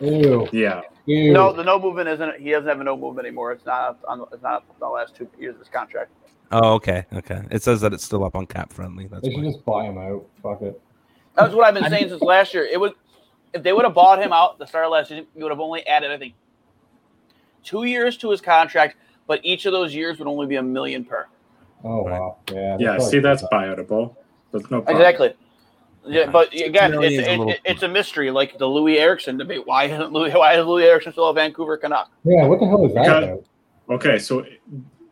Ew. 0.00 0.48
yeah 0.52 0.82
Ew. 1.06 1.32
No, 1.32 1.52
the 1.52 1.62
no 1.62 1.78
movement 1.78 2.08
isn't. 2.08 2.40
He 2.40 2.50
doesn't 2.50 2.68
have 2.68 2.80
a 2.80 2.84
no 2.84 2.96
movement 2.96 3.26
anymore. 3.26 3.52
It's 3.52 3.64
not 3.64 3.98
on. 4.08 4.24
It's 4.32 4.42
not 4.42 4.64
the 4.80 4.88
last 4.88 5.14
two 5.14 5.28
years 5.38 5.54
of 5.54 5.60
his 5.60 5.68
contract. 5.68 6.10
Oh, 6.52 6.74
okay, 6.74 7.06
okay. 7.12 7.42
It 7.50 7.62
says 7.62 7.80
that 7.80 7.92
it's 7.92 8.04
still 8.04 8.24
up 8.24 8.34
on 8.36 8.46
Cap 8.46 8.72
Friendly. 8.72 9.06
That's 9.06 9.22
They 9.22 9.32
should 9.32 9.42
why. 9.44 9.50
just 9.50 9.64
buy 9.64 9.84
him 9.84 9.98
out. 9.98 10.26
Fuck 10.42 10.62
it. 10.62 10.80
That's 11.34 11.54
what 11.54 11.66
I've 11.66 11.74
been 11.74 11.88
saying 11.90 12.08
since 12.08 12.22
last 12.22 12.54
year. 12.54 12.64
It 12.64 12.78
would, 12.78 12.92
if 13.52 13.62
they 13.62 13.72
would 13.72 13.84
have 13.84 13.94
bought 13.94 14.22
him 14.22 14.32
out 14.32 14.58
the 14.58 14.66
start 14.66 14.84
of 14.84 14.92
last 14.92 15.08
season, 15.08 15.26
you 15.34 15.42
would 15.42 15.50
have 15.50 15.60
only 15.60 15.86
added, 15.86 16.10
I 16.10 16.18
think, 16.18 16.34
two 17.62 17.84
years 17.84 18.16
to 18.18 18.30
his 18.30 18.40
contract, 18.40 18.96
but 19.26 19.40
each 19.42 19.66
of 19.66 19.72
those 19.72 19.94
years 19.94 20.18
would 20.18 20.28
only 20.28 20.46
be 20.46 20.56
a 20.56 20.62
million 20.62 21.04
per. 21.04 21.26
Oh 21.84 22.02
wow. 22.02 22.38
Yeah. 22.52 22.76
yeah 22.80 22.98
see 22.98 23.18
that's 23.18 23.42
probably- 23.48 23.84
buyoutable 23.84 24.16
that's 24.52 24.70
no 24.70 24.80
problem. 24.80 24.96
Exactly. 24.96 25.34
Yeah, 26.08 26.30
but 26.30 26.52
again, 26.54 26.92
Million 26.92 27.20
it's 27.20 27.28
a 27.28 27.32
it, 27.32 27.48
it, 27.48 27.60
it's 27.64 27.82
a 27.82 27.88
mystery, 27.88 28.30
like 28.30 28.58
the 28.58 28.64
Loui 28.64 28.96
Eriksson 28.96 29.36
debate. 29.36 29.66
Why 29.66 29.84
isn't 29.84 30.12
Loui? 30.12 30.32
Why 30.38 30.52
is 30.54 30.64
Loui 30.64 30.84
Eriksson 30.84 31.10
still 31.12 31.26
a 31.28 31.34
Vancouver 31.34 31.76
Canuck? 31.76 32.10
Yeah. 32.24 32.46
What 32.46 32.60
the 32.60 32.66
hell 32.66 32.86
is 32.86 32.94
that 32.94 33.20
Because- 33.20 33.44
okay 33.88 34.18
so 34.18 34.44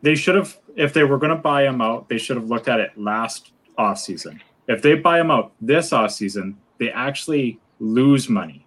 they 0.01 0.15
should 0.15 0.35
have 0.35 0.57
if 0.75 0.93
they 0.93 1.03
were 1.05 1.17
going 1.17 1.29
to 1.29 1.41
buy 1.41 1.65
him 1.65 1.81
out 1.81 2.09
they 2.09 2.17
should 2.17 2.35
have 2.35 2.49
looked 2.49 2.67
at 2.67 2.79
it 2.81 2.91
last 2.97 3.51
off 3.77 3.97
season. 3.97 4.41
if 4.67 4.81
they 4.81 4.95
buy 4.95 5.19
him 5.19 5.31
out 5.31 5.53
this 5.61 5.93
off 5.93 6.11
season, 6.11 6.57
they 6.77 6.91
actually 6.91 7.59
lose 7.79 8.27
money 8.29 8.65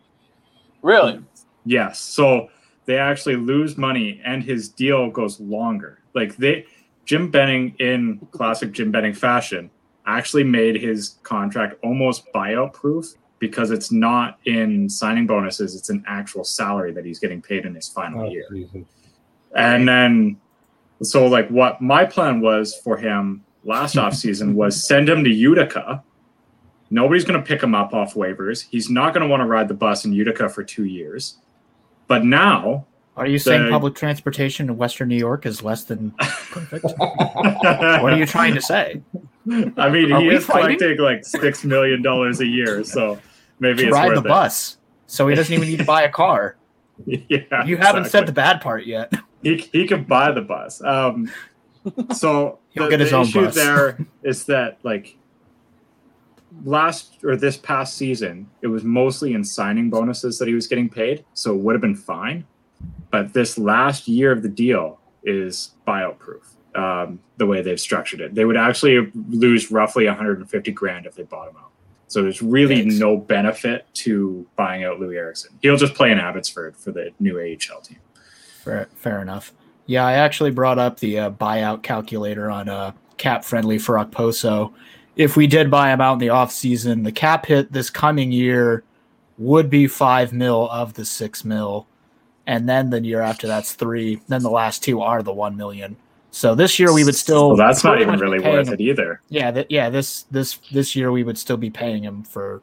Really? 0.83 1.21
Yes. 1.65 1.99
So 2.01 2.49
they 2.87 2.97
actually 2.99 3.37
lose 3.37 3.77
money 3.77 4.21
and 4.25 4.43
his 4.43 4.69
deal 4.69 5.11
goes 5.11 5.41
longer. 5.41 5.99
Like 6.15 6.37
they 6.37 6.65
Jim 7.09 7.31
Benning 7.31 7.75
in 7.79 8.19
classic 8.33 8.71
Jim 8.73 8.91
Benning 8.91 9.15
fashion 9.15 9.71
actually 10.05 10.45
made 10.45 10.77
his 10.77 11.17
contract 11.23 11.75
almost 11.83 12.31
buyout 12.35 12.75
proof 12.75 13.07
because 13.39 13.71
it's 13.71 13.91
not 13.91 14.39
in 14.45 14.91
signing 14.91 15.27
bonuses, 15.27 15.75
it's 15.75 15.89
an 15.89 16.05
actual 16.07 16.45
salary 16.45 16.93
that 16.93 17.07
he's 17.07 17.19
getting 17.19 17.41
paid 17.41 17.65
in 17.65 17.75
his 17.75 17.89
final 17.89 18.27
Oh, 18.27 18.31
year. 18.31 18.45
Jesus. 18.53 18.85
And 19.57 19.89
then 19.89 20.37
so 21.03 21.27
like 21.27 21.49
what 21.49 21.81
my 21.81 22.05
plan 22.05 22.43
was 22.43 22.77
for 22.85 22.99
him 22.99 23.43
last 23.65 23.97
offseason 24.05 24.53
was 24.53 24.87
send 24.87 25.09
him 25.09 25.25
to 25.25 25.31
Utica 25.31 26.05
Nobody's 26.91 27.25
going 27.25 27.39
to 27.39 27.47
pick 27.47 27.63
him 27.63 27.75
up 27.75 27.93
off 27.93 28.15
waivers. 28.15 28.67
He's 28.71 28.89
not 28.89 29.13
going 29.13 29.21
to 29.23 29.29
want 29.29 29.43
to 29.43 29.47
ride 29.47 29.69
the 29.69 29.75
bus 29.75 30.05
in 30.05 30.13
Utica 30.13 30.49
for 30.49 30.65
two 30.65 30.85
years. 30.85 31.37
But 32.07 32.25
now, 32.25 32.87
Are 33.19 33.27
you 33.27 33.39
saying 33.39 33.71
public 33.71 33.95
transportation 33.95 34.69
in 34.71 34.77
Western 34.77 35.09
New 35.09 35.17
York 35.17 35.45
is 35.47 35.63
less 35.63 35.85
than 35.85 36.13
perfect? 36.13 36.85
what 36.99 38.13
are 38.13 38.17
you 38.17 38.27
trying 38.27 38.55
to 38.55 38.61
say? 38.63 39.01
I 39.77 39.89
mean, 39.89 40.13
Are 40.13 40.21
he 40.21 40.29
is 40.29 40.45
fighting? 40.47 40.79
collecting 40.79 40.99
like 41.05 41.25
six 41.25 41.65
million 41.65 42.03
dollars 42.03 42.41
a 42.41 42.47
year, 42.47 42.85
so 42.85 43.19
maybe 43.61 43.83
To 43.83 43.89
it's 43.89 43.95
ride 43.95 44.15
the 44.17 44.21
it. 44.21 44.25
bus, 44.29 44.79
so 45.07 45.27
he 45.29 45.35
doesn't 45.35 45.53
even 45.53 45.69
need 45.69 45.79
to 45.79 45.85
buy 45.85 46.03
a 46.03 46.11
car. 46.11 46.57
Yeah, 47.07 47.65
You 47.65 47.77
haven't 47.77 48.07
said 48.07 48.27
the 48.27 48.33
bad 48.33 48.61
part 48.61 48.85
yet. 48.85 49.13
he 49.43 49.57
he 49.73 49.87
can 49.87 50.03
buy 50.05 50.33
the 50.33 50.41
bus. 50.43 50.83
Um, 50.83 51.31
so 52.13 52.59
He'll 52.71 52.85
the, 52.85 52.91
get 52.91 53.01
his 53.01 53.11
the 53.11 53.17
own 53.19 53.23
issue 53.25 53.45
bus. 53.45 53.55
there 53.55 53.99
is 54.25 54.45
that 54.47 54.79
like 54.83 55.17
last 56.65 57.19
or 57.25 57.37
this 57.37 57.57
past 57.57 57.97
season, 57.97 58.49
it 58.63 58.67
was 58.67 58.83
mostly 58.85 59.35
in 59.35 59.45
signing 59.45 59.91
bonuses 59.91 60.39
that 60.39 60.49
he 60.49 60.55
was 60.55 60.67
getting 60.67 60.89
paid, 60.89 61.25
so 61.35 61.55
it 61.55 61.59
would 61.61 61.75
have 61.75 61.81
been 61.83 61.95
fine. 61.95 62.45
But 63.11 63.33
this 63.33 63.59
last 63.59 64.09
year 64.09 64.33
of 64.33 64.43
the 64.43 64.49
deal 64.49 65.01
is 65.25 65.73
buyout 65.87 66.19
proof. 66.19 66.55
Um, 66.75 67.21
the 67.39 67.47
way 67.47 67.63
they've 67.63 67.81
structured 67.81 68.21
it, 68.21 68.35
they 68.35 68.45
would 68.45 68.57
actually 68.57 69.11
lose 69.29 69.71
roughly 69.71 70.07
150 70.07 70.71
grand 70.73 71.07
if 71.07 71.15
they 71.15 71.25
bought 71.25 71.49
him 71.49 71.57
out. 71.57 71.71
So 72.09 72.23
there's 72.23 72.41
really 72.41 72.83
Thanks. 72.83 72.99
no 72.99 73.17
benefit 73.17 73.87
to 73.95 74.47
buying 74.57 74.85
out 74.85 74.99
Loui 74.99 75.17
Eriksson. 75.17 75.59
He'll 75.61 75.77
just 75.77 75.95
play 75.95 76.13
in 76.13 76.19
Abbotsford 76.19 76.77
for 76.77 76.93
the 76.93 77.11
new 77.19 77.39
AHL 77.39 77.81
team. 77.81 77.99
Fair, 78.65 78.89
fair 78.95 79.21
enough. 79.21 79.53
Yeah, 79.87 80.07
I 80.07 80.15
actually 80.15 80.51
brought 80.51 80.79
up 80.79 81.01
the 81.01 81.19
uh, 81.19 81.31
buyout 81.31 81.83
calculator 81.83 82.51
on 82.51 82.69
uh, 82.69 82.93
Cap 83.17 83.45
Friendly 83.45 83.79
for 83.79 83.97
Okposo. 83.97 84.73
If 85.17 85.37
we 85.37 85.47
did 85.47 85.71
buy 85.71 85.93
him 85.93 86.01
out 86.01 86.15
in 86.15 86.19
the 86.21 86.29
offseason, 86.29 87.05
the 87.05 87.13
cap 87.13 87.47
hit 87.47 87.73
this 87.73 87.91
coming 87.91 88.31
year 88.31 88.85
would 89.37 89.69
be 89.69 89.87
five 89.87 90.33
mil 90.33 90.69
of 90.71 90.95
the 90.95 91.05
six 91.05 91.45
mil. 91.45 91.88
And 92.49 92.67
then 92.67 92.89
the 92.89 93.01
year 93.01 93.21
after 93.21 93.47
that's 93.47 93.75
three. 93.75 94.21
Then 94.27 94.43
the 94.43 94.51
last 94.51 94.83
two 94.83 95.03
are 95.03 95.23
the 95.23 95.35
one 95.35 95.57
million. 95.57 95.97
So 96.31 96.55
this 96.55 96.79
year 96.79 96.93
we 96.95 97.05
would 97.05 97.15
still. 97.15 97.49
Well, 97.49 97.57
that's 97.59 97.85
not 97.85 98.01
even 98.01 98.19
really 98.19 98.39
worth 98.41 98.69
him- 98.69 98.75
it 98.75 98.81
either. 98.81 99.21
Yeah, 99.29 99.51
that 99.51 99.71
yeah, 99.71 99.91
this 99.91 100.23
this 100.31 100.59
this 100.73 100.97
year 100.97 101.13
we 101.13 101.23
would 101.23 101.37
still 101.39 101.59
be 101.59 101.69
paying 101.69 102.03
him 102.03 102.23
for 102.23 102.63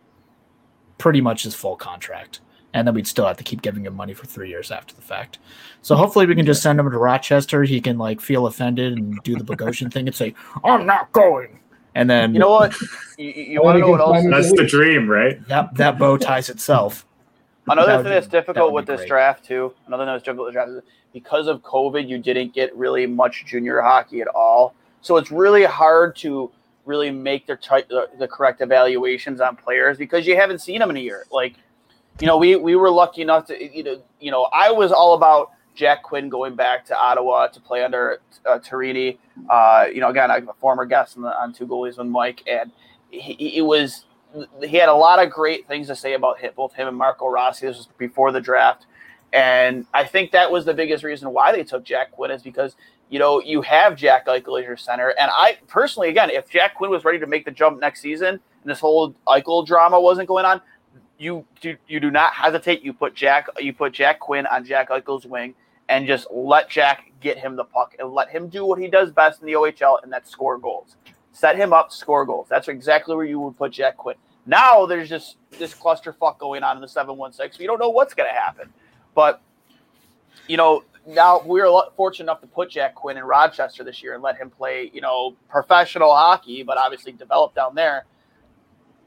pretty 0.98 1.22
much 1.22 1.44
his 1.44 1.54
full 1.54 1.76
contract. 1.76 2.40
And 2.74 2.88
then 2.88 2.96
we'd 2.96 3.08
still 3.08 3.28
have 3.28 3.38
to 3.38 3.44
keep 3.44 3.62
giving 3.62 3.86
him 3.86 3.96
money 3.96 4.14
for 4.14 4.26
three 4.26 4.50
years 4.50 4.72
after 4.72 4.94
the 4.96 5.02
fact. 5.02 5.38
So 5.84 5.96
hopefully 5.96 6.26
we 6.26 6.36
can 6.36 6.46
just 6.48 6.64
send 6.64 6.80
him 6.80 6.90
to 6.90 6.98
Rochester. 6.98 7.64
He 7.64 7.80
can 7.80 7.98
like 8.00 8.20
feel 8.20 8.48
offended 8.48 8.98
and 8.98 9.22
do 9.24 9.36
the 9.38 9.44
Bogosian 9.46 9.94
thing 9.94 10.08
and 10.08 10.16
say, 10.16 10.34
I'm 10.64 10.86
not 10.86 11.12
going. 11.14 11.60
And 11.94 12.10
then 12.10 12.34
You 12.34 12.40
know 12.40 12.50
what? 12.50 12.76
You, 13.18 13.30
you 13.30 13.62
want 13.62 13.76
to 13.76 13.86
he 13.86 13.92
know 13.92 13.92
what 13.92 14.02
else? 14.02 14.26
That's 14.30 14.52
the 14.52 14.66
dream, 14.66 15.08
right? 15.08 15.48
that 15.48 15.76
that 15.76 16.00
bow 16.00 16.18
ties 16.18 16.50
itself. 16.50 17.06
That 17.66 17.74
Another 17.74 18.04
thing 18.04 18.12
that's 18.12 18.28
difficult 18.28 18.72
would 18.74 18.82
with 18.82 18.86
this 18.88 19.02
great. 19.02 19.10
draft 19.10 19.46
too. 19.46 19.74
Another 19.88 20.06
thing 20.06 20.14
that's 20.14 20.24
difficult 20.24 20.48
with 20.48 20.54
the 20.54 20.60
draft 20.60 20.72
is 20.72 20.82
because 21.14 21.48
of 21.48 21.62
COVID, 21.62 22.08
you 22.08 22.20
didn't 22.20 22.54
get 22.54 22.76
really 22.76 23.08
much 23.08 23.46
junior 23.46 23.82
hockey 23.82 24.22
at 24.22 24.28
all. 24.28 24.76
So 25.02 25.18
it's 25.18 25.32
really 25.32 25.64
hard 25.64 26.16
to 26.18 26.52
really 26.86 27.10
make 27.10 27.48
the 27.48 27.56
type 27.56 27.90
the, 27.90 28.10
the 28.20 28.28
correct 28.28 28.62
evaluations 28.62 29.42
on 29.42 29.56
players 29.56 29.98
because 29.98 30.28
you 30.28 30.36
haven't 30.36 30.60
seen 30.60 30.80
them 30.80 30.90
in 30.92 30.98
a 30.98 31.00
year. 31.00 31.26
Like, 31.32 31.56
you 32.20 32.28
know, 32.28 32.38
we 32.38 32.56
we 32.56 32.76
were 32.76 32.92
lucky 32.92 33.22
enough 33.22 33.48
to 33.48 33.76
you 33.76 33.84
know 33.84 34.02
you 34.20 34.32
know 34.32 34.44
I 34.54 34.72
was 34.72 34.92
all 34.92 35.16
about 35.16 35.52
Jack 35.76 36.04
Quinn 36.04 36.30
going 36.30 36.56
back 36.56 36.86
to 36.86 36.98
Ottawa 36.98 37.48
to 37.48 37.60
play 37.60 37.84
under 37.84 38.20
uh, 38.46 38.60
Tourigny. 38.60 39.18
Uh, 39.50 39.88
you 39.94 40.00
know, 40.00 40.10
again, 40.10 40.32
I'm 40.32 40.48
a 40.50 40.54
former 40.54 40.86
guest 40.86 41.18
on, 41.18 41.24
the, 41.24 41.38
on 41.38 41.54
Two 41.54 41.68
Goalies 41.68 41.98
with 41.98 42.08
Mike, 42.08 42.44
and 42.48 42.72
he, 43.12 43.34
he 43.34 43.62
was 43.62 44.06
he 44.62 44.78
had 44.78 44.90
a 44.90 44.94
lot 44.94 45.24
of 45.24 45.32
great 45.32 45.68
things 45.68 45.88
to 45.88 45.96
say 45.96 46.14
about 46.14 46.40
him, 46.40 46.54
both 46.56 46.74
him 46.74 46.88
and 46.88 46.98
Marco 46.98 47.28
Rossi. 47.28 47.68
This 47.68 47.78
was 47.78 47.88
before 47.98 48.32
the 48.32 48.42
draft, 48.42 48.86
and 49.34 49.86
I 49.94 50.06
think 50.06 50.32
that 50.32 50.52
was 50.52 50.66
the 50.66 50.74
biggest 50.74 51.04
reason 51.04 51.32
why 51.32 51.52
they 51.52 51.64
took 51.64 51.84
Jack 51.84 52.12
Quinn 52.12 52.32
is 52.32 52.42
because 52.42 52.76
you 53.10 53.20
know 53.20 53.42
you 53.42 53.62
have 53.62 53.96
Jack 53.96 54.28
Eichel 54.28 54.60
as 54.60 54.66
your 54.66 54.78
center, 54.78 55.10
and 55.20 55.32
I 55.34 55.58
personally, 55.68 56.10
again, 56.10 56.30
if 56.30 56.50
Jack 56.50 56.76
Quinn 56.76 56.92
was 56.92 57.04
ready 57.04 57.20
to 57.20 57.28
make 57.28 57.46
the 57.46 57.52
jump 57.52 57.80
next 57.80 58.02
season 58.02 58.30
and 58.30 58.72
this 58.72 58.80
whole 58.80 59.16
Eichel 59.28 59.66
drama 59.66 60.00
wasn't 60.00 60.28
going 60.28 60.46
on, 60.46 60.62
you 61.18 61.46
do 61.62 61.78
you 61.88 62.00
do 62.00 62.12
not 62.12 62.34
hesitate. 62.34 62.84
You 62.84 62.94
put 62.94 63.16
Jack 63.16 63.48
you 63.60 63.74
put 63.74 63.94
Jack 63.94 64.20
Quinn 64.20 64.46
on 64.48 64.66
Jack 64.66 64.90
Eichel's 64.90 65.26
wing 65.26 65.56
and 65.90 66.08
just 66.08 66.28
let 66.32 66.70
Jack 66.70 67.12
get 67.22 67.38
him 67.38 67.56
the 67.56 67.64
puck 67.64 67.96
and 68.00 68.12
let 68.12 68.30
him 68.30 68.50
do 68.50 68.66
what 68.66 68.80
he 68.80 68.88
does 68.88 69.12
best 69.12 69.42
in 69.42 69.48
the 69.48 69.54
OHL, 69.54 70.02
and 70.04 70.12
that's 70.12 70.30
score 70.30 70.58
goals. 70.58 70.96
Set 71.32 71.56
him 71.56 71.74
up, 71.74 71.92
score 71.92 72.26
goals. 72.26 72.48
That's 72.50 72.68
exactly 72.68 73.16
where 73.16 73.26
you 73.26 73.40
would 73.40 73.58
put 73.58 73.72
Jack 73.74 73.98
Quinn. 73.98 74.16
Now 74.46 74.86
there's 74.86 75.10
just 75.10 75.38
this 75.52 75.74
clusterfuck 75.74 76.38
going 76.38 76.64
on 76.64 76.78
in 76.78 76.82
the 76.82 76.88
716. 76.88 77.62
We 77.62 77.68
don't 77.68 77.80
know 77.80 77.90
what's 77.90 78.14
going 78.14 78.30
to 78.30 78.40
happen. 78.40 78.72
But, 79.14 79.42
you 80.48 80.58
know, 80.58 80.84
now 81.08 81.42
we're 81.46 81.70
fortunate 81.96 82.26
enough 82.26 82.42
to 82.42 82.48
put 82.48 82.70
Jack 82.70 82.96
Quinn 82.96 83.18
in 83.18 83.24
Rochester 83.24 83.84
this 83.84 84.02
year 84.02 84.14
and 84.14 84.24
let 84.24 84.38
him 84.38 84.50
play, 84.50 84.92
you 84.94 85.02
know, 85.02 85.36
professional 85.50 86.14
hockey, 86.14 86.64
but 86.64 86.78
obviously 86.78 87.12
develop 87.12 87.56
down 87.56 87.76
there. 87.76 88.06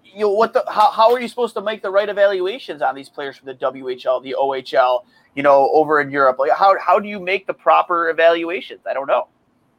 You 0.04 0.20
know, 0.20 0.30
what 0.30 0.52
the 0.52 0.64
how, 0.68 0.90
how 0.90 1.12
are 1.12 1.20
you 1.20 1.28
supposed 1.28 1.54
to 1.54 1.60
make 1.60 1.82
the 1.82 1.90
right 1.90 2.08
evaluations 2.08 2.82
on 2.82 2.94
these 2.94 3.08
players 3.08 3.36
from 3.36 3.46
the 3.46 3.54
WHL, 3.54 4.22
the 4.22 4.36
OHL, 4.38 5.04
you 5.34 5.42
know, 5.42 5.70
over 5.72 6.00
in 6.00 6.10
Europe? 6.10 6.38
Like 6.38 6.52
how 6.52 6.78
how 6.78 6.98
do 6.98 7.08
you 7.08 7.20
make 7.20 7.46
the 7.46 7.52
proper 7.52 8.08
evaluations? 8.08 8.80
I 8.88 8.94
don't 8.94 9.06
know. 9.06 9.28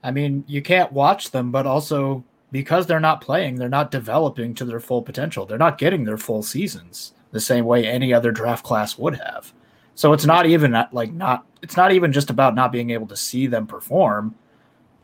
I 0.03 0.11
mean, 0.11 0.43
you 0.47 0.61
can't 0.61 0.91
watch 0.91 1.31
them, 1.31 1.51
but 1.51 1.65
also 1.65 2.23
because 2.51 2.87
they're 2.87 2.99
not 2.99 3.21
playing, 3.21 3.55
they're 3.55 3.69
not 3.69 3.91
developing 3.91 4.53
to 4.55 4.65
their 4.65 4.79
full 4.79 5.01
potential. 5.01 5.45
They're 5.45 5.57
not 5.57 5.77
getting 5.77 6.03
their 6.03 6.17
full 6.17 6.43
seasons 6.43 7.13
the 7.31 7.39
same 7.39 7.65
way 7.65 7.85
any 7.85 8.13
other 8.13 8.31
draft 8.31 8.65
class 8.65 8.97
would 8.97 9.15
have. 9.15 9.53
So 9.95 10.13
it's 10.13 10.25
not 10.25 10.45
even 10.45 10.75
like 10.91 11.11
not 11.11 11.45
it's 11.61 11.75
not 11.75 11.91
even 11.91 12.11
just 12.11 12.29
about 12.29 12.55
not 12.55 12.71
being 12.71 12.89
able 12.91 13.07
to 13.07 13.17
see 13.17 13.47
them 13.47 13.67
perform. 13.67 14.33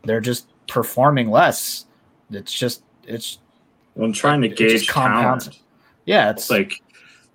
They're 0.04 0.20
just 0.20 0.48
performing 0.66 1.30
less. 1.30 1.86
It's 2.30 2.52
just 2.52 2.82
it's 3.04 3.38
I'm 4.00 4.12
trying 4.12 4.42
to 4.42 4.48
gauge 4.48 4.88
compounds 4.88 5.44
talent. 5.44 5.62
yeah, 6.04 6.30
it's 6.30 6.44
It's 6.44 6.50
like, 6.50 6.82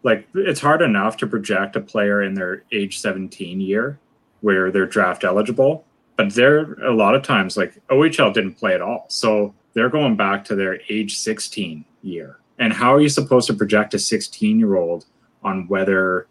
like 0.04 0.28
it's 0.34 0.60
hard 0.60 0.82
enough 0.82 1.18
to 1.18 1.28
project 1.28 1.76
a 1.76 1.82
player 1.82 2.24
in 2.24 2.34
their 2.34 2.64
age 2.72 3.00
17 3.00 3.62
year 3.62 4.00
where 4.42 4.72
they're 4.72 4.88
draft 4.88 5.24
eligible, 5.24 5.86
but 6.18 6.34
they're 6.34 6.74
a 6.84 6.94
lot 6.94 7.14
of 7.16 7.24
times 7.24 7.58
like 7.58 7.80
OHL 7.90 8.34
didn't 8.34 8.56
play 8.56 8.74
at 8.74 8.82
all, 8.82 9.06
so 9.08 9.54
they're 9.74 9.90
going 9.90 10.16
back 10.16 10.46
to 10.46 10.56
their 10.56 10.80
age 10.90 11.18
16 11.18 11.86
year. 12.02 12.38
And 12.60 12.74
how 12.74 12.94
are 12.94 13.02
you 13.02 13.10
supposed 13.10 13.48
to 13.48 13.54
project 13.54 13.94
a 13.94 14.00
16 14.00 14.60
year 14.60 14.76
old 14.76 15.06
on 15.44 15.68
whether 15.68 16.28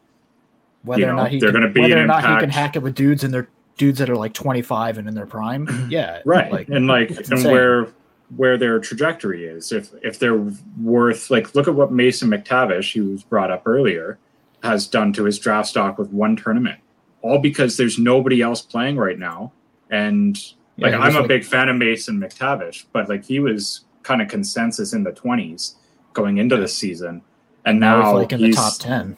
whether 0.83 1.01
you 1.03 1.09
or 1.09 1.15
not 1.15 1.31
he 1.31 1.39
they're 1.39 1.53
gonna 1.53 1.69
be 1.69 1.81
whether 1.81 2.03
or 2.03 2.07
not 2.07 2.23
he 2.23 2.41
can 2.41 2.51
hack 2.51 2.77
it 2.77 2.83
with 2.83 2.95
dudes 2.95 3.25
and 3.25 3.35
they're 3.35 3.49
dudes 3.77 3.99
that 3.99 4.11
are 4.11 4.17
like 4.17 4.35
25 4.35 4.99
and 4.99 5.09
in 5.09 5.15
their 5.15 5.27
prime. 5.27 5.67
Mm-hmm. 5.67 5.91
Yeah. 5.91 6.21
right 6.25 6.53
Like, 6.53 6.69
and 6.69 6.87
like 6.87 7.11
and 7.11 7.33
insane. 7.33 7.51
where 7.51 7.89
where 8.37 8.57
their 8.57 8.79
trajectory 8.79 9.47
is 9.47 9.73
if 9.73 9.91
if 10.03 10.19
they're 10.19 10.47
worth 10.81 11.31
like 11.31 11.55
look 11.55 11.67
at 11.67 11.75
what 11.75 11.91
mason 11.91 12.31
mctavish 12.31 12.95
who 12.95 13.11
was 13.11 13.25
brought 13.25 13.51
up 13.51 13.63
earlier 13.67 14.19
has 14.63 14.87
done 14.87 15.13
to 15.15 15.25
his 15.25 15.39
draft 15.39 15.69
stock 15.69 15.99
with 15.99 16.11
one 16.11 16.37
tournament 16.37 16.79
all 17.23 17.39
because 17.39 17.77
there's 17.77 17.99
nobody 17.99 18.41
else 18.41 18.63
playing 18.63 18.97
right 18.97 19.19
now 19.19 19.51
and 19.91 20.53
Yeah, 20.81 20.89
he 20.89 20.95
i'm 20.95 21.17
a 21.17 21.21
like- 21.21 21.29
big 21.29 21.45
fan 21.45 21.69
of 21.69 21.77
mason 21.77 22.19
mctavish 22.19 22.85
but 22.93 23.09
like 23.09 23.25
he 23.25 23.39
was 23.41 23.85
kind 24.03 24.23
of 24.23 24.29
consensus 24.29 24.93
in 24.93 25.05
the 25.05 25.13
20s 25.13 25.75
going 26.13 26.39
into 26.39 26.57
this 26.57 26.77
season 26.77 27.23
and 27.65 27.79
now 27.79 28.01
now 28.01 28.15
like 28.15 28.33
in 28.33 28.41
the 28.41 28.53
top 28.53 28.75
10. 28.79 29.17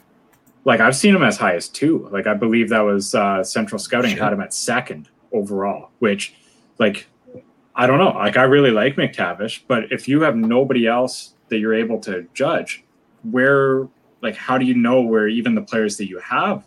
like 0.65 0.79
I've 0.79 0.95
seen 0.95 1.15
him 1.15 1.23
as 1.23 1.37
high 1.37 1.55
as 1.55 1.67
two. 1.69 2.07
Like 2.11 2.27
I 2.27 2.33
believe 2.33 2.69
that 2.69 2.81
was 2.81 3.15
uh, 3.15 3.43
Central 3.43 3.79
Scouting 3.79 4.11
Shit. 4.11 4.19
had 4.19 4.33
him 4.33 4.41
at 4.41 4.53
second 4.53 5.09
overall, 5.31 5.89
which 5.99 6.35
like 6.79 7.07
I 7.75 7.87
don't 7.87 7.99
know. 7.99 8.09
Like 8.11 8.37
I 8.37 8.43
really 8.43 8.71
like 8.71 8.95
McTavish, 8.95 9.61
but 9.67 9.91
if 9.91 10.07
you 10.07 10.21
have 10.21 10.35
nobody 10.35 10.87
else 10.87 11.33
that 11.49 11.59
you're 11.59 11.73
able 11.73 11.99
to 12.01 12.27
judge, 12.33 12.83
where 13.31 13.87
like 14.21 14.35
how 14.35 14.57
do 14.57 14.65
you 14.65 14.75
know 14.75 15.01
where 15.01 15.27
even 15.27 15.55
the 15.55 15.61
players 15.61 15.97
that 15.97 16.07
you 16.07 16.19
have 16.19 16.65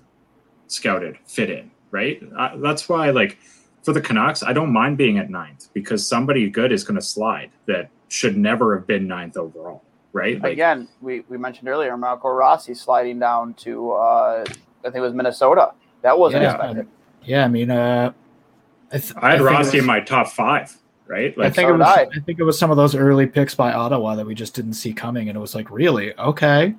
scouted 0.67 1.19
fit 1.27 1.51
in? 1.51 1.71
Right. 1.91 2.23
Uh, 2.37 2.57
that's 2.57 2.89
why 2.89 3.11
like 3.11 3.39
for 3.87 3.93
the 3.93 4.01
Canucks, 4.01 4.43
I 4.43 4.53
don't 4.53 4.72
mind 4.72 4.99
being 4.99 5.16
at 5.16 5.30
ninth 5.30 5.68
because 5.72 6.05
somebody 6.05 6.51
good 6.51 6.72
is 6.72 6.82
going 6.82 6.97
to 6.97 7.01
slide 7.07 7.53
that 7.66 7.89
should 8.09 8.37
never 8.37 8.76
have 8.76 8.84
been 8.84 9.07
ninth 9.07 9.37
overall. 9.37 9.84
Right. 10.12 10.43
Like, 10.43 10.55
Again, 10.55 10.89
we, 11.01 11.20
we 11.28 11.39
mentioned 11.39 11.68
earlier 11.68 11.97
Marco 11.97 12.28
Rossi 12.28 12.74
sliding 12.74 13.20
down 13.20 13.55
to 13.55 13.93
uh, 13.93 14.45
I 14.49 14.82
think 14.82 14.97
it 14.97 15.01
was 15.01 15.14
Minnesota. 15.14 15.70
That 16.03 16.18
wasn't 16.18 16.43
Yeah. 16.43 16.55
expected. 16.57 16.89
Yeah, 17.22 17.45
I 17.45 17.49
mean, 17.49 17.70
uh, 17.70 18.12
I, 18.93 18.99
th- 18.99 19.12
I 19.18 19.30
had 19.30 19.39
think 19.39 19.41
it 19.41 19.53
Rossi 19.53 19.64
was- 19.64 19.74
in 19.74 19.84
my 19.87 20.01
top 20.01 20.26
five. 20.28 20.76
Right. 21.07 21.32
I 21.39 21.51
think 21.51 21.68
so 21.68 21.74
it 21.74 21.78
was. 21.78 21.87
I. 21.87 22.03
I 22.12 22.20
think 22.26 22.41
it 22.41 22.43
was 22.43 22.59
some 22.59 22.72
of 22.72 22.76
those 22.76 22.97
early 22.97 23.28
picks 23.28 23.55
by 23.55 23.72
Ottawa 23.72 24.16
that 24.16 24.26
we 24.26 24.34
just 24.34 24.55
didn't 24.57 24.72
see 24.72 24.93
coming, 24.93 25.28
and 25.28 25.37
it 25.37 25.41
was 25.41 25.55
like, 25.55 25.70
really, 25.70 26.12
okay. 26.18 26.74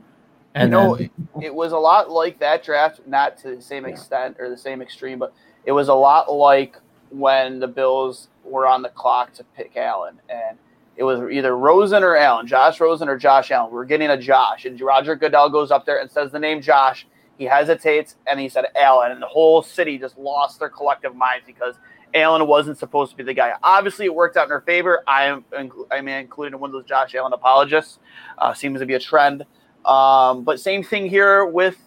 And 0.54 0.70
you 0.74 0.78
know, 0.78 0.96
then, 0.98 1.10
it 1.42 1.56
was 1.56 1.72
a 1.72 1.78
lot 1.78 2.12
like 2.12 2.38
that 2.40 2.62
draft, 2.62 3.00
not 3.08 3.38
to 3.38 3.56
the 3.56 3.62
same 3.62 3.86
extent 3.86 4.36
or 4.38 4.50
the 4.50 4.58
same 4.58 4.82
extreme, 4.82 5.18
but 5.20 5.34
it 5.64 5.72
was 5.72 5.88
a 5.88 5.94
lot 5.94 6.30
like 6.30 6.76
when 7.10 7.60
the 7.60 7.68
Bills 7.68 8.30
were 8.44 8.68
on 8.68 8.82
the 8.82 8.90
clock 8.90 9.34
to 9.34 9.44
pick 9.56 9.76
Allen. 9.78 10.20
And 10.30 10.58
It 10.96 11.04
was 11.04 11.20
either 11.32 11.56
Rosen 11.58 12.04
or 12.04 12.18
Allen, 12.18 12.48
Josh 12.48 12.80
Rosen 12.80 13.08
or 13.10 13.18
Josh 13.18 13.52
Allen. 13.52 13.72
We're 13.72 13.86
getting 13.86 14.10
a 14.10 14.18
Josh, 14.18 14.66
and 14.66 14.80
Roger 14.82 15.16
Goodell 15.16 15.50
goes 15.50 15.72
up 15.72 15.86
there 15.86 16.00
and 16.00 16.10
says 16.10 16.32
the 16.32 16.40
name 16.40 16.62
Josh. 16.62 17.08
He 17.38 17.46
hesitates 17.46 18.16
and 18.26 18.40
he 18.40 18.50
said 18.50 18.66
Allen, 18.76 19.12
and 19.12 19.22
the 19.22 19.28
whole 19.28 19.62
city 19.62 19.98
just 20.00 20.18
lost 20.18 20.60
their 20.60 20.70
collective 20.70 21.16
minds 21.16 21.46
because 21.46 21.76
Allen 22.14 22.48
wasn't 22.48 22.78
supposed 22.80 23.12
to 23.12 23.18
be 23.18 23.24
the 23.24 23.34
guy. 23.34 23.54
Obviously, 23.62 24.06
it 24.06 24.16
worked 24.16 24.38
out 24.38 24.46
in 24.46 24.50
her 24.50 24.62
favor. 24.62 25.04
I 25.06 25.26
am 25.26 25.46
I'm 25.92 26.08
included 26.08 26.56
in 26.56 26.60
one 26.60 26.70
of 26.70 26.74
those 26.74 26.86
Josh 26.86 27.14
Allen 27.14 27.34
apologists. 27.34 28.00
Uh, 28.38 28.54
seems 28.54 28.80
to 28.80 28.86
be 28.86 28.96
a 28.96 29.00
trend. 29.00 29.46
Um, 29.86 30.44
but 30.44 30.60
same 30.60 30.84
thing 30.84 31.08
here 31.10 31.46
with 31.46 31.78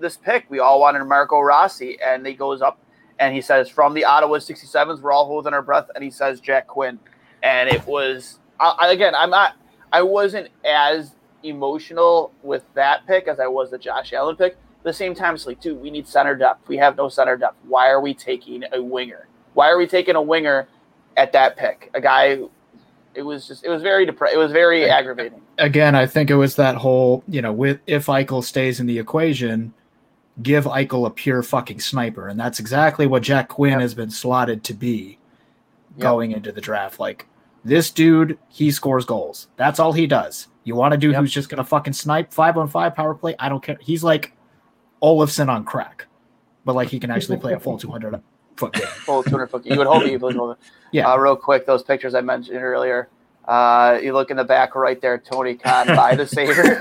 this 0.00 0.16
pick. 0.16 0.46
We 0.48 0.60
all 0.60 0.80
wanted 0.80 1.04
Marco 1.04 1.40
Rossi, 1.40 1.98
and 2.00 2.26
he 2.26 2.34
goes 2.34 2.62
up 2.62 2.80
and 3.18 3.34
he 3.34 3.40
says, 3.40 3.68
"From 3.68 3.94
the 3.94 4.04
Ottawa 4.04 4.38
67s, 4.38 5.00
we're 5.00 5.12
all 5.12 5.26
holding 5.26 5.54
our 5.54 5.62
breath," 5.62 5.90
and 5.94 6.02
he 6.04 6.10
says 6.10 6.40
Jack 6.40 6.66
Quinn, 6.66 6.98
and 7.42 7.68
it 7.68 7.86
was 7.86 8.38
I, 8.60 8.90
again. 8.92 9.14
I'm 9.14 9.30
not. 9.30 9.54
I 9.92 10.02
wasn't 10.02 10.48
as 10.64 11.14
emotional 11.42 12.32
with 12.42 12.64
that 12.74 13.06
pick 13.06 13.28
as 13.28 13.40
I 13.40 13.46
was 13.46 13.70
the 13.70 13.78
Josh 13.78 14.12
Allen 14.12 14.36
pick. 14.36 14.52
At 14.52 14.84
the 14.84 14.92
same 14.92 15.14
time, 15.14 15.34
it's 15.34 15.46
like, 15.46 15.60
dude, 15.60 15.80
we 15.80 15.90
need 15.90 16.06
center 16.06 16.34
depth. 16.34 16.68
We 16.68 16.76
have 16.76 16.96
no 16.96 17.08
center 17.08 17.36
depth. 17.36 17.56
Why 17.66 17.88
are 17.88 18.00
we 18.00 18.14
taking 18.14 18.64
a 18.72 18.82
winger? 18.82 19.28
Why 19.54 19.70
are 19.70 19.78
we 19.78 19.86
taking 19.86 20.16
a 20.16 20.22
winger 20.22 20.68
at 21.16 21.32
that 21.32 21.56
pick? 21.56 21.90
A 21.94 22.00
guy. 22.00 22.38
It 23.14 23.22
was 23.22 23.48
just. 23.48 23.64
It 23.64 23.70
was 23.70 23.82
very 23.82 24.06
depressed. 24.06 24.34
It 24.34 24.38
was 24.38 24.52
very 24.52 24.88
aggravating. 24.88 25.40
Again, 25.58 25.94
I 25.94 26.06
think 26.06 26.30
it 26.30 26.34
was 26.34 26.56
that 26.56 26.76
whole, 26.76 27.24
you 27.28 27.40
know, 27.40 27.52
with 27.52 27.80
if 27.86 28.06
Eichel 28.06 28.44
stays 28.44 28.78
in 28.78 28.86
the 28.86 28.98
equation, 28.98 29.72
give 30.42 30.64
Eichel 30.64 31.06
a 31.06 31.10
pure 31.10 31.42
fucking 31.42 31.80
sniper, 31.80 32.28
and 32.28 32.38
that's 32.38 32.58
exactly 32.58 33.06
what 33.06 33.22
Jack 33.22 33.48
Quinn 33.48 33.72
yep. 33.72 33.80
has 33.80 33.94
been 33.94 34.10
slotted 34.10 34.64
to 34.64 34.74
be 34.74 35.18
yep. 35.96 36.02
going 36.02 36.32
into 36.32 36.52
the 36.52 36.60
draft. 36.60 37.00
Like 37.00 37.26
this 37.64 37.90
dude, 37.90 38.38
he 38.48 38.70
scores 38.70 39.04
goals. 39.04 39.48
That's 39.56 39.78
all 39.78 39.92
he 39.92 40.06
does. 40.06 40.48
You 40.64 40.74
want 40.74 40.94
a 40.94 40.96
dude 40.96 41.12
yep. 41.12 41.20
who's 41.20 41.32
just 41.32 41.48
gonna 41.48 41.64
fucking 41.64 41.94
snipe 41.94 42.32
five 42.32 42.56
on 42.56 42.68
five 42.68 42.94
power 42.94 43.14
play? 43.14 43.34
I 43.38 43.48
don't 43.48 43.62
care. 43.62 43.78
He's 43.80 44.04
like 44.04 44.32
Olofsson 45.02 45.48
on 45.48 45.64
crack, 45.64 46.06
but 46.64 46.74
like 46.74 46.88
he 46.88 47.00
can 47.00 47.10
actually 47.10 47.38
play 47.38 47.52
a 47.54 47.60
full 47.60 47.78
two 47.78 47.90
hundred 47.90 48.20
foot 48.56 48.72
game. 48.72 48.86
Full 49.04 49.22
two 49.22 49.30
hundred 49.30 49.48
foot. 49.48 49.66
You 49.66 49.76
would 49.78 49.86
hope 49.86 50.02
he 50.04 50.18
could. 50.18 50.56
Yeah. 50.92 51.12
Uh, 51.12 51.16
real 51.16 51.36
quick, 51.36 51.66
those 51.66 51.82
pictures 51.82 52.14
I 52.14 52.20
mentioned 52.20 52.58
earlier. 52.58 53.08
Uh, 53.46 53.98
you 54.02 54.12
look 54.12 54.30
in 54.30 54.36
the 54.36 54.44
back 54.44 54.74
right 54.74 55.00
there, 55.00 55.18
Tony 55.18 55.54
Khan 55.54 55.88
by 55.88 56.14
the 56.14 56.26
Saber. 56.26 56.78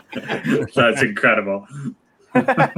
That's 0.74 1.02
incredible. 1.02 1.66
look 2.34 2.48
at 2.48 2.74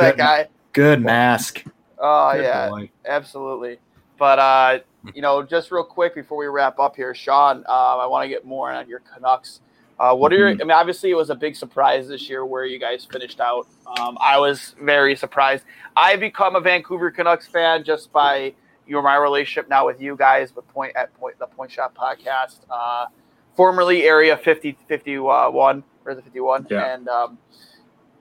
that 0.00 0.14
guy. 0.16 0.48
Good 0.72 1.02
mask. 1.02 1.64
Oh 1.98 2.32
Good 2.34 2.42
yeah, 2.42 2.68
boy. 2.68 2.90
absolutely. 3.06 3.78
But 4.18 4.38
uh, 4.38 4.78
you 5.14 5.22
know, 5.22 5.42
just 5.42 5.70
real 5.70 5.84
quick 5.84 6.14
before 6.14 6.38
we 6.38 6.46
wrap 6.46 6.78
up 6.78 6.96
here, 6.96 7.14
Sean, 7.14 7.64
uh, 7.68 7.96
I 7.98 8.06
want 8.06 8.24
to 8.24 8.28
get 8.28 8.44
more 8.44 8.72
on 8.72 8.88
your 8.88 9.00
Canucks. 9.00 9.60
Uh, 9.98 10.14
what 10.14 10.32
are 10.32 10.36
your? 10.36 10.52
Mm-hmm. 10.52 10.62
I 10.62 10.64
mean, 10.64 10.72
obviously, 10.72 11.10
it 11.10 11.16
was 11.16 11.30
a 11.30 11.34
big 11.34 11.56
surprise 11.56 12.08
this 12.08 12.28
year 12.28 12.44
where 12.44 12.66
you 12.66 12.78
guys 12.78 13.06
finished 13.10 13.40
out. 13.40 13.66
Um, 13.98 14.18
I 14.20 14.38
was 14.38 14.74
very 14.82 15.16
surprised. 15.16 15.64
I 15.96 16.16
become 16.16 16.54
a 16.54 16.60
Vancouver 16.60 17.10
Canucks 17.10 17.46
fan 17.46 17.82
just 17.84 18.12
by 18.12 18.54
you 18.86 18.94
know 18.94 19.02
my 19.02 19.16
relationship 19.16 19.68
now 19.70 19.86
with 19.86 20.00
you 20.00 20.16
guys 20.16 20.54
with 20.54 20.68
point 20.68 20.94
at 20.96 21.14
point 21.14 21.38
the 21.38 21.46
Point 21.46 21.70
Shot 21.70 21.94
podcast, 21.94 22.60
uh, 22.70 23.06
formerly 23.54 24.02
Area 24.04 24.36
50, 24.36 24.76
51 24.86 25.82
or 26.06 26.14
the 26.14 26.22
51, 26.22 26.68
yeah. 26.70 26.94
and 26.94 27.08
um, 27.08 27.38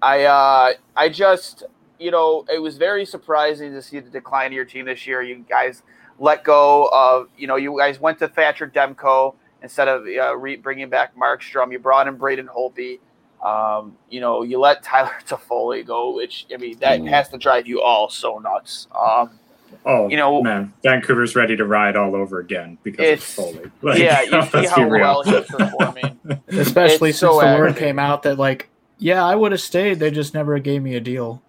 I 0.01 0.23
uh, 0.23 0.73
I 0.95 1.09
just 1.09 1.63
you 1.99 2.11
know 2.11 2.45
it 2.51 2.59
was 2.59 2.77
very 2.77 3.05
surprising 3.05 3.73
to 3.73 3.81
see 3.81 3.99
the 3.99 4.09
decline 4.09 4.47
of 4.47 4.53
your 4.53 4.65
team 4.65 4.85
this 4.85 5.07
year. 5.07 5.21
You 5.21 5.45
guys 5.47 5.83
let 6.19 6.43
go 6.43 6.89
of 6.91 7.29
you 7.37 7.47
know 7.47 7.55
you 7.55 7.77
guys 7.77 7.99
went 7.99 8.19
to 8.19 8.27
Thatcher 8.27 8.67
Demko 8.67 9.35
instead 9.61 9.87
of 9.87 10.05
uh, 10.05 10.35
re- 10.37 10.57
bringing 10.57 10.89
back 10.89 11.15
Markstrom. 11.15 11.71
You 11.71 11.79
brought 11.79 12.07
in 12.07 12.15
Braden 12.15 12.47
Holtby. 12.47 12.99
Um, 13.43 13.95
you 14.09 14.21
know, 14.21 14.43
you 14.43 14.59
let 14.59 14.81
Tyler 14.81 15.11
Toffoli 15.27 15.85
go, 15.85 16.15
which 16.15 16.47
I 16.53 16.57
mean 16.57 16.77
that 16.79 17.01
mm. 17.01 17.09
has 17.09 17.29
to 17.29 17.37
drive 17.37 17.67
you 17.67 17.81
all 17.81 18.09
so 18.09 18.39
nuts. 18.39 18.87
Um, 18.95 19.39
Oh, 19.85 20.09
you 20.09 20.17
know, 20.17 20.41
man, 20.41 20.73
Vancouver's 20.83 21.35
ready 21.35 21.55
to 21.55 21.65
ride 21.65 21.95
all 21.95 22.15
over 22.15 22.39
again 22.39 22.77
because 22.83 23.05
it's 23.05 23.33
Foley. 23.33 23.71
Like, 23.81 23.99
yeah, 23.99 24.21
you 24.21 24.41
see 24.43 24.65
how 24.65 24.87
well 24.87 25.23
he's 25.23 25.45
performing. 25.45 26.19
Especially 26.47 27.09
it's 27.09 27.19
since 27.19 27.31
so 27.31 27.39
the 27.39 27.57
word 27.57 27.77
came 27.77 27.99
out 27.99 28.23
that 28.23 28.37
like, 28.37 28.69
yeah, 28.97 29.23
I 29.23 29.35
would 29.35 29.51
have 29.51 29.61
stayed. 29.61 29.99
They 29.99 30.11
just 30.11 30.33
never 30.33 30.57
gave 30.59 30.81
me 30.81 30.95
a 30.95 30.99
deal. 30.99 31.41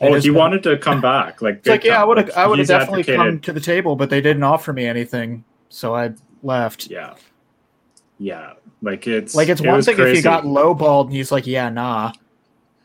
Oh, 0.00 0.14
he 0.14 0.28
been, 0.28 0.34
wanted 0.34 0.62
to 0.64 0.78
come 0.78 1.00
back. 1.00 1.42
Like, 1.42 1.56
it's 1.56 1.68
like 1.68 1.84
yeah, 1.84 2.00
I 2.00 2.04
would 2.04 2.16
have, 2.16 2.30
I 2.30 2.46
would 2.46 2.58
have 2.58 2.68
definitely 2.68 3.00
advocated. 3.00 3.20
come 3.20 3.40
to 3.40 3.52
the 3.52 3.60
table, 3.60 3.96
but 3.96 4.10
they 4.10 4.20
didn't 4.20 4.42
offer 4.42 4.72
me 4.72 4.86
anything, 4.86 5.44
so 5.68 5.94
I 5.94 6.12
left. 6.42 6.86
Yeah, 6.88 7.14
yeah, 8.18 8.54
like 8.82 9.06
it's 9.06 9.34
like 9.34 9.48
it's 9.48 9.60
it 9.60 9.66
one 9.66 9.82
thing 9.82 9.96
crazy. 9.96 10.10
if 10.10 10.16
you 10.18 10.22
got 10.22 10.44
lowballed 10.44 11.06
and 11.06 11.14
he's 11.14 11.32
like, 11.32 11.46
yeah, 11.46 11.68
nah, 11.68 12.12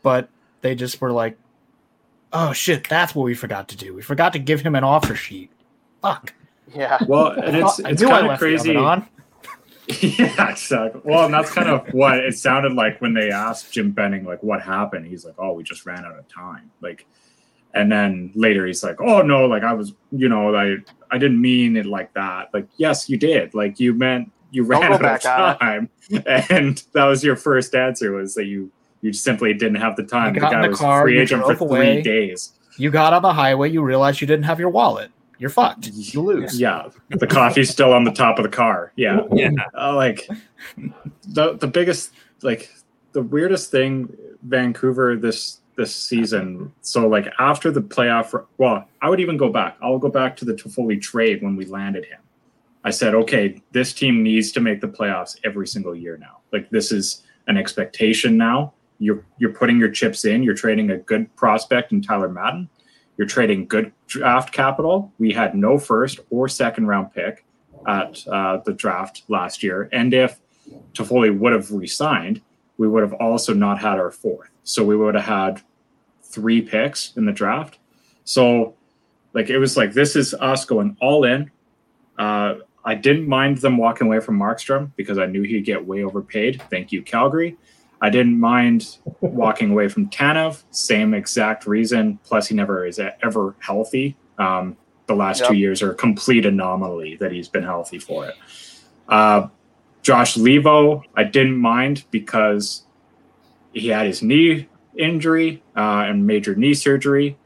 but 0.02 0.28
they 0.60 0.74
just 0.74 1.00
were 1.00 1.12
like, 1.12 1.38
oh 2.36 2.52
shit, 2.52 2.88
that's 2.88 3.14
what 3.14 3.24
we 3.24 3.34
forgot 3.34 3.68
to 3.68 3.76
do. 3.76 3.94
We 3.94 4.02
forgot 4.02 4.32
to 4.34 4.38
give 4.38 4.60
him 4.60 4.74
an 4.74 4.84
offer 4.84 5.14
sheet. 5.14 5.50
Fuck. 6.02 6.34
Yeah. 6.74 6.98
Well, 7.06 7.28
and 7.28 7.56
it's 7.56 7.78
it's 7.78 8.02
kind 8.02 8.30
of 8.30 8.38
crazy. 8.38 8.72
yeah, 10.02 10.50
exactly. 10.50 11.00
Well, 11.04 11.26
and 11.26 11.34
that's 11.34 11.50
kind 11.50 11.68
of 11.68 11.86
what 11.94 12.18
it 12.18 12.36
sounded 12.36 12.72
like 12.72 13.00
when 13.00 13.14
they 13.14 13.30
asked 13.30 13.72
Jim 13.72 13.92
Benning, 13.92 14.24
like, 14.24 14.42
what 14.42 14.60
happened. 14.60 15.06
He's 15.06 15.24
like, 15.24 15.36
oh, 15.38 15.52
we 15.52 15.62
just 15.62 15.86
ran 15.86 16.04
out 16.04 16.18
of 16.18 16.26
time. 16.28 16.72
Like, 16.80 17.06
and 17.72 17.90
then 17.90 18.32
later 18.34 18.66
he's 18.66 18.82
like, 18.82 19.00
oh 19.00 19.22
no, 19.22 19.46
like 19.46 19.62
I 19.62 19.74
was, 19.74 19.94
you 20.10 20.28
know, 20.28 20.54
I 20.54 20.76
I 21.10 21.18
didn't 21.18 21.40
mean 21.40 21.76
it 21.76 21.86
like 21.86 22.12
that. 22.14 22.52
Like, 22.52 22.66
yes, 22.76 23.08
you 23.08 23.16
did. 23.16 23.54
Like, 23.54 23.78
you 23.78 23.94
meant 23.94 24.32
you 24.50 24.64
ran 24.64 24.92
out 24.92 25.04
of 25.04 25.20
time, 25.22 25.88
and 26.26 26.82
that 26.92 27.04
was 27.04 27.22
your 27.22 27.36
first 27.36 27.74
answer 27.74 28.12
was 28.12 28.34
that 28.34 28.46
you 28.46 28.72
you 29.00 29.12
simply 29.12 29.52
didn't 29.54 29.76
have 29.76 29.96
the 29.96 30.02
time. 30.02 30.34
You 30.34 30.40
got 30.40 30.50
the 30.50 30.54
guy 30.54 30.60
in 30.60 30.62
the 30.62 30.70
was 30.70 30.78
car, 30.78 31.02
free 31.02 31.18
agent 31.18 31.44
for 31.44 31.64
away. 31.64 31.94
three 31.94 32.02
days. 32.02 32.52
You 32.78 32.90
got 32.90 33.12
on 33.12 33.22
the 33.22 33.32
highway, 33.32 33.70
you 33.70 33.82
realized 33.82 34.20
you 34.20 34.26
didn't 34.26 34.44
have 34.44 34.60
your 34.60 34.70
wallet. 34.70 35.10
You're 35.38 35.50
fucked. 35.50 35.90
You 35.92 36.22
lose. 36.22 36.58
Yeah, 36.58 36.88
the 37.10 37.26
coffee's 37.26 37.70
still 37.70 37.92
on 37.92 38.04
the 38.04 38.10
top 38.10 38.38
of 38.38 38.42
the 38.42 38.48
car. 38.48 38.92
Yeah, 38.96 39.20
yeah. 39.32 39.50
Uh, 39.76 39.94
like 39.94 40.28
the 41.28 41.54
the 41.56 41.66
biggest, 41.66 42.12
like 42.42 42.70
the 43.12 43.22
weirdest 43.22 43.70
thing, 43.70 44.14
Vancouver 44.42 45.16
this 45.16 45.60
this 45.76 45.94
season. 45.94 46.72
So 46.80 47.06
like 47.06 47.30
after 47.38 47.70
the 47.70 47.82
playoff, 47.82 48.46
well, 48.56 48.88
I 49.02 49.10
would 49.10 49.20
even 49.20 49.36
go 49.36 49.50
back. 49.50 49.76
I'll 49.82 49.98
go 49.98 50.08
back 50.08 50.36
to 50.38 50.46
the 50.46 50.54
Toffoli 50.54 51.00
trade 51.00 51.42
when 51.42 51.54
we 51.54 51.66
landed 51.66 52.06
him. 52.06 52.20
I 52.82 52.90
said, 52.90 53.14
okay, 53.14 53.62
this 53.72 53.92
team 53.92 54.22
needs 54.22 54.52
to 54.52 54.60
make 54.60 54.80
the 54.80 54.88
playoffs 54.88 55.36
every 55.44 55.66
single 55.66 55.94
year 55.94 56.16
now. 56.16 56.38
Like 56.52 56.70
this 56.70 56.92
is 56.92 57.24
an 57.46 57.58
expectation 57.58 58.36
now 58.36 58.72
you're 58.98 59.24
you're 59.38 59.52
putting 59.52 59.78
your 59.78 59.90
chips 59.90 60.24
in. 60.24 60.42
You're 60.42 60.54
trading 60.54 60.90
a 60.90 60.96
good 60.96 61.34
prospect 61.36 61.92
in 61.92 62.02
Tyler 62.02 62.28
Madden. 62.28 62.68
You're 63.16 63.26
trading 63.26 63.66
good 63.66 63.92
draft 64.06 64.52
capital. 64.52 65.12
We 65.18 65.32
had 65.32 65.54
no 65.54 65.78
first 65.78 66.20
or 66.30 66.48
second 66.48 66.86
round 66.86 67.12
pick 67.12 67.44
at 67.86 68.26
uh, 68.28 68.58
the 68.64 68.72
draft 68.72 69.22
last 69.28 69.62
year, 69.62 69.88
and 69.92 70.12
if 70.12 70.40
Toffoli 70.92 71.36
would 71.36 71.52
have 71.52 71.70
resigned, 71.70 72.40
we 72.78 72.88
would 72.88 73.02
have 73.02 73.14
also 73.14 73.54
not 73.54 73.78
had 73.78 73.98
our 73.98 74.10
fourth. 74.10 74.50
So 74.64 74.84
we 74.84 74.96
would 74.96 75.14
have 75.14 75.24
had 75.24 75.62
three 76.22 76.60
picks 76.60 77.16
in 77.16 77.24
the 77.24 77.32
draft. 77.32 77.78
So, 78.24 78.74
like 79.32 79.50
it 79.50 79.58
was 79.58 79.76
like 79.76 79.92
this 79.92 80.16
is 80.16 80.34
us 80.34 80.64
going 80.64 80.96
all 81.00 81.24
in. 81.24 81.50
Uh, 82.18 82.56
I 82.84 82.94
didn't 82.94 83.28
mind 83.28 83.58
them 83.58 83.76
walking 83.76 84.06
away 84.06 84.20
from 84.20 84.38
Markstrom 84.38 84.92
because 84.96 85.18
I 85.18 85.26
knew 85.26 85.42
he'd 85.42 85.64
get 85.64 85.84
way 85.84 86.04
overpaid. 86.04 86.62
Thank 86.70 86.92
you, 86.92 87.02
Calgary. 87.02 87.56
I 88.00 88.10
didn't 88.10 88.38
mind 88.38 88.98
walking 89.20 89.70
away 89.70 89.88
from 89.88 90.10
Tanev, 90.10 90.62
same 90.70 91.14
exact 91.14 91.66
reason. 91.66 92.18
Plus, 92.24 92.48
he 92.48 92.54
never 92.54 92.86
is 92.86 93.00
ever 93.22 93.54
healthy. 93.58 94.16
Um, 94.38 94.76
the 95.06 95.14
last 95.14 95.40
yep. 95.40 95.50
two 95.50 95.54
years 95.54 95.82
are 95.82 95.92
a 95.92 95.94
complete 95.94 96.44
anomaly 96.44 97.16
that 97.16 97.32
he's 97.32 97.48
been 97.48 97.62
healthy 97.62 97.98
for 97.98 98.26
it. 98.26 98.34
Uh, 99.08 99.48
Josh 100.02 100.36
Leivo, 100.36 101.02
I 101.16 101.24
didn't 101.24 101.56
mind 101.56 102.04
because 102.10 102.84
he 103.72 103.88
had 103.88 104.06
his 104.06 104.22
knee 104.22 104.68
injury 104.98 105.62
uh, 105.76 106.04
and 106.06 106.26
major 106.26 106.54
knee 106.54 106.74
surgery. 106.74 107.36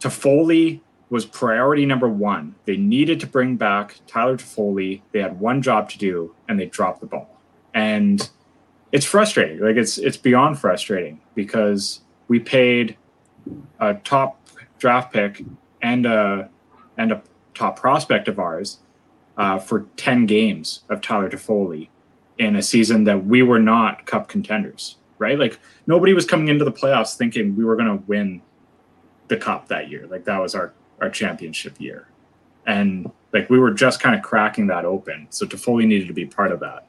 Toffoli 0.00 0.80
was 1.08 1.24
priority 1.24 1.86
number 1.86 2.08
one. 2.08 2.54
They 2.64 2.76
needed 2.76 3.20
to 3.20 3.26
bring 3.26 3.56
back 3.56 4.00
Tyler 4.06 4.36
Toffoli. 4.36 5.02
They 5.12 5.20
had 5.20 5.38
one 5.38 5.62
job 5.62 5.88
to 5.90 5.98
do, 5.98 6.34
and 6.48 6.58
they 6.58 6.66
dropped 6.66 7.00
the 7.00 7.06
ball. 7.06 7.40
And 7.74 8.28
it's 8.96 9.04
frustrating. 9.04 9.60
Like 9.60 9.76
it's 9.76 9.98
it's 9.98 10.16
beyond 10.16 10.58
frustrating 10.58 11.20
because 11.34 12.00
we 12.28 12.40
paid 12.40 12.96
a 13.78 13.92
top 13.92 14.40
draft 14.78 15.12
pick 15.12 15.44
and 15.82 16.06
a 16.06 16.48
and 16.96 17.12
a 17.12 17.22
top 17.52 17.78
prospect 17.78 18.26
of 18.26 18.38
ours 18.38 18.78
uh, 19.36 19.58
for 19.58 19.80
ten 19.98 20.24
games 20.24 20.80
of 20.88 21.02
Tyler 21.02 21.28
Toffoli 21.28 21.88
in 22.38 22.56
a 22.56 22.62
season 22.62 23.04
that 23.04 23.26
we 23.26 23.42
were 23.42 23.58
not 23.58 24.06
cup 24.06 24.28
contenders. 24.28 24.96
Right? 25.18 25.38
Like 25.38 25.60
nobody 25.86 26.14
was 26.14 26.24
coming 26.24 26.48
into 26.48 26.64
the 26.64 26.72
playoffs 26.72 27.18
thinking 27.18 27.54
we 27.54 27.66
were 27.66 27.76
going 27.76 27.98
to 27.98 28.02
win 28.06 28.40
the 29.28 29.36
cup 29.36 29.68
that 29.68 29.90
year. 29.90 30.06
Like 30.06 30.24
that 30.24 30.40
was 30.40 30.54
our 30.54 30.72
our 31.02 31.10
championship 31.10 31.78
year, 31.78 32.08
and 32.66 33.12
like 33.34 33.50
we 33.50 33.58
were 33.58 33.72
just 33.72 34.00
kind 34.00 34.16
of 34.16 34.22
cracking 34.22 34.68
that 34.68 34.86
open. 34.86 35.26
So 35.28 35.44
Toffoli 35.44 35.86
needed 35.86 36.08
to 36.08 36.14
be 36.14 36.24
part 36.24 36.50
of 36.50 36.60
that. 36.60 36.86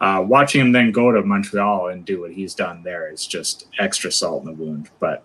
Uh, 0.00 0.24
watching 0.26 0.60
him 0.60 0.72
then 0.72 0.92
go 0.92 1.10
to 1.10 1.22
Montreal 1.22 1.88
and 1.88 2.04
do 2.04 2.20
what 2.20 2.32
he's 2.32 2.54
done 2.54 2.82
there 2.82 3.10
is 3.10 3.26
just 3.26 3.66
extra 3.78 4.12
salt 4.12 4.44
in 4.44 4.46
the 4.46 4.52
wound. 4.52 4.90
But 5.00 5.24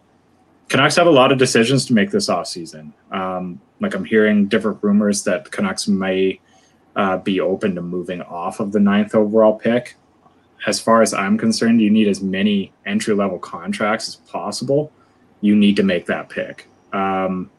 Canucks 0.69 0.95
have 0.95 1.07
a 1.07 1.11
lot 1.11 1.31
of 1.31 1.37
decisions 1.37 1.85
to 1.85 1.93
make 1.93 2.09
this 2.09 2.27
offseason. 2.29 2.93
Um, 3.11 3.61
like 3.79 3.93
I'm 3.93 4.05
hearing 4.05 4.47
different 4.47 4.79
rumors 4.81 5.23
that 5.25 5.51
Canucks 5.51 5.87
may 5.87 6.39
uh, 6.95 7.17
be 7.17 7.39
open 7.39 7.75
to 7.75 7.81
moving 7.81 8.21
off 8.21 8.59
of 8.59 8.71
the 8.71 8.79
ninth 8.79 9.13
overall 9.13 9.53
pick. 9.53 9.95
As 10.65 10.79
far 10.79 11.01
as 11.01 11.13
I'm 11.13 11.37
concerned, 11.37 11.81
you 11.81 11.89
need 11.89 12.07
as 12.07 12.21
many 12.21 12.71
entry 12.85 13.13
level 13.13 13.37
contracts 13.37 14.07
as 14.07 14.15
possible. 14.15 14.91
You 15.41 15.55
need 15.55 15.75
to 15.75 15.83
make 15.83 16.05
that 16.07 16.29
pick. 16.29 16.67
Um, 16.93 17.51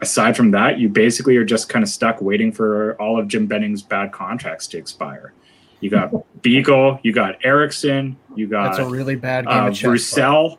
aside 0.00 0.36
from 0.36 0.50
that, 0.52 0.78
you 0.78 0.88
basically 0.88 1.36
are 1.36 1.44
just 1.44 1.68
kind 1.68 1.82
of 1.82 1.88
stuck 1.88 2.20
waiting 2.22 2.50
for 2.50 2.94
all 3.00 3.20
of 3.20 3.28
Jim 3.28 3.46
Benning's 3.46 3.82
bad 3.82 4.10
contracts 4.10 4.66
to 4.68 4.78
expire. 4.78 5.34
You 5.80 5.90
got 5.90 6.42
Beagle, 6.42 7.00
you 7.02 7.12
got 7.12 7.44
Eriksson, 7.44 8.16
you 8.34 8.46
got 8.46 8.76
That's 8.76 8.78
a 8.78 8.88
really 8.88 9.16
bad 9.16 9.46
game 9.46 9.64
uh, 9.64 9.68
of 9.68 9.74
chess. 9.74 9.88
Roussel. 9.88 10.58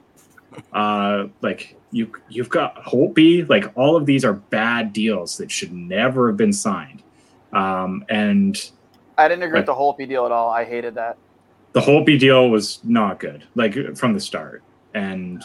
Uh, 0.74 1.28
like 1.42 1.78
you, 1.92 2.12
you've 2.30 2.50
got 2.50 2.76
Holtby. 2.84 3.48
Like 3.48 3.72
all 3.76 3.96
of 3.96 4.06
these 4.06 4.26
are 4.26 4.34
bad 4.34 4.94
deals 4.94 5.38
that 5.38 5.52
should 5.52 5.72
never 5.72 6.28
have 6.28 6.38
been 6.38 6.54
signed. 6.54 7.04
Um, 7.54 8.04
and 8.10 8.72
I 9.18 9.28
didn't 9.28 9.44
agree 9.44 9.60
with 9.60 9.66
the 9.68 9.74
Holtby 9.74 10.08
deal 10.08 10.26
at 10.26 10.32
all. 10.32 10.50
I 10.50 10.66
hated 10.66 10.96
that. 10.96 11.18
the 11.74 11.82
Holtby 11.82 12.20
deal 12.20 12.50
was 12.50 12.80
not 12.84 13.20
good, 13.20 13.44
like 13.56 13.96
from 13.96 14.14
the 14.14 14.20
start. 14.20 14.64
And 14.94 15.44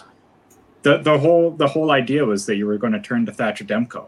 the 0.83 0.99
the 0.99 1.19
whole 1.19 1.51
the 1.51 1.67
whole 1.69 1.91
idea 1.91 2.25
was 2.25 2.47
that 2.47 2.57
you 2.57 2.67
were 2.67 2.79
going 2.79 2.93
to 2.93 3.01
turn 3.01 3.27
to 3.27 3.33
Thatcher 3.33 3.65
Demko. 3.65 4.07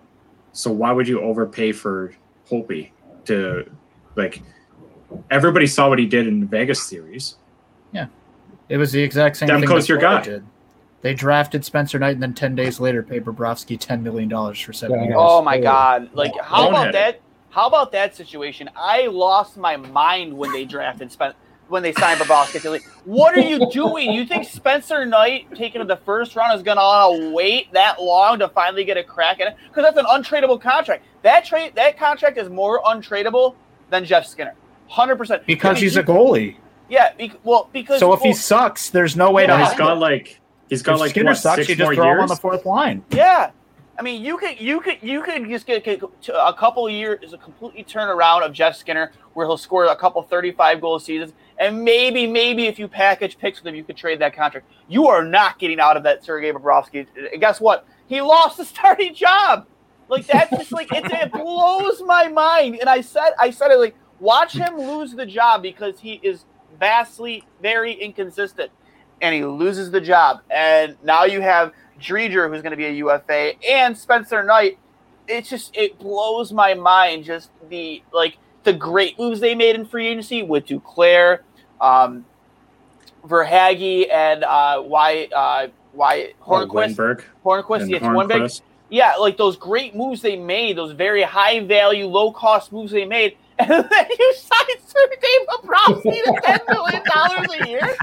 So 0.53 0.73
why 0.73 0.93
would 0.93 1.07
you 1.07 1.21
overpay 1.21 1.73
for 1.73 2.15
Holtby 2.51 2.91
to 3.27 3.71
like? 4.17 4.43
Everybody 5.31 5.67
saw 5.67 5.89
what 5.89 5.99
he 5.99 6.07
did 6.07 6.27
in 6.27 6.41
the 6.41 6.47
Vegas 6.47 6.83
series. 6.83 7.37
Yeah, 7.93 8.07
it 8.69 8.77
was 8.77 8.93
the 8.93 9.03
exact 9.03 9.37
same 9.37 9.49
thing. 9.49 9.61
Demko's 9.63 9.87
that 9.87 9.89
your 9.89 9.99
guy. 9.99 10.23
Did. 10.23 10.45
They 11.01 11.15
drafted 11.15 11.65
Spencer 11.65 11.99
Knight 11.99 12.15
and 12.15 12.23
then 12.23 12.35
ten 12.35 12.55
days 12.55 12.81
later 12.81 13.03
paid 13.03 13.25
Bobrovsky 13.25 13.79
ten 13.79 14.03
million 14.03 14.29
dollars 14.29 14.61
for 14.61 14.73
seven 14.73 14.99
Yeah. 14.99 15.05
years. 15.07 15.17
Oh 15.19 15.43
my 15.43 15.59
god! 15.59 16.11
Like 16.13 16.33
how 16.41 16.69
about 16.69 16.93
that? 16.93 17.21
How 17.51 17.67
about 17.67 17.93
that 17.93 18.15
situation? 18.15 18.69
I 18.77 19.07
lost 19.07 19.57
my 19.57 19.77
mind 19.77 20.37
when 20.37 20.53
they 20.53 20.65
drafted 20.65 21.11
Spen- 21.11 21.35
when 21.69 21.83
they 21.83 21.93
signed 21.93 22.21
Bobrovsky. 22.21 22.69
Like, 22.71 22.85
what 23.05 23.37
are 23.37 23.41
you 23.41 23.71
doing? 23.71 24.11
You 24.13 24.27
think 24.27 24.45
Spencer 24.45 25.07
Knight 25.07 25.47
taking 25.55 25.87
the 25.87 25.97
first 25.97 26.35
round 26.37 26.55
is 26.57 26.63
gonna 26.63 26.81
wanna 26.81 27.31
wait 27.33 27.73
that 27.73 28.03
long 28.03 28.39
to 28.41 28.49
finally 28.49 28.85
get 28.85 28.97
a 28.97 29.05
crack 29.05 29.41
at 29.41 29.49
it? 29.49 29.57
Because 29.69 29.85
that's 29.85 29.99
an 29.99 30.05
untradeable 30.07 30.61
contract. 30.61 31.05
That 31.23 31.45
trade 31.45 31.73
that 31.77 31.97
contract 31.99 32.37
is 32.39 32.49
more 32.51 32.83
untradeable 32.83 33.55
than 33.91 34.05
Jeff 34.05 34.27
Skinner. 34.27 34.55
Hundred 34.89 35.17
percent. 35.17 35.47
Because 35.47 35.79
he's 35.81 35.97
a 35.97 36.03
goalie. 36.03 36.57
yeah. 36.89 37.13
Be- 37.17 37.33
well, 37.45 37.69
because 37.73 38.01
So 38.01 38.13
if 38.13 38.21
he 38.21 38.33
sucks, 38.33 38.91
there's 38.91 39.17
no 39.17 39.31
way 39.31 39.45
Yeah, 39.47 39.59
to 39.59 39.67
he's 39.67 39.75
got 39.79 39.99
like 39.99 40.41
he's 40.69 40.83
got 40.83 40.95
If 40.95 41.01
like 41.01 41.11
Skinner 41.11 41.31
what, 41.31 41.39
sucks, 41.39 41.57
six 41.57 41.69
you 41.69 41.77
just 41.77 41.87
more 41.87 41.95
throw 41.95 42.05
him 42.05 42.11
years. 42.19 42.23
on 42.23 42.29
the 42.29 42.37
fourth 42.37 42.65
line. 42.67 43.05
Yeah. 43.11 43.51
I 43.99 44.03
mean, 44.03 44.25
you 44.25 44.39
could, 44.39 44.61
you 44.61 44.81
could, 44.81 44.99
you 45.03 45.23
could 45.25 45.49
just 45.49 45.67
get, 45.67 45.83
get 45.83 46.01
a 46.33 46.55
couple 46.55 46.87
of 46.87 46.93
years, 46.93 47.33
a 47.33 47.37
completely 47.39 47.83
turnaround 47.83 48.47
of 48.47 48.53
Jeff 48.53 48.77
Skinner, 48.77 49.11
where 49.35 49.45
he'll 49.45 49.57
score 49.59 49.87
a 49.87 49.97
couple 49.97 50.23
thirty-five 50.23 50.81
goal 50.81 51.01
seasons, 51.01 51.33
and 51.59 51.83
maybe, 51.83 52.25
maybe 52.25 52.67
if 52.67 52.79
you 52.79 52.87
package 52.87 53.37
picks 53.39 53.59
with 53.59 53.67
him, 53.67 53.75
you 53.75 53.83
could 53.83 53.97
trade 53.97 54.21
that 54.21 54.37
contract. 54.37 54.67
You 54.87 55.09
are 55.09 55.25
not 55.25 55.59
getting 55.59 55.81
out 55.81 55.97
of 55.97 56.05
that 56.05 56.25
Sergei 56.25 56.53
Bobrovsky. 56.53 57.09
And 57.33 57.41
guess 57.41 57.61
what? 57.61 57.87
He 58.07 58.21
lost 58.21 58.59
the 58.59 58.65
starting 58.75 59.15
job. 59.15 59.67
Like 60.09 60.27
that's 60.29 60.51
just 60.57 60.71
like 60.71 60.89
it's, 60.93 61.09
it 61.13 61.33
blows 61.33 62.01
my 62.07 62.29
mind. 62.29 62.77
And 62.79 62.89
I 62.89 63.01
said, 63.01 63.31
I 63.37 63.51
said 63.51 63.73
it 63.73 63.79
like, 63.79 63.97
watch 64.21 64.55
him 64.55 64.77
lose 64.77 65.13
the 65.13 65.27
job 65.27 65.63
because 65.63 66.01
he 66.01 66.21
is 66.23 66.45
vastly 66.79 67.45
very 67.61 67.93
inconsistent, 67.93 68.71
and 69.21 69.35
he 69.35 69.45
loses 69.45 69.91
the 69.91 70.01
job. 70.01 70.41
And 70.51 70.97
now 71.03 71.25
you 71.25 71.41
have 71.41 71.73
Driedger, 72.01 72.49
who's 72.49 72.63
going 72.63 72.71
to 72.71 72.77
be 72.77 72.87
a 72.87 72.93
UFA, 72.93 73.55
and 73.69 73.97
Spencer 73.97 74.43
Knight. 74.43 74.79
It's 75.27 75.51
just 75.51 75.77
it 75.77 75.99
blows 75.99 76.53
my 76.53 76.75
mind. 76.75 77.25
Just 77.25 77.51
the 77.69 78.03
like 78.13 78.39
the 78.65 78.73
great 78.73 79.19
moves 79.19 79.41
they 79.41 79.55
made 79.55 79.75
in 79.75 79.85
free 79.85 80.09
agency 80.09 80.43
with 80.43 80.67
Duclair, 80.67 81.41
um, 81.81 82.25
Verhaeghe, 83.25 84.11
and 84.13 84.45
uh, 84.45 84.81
why 84.81 85.29
uh, 85.35 85.69
why 85.93 86.33
Hornqvist, 86.43 86.73
Lindbergh 86.73 87.25
Hornqvist, 87.45 87.83
and 87.83 87.91
yeah. 87.91 87.99
Hornqvist. 88.01 88.63
Yeah, 88.91 89.17
like 89.17 89.37
those 89.37 89.57
great 89.57 89.95
moves 89.95 90.23
they 90.23 90.37
made, 90.37 90.79
those 90.79 90.93
very 90.93 91.23
high 91.23 91.61
value, 91.61 92.07
low 92.07 92.33
cost 92.33 92.73
moves 92.73 92.91
they 92.91 93.05
made, 93.05 93.37
and 93.71 93.71
then 93.91 94.07
you 94.19 94.35
signed 94.35 94.81
Sergei 94.87 95.47
Bobrovsky 95.49 96.23
to 96.25 96.41
ten 96.45 96.61
million 96.69 97.03
dollars 97.13 97.49
a 97.61 97.69
year. 97.69 97.97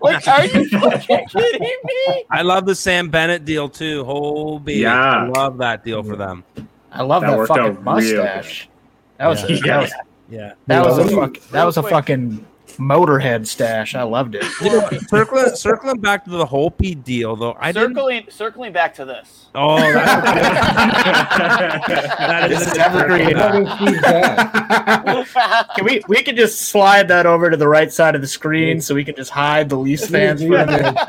Like, 0.00 0.26
are 0.28 0.44
you 0.46 0.68
fucking 0.80 1.26
kidding 1.28 1.76
me? 1.84 2.24
I 2.30 2.42
love 2.42 2.66
the 2.66 2.74
Sam 2.74 3.08
Bennett 3.10 3.44
deal 3.44 3.68
too. 3.68 4.04
Oh 4.06 4.58
baby, 4.58 4.80
Yeah. 4.80 5.24
I 5.24 5.26
love 5.28 5.58
that 5.58 5.84
deal 5.84 6.02
for 6.02 6.16
them. 6.16 6.44
I 6.92 7.02
love 7.02 7.22
That 7.22 7.30
that, 7.32 7.38
worked 7.38 7.50
out 7.50 7.56
fucking 7.56 7.74
real 7.74 7.82
mustache. 7.82 8.68
That 9.18 9.26
was 9.28 9.42
Yeah. 9.50 9.58
that 9.66 9.80
was 9.80 9.92
Yeah. 10.28 10.52
that 10.66 10.84
was 10.84 10.98
a 10.98 11.04
Yeah. 11.10 11.20
fuck, 11.20 11.38
that 11.50 11.64
was 11.64 11.76
a 11.76 11.82
fucking 11.82 12.46
motorhead 12.78 13.46
stash. 13.46 13.94
I 13.94 14.02
loved 14.02 14.34
it. 14.34 14.44
You 14.60 14.70
know, 14.70 14.88
circling 15.08 15.54
circling 15.54 16.00
back 16.00 16.24
to 16.24 16.30
the 16.30 16.46
whole 16.46 16.70
P 16.70 16.94
deal 16.94 17.36
though, 17.36 17.56
I 17.58 17.72
didn't. 17.72 17.94
circling, 17.96 18.26
circling 18.30 18.72
back 18.72 18.94
to 18.94 19.04
this. 19.04 19.46
Oh, 19.54 19.76
that, 19.78 20.24
that 22.18 22.52
is 22.52 22.58
This 22.58 22.68
is 22.72 22.78
evergreen. 22.78 23.34
That 23.34 23.54
is 23.62 23.70
Steve 23.72 24.02
Dad. 24.02 25.66
Can 25.76 25.84
we 25.84 26.02
we 26.08 26.22
can 26.22 26.36
just 26.36 26.62
slide 26.62 27.08
that 27.08 27.26
over 27.26 27.50
to 27.50 27.56
the 27.56 27.68
right 27.68 27.92
side 27.92 28.14
of 28.14 28.20
the 28.20 28.26
screen 28.26 28.80
so 28.80 28.94
we 28.94 29.04
can 29.04 29.14
just 29.14 29.30
hide 29.30 29.68
the 29.68 29.76
Leafs 29.76 30.08
fans 30.08 30.42
for 30.42 30.56
a 30.56 30.66
minute. 30.66 30.94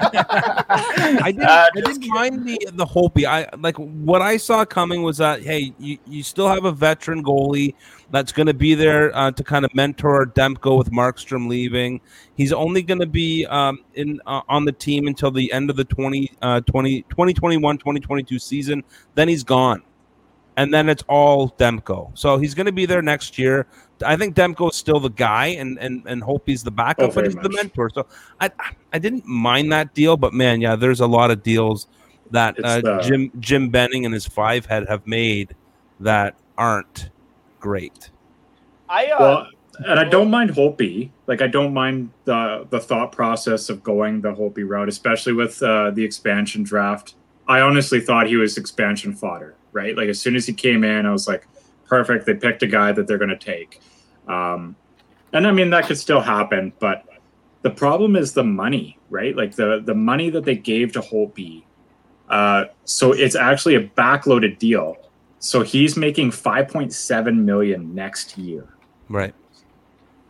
I 0.69 1.31
didn't, 1.31 1.43
Uh, 1.43 1.65
I 1.75 1.81
didn't 1.81 2.07
mind 2.07 2.45
the 2.47 2.67
the 2.73 2.85
Holtby. 2.85 3.25
I 3.25 3.47
like 3.57 3.75
what 3.77 4.21
I 4.21 4.37
saw 4.37 4.65
coming 4.65 5.03
was 5.03 5.17
that 5.17 5.41
hey, 5.43 5.73
you, 5.79 5.97
you 6.07 6.23
still 6.23 6.47
have 6.47 6.65
a 6.65 6.71
veteran 6.71 7.23
goalie 7.23 7.75
that's 8.09 8.31
going 8.31 8.47
to 8.47 8.53
be 8.53 8.73
there 8.73 9.15
uh, 9.15 9.31
to 9.31 9.43
kind 9.43 9.65
of 9.65 9.73
mentor 9.75 10.25
Demko 10.27 10.77
with 10.77 10.91
Markstrom 10.91 11.47
leaving. 11.49 11.99
He's 12.35 12.53
only 12.53 12.81
going 12.81 12.99
to 13.01 13.05
be 13.07 13.45
um, 13.47 13.79
in 13.95 14.21
uh, 14.25 14.41
on 14.47 14.65
the 14.65 14.71
team 14.71 15.07
until 15.07 15.29
the 15.31 15.51
end 15.51 15.69
of 15.69 15.75
the 15.75 15.83
20, 15.85 16.31
uh, 16.41 16.61
20, 16.61 17.01
2021 17.03 17.77
2022 17.77 18.39
season. 18.39 18.83
Then 19.15 19.27
he's 19.27 19.43
gone. 19.43 19.81
And 20.55 20.73
then 20.73 20.89
it's 20.89 21.03
all 21.07 21.51
Demko. 21.51 22.17
So 22.17 22.37
he's 22.39 22.55
going 22.55 22.65
to 22.65 22.71
be 22.71 22.87
there 22.87 23.01
next 23.03 23.37
year. 23.37 23.67
I 24.03 24.15
think 24.15 24.35
Demko 24.35 24.71
is 24.71 24.75
still 24.77 24.99
the 24.99 25.09
guy, 25.09 25.47
and 25.47 25.77
and 25.79 26.01
and 26.07 26.21
Holtby's 26.23 26.63
the 26.63 26.71
backup, 26.71 27.11
Oh, 27.11 27.13
but 27.13 27.25
he's 27.25 27.35
the 27.35 27.49
mentor. 27.49 27.89
So 27.93 28.07
I 28.39 28.49
I 28.93 28.97
didn't 28.99 29.25
mind 29.27 29.71
that 29.71 29.93
deal, 29.93 30.17
but 30.17 30.33
man, 30.33 30.61
yeah, 30.61 30.75
there's 30.75 30.99
a 30.99 31.05
lot 31.07 31.29
of 31.29 31.43
deals 31.43 31.87
that 32.31 32.55
uh, 32.63 32.81
the- 32.81 32.99
Jim 33.01 33.31
Jim 33.39 33.69
Benning 33.69 34.05
and 34.05 34.13
his 34.13 34.25
five 34.27 34.65
head 34.65 34.87
have 34.87 35.05
made 35.05 35.55
that 35.99 36.35
aren't 36.57 37.09
great. 37.59 38.09
I 38.89 39.07
uh, 39.07 39.19
well, 39.19 39.47
and 39.85 39.99
I 39.99 40.03
don't 40.05 40.29
mind 40.29 40.51
Holtby. 40.51 41.11
Like 41.27 41.41
I 41.41 41.47
don't 41.47 41.73
mind 41.73 42.11
the 42.25 42.67
the 42.69 42.79
thought 42.79 43.11
process 43.11 43.69
of 43.69 43.83
going 43.83 44.21
the 44.21 44.33
Holtby 44.33 44.67
route, 44.67 44.89
especially 44.89 45.33
with 45.33 45.61
uh, 45.61 45.91
the 45.91 46.03
expansion 46.03 46.63
draft. 46.63 47.15
I 47.47 47.61
honestly 47.61 48.01
thought 48.01 48.27
he 48.27 48.35
was 48.35 48.57
expansion 48.57 49.13
fodder, 49.13 49.55
right? 49.71 49.95
Like 49.95 50.09
as 50.09 50.19
soon 50.19 50.35
as 50.35 50.45
he 50.45 50.53
came 50.53 50.83
in, 50.83 51.05
I 51.05 51.11
was 51.11 51.27
like, 51.27 51.47
perfect. 51.85 52.25
They 52.25 52.33
picked 52.33 52.63
a 52.63 52.67
guy 52.67 52.91
that 52.91 53.07
they're 53.07 53.17
going 53.17 53.29
to 53.29 53.37
take, 53.37 53.79
um, 54.27 54.75
and 55.33 55.47
I 55.47 55.51
mean 55.51 55.69
that 55.69 55.85
could 55.85 55.97
still 55.97 56.21
happen, 56.21 56.73
but 56.79 57.05
the 57.61 57.69
problem 57.69 58.15
is 58.15 58.33
the 58.33 58.43
money, 58.43 58.97
right? 59.09 59.35
Like 59.35 59.55
the 59.55 59.81
the 59.83 59.95
money 59.95 60.29
that 60.29 60.45
they 60.45 60.55
gave 60.55 60.93
to 60.93 61.01
Holtby. 61.01 61.63
Uh, 62.29 62.65
so 62.83 63.13
it's 63.13 63.35
actually 63.35 63.75
a 63.75 63.87
backloaded 63.87 64.59
deal. 64.59 64.97
So 65.39 65.61
he's 65.61 65.95
making 65.95 66.31
5.7 66.31 67.35
million 67.37 67.93
next 67.93 68.37
year. 68.37 68.67
Right. 69.09 69.33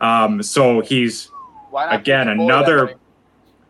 Um, 0.00 0.42
so 0.42 0.80
he's 0.80 1.30
again, 1.74 2.26
keep 2.28 2.36
Foley 2.36 2.48
that 2.48 2.62
another- 2.68 2.94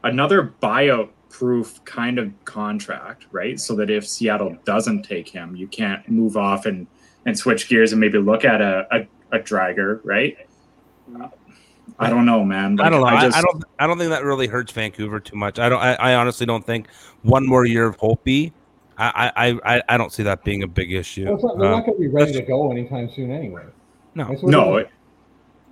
another 0.05 0.55
buyout 0.63 1.11
proof 1.31 1.83
kind 1.85 2.19
of 2.19 2.33
contract, 2.45 3.27
right? 3.31 3.59
So 3.61 3.75
that 3.77 3.91
if 3.91 4.07
Seattle 4.07 4.57
doesn't 4.65 5.03
take 5.05 5.29
him, 5.29 5.55
you 5.57 5.67
can't 5.69 6.07
move 6.09 6.37
off 6.37 6.67
and, 6.67 6.87
and 7.27 7.39
switch 7.39 7.69
gears 7.69 7.93
and 7.93 8.01
maybe 8.01 8.19
look 8.19 8.45
at 8.45 8.61
a, 8.61 8.87
a, 8.91 9.37
a 9.37 9.39
dragger, 9.41 10.01
right? 10.05 10.37
I 11.99 12.11
don't 12.11 12.27
know, 12.27 12.45
man. 12.45 12.79
I 12.81 12.91
don't 12.91 13.01
know. 13.01 13.07
I, 13.07 13.23
just- 13.23 13.37
I 13.37 13.43
don't. 13.43 13.65
I 13.79 13.87
don't 13.87 13.99
think 13.99 14.11
that 14.11 14.23
really 14.23 14.47
hurts 14.47 14.71
Vancouver 14.73 15.19
too 15.21 15.37
much. 15.37 15.59
I 15.59 15.69
don't. 15.69 15.81
I, 15.81 15.95
I 15.95 16.15
honestly 16.15 16.47
don't 16.47 16.65
think 16.65 16.89
one 17.23 17.47
more 17.47 17.65
year 17.65 17.87
of 17.87 17.97
Holtby. 17.99 18.53
I, 18.99 19.33
I, 19.37 19.77
I, 19.77 19.83
I 19.91 19.97
don't 19.97 20.13
see 20.13 20.25
that 20.25 20.43
being 20.45 20.63
a 20.65 20.67
big 20.67 20.93
issue. 20.93 21.25
Well, 21.27 21.35
it's 21.35 21.45
not, 21.45 21.59
they're 21.59 21.67
Um, 21.67 21.73
not 21.73 21.87
going 21.87 21.97
to 21.97 22.01
be 22.01 22.09
ready 22.09 22.33
to 22.33 22.43
go 22.43 22.71
anytime 22.73 23.09
soon 23.11 23.31
anyway. 23.31 23.63
No. 24.15 24.37
No, 24.43 24.77
it 24.77 24.87
is. 24.87 24.93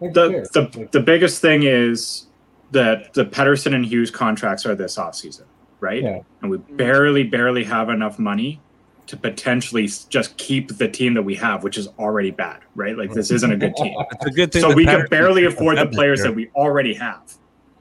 Like, 0.00 0.12
the, 0.14 0.48
the, 0.52 0.88
the 0.92 1.00
biggest 1.00 1.40
thing 1.40 1.62
is 1.64 2.26
that 2.70 3.12
the 3.14 3.24
Pettersson 3.24 3.74
and 3.74 3.84
Hughes 3.84 4.10
contracts 4.10 4.64
are 4.66 4.74
this 4.74 4.96
offseason, 4.96 5.44
right? 5.80 6.02
Yeah. 6.02 6.20
And 6.42 6.50
we 6.50 6.58
barely, 6.58 7.24
barely 7.24 7.64
have 7.64 7.88
enough 7.88 8.18
money 8.18 8.60
to 9.06 9.16
potentially 9.16 9.88
just 10.08 10.36
keep 10.36 10.76
the 10.76 10.88
team 10.88 11.14
that 11.14 11.22
we 11.22 11.34
have, 11.36 11.62
which 11.64 11.78
is 11.78 11.88
already 11.98 12.30
bad, 12.30 12.60
right? 12.74 12.96
Like 12.98 13.12
this 13.12 13.30
isn't 13.30 13.50
a 13.52 13.56
good 13.56 13.74
team. 13.76 13.94
It's 14.12 14.26
a 14.26 14.30
good 14.30 14.52
thing. 14.52 14.62
so 14.62 14.68
that 14.68 14.76
we 14.76 14.84
can 14.84 15.06
barely 15.08 15.44
afford 15.46 15.78
the 15.78 15.86
players 15.86 16.20
here. 16.20 16.28
that 16.28 16.34
we 16.36 16.48
already 16.56 16.92
have. 16.94 17.32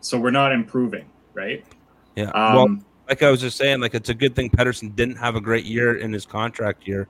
So 0.02 0.20
we're 0.20 0.32
not 0.32 0.52
improving, 0.52 1.06
right? 1.34 1.66
Yeah. 2.16 2.30
Um, 2.30 2.56
well, 2.56 2.78
like 3.08 3.24
I 3.24 3.32
was 3.32 3.42
just 3.42 3.58
saying, 3.58 3.80
like 3.80 3.94
it's 3.94 4.10
a 4.10 4.14
good 4.14 4.36
thing 4.36 4.50
Pettersson 4.50 4.96
didn't 4.96 5.18
have 5.18 5.36
a 5.36 5.42
great 5.42 5.66
year 5.66 5.98
in 5.98 6.12
his 6.14 6.26
contract 6.26 6.88
year. 6.88 7.08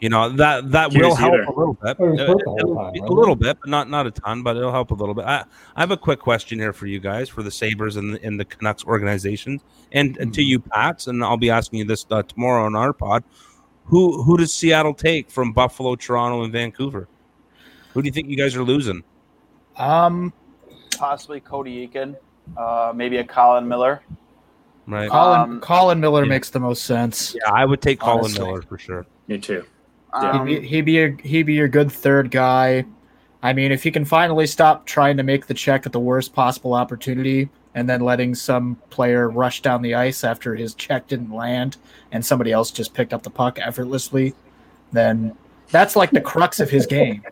You 0.00 0.08
know 0.08 0.30
that 0.30 0.70
that 0.70 0.94
will 0.94 1.14
help 1.14 1.34
either. 1.34 1.42
a 1.42 1.52
little 1.52 1.74
bit, 1.74 1.96
he 1.98 2.04
was 2.04 2.20
hurt 2.20 2.38
the 2.38 2.44
whole 2.44 2.58
it'll 2.58 2.74
time, 2.74 2.92
be 2.94 3.00
a 3.00 3.02
wasn't 3.02 3.18
little 3.18 3.36
bit, 3.36 3.58
but 3.60 3.68
not 3.68 3.90
not 3.90 4.06
a 4.06 4.10
ton, 4.10 4.42
but 4.42 4.56
it'll 4.56 4.72
help 4.72 4.92
a 4.92 4.94
little 4.94 5.14
bit. 5.14 5.26
I, 5.26 5.44
I 5.76 5.80
have 5.80 5.90
a 5.90 5.96
quick 5.96 6.20
question 6.20 6.58
here 6.58 6.72
for 6.72 6.86
you 6.86 7.00
guys, 7.00 7.28
for 7.28 7.42
the 7.42 7.50
Sabres 7.50 7.96
and 7.96 8.14
the, 8.14 8.24
and 8.24 8.40
the 8.40 8.46
Canucks 8.46 8.82
organization, 8.84 9.60
and, 9.92 10.16
and 10.16 10.32
to 10.32 10.42
you, 10.42 10.58
Pats, 10.58 11.06
and 11.06 11.22
I'll 11.22 11.36
be 11.36 11.50
asking 11.50 11.80
you 11.80 11.84
this 11.84 12.06
uh, 12.10 12.22
tomorrow 12.22 12.64
on 12.64 12.74
our 12.74 12.94
pod. 12.94 13.24
Who 13.84 14.22
who 14.22 14.38
does 14.38 14.54
Seattle 14.54 14.94
take 14.94 15.30
from 15.30 15.52
Buffalo, 15.52 15.96
Toronto, 15.96 16.44
and 16.44 16.52
Vancouver? 16.52 17.06
Who 17.92 18.00
do 18.00 18.06
you 18.06 18.12
think 18.12 18.28
you 18.28 18.36
guys 18.38 18.56
are 18.56 18.64
losing? 18.64 19.04
Um, 19.76 20.32
Possibly 20.96 21.40
Cody 21.40 21.86
Eakin, 21.86 22.16
uh, 22.56 22.92
maybe 22.94 23.18
a 23.18 23.24
Colin 23.24 23.68
Miller. 23.68 24.02
Right? 24.90 25.10
Colin 25.10 25.40
Um, 25.40 25.60
Colin 25.60 26.00
Miller 26.00 26.24
yeah. 26.24 26.28
makes 26.30 26.50
the 26.50 26.60
most 26.60 26.84
sense. 26.84 27.34
yeah, 27.34 27.52
I 27.52 27.64
would 27.64 27.80
take 27.80 28.00
Colin 28.00 28.20
honestly. 28.24 28.44
Miller 28.44 28.62
for 28.62 28.78
sure. 28.78 29.06
Me 29.28 29.38
too. 29.38 29.64
Um, 30.12 30.46
he'd, 30.46 30.60
be, 30.60 30.66
he'd 30.66 30.84
be 30.84 31.02
a 31.02 31.16
he'd 31.22 31.42
be 31.44 31.54
your 31.54 31.68
good 31.68 31.90
third 31.92 32.30
guy. 32.30 32.84
I 33.42 33.52
mean, 33.52 33.72
if 33.72 33.82
he 33.82 33.90
can 33.90 34.04
finally 34.04 34.46
stop 34.46 34.84
trying 34.84 35.16
to 35.16 35.22
make 35.22 35.46
the 35.46 35.54
check 35.54 35.86
at 35.86 35.92
the 35.92 36.00
worst 36.00 36.34
possible 36.34 36.74
opportunity 36.74 37.48
and 37.74 37.88
then 37.88 38.00
letting 38.00 38.34
some 38.34 38.76
player 38.90 39.30
rush 39.30 39.62
down 39.62 39.80
the 39.80 39.94
ice 39.94 40.24
after 40.24 40.54
his 40.54 40.74
check 40.74 41.06
didn't 41.06 41.32
land 41.32 41.76
and 42.12 42.24
somebody 42.26 42.52
else 42.52 42.70
just 42.70 42.92
picked 42.92 43.14
up 43.14 43.22
the 43.22 43.30
puck 43.30 43.58
effortlessly, 43.60 44.34
then 44.92 45.34
that's 45.70 45.96
like 45.96 46.10
the 46.10 46.20
crux 46.20 46.60
of 46.60 46.68
his 46.68 46.84
game. 46.84 47.22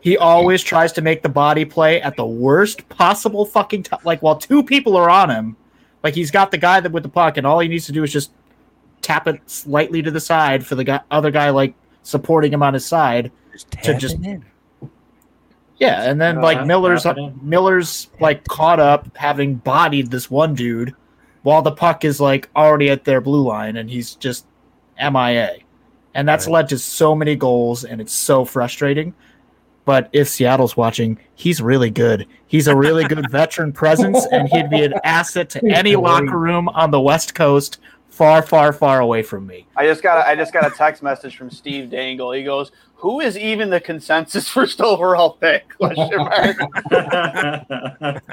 He 0.00 0.16
always 0.16 0.62
tries 0.62 0.92
to 0.92 1.02
make 1.02 1.22
the 1.22 1.28
body 1.28 1.66
play 1.66 2.00
at 2.00 2.16
the 2.16 2.24
worst 2.24 2.88
possible 2.88 3.44
fucking 3.44 3.82
time. 3.82 4.00
Like 4.04 4.22
while 4.22 4.36
two 4.36 4.62
people 4.62 4.96
are 4.96 5.10
on 5.10 5.28
him, 5.28 5.56
like 6.02 6.14
he's 6.14 6.30
got 6.30 6.50
the 6.50 6.58
guy 6.58 6.80
that 6.80 6.92
with 6.92 7.02
the 7.02 7.08
puck, 7.08 7.36
and 7.36 7.46
all 7.46 7.58
he 7.60 7.68
needs 7.68 7.86
to 7.86 7.92
do 7.92 8.02
is 8.02 8.12
just 8.12 8.32
tap 9.02 9.26
it 9.26 9.40
slightly 9.46 10.02
to 10.02 10.10
the 10.10 10.20
side 10.20 10.66
for 10.66 10.74
the 10.74 10.84
guy, 10.84 11.00
other 11.10 11.30
guy 11.30 11.50
like 11.50 11.74
supporting 12.02 12.52
him 12.52 12.62
on 12.62 12.74
his 12.74 12.84
side. 12.86 13.30
To 13.82 13.94
just- 13.94 14.16
Yeah, 15.78 16.02
and 16.10 16.20
then 16.20 16.38
Uh, 16.38 16.42
like 16.42 16.66
Miller's 16.66 17.04
happening. 17.04 17.38
Miller's 17.42 18.08
like 18.20 18.46
caught 18.48 18.80
up 18.80 19.16
having 19.16 19.54
bodied 19.56 20.10
this 20.10 20.30
one 20.30 20.54
dude 20.54 20.94
while 21.42 21.62
the 21.62 21.72
puck 21.72 22.04
is 22.04 22.20
like 22.20 22.48
already 22.54 22.90
at 22.90 23.04
their 23.04 23.20
blue 23.20 23.42
line 23.42 23.76
and 23.76 23.88
he's 23.88 24.14
just 24.16 24.44
MIA. 24.98 25.58
And 26.14 26.28
that's 26.28 26.46
Right. 26.46 26.52
led 26.54 26.68
to 26.70 26.78
so 26.78 27.14
many 27.14 27.34
goals 27.34 27.84
and 27.84 28.00
it's 28.00 28.12
so 28.12 28.44
frustrating. 28.44 29.14
But 29.90 30.08
if 30.12 30.28
Seattle's 30.28 30.76
watching, 30.76 31.18
he's 31.34 31.60
really 31.60 31.90
good. 31.90 32.24
He's 32.46 32.68
a 32.68 32.76
really 32.76 33.02
good 33.02 33.28
veteran 33.32 33.72
presence 33.72 34.24
and 34.30 34.46
he'd 34.48 34.70
be 34.70 34.84
an 34.84 34.94
asset 35.02 35.50
to 35.50 35.66
any 35.66 35.96
locker 35.96 36.38
room 36.38 36.68
on 36.68 36.92
the 36.92 37.00
West 37.00 37.34
Coast 37.34 37.80
far 38.08 38.40
far 38.40 38.72
far 38.72 39.00
away 39.00 39.24
from 39.24 39.48
me. 39.48 39.66
I 39.76 39.86
just 39.86 40.00
got 40.00 40.18
a, 40.18 40.28
I 40.28 40.36
just 40.36 40.52
got 40.52 40.64
a 40.64 40.70
text 40.70 41.02
message 41.02 41.36
from 41.36 41.50
Steve 41.50 41.90
Dangle. 41.90 42.30
He 42.30 42.44
goes, 42.44 42.70
"Who 42.98 43.18
is 43.18 43.36
even 43.36 43.70
the 43.70 43.80
consensus 43.80 44.48
first 44.56 44.80
overall 44.80 45.30
pick?" 45.32 45.68
Question 45.76 46.18
mark. 46.18 46.56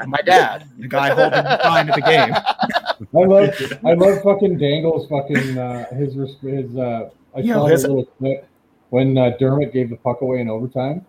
My 0.05 0.22
dad, 0.24 0.70
the 0.78 0.88
guy 0.88 1.08
holding 1.16 1.41
the 1.43 1.64
sign 1.64 1.89
at 1.89 1.95
the 1.95 2.01
game. 2.01 2.34
I 2.36 3.26
love, 3.26 3.80
I 3.84 3.93
love 3.93 4.22
fucking 4.22 4.60
Dangle's 4.60 5.08
fucking 5.10 5.58
uh, 5.58 5.86
his 5.95 6.16
res- 6.16 6.38
his. 6.39 6.78
Uh, 6.78 7.10
I 7.36 7.39
Yo, 7.39 7.55
saw 7.55 7.66
his- 7.66 7.82
his 7.82 7.89
little 7.89 8.05
clip 8.05 8.47
when 8.89 9.18
uh, 9.18 9.32
Dermott 9.39 9.74
gave 9.74 9.89
the 9.89 9.97
puck 9.97 10.22
away 10.22 10.39
in 10.39 10.49
overtime, 10.49 11.05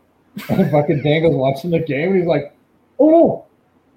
and 0.49 0.71
fucking 0.71 1.03
Dangle's 1.03 1.37
watching 1.37 1.71
the 1.71 1.81
game, 1.81 2.11
and 2.11 2.19
he's 2.19 2.27
like, 2.27 2.55
"Oh 2.99 3.11
no, 3.11 3.47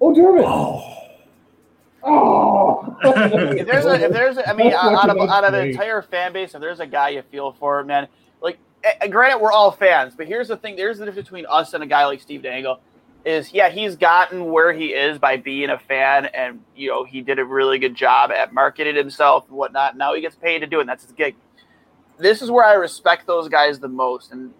oh 0.00 0.14
Dermott, 0.14 0.44
oh." 2.04 2.96
if 3.04 3.66
there's 3.66 3.84
a, 3.84 4.04
if 4.04 4.12
there's, 4.12 4.36
a, 4.36 4.48
I 4.48 4.52
mean, 4.54 4.72
out 4.72 5.08
of 5.08 5.16
out 5.28 5.44
of 5.44 5.52
the 5.52 5.66
entire 5.66 6.02
fan 6.02 6.32
base, 6.32 6.54
if 6.54 6.60
there's 6.60 6.80
a 6.80 6.86
guy 6.86 7.10
you 7.10 7.22
feel 7.30 7.52
for, 7.52 7.82
man, 7.84 8.08
like, 8.40 8.58
eh, 8.84 9.06
granted, 9.08 9.40
we're 9.40 9.52
all 9.52 9.70
fans, 9.70 10.14
but 10.16 10.26
here's 10.26 10.48
the 10.48 10.56
thing: 10.56 10.76
there's 10.76 10.98
the 10.98 11.04
difference 11.04 11.26
between 11.26 11.46
us 11.48 11.74
and 11.74 11.82
a 11.82 11.86
guy 11.86 12.06
like 12.06 12.20
Steve 12.20 12.42
Dangle. 12.42 12.80
Is 13.24 13.52
yeah, 13.52 13.68
he's 13.68 13.94
gotten 13.94 14.50
where 14.50 14.72
he 14.72 14.86
is 14.86 15.18
by 15.18 15.36
being 15.36 15.70
a 15.70 15.78
fan, 15.78 16.26
and 16.26 16.60
you 16.74 16.88
know 16.88 17.04
he 17.04 17.20
did 17.20 17.38
a 17.38 17.44
really 17.44 17.78
good 17.78 17.94
job 17.94 18.32
at 18.32 18.52
marketing 18.52 18.96
himself 18.96 19.46
and 19.48 19.56
whatnot. 19.56 19.96
Now 19.96 20.14
he 20.14 20.20
gets 20.20 20.34
paid 20.34 20.58
to 20.60 20.66
do 20.66 20.78
it. 20.78 20.82
And 20.82 20.88
that's 20.88 21.04
his 21.04 21.12
gig. 21.12 21.36
This 22.18 22.42
is 22.42 22.50
where 22.50 22.64
I 22.64 22.74
respect 22.74 23.28
those 23.28 23.48
guys 23.48 23.78
the 23.78 23.88
most, 23.88 24.32
and 24.32 24.52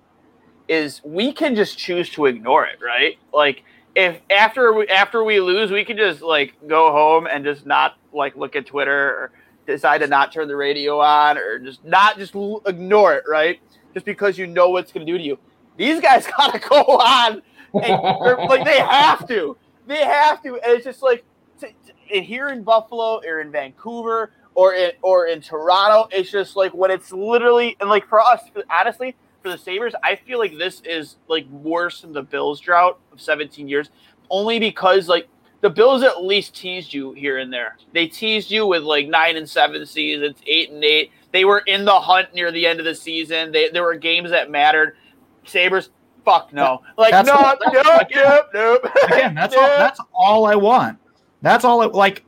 is 0.68 1.00
we 1.04 1.32
can 1.32 1.54
just 1.54 1.78
choose 1.78 2.08
to 2.10 2.26
ignore 2.26 2.64
it, 2.64 2.78
right? 2.82 3.18
Like 3.32 3.64
if 3.94 4.20
after 4.30 4.72
we 4.72 4.86
after 4.88 5.22
we 5.24 5.40
lose, 5.40 5.70
we 5.70 5.84
can 5.84 5.96
just 5.96 6.22
like 6.22 6.54
go 6.66 6.92
home 6.92 7.26
and 7.26 7.44
just 7.44 7.66
not 7.66 7.96
like 8.12 8.36
look 8.36 8.56
at 8.56 8.66
Twitter 8.66 9.08
or 9.08 9.32
decide 9.66 9.98
to 9.98 10.06
not 10.06 10.32
turn 10.32 10.48
the 10.48 10.56
radio 10.56 11.00
on 11.00 11.38
or 11.38 11.58
just 11.58 11.84
not 11.84 12.18
just 12.18 12.34
ignore 12.66 13.14
it, 13.14 13.24
right? 13.28 13.60
Just 13.94 14.06
because 14.06 14.38
you 14.38 14.46
know 14.46 14.70
what's 14.70 14.92
going 14.92 15.06
to 15.06 15.12
do 15.12 15.18
to 15.18 15.24
you. 15.24 15.38
These 15.76 16.00
guys 16.00 16.26
gotta 16.36 16.58
go 16.58 16.82
on, 16.82 17.42
and 17.74 18.48
like 18.48 18.64
they 18.64 18.78
have 18.78 19.26
to, 19.28 19.56
they 19.86 20.04
have 20.04 20.42
to. 20.42 20.54
And 20.54 20.72
it's 20.72 20.84
just 20.84 21.02
like 21.02 21.24
t- 21.60 21.74
t- 22.08 22.20
here 22.20 22.48
in 22.48 22.62
Buffalo 22.62 23.20
or 23.26 23.40
in 23.40 23.50
Vancouver 23.50 24.32
or 24.54 24.74
in 24.74 24.92
or 25.02 25.26
in 25.26 25.40
Toronto, 25.40 26.08
it's 26.12 26.30
just 26.30 26.56
like 26.56 26.72
when 26.72 26.90
it's 26.90 27.12
literally 27.12 27.76
and 27.80 27.88
like 27.88 28.06
for 28.08 28.20
us, 28.20 28.42
honestly, 28.70 29.16
for 29.42 29.50
the 29.50 29.58
Sabres, 29.58 29.94
I 30.02 30.16
feel 30.16 30.38
like 30.38 30.56
this 30.58 30.80
is 30.84 31.16
like 31.28 31.46
worse 31.50 32.00
than 32.02 32.12
the 32.12 32.22
Bills 32.22 32.60
drought 32.60 32.98
of 33.12 33.20
17 33.20 33.68
years, 33.68 33.90
only 34.30 34.58
because 34.58 35.08
like 35.08 35.28
the 35.60 35.70
Bills 35.70 36.02
at 36.02 36.24
least 36.24 36.54
teased 36.56 36.92
you 36.92 37.12
here 37.12 37.38
and 37.38 37.52
there. 37.52 37.76
They 37.92 38.06
teased 38.06 38.50
you 38.50 38.66
with 38.66 38.82
like 38.82 39.08
nine 39.08 39.36
and 39.36 39.48
seven 39.48 39.84
seasons, 39.86 40.36
eight 40.46 40.70
and 40.70 40.82
eight. 40.82 41.10
They 41.32 41.44
were 41.44 41.60
in 41.66 41.84
the 41.84 41.98
hunt 41.98 42.34
near 42.34 42.50
the 42.52 42.66
end 42.66 42.78
of 42.78 42.84
the 42.84 42.94
season. 42.94 43.52
They 43.52 43.68
there 43.70 43.82
were 43.82 43.94
games 43.94 44.30
that 44.30 44.50
mattered. 44.50 44.96
Sabres, 45.44 45.90
fuck 46.24 46.52
no. 46.52 46.82
Like 46.96 47.10
That's 47.12 47.26
no, 47.28 47.34
what- 47.34 47.58
nope, 47.72 48.08
nope, 48.14 48.46
nope. 48.54 48.86
Again, 49.06 49.34
that's 49.34 49.54
all. 49.54 49.62
That's 49.78 50.00
all 50.14 50.46
I 50.46 50.54
want. 50.54 50.98
That's 51.42 51.64
all. 51.64 51.80
I, 51.80 51.86
like 51.86 52.24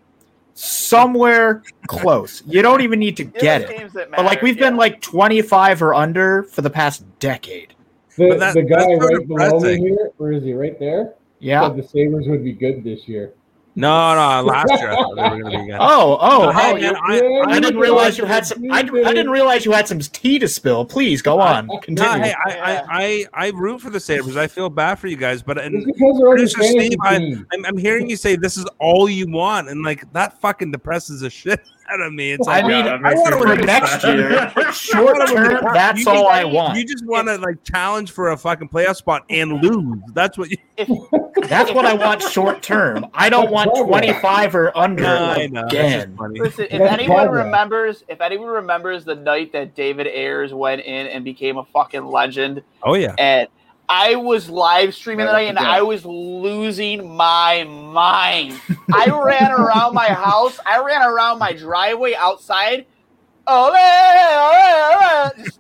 somewhere 0.55 1.63
close. 1.87 2.43
You 2.47 2.63
don't 2.63 2.81
even 2.81 2.99
need 2.99 3.17
to 3.19 3.25
get 3.25 3.41
There's 3.69 3.71
it. 3.71 3.77
games 3.79 3.93
But 3.93 4.25
like 4.25 4.41
we've 4.43 4.59
been 4.59 4.77
like 4.77 5.01
25 5.01 5.83
or 5.83 5.95
under 5.95 6.45
for 6.45 6.63
the 6.63 6.71
past 6.71 7.05
decade. 7.19 7.75
The, 8.17 8.37
that- 8.39 8.55
the 8.55 8.63
guy 8.63 8.87
that's 8.87 9.05
right 9.05 9.27
below 9.27 9.59
me 9.61 9.61
depressing. 9.61 9.83
here, 9.87 10.11
where 10.19 10.33
is 10.33 10.45
he? 10.45 10.53
Right 10.55 10.79
there. 10.79 11.15
Yeah. 11.41 11.69
Said 11.69 11.77
the 11.77 11.83
Sabres 11.89 12.27
would 12.29 12.45
be 12.45 12.53
good 12.53 12.85
this 12.85 13.07
year. 13.09 13.33
No, 13.77 14.15
no, 14.15 14.47
last 14.47 14.71
year 14.71 14.93
I 14.93 14.95
thought 14.95 15.17
they 15.17 15.23
were 15.23 15.43
going 15.43 15.53
to 15.53 15.59
be 15.59 15.67
good. 15.67 15.77
Oh, 15.81 16.17
oh, 16.21 16.49
oh 16.49 16.53
Hey, 16.53 16.71
oh, 16.71 16.75
man, 16.75 16.83
you- 16.83 17.43
I- 17.49 17.55
I 17.55 17.61
didn't 17.61 17.81
realize 17.81 18.17
you 18.17 18.25
had 18.25 18.47
some. 18.47 18.71
I. 18.71 18.79
I 18.79 18.83
didn't 19.13 19.31
realize 19.31 19.65
you 19.65 19.73
had 19.73 19.89
some 19.89 19.99
tea 19.99 20.39
to 20.39 20.47
spill. 20.47 20.85
Please 20.85 21.23
go 21.23 21.41
on. 21.41 21.67
No, 21.67 21.79
Continue. 21.79 22.25
hey, 22.25 22.35
I, 22.47 22.51
I, 22.53 22.85
I, 22.89 23.27
I 23.47 23.49
root 23.51 23.81
for 23.81 23.91
the 23.91 23.99
Sabres. 23.99 24.37
I 24.37 24.47
feel 24.47 24.71
bad 24.71 24.97
for 25.01 25.09
you 25.09 25.17
guys, 25.17 25.43
but 25.43 25.59
and 25.59 25.85
because 25.85 25.97
they're 26.19 26.29
on 26.29 26.37
the 26.37 26.53
Producer 26.53 26.63
Steve, 26.63 26.97
I, 27.03 27.15
fantasy 27.15 27.35
team. 27.35 27.47
I'm, 27.53 27.65
I'm 27.67 27.77
hearing 27.77 28.09
you 28.09 28.17
say 28.17 28.37
this 28.37 28.57
is 28.57 28.65
all 28.79 29.09
you 29.09 29.27
want, 29.31 29.69
and 29.69 29.83
like 29.83 30.11
that 30.13 30.41
fucking 30.41 30.71
depresses 30.71 31.21
the 31.21 31.31
shit 31.31 31.61
out 31.91 32.01
of 32.01 32.13
me. 32.13 32.33
It's 32.33 32.47
like, 32.47 32.65
I 32.65 32.69
mean, 32.69 32.85
that 32.85 33.05
I 33.05 33.15
want 33.15 33.35
me 33.35 33.57
for 33.57 33.67
next 33.67 34.05
year. 34.05 34.53
Short 34.73 35.17
term, 35.29 35.65
that's 35.75 36.01
You 36.01 36.09
all 36.11 36.25
just- 36.25 36.33
I 36.33 36.45
want. 36.45 36.79
You 36.79 36.85
just 36.87 37.05
want 37.07 37.29
to 37.29 37.37
like 37.37 37.63
challenge 37.65 38.11
for 38.13 38.31
a 38.31 38.37
fucking 38.37 38.69
playoff 38.69 38.97
spot 38.97 39.25
and 39.31 39.63
lose. 39.63 39.99
That's 40.13 40.37
what 40.39 40.51
you. 40.51 40.57
That's 41.49 41.71
what 41.73 41.85
I 41.85 41.93
want 41.95 42.23
short 42.23 42.63
term. 42.63 43.07
I 43.13 43.29
don't 43.29 43.51
want 43.51 43.71
25 43.77 44.55
or 44.55 44.77
under 44.77 45.03
No, 45.03 45.25
I 45.27 45.47
know. 45.47 45.61
That's 45.63 45.73
just 45.75 46.07
again. 46.07 46.17
Listen, 46.33 46.65
if 46.65 46.79
That's 46.79 46.93
anyone 46.95 47.25
progress. 47.27 47.45
remembers, 47.45 48.05
if 48.09 48.21
anyone 48.21 48.49
remembers 48.49 49.05
the 49.05 49.15
night 49.15 49.53
that 49.53 49.75
David 49.75 50.07
Ayres 50.07 50.55
went 50.55 50.81
in 50.81 51.07
and 51.09 51.23
became 51.25 51.59
a 51.59 51.65
fucking 51.67 52.07
legend, 52.07 52.63
Oh 52.83 52.95
yeah. 52.95 53.15
and 53.19 53.49
I 53.89 54.17
was 54.17 54.49
live 54.49 54.95
streaming 54.95 55.27
Never 55.27 55.39
tonight, 55.39 55.49
and. 55.49 55.59
I 55.59 55.83
was 55.83 56.05
losing 56.05 57.15
my 57.15 57.65
mind. 57.65 58.61
I 58.93 59.07
ran 59.11 59.53
around 59.53 59.95
my 59.95 60.09
house. 60.09 60.59
I 60.65 60.83
ran 60.83 61.03
around 61.03 61.39
my 61.39 61.53
driveway 61.53 62.15
outside. 62.15 62.87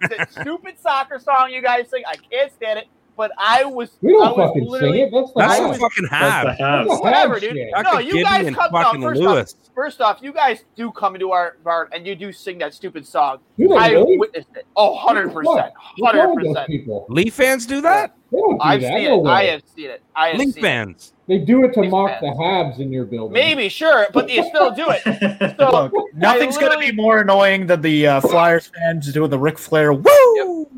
The 0.00 0.26
stupid 0.30 0.80
soccer 0.80 1.18
song 1.18 1.50
you 1.50 1.60
guys 1.60 1.90
sing. 1.90 2.02
I 2.06 2.16
can't 2.16 2.50
stand 2.52 2.78
it. 2.80 2.88
But 3.16 3.30
I 3.38 3.64
was. 3.64 3.90
We 4.00 4.12
I 4.14 4.16
don't 4.26 4.36
was 4.38 4.46
fucking 4.48 4.62
sing 4.62 4.70
literally- 4.70 5.00
it. 5.02 5.10
That's 5.12 5.32
the 5.32 5.38
That's 5.40 5.52
I 5.52 5.62
the 5.62 5.68
was- 5.68 5.76
Habs. 5.76 5.80
fucking 5.80 6.08
That's 6.10 6.22
half. 6.48 6.58
the 6.58 6.62
Habs. 6.64 7.00
Whatever, 7.02 7.40
dude. 7.40 7.52
shit. 7.52 7.70
No, 7.82 7.98
you 7.98 8.12
Gibby 8.12 8.24
guys 8.24 8.46
and 8.46 8.56
come. 8.56 8.70
No, 8.72 8.92
first 9.08 9.20
Lewis. 9.20 9.54
off, 9.54 9.74
first 9.74 10.00
off, 10.00 10.18
you 10.22 10.32
guys 10.32 10.64
do 10.76 10.90
come 10.92 11.14
into 11.14 11.30
our 11.32 11.56
bar 11.64 11.88
and 11.92 12.06
you 12.06 12.14
do 12.14 12.32
sing 12.32 12.58
that 12.58 12.74
stupid 12.74 13.06
song. 13.06 13.38
Do 13.58 13.68
they 13.68 13.76
I 13.76 13.88
really? 13.90 14.18
witnessed 14.18 14.48
it. 14.56 14.66
Oh, 14.76 14.92
100 14.94 15.32
percent, 15.32 15.72
hundred 15.76 16.18
wrong 16.18 16.34
with 16.36 16.44
those 16.44 16.52
percent. 16.54 16.66
people? 16.68 17.06
Leaf 17.08 17.34
fans 17.34 17.66
do 17.66 17.80
that. 17.82 18.14
Don't 18.32 18.58
I've 18.60 18.80
that. 18.80 18.88
seen 18.98 19.04
No 19.04 19.24
it. 19.24 19.28
I 19.30 19.40
way. 19.42 19.46
have 19.50 19.62
seen 19.76 19.90
it. 19.90 20.02
I 20.16 20.28
have 20.30 20.38
Leaf 20.38 20.54
seen 20.54 20.64
it. 20.64 20.66
fans. 20.66 21.12
They 21.26 21.38
do 21.38 21.64
it 21.64 21.72
to 21.74 21.80
Leaf 21.80 21.90
mock 21.90 22.10
fans. 22.10 22.20
the 22.22 22.28
Habs 22.42 22.78
in 22.80 22.92
your 22.92 23.04
building. 23.04 23.32
Maybe, 23.32 23.68
sure, 23.68 24.08
but 24.12 24.26
they 24.26 24.42
still 24.48 24.72
do 24.72 24.86
it. 24.88 25.02
So 25.58 25.70
Look, 25.92 26.14
nothing's 26.14 26.58
going 26.58 26.72
to 26.72 26.78
be 26.78 26.90
more 26.92 27.20
annoying 27.20 27.66
than 27.66 27.80
the 27.80 28.06
uh, 28.06 28.20
Flyers 28.20 28.70
fans 28.74 29.12
doing 29.12 29.30
the 29.30 29.38
Ric 29.38 29.58
Flair 29.58 29.92
woo 29.92 30.04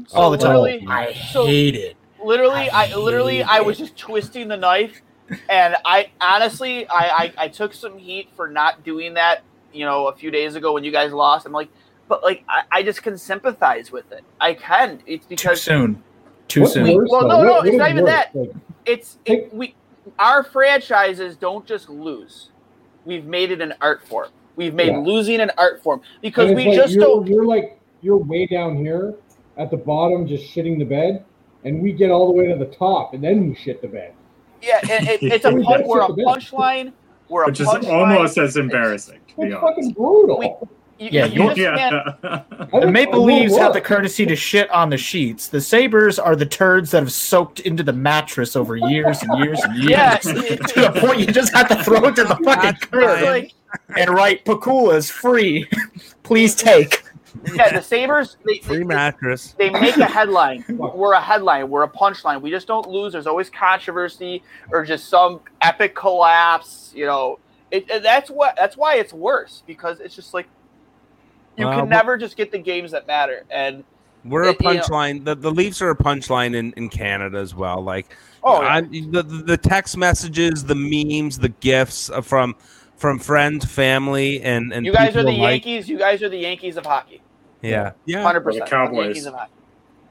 so 0.06 0.16
all 0.18 0.30
the 0.30 0.36
time. 0.38 0.56
literally- 0.56 0.86
I 0.88 1.12
so- 1.32 1.46
hate 1.46 1.74
it. 1.74 1.96
Literally 2.26 2.68
I 2.70 2.86
I, 2.92 2.94
literally 2.96 3.42
I 3.42 3.60
was 3.60 3.78
just 3.78 3.96
twisting 3.96 4.48
the 4.48 4.56
knife 4.56 5.00
and 5.48 5.76
I 5.84 6.10
honestly 6.20 6.86
I, 6.88 7.08
I 7.24 7.32
I 7.44 7.48
took 7.48 7.72
some 7.72 7.96
heat 7.98 8.28
for 8.36 8.48
not 8.48 8.84
doing 8.84 9.14
that 9.14 9.42
you 9.72 9.84
know 9.84 10.08
a 10.08 10.14
few 10.14 10.30
days 10.30 10.54
ago 10.56 10.72
when 10.72 10.84
you 10.84 10.90
guys 10.92 11.12
lost 11.12 11.46
I'm 11.46 11.52
like 11.52 11.70
but 12.08 12.22
like 12.22 12.44
I, 12.48 12.62
I 12.72 12.82
just 12.82 13.02
can 13.02 13.16
sympathize 13.16 13.90
with 13.92 14.10
it 14.12 14.22
I 14.40 14.54
can 14.54 15.00
it's 15.06 15.26
Too 15.26 15.28
because 15.36 15.62
soon. 15.62 16.02
Too 16.48 16.60
What's 16.60 16.74
soon. 16.74 16.94
worse, 16.94 17.08
Well, 17.10 17.22
though? 17.22 17.28
no, 17.28 17.38
What- 17.38 17.44
no, 17.46 17.52
what 17.54 17.66
it's 17.66 17.74
is 17.74 17.78
not 17.78 17.90
even 17.90 18.04
worse? 18.04 18.12
that. 18.12 18.34
Like, 18.36 18.50
it's 18.84 19.18
it, 19.24 19.52
we 19.52 19.74
our 20.18 20.44
franchises 20.44 21.36
don't 21.36 21.66
just 21.66 21.88
lose 21.88 22.50
we've 23.04 23.24
made 23.26 23.50
it 23.50 23.60
an 23.60 23.74
art 23.80 24.06
form 24.06 24.28
we've 24.54 24.74
made 24.74 24.88
Yeah. 24.92 24.98
losing 24.98 25.40
an 25.40 25.50
art 25.58 25.82
form 25.82 26.00
because 26.22 26.52
we 26.54 26.66
like 26.66 26.76
just 26.76 26.94
you're, 26.94 27.02
don't 27.02 27.26
You're 27.26 27.44
like 27.44 27.80
you're 28.02 28.18
way 28.18 28.46
down 28.46 28.76
here 28.76 29.14
at 29.56 29.70
the 29.70 29.76
bottom, 29.76 30.26
just 30.26 30.44
shitting 30.54 30.78
the 30.78 30.84
bed, 30.84 31.24
and 31.66 31.82
we 31.82 31.92
get 31.92 32.10
all 32.10 32.26
the 32.28 32.32
way 32.32 32.46
to 32.46 32.56
the 32.56 32.66
top, 32.76 33.12
and 33.12 33.22
then 33.22 33.48
we 33.48 33.54
shit 33.56 33.82
the 33.82 33.88
bed. 33.88 34.12
yeah 34.62 34.78
it, 34.84 35.22
it, 35.22 35.32
it's 35.32 35.44
a 35.44 35.50
We 35.52 35.62
we're 35.62 36.00
a 36.00 36.06
sit 36.06 36.16
the 36.16 36.22
bed. 36.22 36.26
punchline 36.26 36.92
we're 37.28 37.42
a 37.42 37.46
Which 37.46 37.60
is 37.60 37.66
punchline 37.66 37.92
almost 37.92 38.38
as 38.38 38.56
embarrassing, 38.56 39.18
to 39.36 39.42
It's 39.42 39.54
honest. 39.54 39.60
fucking 39.60 39.90
brutal. 39.92 40.38
We- 40.38 40.54
you, 40.98 41.10
Yeah, 41.12 41.26
you 41.26 41.42
you- 41.42 41.54
just 41.54 41.56
can't 41.56 42.16
Yeah. 42.22 42.80
The 42.80 42.86
Maple 42.90 43.14
it 43.14 43.18
will 43.18 43.24
Leafs 43.26 43.56
have 43.58 43.74
the 43.74 43.82
courtesy 43.82 44.24
to 44.26 44.34
shit 44.36 44.70
on 44.70 44.88
the 44.88 44.96
sheets. 44.96 45.46
The 45.48 45.60
Sabres 45.60 46.18
are 46.18 46.34
the 46.34 46.46
turds 46.46 46.92
that 46.92 47.00
have 47.00 47.12
soaked 47.12 47.60
into 47.60 47.82
the 47.82 47.92
mattress 47.92 48.56
over 48.56 48.76
years 48.76 49.22
and 49.22 49.38
years 49.44 49.60
and 49.62 49.76
years. 49.76 49.90
yeah 49.90 50.16
to 50.22 50.30
it- 50.54 50.60
the 50.74 50.98
point 51.00 51.18
you 51.20 51.26
just 51.26 51.52
have 51.54 51.68
to 51.68 51.82
throw 51.84 52.02
it 52.06 52.14
to 52.16 52.24
the 52.24 52.36
fucking 52.44 52.76
curb 52.90 53.22
like 53.24 53.52
and 53.96 54.08
write 54.08 54.44
Pakula 54.46 54.94
is 54.94 55.10
free. 55.10 55.68
Please 56.22 56.54
take. 56.54 57.02
Yeah, 57.54 57.72
the 57.72 57.82
Sabres 57.82 58.36
they, 58.44 58.58
Free 58.58 58.78
they, 58.78 58.84
mattress. 58.84 59.54
they 59.58 59.70
make 59.70 59.96
a 59.96 60.04
headline. 60.06 60.64
We're 60.68 61.12
a 61.14 61.20
headline. 61.20 61.68
We're 61.68 61.82
a 61.84 61.88
punchline. 61.88 62.40
We 62.40 62.50
just 62.50 62.66
don't 62.66 62.88
lose. 62.88 63.12
There's 63.12 63.26
always 63.26 63.50
controversy 63.50 64.42
or 64.70 64.84
just 64.84 65.08
some 65.08 65.40
epic 65.62 65.94
collapse. 65.94 66.92
You 66.94 67.06
know, 67.06 67.38
it, 67.70 67.88
it- 67.90 68.02
that's 68.02 68.30
what 68.30 68.56
that's 68.56 68.76
why 68.76 68.96
it's 68.96 69.12
worse 69.12 69.62
because 69.66 70.00
it's 70.00 70.14
just 70.14 70.34
like 70.34 70.46
you 71.56 71.66
Well, 71.66 71.80
can 71.80 71.88
never 71.88 72.16
just 72.18 72.36
get 72.36 72.52
the 72.52 72.58
games 72.58 72.90
that 72.92 73.06
matter. 73.06 73.44
And 73.50 73.82
We're 74.24 74.44
a 74.44 74.50
It- 74.50 74.60
you 74.60 74.74
know- 74.74 74.80
punchline. 74.80 75.24
The, 75.24 75.34
the 75.34 75.50
Leafs 75.50 75.80
are 75.82 75.90
a 75.90 75.96
punchline 75.96 76.54
in, 76.54 76.72
in 76.74 76.88
Canada 76.88 77.38
as 77.38 77.54
well. 77.54 77.80
Like, 77.82 78.14
oh, 78.44 78.60
yeah. 78.62 78.68
I, 78.74 78.80
the, 78.82 79.22
the 79.22 79.56
text 79.56 79.96
messages, 79.96 80.64
the 80.64 80.74
memes, 80.74 81.38
the 81.38 81.48
gifts 81.48 82.10
from 82.22 82.54
from 82.96 83.18
friends, 83.18 83.64
family, 83.66 84.40
and 84.42 84.72
and 84.72 84.86
you 84.86 84.92
guys 84.92 85.14
are 85.16 85.22
the 85.22 85.30
like- 85.30 85.64
Yankees. 85.66 85.88
You 85.88 85.98
guys 85.98 86.22
are 86.22 86.28
the 86.30 86.38
Yankees 86.38 86.76
of 86.78 86.86
hockey. 86.86 87.20
Yeah, 87.68 87.92
yeah. 88.04 88.22
Hundred 88.22 88.40
Or 88.46 88.52
the 88.52 88.60
percent. 88.60 88.70
Cowboys. 88.70 89.04
Yankees 89.06 89.26
of 89.26 89.34
hockey. 89.34 89.52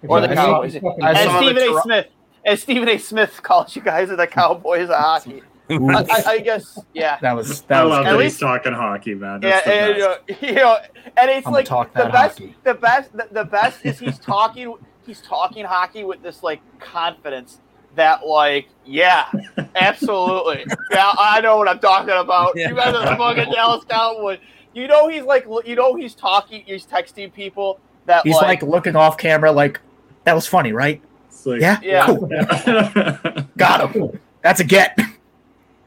Or 0.07 0.21
the 0.21 0.29
I 0.31 0.35
Cowboys. 0.35 0.71
think 0.73 0.83
fucking- 0.83 1.03
I 1.03 1.11
As 1.11 1.37
Stephen 1.37 1.63
A. 1.77 1.81
Smith, 1.81 2.07
as 2.45 2.61
Stephen 2.61 2.89
A. 2.89 2.97
Smith 2.97 3.41
calls 3.43 3.75
you 3.75 3.81
guys 3.81 4.09
are 4.11 4.15
the 4.15 4.27
Cowboys 4.27 4.89
of 4.89 4.95
hockey. 4.97 5.41
I, 5.67 5.73
I, 5.75 6.23
I 6.27 6.39
guess, 6.41 6.77
yeah. 6.93 7.17
That 7.21 7.35
was 7.35 7.63
I 7.71 7.83
was 7.83 7.89
love 7.91 8.05
At 8.05 8.11
that 8.11 8.17
least- 8.19 8.35
he's 8.35 8.39
talking 8.41 8.73
hockey, 8.73 9.15
man. 9.15 9.41
Yeah, 9.41 9.49
That's 9.49 9.65
the 9.65 9.73
and, 9.73 9.97
best. 9.97 10.43
uh, 10.43 10.45
you 10.47 10.53
know, 10.53 10.77
and 11.17 11.29
it's 11.31 11.47
I'm 11.47 11.53
like 11.53 11.65
talk 11.65 11.91
the 11.93 12.05
best, 12.05 12.39
the 12.63 12.73
best, 12.75 13.11
the, 13.17 13.27
the 13.31 13.45
best 13.45 13.83
is 13.83 13.97
he's 13.97 14.19
talking, 14.19 14.75
he's 15.07 15.21
talking 15.21 15.65
hockey 15.65 16.03
with 16.03 16.21
this 16.21 16.43
like 16.43 16.61
confidence 16.79 17.61
that 17.95 18.27
like, 18.27 18.67
yeah, 18.85 19.25
absolutely, 19.75 20.65
yeah, 20.91 21.11
I 21.17 21.41
know 21.41 21.57
what 21.57 21.67
I'm 21.67 21.79
talking 21.79 22.13
about. 22.15 22.53
Yeah. 22.55 22.69
You 22.69 22.75
guys 22.75 22.93
are 22.93 23.09
the 23.09 23.15
fucking 23.15 23.51
Dallas 23.53 23.83
Cowboys. 23.85 24.37
You 24.75 24.87
know 24.87 25.07
he's 25.07 25.23
like, 25.23 25.45
you 25.65 25.75
know 25.75 25.95
he's 25.95 26.13
talking, 26.13 26.61
he's 26.65 26.85
texting 26.85 27.33
people 27.33 27.79
that 28.05 28.23
He's 28.27 28.35
like, 28.35 28.61
looking 28.61 28.95
off 28.95 29.17
camera, 29.17 29.51
like 29.51 29.79
that 30.25 30.33
was 30.33 30.45
funny, 30.45 30.71
right? 30.73 31.01
Like- 31.45 31.61
Yeah, 31.61 31.79
Yeah. 31.81 32.05
cool. 32.05 32.27
Yeah. 32.31 33.43
got 33.57 33.91
him. 33.95 34.19
That's 34.41 34.59
a 34.59 34.63
get. 34.63 34.99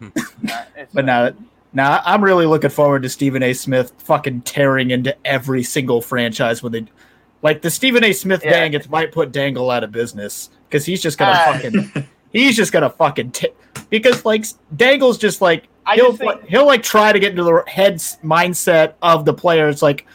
But 0.94 1.04
now, 1.04 1.32
now 1.72 2.00
I'm 2.04 2.22
really 2.22 2.46
looking 2.46 2.70
forward 2.70 3.02
to 3.02 3.08
Stephen 3.08 3.42
A. 3.42 3.52
Smith 3.52 3.92
fucking 3.98 4.42
tearing 4.42 4.90
into 4.90 5.14
every 5.26 5.62
single 5.62 6.00
franchise 6.00 6.62
when 6.62 6.72
they, 6.72 6.86
like 7.42 7.62
the 7.62 7.70
Stephen 7.70 8.04
A. 8.04 8.12
Smith 8.12 8.42
Yeah. 8.44 8.50
dang 8.52 8.74
it 8.74 8.88
might 8.88 9.12
put 9.12 9.32
Dangle 9.32 9.70
out 9.70 9.84
of 9.84 9.92
business 9.92 10.50
because 10.68 10.84
he's 10.86 11.02
just 11.02 11.18
gonna 11.18 11.32
Ah. 11.36 11.52
fucking, 11.52 12.06
he's 12.32 12.56
just 12.56 12.72
gonna 12.72 12.90
fucking 12.90 13.32
t- 13.32 13.50
because 13.90 14.24
like 14.24 14.44
Dangle's 14.76 15.18
just 15.18 15.40
like 15.40 15.68
I 15.88 15.94
he'll 15.96 16.12
think- 16.12 16.44
he'll 16.46 16.66
like 16.66 16.82
try 16.82 17.12
to 17.12 17.18
get 17.18 17.30
into 17.30 17.44
the 17.44 17.64
heads 17.66 18.18
mindset 18.22 18.94
of 19.02 19.24
the 19.24 19.32
player. 19.34 19.68
It's 19.68 19.82
like 19.82 20.06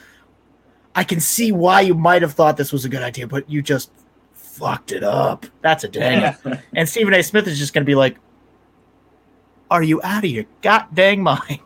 I 0.95 1.03
can 1.03 1.19
see 1.19 1.51
why 1.51 1.81
you 1.81 1.95
might 1.95 2.21
have 2.21 2.33
thought 2.33 2.55
this 2.57 2.71
was 2.71 2.85
a 2.85 2.89
good 2.89 3.01
idea, 3.01 3.25
but 3.27 3.49
you 3.49 3.61
just 3.61 3.91
fucked 4.33 4.91
it 4.91 5.03
up. 5.03 5.45
That's 5.61 5.83
a 5.83 5.87
dang. 5.89 6.35
And 6.75 6.87
Stephen 6.87 7.13
A. 7.15 7.23
Smith 7.23 7.47
is 7.47 7.57
just 7.57 7.73
going 7.73 7.83
to 7.83 7.89
be 7.89 7.95
like, 7.95 8.17
"Are 9.73 9.81
you 9.83 9.99
out 10.03 10.23
of 10.23 10.29
your 10.29 10.45
god 10.61 10.85
dang 10.93 11.23
mind? 11.23 11.59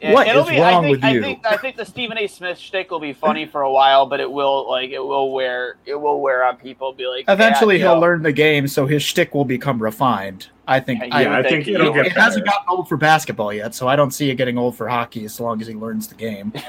Yeah, 0.00 0.12
what 0.12 0.26
be, 0.26 0.60
wrong 0.60 0.84
think, 0.84 0.90
with 0.96 1.04
I 1.04 1.10
you?" 1.10 1.20
think 1.20 1.44
I 1.44 1.56
think 1.56 1.76
the 1.76 1.84
Stephen 1.84 2.16
A. 2.16 2.28
Smith 2.28 2.56
shtick 2.56 2.90
will 2.90 3.00
be 3.00 3.12
funny 3.12 3.46
for 3.46 3.62
a 3.62 3.72
while, 3.72 4.06
but 4.06 4.20
it 4.20 4.30
will 4.30 4.70
like 4.70 4.90
it 4.90 5.00
will 5.00 5.32
wear 5.32 5.76
it 5.86 5.96
will 5.96 6.20
wear 6.20 6.44
on 6.44 6.56
people. 6.56 6.92
Be 6.92 7.06
like, 7.06 7.24
Eventually, 7.26 7.76
yeah, 7.78 7.86
he'll 7.86 7.94
know, 7.96 8.00
learn 8.00 8.22
the 8.22 8.32
game, 8.32 8.68
so 8.68 8.86
his 8.86 9.02
shtick 9.02 9.34
will 9.34 9.44
become 9.44 9.82
refined. 9.82 10.48
I 10.68 10.78
think. 10.78 11.02
Yeah, 11.02 11.08
I, 11.16 11.22
yeah, 11.22 11.36
I 11.38 11.42
think 11.42 11.64
think 11.64 11.78
you- 11.78 11.92
get 11.92 12.06
it 12.06 12.12
hasn't 12.12 12.46
gotten 12.46 12.66
old 12.68 12.88
for 12.88 12.96
basketball 12.96 13.52
yet, 13.52 13.74
so 13.74 13.88
I 13.88 13.96
don't 13.96 14.12
see 14.12 14.30
it 14.30 14.36
getting 14.36 14.56
old 14.56 14.76
for 14.76 14.88
hockey 14.88 15.24
as 15.24 15.40
long 15.40 15.60
as 15.60 15.66
he 15.66 15.74
learns 15.74 16.06
the 16.06 16.14
game. 16.14 16.52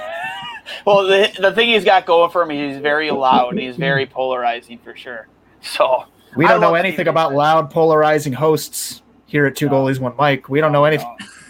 Well, 0.85 1.05
the, 1.07 1.29
the 1.39 1.51
thing 1.51 1.69
he's 1.69 1.83
got 1.83 2.05
going 2.05 2.31
for 2.31 2.43
him, 2.43 2.49
he's 2.49 2.77
very 2.77 3.11
loud. 3.11 3.53
And 3.53 3.59
he's 3.59 3.75
very 3.75 4.05
polarizing 4.07 4.77
for 4.79 4.95
sure. 4.95 5.27
So 5.61 6.05
We 6.35 6.47
don't 6.47 6.61
know 6.61 6.75
anything 6.75 7.07
about 7.07 7.33
loud, 7.33 7.69
polarizing 7.69 8.33
hosts 8.33 9.01
here 9.31 9.45
at 9.45 9.55
Two 9.55 9.67
No. 9.67 9.73
Goalies 9.85 9.99
One 9.99 10.13
Mic. 10.19 10.49
We 10.49 10.59
don't 10.59 10.71
know 10.73 10.83
anything. 10.83 11.15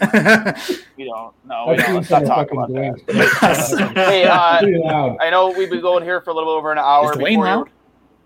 we 0.96 1.04
don't. 1.04 1.34
No, 1.44 1.66
we 1.68 1.74
I've 1.74 1.78
don't. 1.80 1.94
Let's 1.96 2.10
not 2.10 2.24
talk 2.24 2.50
about 2.52 2.68
that. 2.72 3.92
Hey, 3.94 4.24
uh. 4.24 5.16
I 5.20 5.30
know 5.30 5.50
we've 5.50 5.68
been 5.70 5.80
going 5.80 6.04
here 6.04 6.20
for 6.20 6.30
a 6.30 6.34
little 6.34 6.50
over 6.52 6.70
an 6.72 6.78
hour. 6.78 7.10
Is 7.12 7.18
Duane 7.18 7.32
before- 7.34 7.44
loud? 7.44 7.70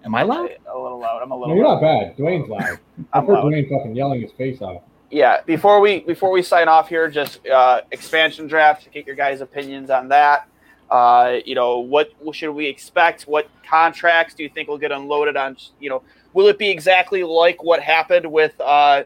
Am 0.04 0.14
I 0.14 0.22
loud? 0.22 0.50
A 0.72 0.78
little 0.78 1.00
loud. 1.00 1.20
I'm 1.22 1.32
a 1.32 1.34
No, 1.34 1.40
little. 1.40 1.56
you're 1.56 1.66
loud. 1.66 1.82
not 1.82 2.00
bad. 2.00 2.16
Duane's 2.16 2.48
loud. 2.48 2.62
I've 2.68 2.78
I'm 3.12 3.26
heard 3.26 3.32
loud. 3.32 3.50
Duane 3.50 3.68
fucking 3.68 3.96
yelling 3.96 4.20
his 4.20 4.30
face 4.32 4.60
off. 4.62 4.82
yeah 5.10 5.40
before 5.46 5.80
we 5.80 6.00
before 6.00 6.30
we 6.30 6.42
sign 6.42 6.68
off 6.68 6.88
here 6.88 7.08
just 7.08 7.44
uh 7.48 7.80
expansion 7.92 8.46
draft 8.46 8.84
to 8.84 8.90
get 8.90 9.06
your 9.06 9.16
guys 9.16 9.40
opinions 9.40 9.88
on 9.90 10.08
that 10.08 10.48
uh 10.90 11.36
you 11.44 11.54
know 11.56 11.78
what, 11.78 12.10
what 12.20 12.34
should 12.36 12.52
we 12.52 12.66
expect 12.66 13.22
what 13.22 13.48
contracts 13.68 14.34
do 14.34 14.42
you 14.44 14.48
think 14.48 14.68
will 14.68 14.78
get 14.78 14.92
unloaded 14.92 15.36
on 15.36 15.56
you 15.80 15.88
know 15.90 16.02
will 16.34 16.46
it 16.48 16.58
be 16.58 16.68
exactly 16.70 17.22
like 17.24 17.62
what 17.64 17.80
happened 17.82 18.26
with 18.30 18.60
uh 18.60 19.02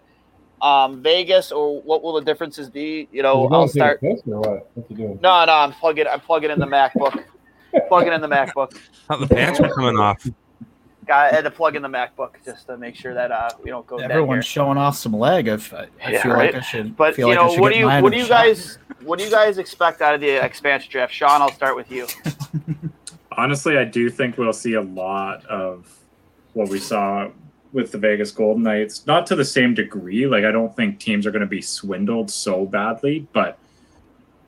um 0.63 1.03
vegas 1.03 1.53
or 1.53 1.81
what 1.83 2.03
will 2.03 2.15
the 2.15 2.21
differences 2.23 2.69
be 2.69 3.09
you 3.11 3.23
know 3.23 3.49
i'll 3.49 3.67
start 3.69 4.01
take 4.03 4.11
a 4.11 4.15
piss 4.15 4.23
or 4.27 4.41
what? 4.41 4.71
What's 4.75 4.89
he 4.89 4.95
doing? 4.95 5.19
no 5.23 5.45
no 5.45 5.55
i'm 5.55 5.73
plugging 5.73 6.07
i'm 6.07 6.21
plugging 6.21 6.51
in 6.51 6.59
the 6.59 6.67
macbook 6.67 7.19
plugging 7.89 8.13
in 8.13 8.21
the 8.21 8.29
macbook 8.29 8.71
the 9.21 9.27
pants 9.27 9.59
were 9.61 9.73
coming 9.75 9.97
off. 9.97 10.25
got 11.07 11.33
I 11.33 11.35
had 11.35 11.45
to 11.45 11.51
plug 11.51 11.77
in 11.77 11.83
the 11.83 11.89
macbook 11.89 12.31
just 12.45 12.67
to 12.67 12.77
make 12.77 12.95
sure 12.95 13.15
that 13.15 13.33
uh 13.33 13.51
we 13.63 13.71
don't 13.71 13.87
go. 13.87 13.97
Everyone's 13.99 14.47
showing 14.47 14.79
off 14.79 14.97
some 14.97 15.13
leg. 15.13 15.49
I've, 15.49 15.73
I, 15.73 15.89
I 16.05 16.13
Yeah, 16.13 16.23
feel 16.23 16.33
right? 16.33 16.53
like 16.55 16.63
I 16.63 16.67
should. 16.67 16.97
But 16.97 17.17
feel 17.17 17.29
you 17.29 17.35
know, 17.35 17.49
should 17.49 17.61
what 17.61 17.73
do 17.73 17.79
you 17.79 17.87
what 17.89 18.13
do 18.13 18.19
you 18.19 18.23
the 18.25 18.29
shot. 18.29 18.47
guys 18.47 18.79
what 19.03 19.19
do 19.19 19.25
you 19.25 19.31
guys 19.31 19.59
expect 19.59 20.03
out 20.03 20.15
of 20.15 20.21
the 20.21 20.45
expansion 20.45 20.89
draft? 20.91 21.13
Sean, 21.13 21.43
I'll 21.43 21.53
start 21.53 21.75
with 21.75 21.91
you. 21.91 22.07
Honestly, 23.37 23.77
I 23.77 23.85
do 23.85 24.11
think 24.11 24.37
we'll 24.39 24.53
see 24.53 24.75
a 24.75 24.83
lot 24.83 25.45
of 25.47 25.93
what 26.53 26.69
we 26.69 26.79
saw 26.79 27.31
with 27.73 27.93
the 27.93 27.99
Vegas 27.99 28.31
Golden 28.31 28.63
Knights. 28.63 29.07
Not 29.07 29.27
to 29.27 29.37
the 29.37 29.45
same 29.45 29.75
degree. 29.75 30.27
Like, 30.27 30.45
I 30.45 30.51
don't 30.51 30.75
think 30.75 30.99
teams 30.99 31.27
are 31.27 31.31
going 31.31 31.41
to 31.41 31.47
be 31.47 31.63
swindled 31.63 32.31
so 32.31 32.67
badly. 32.67 33.27
But 33.33 33.59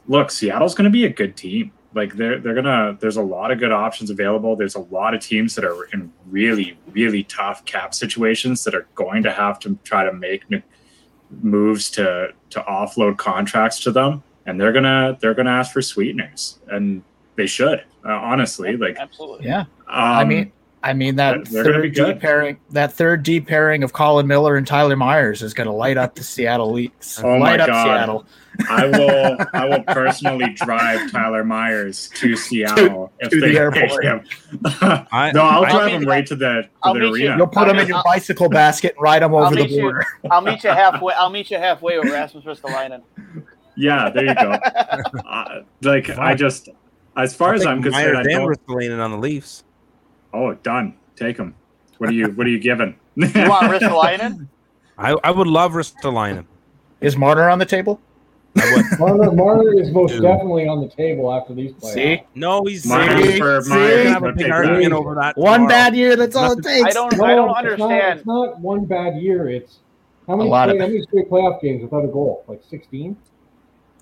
look, 0.09 0.31
Seattle's 0.31 0.75
going 0.75 0.85
to 0.85 0.91
be 0.91 1.05
a 1.05 1.11
good 1.11 1.37
team. 1.37 1.73
Like, 1.95 2.15
they're 2.15 2.39
they're 2.39 2.55
gonna. 2.55 2.97
There's 2.99 3.19
a 3.19 3.23
lot 3.23 3.51
of 3.51 3.59
good 3.59 3.71
options 3.71 4.09
available. 4.09 4.57
There's 4.57 4.77
a 4.77 4.81
lot 4.81 5.15
of 5.15 5.21
teams 5.21 5.55
that 5.57 5.65
are 5.65 5.85
in 5.93 6.11
really 6.27 6.79
really 6.91 7.25
tough 7.25 7.67
cap 7.67 7.95
situations 7.95 8.65
that 8.65 8.75
are 8.75 8.87
going 8.95 9.23
to 9.25 9.31
have 9.31 9.59
to 9.61 9.79
try 9.85 10.05
to 10.05 10.13
make 10.13 10.51
ne- 10.51 10.63
moves 11.43 11.91
to 11.91 12.33
to 12.49 12.61
offload 12.61 13.19
contracts 13.19 13.79
to 13.81 13.93
them, 13.93 14.23
and 14.47 14.59
they're 14.59 14.73
gonna 14.73 15.19
they're 15.21 15.35
gonna 15.35 15.51
ask 15.51 15.71
for 15.71 15.83
sweeteners, 15.83 16.61
and 16.69 17.03
they 17.37 17.47
should 17.47 17.85
uh, 18.05 18.13
honestly. 18.13 18.77
Like, 18.77 18.97
Absolutely. 18.99 19.47
Yeah, 19.47 19.61
um, 19.61 19.67
I 19.87 20.25
mean, 20.25 20.53
I 20.85 20.95
mean 20.95 21.17
that 21.17 21.45
They're- 21.49 21.63
they're 21.65 21.83
be 21.83 21.91
third 21.93 22.15
D 22.15 22.21
pairing, 22.21 22.57
that 22.71 22.93
third 22.93 23.23
D 23.23 23.41
pairing 23.41 23.83
of 23.85 23.93
Colin 23.93 24.27
Miller 24.27 24.57
and 24.57 24.67
Tyler 24.67 24.97
Myers 24.97 25.41
is 25.43 25.55
going 25.55 25.69
to 25.69 25.73
light 25.73 25.97
up 25.97 26.15
the 26.17 26.25
Seattle 26.25 26.73
Leaks. 26.73 27.21
Oh 27.23 27.39
my 27.39 27.51
light 27.53 27.61
up 27.61 27.69
God. 27.69 27.85
Seattle. 27.85 28.27
I 28.69 28.87
will 28.87 29.37
I 29.55 29.65
will 29.67 29.83
personally 29.85 30.53
drive 30.55 31.11
Tyler 31.13 31.45
Myers 31.45 32.11
to 32.17 32.37
Seattle 32.37 33.13
if 33.21 33.31
to 33.31 33.41
the 33.41 33.57
airport. 33.57 34.05
him. 34.05 34.25
I, 35.13 35.31
no, 35.33 35.43
I'll 35.43 35.65
I- 35.65 35.71
drive 35.71 35.83
I'll 35.83 35.89
him 35.89 36.05
right 36.05 36.27
to 36.27 36.35
the 36.37 36.63
to 36.63 36.69
I'll 36.83 36.95
the 36.95 37.01
meet 37.01 37.07
you. 37.07 37.13
arena. 37.15 37.37
You'll 37.39 37.47
put 37.47 37.69
him 37.69 37.79
in 37.79 37.87
your 37.87 37.99
I'll- 37.99 38.03
bicycle 38.05 38.49
basket 38.49 38.95
and 38.97 39.03
ride 39.03 39.23
him 39.23 39.35
over 39.35 39.55
the 39.55 39.63
meet 39.63 39.71
you. 39.71 39.83
border. 39.83 40.05
I'll 40.31 40.41
meet 40.43 40.65
you 40.65 40.71
halfway. 40.71 41.15
I'll 41.19 41.31
meet 41.31 41.51
you 41.51 41.59
halfway 41.59 41.99
with 41.99 42.11
Rasmus 42.11 42.45
Ristolainen. 42.45 43.03
Yeah, 43.77 44.11
there 44.11 44.25
you 44.27 44.35
go. 44.35 44.51
uh, 44.51 45.63
like 45.81 46.11
I 46.11 46.35
just, 46.35 46.69
as 47.17 47.35
far 47.35 47.51
I'll 47.51 47.55
as 47.55 47.65
I'm 47.67 47.83
concerned, 47.83 48.19
I 48.19 48.23
Myers 48.23 48.27
and 48.27 48.37
don't. 48.37 48.49
Ristolainen 48.49 49.03
on 49.03 49.13
the 49.13 49.17
Leafs. 49.19 49.65
Oh, 50.33 50.55
done. 50.55 50.95
Take 51.17 51.37
him. 51.37 51.55
What 51.99 52.11
are 52.11 52.13
you? 52.15 52.29
What 52.29 52.47
are 52.47 52.51
you 52.51 52.59
giving? 52.59 52.97
You 53.17 53.27
want 53.49 53.67
Ristolainen? 53.71 54.49
I, 54.97 55.15
I 55.23 55.31
would 55.31 55.47
love 55.47 55.73
Ristolainen. 55.73 56.47
Is 57.03 57.17
Marner 57.17 57.51
on 57.51 57.59
the 57.59 57.67
table? 57.67 58.01
I 58.57 58.73
would. 58.75 58.85
Marner, 58.99 59.33
Marner 59.33 59.75
is 59.79 59.91
most 59.91 60.13
Dude. 60.13 60.23
definitely 60.23 60.67
on 60.69 60.81
the 60.81 60.89
table 60.89 61.33
after 61.33 61.53
these 61.55 61.73
playoffs. 61.73 61.93
See, 61.95 62.23
No, 62.35 62.65
he's 62.65 62.87
Myers 62.87 63.25
See? 63.33 63.39
for 63.39 63.61
See? 63.63 63.71
We're 63.71 63.77
Myers. 63.79 64.05
gonna 64.05 64.11
have 64.15 64.23
a 64.23 64.27
I'll 64.27 64.33
big 64.33 64.39
take 64.39 64.47
that. 64.49 64.53
argument 64.67 64.93
over 64.95 65.15
that. 65.17 65.37
one 65.37 65.61
tomorrow. 65.61 65.69
bad 65.69 65.97
year. 65.97 66.17
That's 66.17 66.37
all 66.37 66.53
it 66.53 66.63
takes. 66.65 66.85
I 66.87 66.91
don't. 66.91 67.17
No, 67.17 67.25
I 67.25 67.35
don't 67.35 67.49
it's 67.49 67.55
not- 67.55 67.65
understand. 67.91 68.19
It's 68.21 68.27
not, 68.27 68.61
one 68.61 68.85
bad 68.87 69.17
year. 69.21 69.49
It's 69.51 69.79
how 70.27 70.37
many, 70.37 70.49
A 70.49 70.53
lot 70.53 70.69
of 70.71 70.77
play, 70.77 70.87
how 70.87 70.93
many 70.93 71.03
straight 71.03 71.29
playoff 71.31 71.61
games 71.61 71.83
without 71.83 72.05
a 72.05 72.09
goal? 72.09 72.45
Like 72.47 72.63
16? 72.71 73.17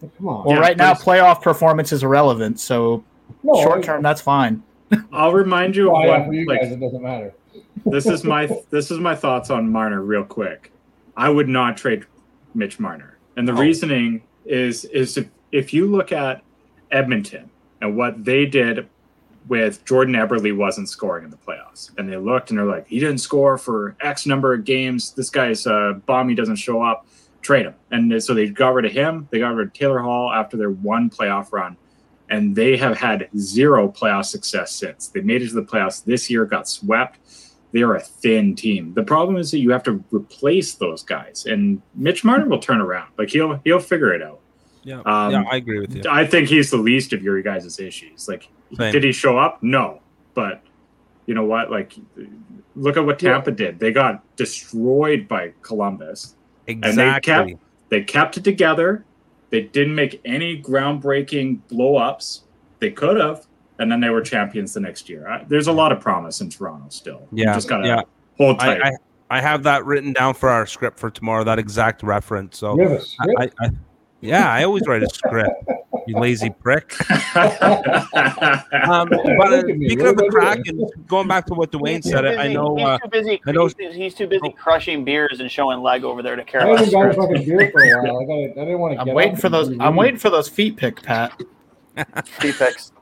Like, 0.03 0.17
come 0.19 0.29
on. 0.29 0.45
Well, 0.45 0.55
Yeah, 0.57 0.61
right 0.61 0.77
now, 0.77 0.95
playoff 0.95 1.43
performance 1.43 1.93
is 1.93 2.03
irrelevant. 2.05 2.61
So 2.61 3.03
no, 3.43 3.55
short 3.63 3.83
term, 3.83 4.03
that's 4.03 4.21
fine. 4.21 4.63
I'll 5.13 5.33
remind 5.33 5.77
you 5.77 5.87
of 5.89 5.93
one. 6.09 6.33
you 6.33 6.47
like, 6.47 6.63
guys, 6.63 6.73
it 6.73 6.81
doesn't 6.81 7.03
matter. 7.03 7.33
this 7.87 8.07
is 8.07 8.25
my 8.25 8.47
this 8.71 8.91
is 8.91 8.99
my 8.99 9.15
thoughts 9.15 9.51
on 9.51 9.71
Marner 9.71 10.03
real 10.03 10.25
quick. 10.25 10.73
I 11.17 11.29
would 11.29 11.49
not 11.49 11.77
trade 11.77 12.05
Mitch 12.55 12.79
Marner, 12.81 13.19
and 13.37 13.47
the 13.47 13.53
Oh. 13.53 13.61
reasoning 13.61 14.23
is 14.47 14.85
is 14.87 15.17
if, 15.17 15.29
if 15.53 15.73
you 15.73 15.87
look 15.87 16.13
at 16.13 16.43
Edmonton 16.91 17.51
and 17.81 17.97
what 17.97 18.25
they 18.25 18.47
did 18.47 18.89
with 19.49 19.85
Jordan 19.85 20.15
Eberle 20.15 20.57
wasn't 20.57 20.89
scoring 20.89 21.25
in 21.25 21.31
the 21.31 21.37
playoffs, 21.37 21.91
and 21.99 22.11
they 22.11 22.17
looked 22.17 22.51
and 22.51 22.59
they're 22.59 22.67
like, 22.67 22.87
he 22.87 22.99
didn't 23.01 23.19
score 23.19 23.57
for 23.59 23.97
X 24.01 24.27
number 24.27 24.53
of 24.55 24.65
games. 24.65 25.13
This 25.13 25.31
guy's 25.31 25.67
a 25.67 26.01
bum. 26.07 26.29
He 26.29 26.35
doesn't 26.35 26.57
show 26.57 26.83
up. 26.83 27.07
Trade 27.43 27.65
him, 27.67 27.75
and 27.91 28.23
so 28.23 28.35
they 28.35 28.49
got 28.51 28.75
rid 28.75 28.85
of 28.85 28.93
him. 28.93 29.27
They 29.31 29.39
got 29.39 29.55
rid 29.55 29.69
of 29.69 29.73
Taylor 29.73 30.01
Hall 30.01 30.31
after 30.31 30.59
their 30.59 30.71
one 30.71 31.09
playoff 31.09 31.53
run 31.53 31.77
and 32.31 32.55
they 32.57 32.77
have 32.77 32.97
had 32.97 33.29
zero 33.37 33.89
playoff 33.89 34.25
success 34.27 34.73
since. 34.73 35.09
They 35.09 35.21
made 35.21 35.43
it 35.43 35.49
to 35.49 35.55
the 35.55 35.63
playoffs 35.63 36.05
this 36.05 36.31
year, 36.31 36.45
got 36.47 36.69
swept. 36.69 37.19
They're 37.73 37.95
a 37.95 38.01
thin 38.01 38.57
team. 38.57 38.95
The 38.95 39.03
problem 39.05 39.37
is 39.37 39.51
that 39.53 39.59
you 39.59 39.71
have 39.71 39.85
to 39.85 40.03
replace 40.11 40.75
those 40.75 41.03
guys, 41.05 41.47
and 41.47 41.81
Mitch 41.95 42.25
Marner 42.25 42.47
will 42.49 42.59
turn 42.59 42.81
around. 42.81 43.11
Like 43.19 43.31
he'll 43.31 43.61
he'll 43.65 43.79
figure 43.79 44.13
it 44.13 44.23
out. 44.23 44.41
Yeah, 44.83 45.03
Um, 45.05 45.31
yeah, 45.33 45.45
I 45.51 45.57
agree 45.57 45.79
with 45.79 45.95
you. 45.95 46.03
I 46.11 46.27
think 46.27 46.49
he's 46.49 46.71
the 46.71 46.79
least 46.79 47.13
of 47.13 47.23
your 47.23 47.41
guys' 47.43 47.79
issues. 47.79 48.27
Like, 48.29 48.49
Same. 48.77 48.93
did 48.93 49.05
he 49.05 49.13
show 49.13 49.37
up? 49.39 49.63
No, 49.63 50.01
but 50.35 50.63
you 51.27 51.35
know 51.35 51.45
what? 51.45 51.71
Like, 51.71 51.93
look 52.75 52.97
at 52.97 53.05
what 53.05 53.19
Tampa 53.19 53.51
did. 53.53 53.79
They 53.79 53.93
got 53.93 54.25
destroyed 54.37 55.29
by 55.29 55.53
Columbus. 55.63 56.35
exactly. 56.67 56.91
and 56.91 56.99
they 56.99 57.21
kept- 57.21 57.63
They 57.91 58.03
kept 58.05 58.37
it 58.39 58.45
together. 58.45 59.05
They 59.51 59.63
didn't 59.63 59.95
make 59.95 60.21
any 60.25 60.61
groundbreaking 60.61 61.61
blow 61.69 61.97
ups. 61.97 62.45
They 62.79 62.91
could 62.91 63.21
have, 63.21 63.47
and 63.79 63.91
then 63.91 64.01
they 64.01 64.11
were 64.11 64.23
champions 64.23 64.75
the 64.75 64.81
next 64.81 65.09
year. 65.09 65.29
I, 65.29 65.45
there's 65.45 65.67
a 65.67 65.73
lot 65.73 65.93
of 65.93 66.01
promise 66.01 66.41
in 66.41 66.51
Toronto 66.51 66.87
still. 66.89 67.27
You 67.33 67.45
Yeah, 67.45 67.55
just 67.55 67.69
gotta 67.69 67.87
yeah. 67.87 68.03
hold 68.39 68.59
tight. 68.61 68.81
I, 68.83 68.89
I 68.89 68.93
I 69.33 69.41
have 69.41 69.63
that 69.63 69.85
written 69.87 70.13
down 70.13 70.35
for 70.35 70.49
our 70.49 70.67
script 70.67 70.99
for 70.99 71.09
tomorrow. 71.09 71.45
That 71.45 71.59
exact 71.59 72.03
reference. 72.03 72.59
So 72.59 72.75
You 72.77 72.89
have 72.89 72.93
a 72.93 73.01
script? 73.05 73.55
I, 73.61 73.67
I, 73.67 73.71
yeah, 74.21 74.53
I 74.53 74.65
always 74.65 74.83
write 74.87 75.03
a 75.03 75.09
script. 75.09 75.51
You 76.07 76.19
lazy 76.19 76.51
prick. 76.51 76.95
Um, 78.13 79.09
but 79.09 79.21
uh, 79.21 79.51
Look 79.51 79.69
at 79.71 79.77
me, 79.79 79.89
speaking 79.89 80.07
of 80.07 80.17
the 80.17 80.25
am 80.25 80.31
I? 80.49 80.55
Kraken, 80.55 80.87
going 81.07 81.29
back 81.29 81.47
to 81.47 81.55
what 81.55 81.71
Duane 81.71 81.97
He's 81.97 82.05
too 82.05 82.11
said, 82.11 82.25
I 82.27 82.49
know. 82.53 82.77
He's 82.77 82.87
Uh, 82.87 82.99
too 82.99 83.09
busy. 83.09 83.41
I 83.47 83.53
know- 83.53 83.69
He's, 83.79 83.95
he's 83.95 84.15
too 84.15 84.27
busy 84.27 84.51
crushing 84.51 85.05
beers 85.05 85.41
and 85.41 85.51
showing 85.51 85.81
leg 85.81 86.05
over 86.05 86.23
there 86.23 86.37
to 86.37 86.45
care 86.45 86.63
I 86.63 86.65
about. 86.65 86.79
haven't 86.79 86.93
got 86.93 87.09
a 87.09 87.13
script. 87.13 87.31
fucking 87.31 87.47
beer 87.47 87.71
for 87.71 87.83
a 87.83 88.03
while. 88.03 88.21
I, 88.21 88.25
gotta, 88.25 88.61
I 88.61 88.65
didn't 88.65 88.79
want 88.79 88.95
to 88.95 89.01
I'm 89.01 89.07
get 89.07 89.15
waiting 89.15 89.37
for 89.37 89.49
those. 89.49 89.69
do 89.69 89.75
I'm 89.81 89.93
read. 89.95 89.97
waiting 89.99 90.19
for 90.19 90.31
those 90.31 90.49
feet 90.49 90.77
pick, 90.77 91.03
Pat. 91.03 91.41
feet 92.25 92.55
picks. 92.57 92.93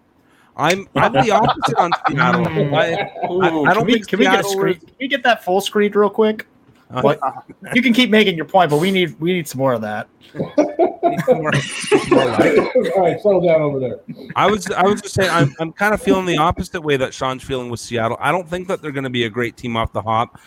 I'm 0.56 0.88
I'm 0.96 1.12
the 1.12 1.30
opposite 1.30 1.76
on 1.78 1.90
Seattle. 2.08 2.74
I, 2.74 3.10
Ooh, 3.30 3.64
I 3.64 3.74
don't 3.74 3.76
can 3.76 3.86
we, 3.86 3.92
think 3.94 4.08
can 4.08 4.18
we 4.18 4.24
get 4.24 4.40
a 4.40 4.44
screen? 4.44 4.74
is- 4.76 4.80
Can 4.82 4.94
we 5.00 5.08
get 5.08 5.22
that 5.22 5.44
full 5.44 5.60
screen 5.60 5.92
real 5.92 6.10
quick? 6.10 6.46
Uh, 6.90 7.02
What? 7.02 7.20
You 7.74 7.82
can 7.82 7.92
keep 7.92 8.10
making 8.10 8.36
your 8.36 8.46
point, 8.46 8.70
but 8.70 8.78
we 8.78 8.90
need 8.90 9.18
we 9.20 9.32
need 9.32 9.46
some 9.46 9.58
more 9.58 9.74
of 9.74 9.82
that. 9.82 10.08
All 10.38 11.42
right, 13.02 13.20
settle 13.20 13.40
down 13.40 13.62
over 13.62 13.78
there. 13.78 14.00
I 14.36 14.46
was 14.50 14.70
I 14.70 14.82
was 14.82 15.02
just 15.02 15.14
saying 15.14 15.30
I'm 15.30 15.54
I'm 15.60 15.72
kind 15.72 15.92
of 15.94 16.02
feeling 16.02 16.26
the 16.26 16.38
opposite 16.38 16.80
way 16.82 16.96
that 16.96 17.12
Sean's 17.12 17.42
feeling 17.42 17.70
with 17.70 17.80
Seattle. 17.80 18.16
I 18.20 18.30
don't 18.30 18.48
think 18.48 18.68
that 18.68 18.80
they're 18.82 18.92
going 18.92 19.04
to 19.04 19.10
be 19.10 19.24
a 19.24 19.30
great 19.30 19.56
team 19.56 19.76
off 19.76 19.92
the 19.92 20.02
hop. 20.02 20.38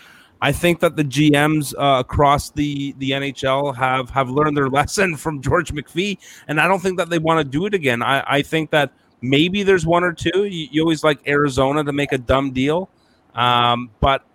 I 0.44 0.52
think 0.52 0.80
that 0.80 0.96
the 0.96 1.04
GMs 1.04 1.74
uh, 1.78 2.00
across 2.00 2.50
the 2.50 2.94
the 2.98 3.12
NHL 3.12 3.76
have 3.76 4.10
have 4.10 4.30
learned 4.30 4.58
their 4.58 4.70
lesson 4.80 5.16
from 5.16 5.42
George 5.42 5.72
McPhee, 5.72 6.18
and 6.48 6.60
I 6.60 6.68
don't 6.68 6.80
think 6.80 6.98
that 6.98 7.10
they 7.10 7.20
want 7.20 7.40
to 7.40 7.44
do 7.44 7.66
it 7.68 7.74
again. 7.74 8.02
I, 8.02 8.24
I 8.28 8.42
think 8.42 8.72
that 8.72 8.92
maybe 9.22 9.62
there's 9.64 9.86
one 9.86 10.04
or 10.04 10.14
two. 10.14 10.46
You, 10.46 10.68
you 10.72 10.82
always 10.82 11.04
like 11.04 11.20
Arizona 11.28 11.84
to 11.84 11.94
make 11.94 12.12
a 12.12 12.18
dumb 12.18 12.52
deal, 12.52 12.90
um, 13.36 13.92
but 14.00 14.26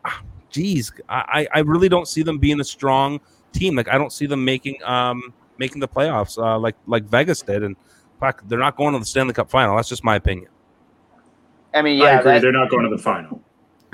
geez, 0.50 0.92
I, 1.08 1.46
I 1.54 1.60
really 1.60 1.88
don't 1.88 2.08
see 2.08 2.22
them 2.22 2.38
being 2.38 2.60
a 2.60 2.64
strong 2.64 3.20
team. 3.52 3.76
Like 3.76 3.88
I 3.88 3.98
don't 3.98 4.12
see 4.12 4.26
them 4.26 4.44
making 4.44 4.82
um 4.84 5.32
making 5.58 5.80
the 5.80 5.88
playoffs 5.88 6.38
uh, 6.38 6.58
like 6.58 6.76
like 6.86 7.04
Vegas 7.04 7.42
did, 7.42 7.62
and 7.62 7.76
fuck, 8.20 8.42
they're 8.48 8.58
not 8.58 8.76
going 8.76 8.92
to 8.92 8.98
the 8.98 9.04
Stanley 9.06 9.34
Cup 9.34 9.50
final. 9.50 9.76
That's 9.76 9.88
just 9.88 10.04
my 10.04 10.16
opinion. 10.16 10.48
I 11.74 11.82
mean, 11.82 12.00
I 12.00 12.04
yeah, 12.04 12.20
agree. 12.20 12.32
that, 12.32 12.42
They're 12.42 12.52
not 12.52 12.70
going 12.70 12.88
to 12.88 12.96
the 12.96 13.02
final, 13.02 13.42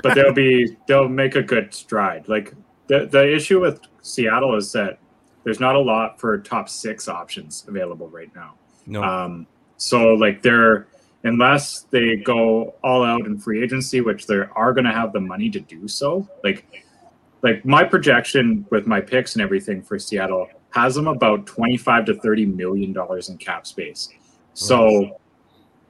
but 0.01 0.13
they'll 0.15 0.33
be 0.33 0.77
they'll 0.87 1.09
make 1.09 1.35
a 1.35 1.43
good 1.43 1.73
stride. 1.73 2.27
Like 2.27 2.53
the 2.87 3.05
the 3.05 3.33
issue 3.33 3.59
with 3.59 3.81
Seattle 4.01 4.55
is 4.55 4.71
that 4.73 4.99
there's 5.43 5.59
not 5.59 5.75
a 5.75 5.79
lot 5.79 6.19
for 6.19 6.37
top 6.37 6.69
six 6.69 7.07
options 7.07 7.65
available 7.67 8.07
right 8.09 8.33
now. 8.35 8.55
No, 8.85 9.03
Um, 9.03 9.47
so 9.77 10.13
like 10.13 10.41
they're 10.41 10.87
unless 11.23 11.81
they 11.91 12.17
go 12.17 12.75
all 12.83 13.03
out 13.03 13.25
in 13.25 13.37
free 13.37 13.63
agency, 13.63 14.01
which 14.01 14.27
they 14.27 14.39
are 14.55 14.73
going 14.73 14.85
to 14.85 14.91
have 14.91 15.13
the 15.13 15.19
money 15.19 15.49
to 15.49 15.59
do 15.59 15.87
so. 15.87 16.27
Like 16.43 16.65
like 17.41 17.65
my 17.65 17.83
projection 17.83 18.65
with 18.69 18.87
my 18.87 19.01
picks 19.01 19.35
and 19.35 19.41
everything 19.41 19.81
for 19.81 19.99
Seattle 19.99 20.47
has 20.69 20.95
them 20.95 21.07
about 21.07 21.45
25 21.45 22.05
to 22.05 22.15
30 22.15 22.45
million 22.47 22.93
dollars 22.93 23.29
in 23.29 23.37
cap 23.37 23.67
space. 23.67 24.09
So 24.53 25.19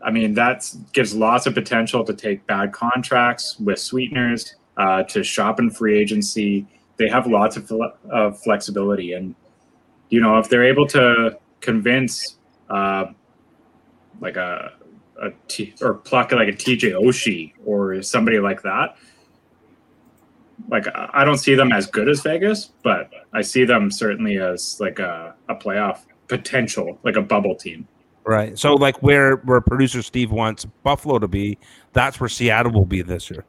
I 0.02 0.12
mean 0.12 0.34
that 0.36 0.70
gives 0.94 1.16
lots 1.16 1.46
of 1.46 1.54
potential 1.54 2.04
to 2.04 2.14
take 2.14 2.46
bad 2.48 2.74
contracts 2.74 3.58
with 3.60 3.80
sweeteners 3.80 4.56
uh, 4.78 5.04
to 5.04 5.24
shop 5.24 5.60
in 5.60 5.70
free 5.70 5.98
agency. 5.98 6.68
They 6.98 7.08
have 7.08 7.28
lots 7.28 7.58
of 7.58 7.68
fle- 7.68 7.96
uh, 8.12 8.32
flexibility, 8.32 9.14
and 9.14 9.36
you 10.10 10.20
know 10.20 10.38
if 10.38 10.50
they're 10.50 10.64
able 10.64 10.88
to 10.90 11.38
convince 11.62 12.38
uh, 12.70 13.06
like 14.20 14.36
a 14.36 14.74
a 15.22 15.32
T, 15.48 15.74
or 15.82 15.96
pluck 15.96 16.32
like 16.32 16.48
a 16.48 16.54
TJ 16.54 16.94
Oshie 16.94 17.54
or 17.66 18.02
somebody 18.02 18.40
like 18.40 18.62
that. 18.64 18.96
Like 20.70 20.86
I 20.96 21.26
don't 21.26 21.38
see 21.38 21.56
them 21.56 21.72
as 21.72 21.88
good 21.88 22.08
as 22.08 22.22
Vegas, 22.22 22.72
but 22.84 23.10
I 23.34 23.42
see 23.42 23.66
them 23.66 23.92
certainly 23.92 24.38
as 24.38 24.80
like 24.80 25.00
a, 25.00 25.36
a 25.50 25.56
playoff 25.56 26.02
potential, 26.28 27.00
like 27.04 27.16
a 27.16 27.22
bubble 27.22 27.56
team. 27.56 27.88
right. 28.26 28.58
So 28.58 28.76
like 28.76 29.02
where 29.04 29.38
where 29.38 29.62
producer 29.62 30.02
Steve 30.02 30.32
wants 30.32 30.66
Buffalo 30.84 31.20
to 31.20 31.28
be, 31.28 31.58
that's 31.92 32.20
where 32.20 32.30
Seattle 32.30 32.72
will 32.72 32.86
be 32.86 33.02
this 33.02 33.30
year. 33.30 33.46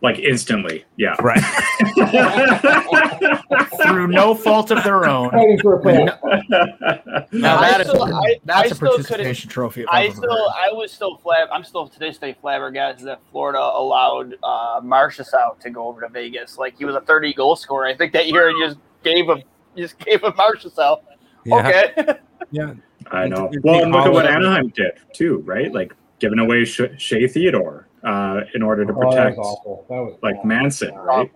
Like 0.00 0.20
instantly, 0.20 0.84
yeah. 0.96 1.16
Right. 1.20 1.40
Through 3.82 4.08
no 4.08 4.34
fault 4.34 4.70
of 4.70 4.82
their 4.84 5.06
own. 5.06 5.30
Fighting 5.30 5.58
for 5.60 5.80
a 5.80 5.82
playoff. 5.82 7.32
Now 7.32 7.58
I 7.58 7.70
that 7.70 7.80
is 7.80 7.88
still- 7.88 8.04
a, 8.04 8.14
I- 8.14 8.36
that's 8.44 8.60
I 8.60 8.64
a 8.66 8.74
still 8.74 8.88
participation 8.90 9.50
trophy. 9.50 9.82
if 9.82 9.88
I 9.90 10.02
I've 10.02 10.06
ever 10.10 10.16
still, 10.16 10.50
heard. 10.50 10.70
I 10.70 10.72
was 10.72 10.92
still 10.92 11.18
flab. 11.18 11.48
I'm 11.52 11.64
still 11.64 11.88
to 11.88 11.98
this 11.98 12.18
day 12.18 12.36
flabbergasted 12.40 13.06
that 13.08 13.20
Florida 13.32 13.58
allowed 13.58 14.34
uh, 14.42 14.80
Marchessault 14.82 15.58
to 15.60 15.70
go 15.70 15.88
over 15.88 16.00
to 16.02 16.08
Vegas. 16.08 16.58
Like 16.58 16.78
he 16.78 16.84
was 16.84 16.94
a 16.94 17.00
30 17.00 17.34
goal 17.34 17.56
scorer. 17.56 17.86
I 17.86 17.96
think 17.96 18.12
that 18.12 18.28
year 18.28 18.50
you 18.50 18.66
just 18.66 18.78
gave 19.02 19.28
him, 19.28 19.42
just 19.76 19.98
gave 19.98 20.22
him 20.22 20.32
Marchessault. 20.32 21.00
Yeah. 21.44 21.56
Okay. 21.56 22.14
Yeah. 22.52 22.74
I 23.10 23.26
know. 23.26 23.50
Well, 23.64 23.82
and 23.82 23.90
look 23.92 24.06
at 24.06 24.12
what 24.12 24.26
Anaheim 24.26 24.68
did 24.68 24.92
too, 25.12 25.38
right? 25.38 25.72
Like 25.72 25.92
giving 26.20 26.38
away 26.38 26.64
Sh- 26.64 26.82
Shea 26.98 27.26
Theodore 27.26 27.87
uh, 28.04 28.40
in 28.54 28.62
order 28.62 28.84
to 28.84 28.92
Oh, 28.92 29.00
that 29.00 29.06
was 29.06 29.14
protect 29.14 29.38
awful. 29.38 29.86
That 29.88 29.96
was 30.00 30.18
like 30.22 30.36
awful. 30.36 30.48
Manson, 30.48 30.94
right? 30.94 31.30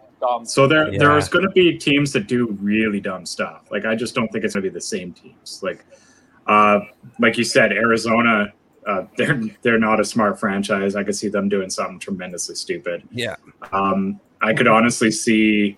So 0.45 0.69
there, 0.69 0.93
Yeah. 0.93 0.99
there's 1.01 1.29
going 1.29 1.45
to 1.45 1.51
be 1.51 1.77
teams 1.77 2.13
that 2.13 2.29
do 2.29 2.47
really 2.61 3.01
dumb 3.01 3.27
stuff. 3.27 3.67
Like 3.73 3.85
I 3.85 3.95
just 3.97 4.15
don't 4.15 4.29
think 4.29 4.45
it's 4.45 4.55
going 4.55 4.63
to 4.63 4.71
be 4.71 4.73
the 4.75 4.81
same 4.81 5.13
teams. 5.13 5.61
Like, 5.63 5.85
uh, 6.47 6.81
like 7.19 7.37
you 7.39 7.45
said, 7.45 7.73
Arizona 7.73 8.53
Uh, 8.87 9.05
they're 9.17 9.41
they're 9.63 9.79
not 9.79 10.01
a 10.01 10.05
smart 10.05 10.39
franchise. 10.41 10.97
I 10.97 11.05
could 11.05 11.15
see 11.15 11.29
them 11.29 11.49
doing 11.49 11.71
something 11.71 11.99
tremendously 12.01 12.55
stupid. 12.57 13.03
Yeah. 13.13 13.37
Um, 13.73 14.21
I 14.41 14.53
could 14.55 14.67
honestly 14.67 15.11
see. 15.13 15.77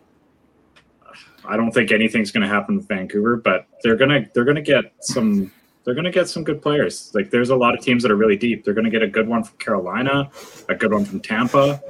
I 1.47 1.56
don't 1.59 1.70
think 1.73 1.93
anything's 1.93 2.31
going 2.31 2.40
to 2.43 2.48
happen 2.48 2.77
with 2.77 2.89
Vancouver, 2.89 3.36
but 3.36 3.66
they're 3.82 3.97
gonna 3.97 4.24
they're 4.32 4.44
gonna 4.47 4.62
get 4.62 4.85
some 5.01 5.52
they're 5.85 5.94
gonna 5.94 6.11
get 6.11 6.28
some 6.28 6.44
good 6.44 6.62
players. 6.62 7.11
Like 7.15 7.31
there's 7.31 7.51
a 7.51 7.56
lot 7.56 7.74
of 7.74 7.85
teams 7.85 8.02
that 8.02 8.11
are 8.11 8.16
really 8.16 8.36
deep. 8.36 8.65
They're 8.65 8.74
gonna 8.74 8.90
get 8.90 9.02
a 9.02 9.06
good 9.06 9.28
one 9.28 9.44
from 9.44 9.56
Carolina, 9.59 10.31
a 10.69 10.74
good 10.74 10.93
one 10.93 11.05
from 11.05 11.20
Tampa. 11.20 11.82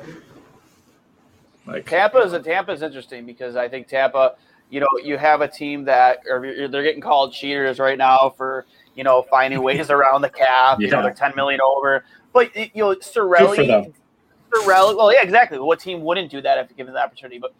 Like 1.66 1.86
Tampa 1.86 2.18
is 2.18 2.32
a 2.32 2.40
Tampa 2.40 2.72
is 2.72 2.82
interesting 2.82 3.24
because 3.24 3.56
I 3.56 3.68
think 3.68 3.86
Tampa, 3.86 4.34
you 4.68 4.80
know, 4.80 4.88
you 5.02 5.16
have 5.16 5.40
a 5.40 5.48
team 5.48 5.84
that 5.84 6.20
or 6.28 6.68
they're 6.68 6.82
getting 6.82 7.00
called 7.00 7.32
cheaters 7.32 7.78
right 7.78 7.96
now 7.96 8.34
for 8.36 8.66
you 8.96 9.04
know 9.04 9.22
finding 9.22 9.62
ways 9.62 9.90
around 9.90 10.22
the 10.22 10.30
cap. 10.30 10.80
You 10.80 10.90
know, 10.90 11.02
they're 11.02 11.14
ten 11.14 11.32
million 11.36 11.60
over, 11.60 12.04
but 12.32 12.54
you 12.56 12.70
know, 12.74 12.94
Cirelli. 12.96 13.92
Cirelli. 14.52 14.96
Well, 14.96 15.12
yeah, 15.12 15.22
exactly. 15.22 15.58
What 15.58 15.80
team 15.80 16.02
wouldn't 16.02 16.30
do 16.30 16.40
that 16.40 16.58
if 16.58 16.76
given 16.76 16.94
the 16.94 17.02
opportunity? 17.02 17.38
But 17.38 17.54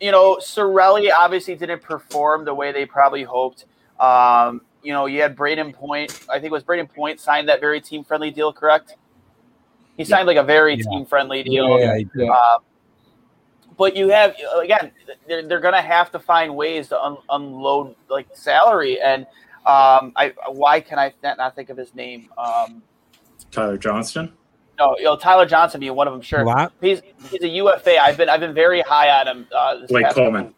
you 0.00 0.12
know, 0.12 0.36
Cirelli 0.36 1.10
obviously 1.12 1.56
didn't 1.56 1.82
perform 1.82 2.44
the 2.44 2.54
way 2.54 2.70
they 2.70 2.86
probably 2.86 3.24
hoped. 3.24 3.66
Um, 4.00 4.62
you 4.82 4.92
know, 4.92 5.06
you 5.06 5.20
had 5.22 5.36
Brayden 5.36 5.72
Point. 5.74 6.20
I 6.28 6.34
think 6.34 6.46
it 6.46 6.52
was 6.52 6.64
Brayden 6.64 6.88
Point 6.92 7.20
signed 7.20 7.48
that 7.48 7.60
very 7.60 7.80
team 7.80 8.04
friendly 8.04 8.30
deal, 8.30 8.52
correct? 8.52 8.96
He 9.96 10.04
signed 10.04 10.26
like 10.26 10.36
a 10.36 10.42
very 10.42 10.74
Yeah. 10.74 10.84
team 10.90 11.06
friendly 11.06 11.42
deal. 11.42 11.78
Yeah, 11.78 11.96
he 11.98 12.04
did. 12.16 12.28
Um, 12.28 12.60
but 13.76 13.96
you 13.96 14.08
have 14.10 14.34
again, 14.60 14.92
they're, 15.26 15.42
they're 15.46 15.60
going 15.60 15.74
to 15.74 15.80
have 15.82 16.10
to 16.12 16.18
find 16.18 16.54
ways 16.56 16.88
to 16.88 17.00
un, 17.02 17.16
unload 17.30 17.94
like 18.08 18.26
salary, 18.34 19.00
and 19.00 19.22
um, 19.66 20.12
I 20.16 20.32
why 20.48 20.80
can 20.80 20.98
I 20.98 21.12
not, 21.22 21.38
not 21.38 21.54
think 21.56 21.70
of 21.70 21.76
his 21.76 21.94
name? 21.94 22.28
Um, 22.38 22.82
Tyler 23.50 23.78
Johnson. 23.78 24.32
no, 24.78 24.96
you 24.98 25.04
know 25.04 25.16
Tyler 25.16 25.46
Johnson 25.46 25.80
being 25.80 25.94
one 25.94 26.06
of 26.08 26.12
them. 26.14 26.22
Sure, 26.22 26.44
What? 26.44 26.72
he's 26.80 27.02
he's 27.30 27.42
a 27.42 27.48
UFA. 27.48 27.98
I've 27.98 28.16
been 28.16 28.28
I've 28.28 28.40
been 28.40 28.54
very 28.54 28.80
high 28.82 29.10
on 29.20 29.28
him. 29.28 29.46
Uh, 29.54 29.76
this 29.78 29.88
Blake 29.90 30.04
past 30.04 30.16
Coleman. 30.16 30.42
couple- 30.44 30.56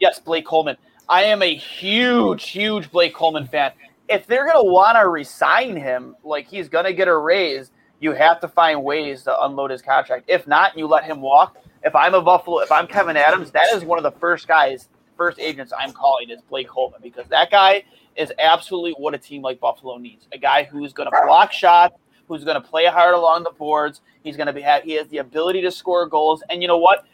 Yes, 0.00 0.18
Blake 0.18 0.44
Coleman. 0.44 0.76
I 1.08 1.24
am 1.24 1.42
a 1.42 1.54
huge, 1.54 2.48
huge 2.48 2.90
Blake 2.90 3.14
Coleman 3.14 3.46
fan. 3.46 3.72
If 4.08 4.26
they're 4.26 4.44
going 4.44 4.64
to 4.64 4.70
want 4.70 4.96
to 4.96 5.08
resign 5.08 5.76
him, 5.76 6.16
like 6.24 6.46
he's 6.46 6.68
going 6.68 6.84
to 6.84 6.92
get 6.92 7.08
a 7.08 7.16
raise, 7.16 7.70
you 8.00 8.12
have 8.12 8.40
to 8.40 8.48
find 8.48 8.82
ways 8.82 9.22
to 9.24 9.44
unload 9.44 9.70
his 9.70 9.82
contract. 9.82 10.24
If 10.28 10.46
not, 10.46 10.76
you 10.76 10.86
let 10.86 11.04
him 11.04 11.20
walk. 11.20 11.56
If 11.84 11.94
I'm 11.94 12.14
a 12.14 12.22
Buffalo, 12.22 12.60
if 12.60 12.70
I'm 12.70 12.86
Kevin 12.86 13.16
Adams, 13.16 13.50
that 13.52 13.72
is 13.74 13.84
one 13.84 13.98
of 13.98 14.04
the 14.04 14.12
first 14.12 14.48
guys, 14.48 14.88
first 15.16 15.38
agents 15.38 15.72
I'm 15.76 15.92
calling 15.92 16.30
is 16.30 16.40
Blake 16.42 16.68
Coleman 16.68 17.00
because 17.02 17.26
that 17.28 17.50
guy 17.50 17.84
is 18.16 18.32
absolutely 18.38 18.92
what 18.92 19.14
a 19.14 19.18
team 19.18 19.42
like 19.42 19.60
Buffalo 19.60 19.98
needs. 19.98 20.26
A 20.32 20.38
guy 20.38 20.64
who's 20.64 20.92
going 20.92 21.10
to 21.10 21.22
block 21.24 21.52
shots, 21.52 21.96
who's 22.28 22.44
going 22.44 22.60
to 22.60 22.66
play 22.66 22.86
hard 22.86 23.14
along 23.14 23.44
the 23.44 23.50
boards. 23.50 24.00
He's 24.22 24.36
going 24.36 24.46
to 24.46 24.52
be 24.52 24.62
he 24.84 24.92
has 24.94 25.08
the 25.08 25.18
ability 25.18 25.62
to 25.62 25.70
score 25.70 26.06
goals, 26.06 26.42
and 26.50 26.62
you 26.62 26.68
know 26.68 26.78
what? 26.78 27.04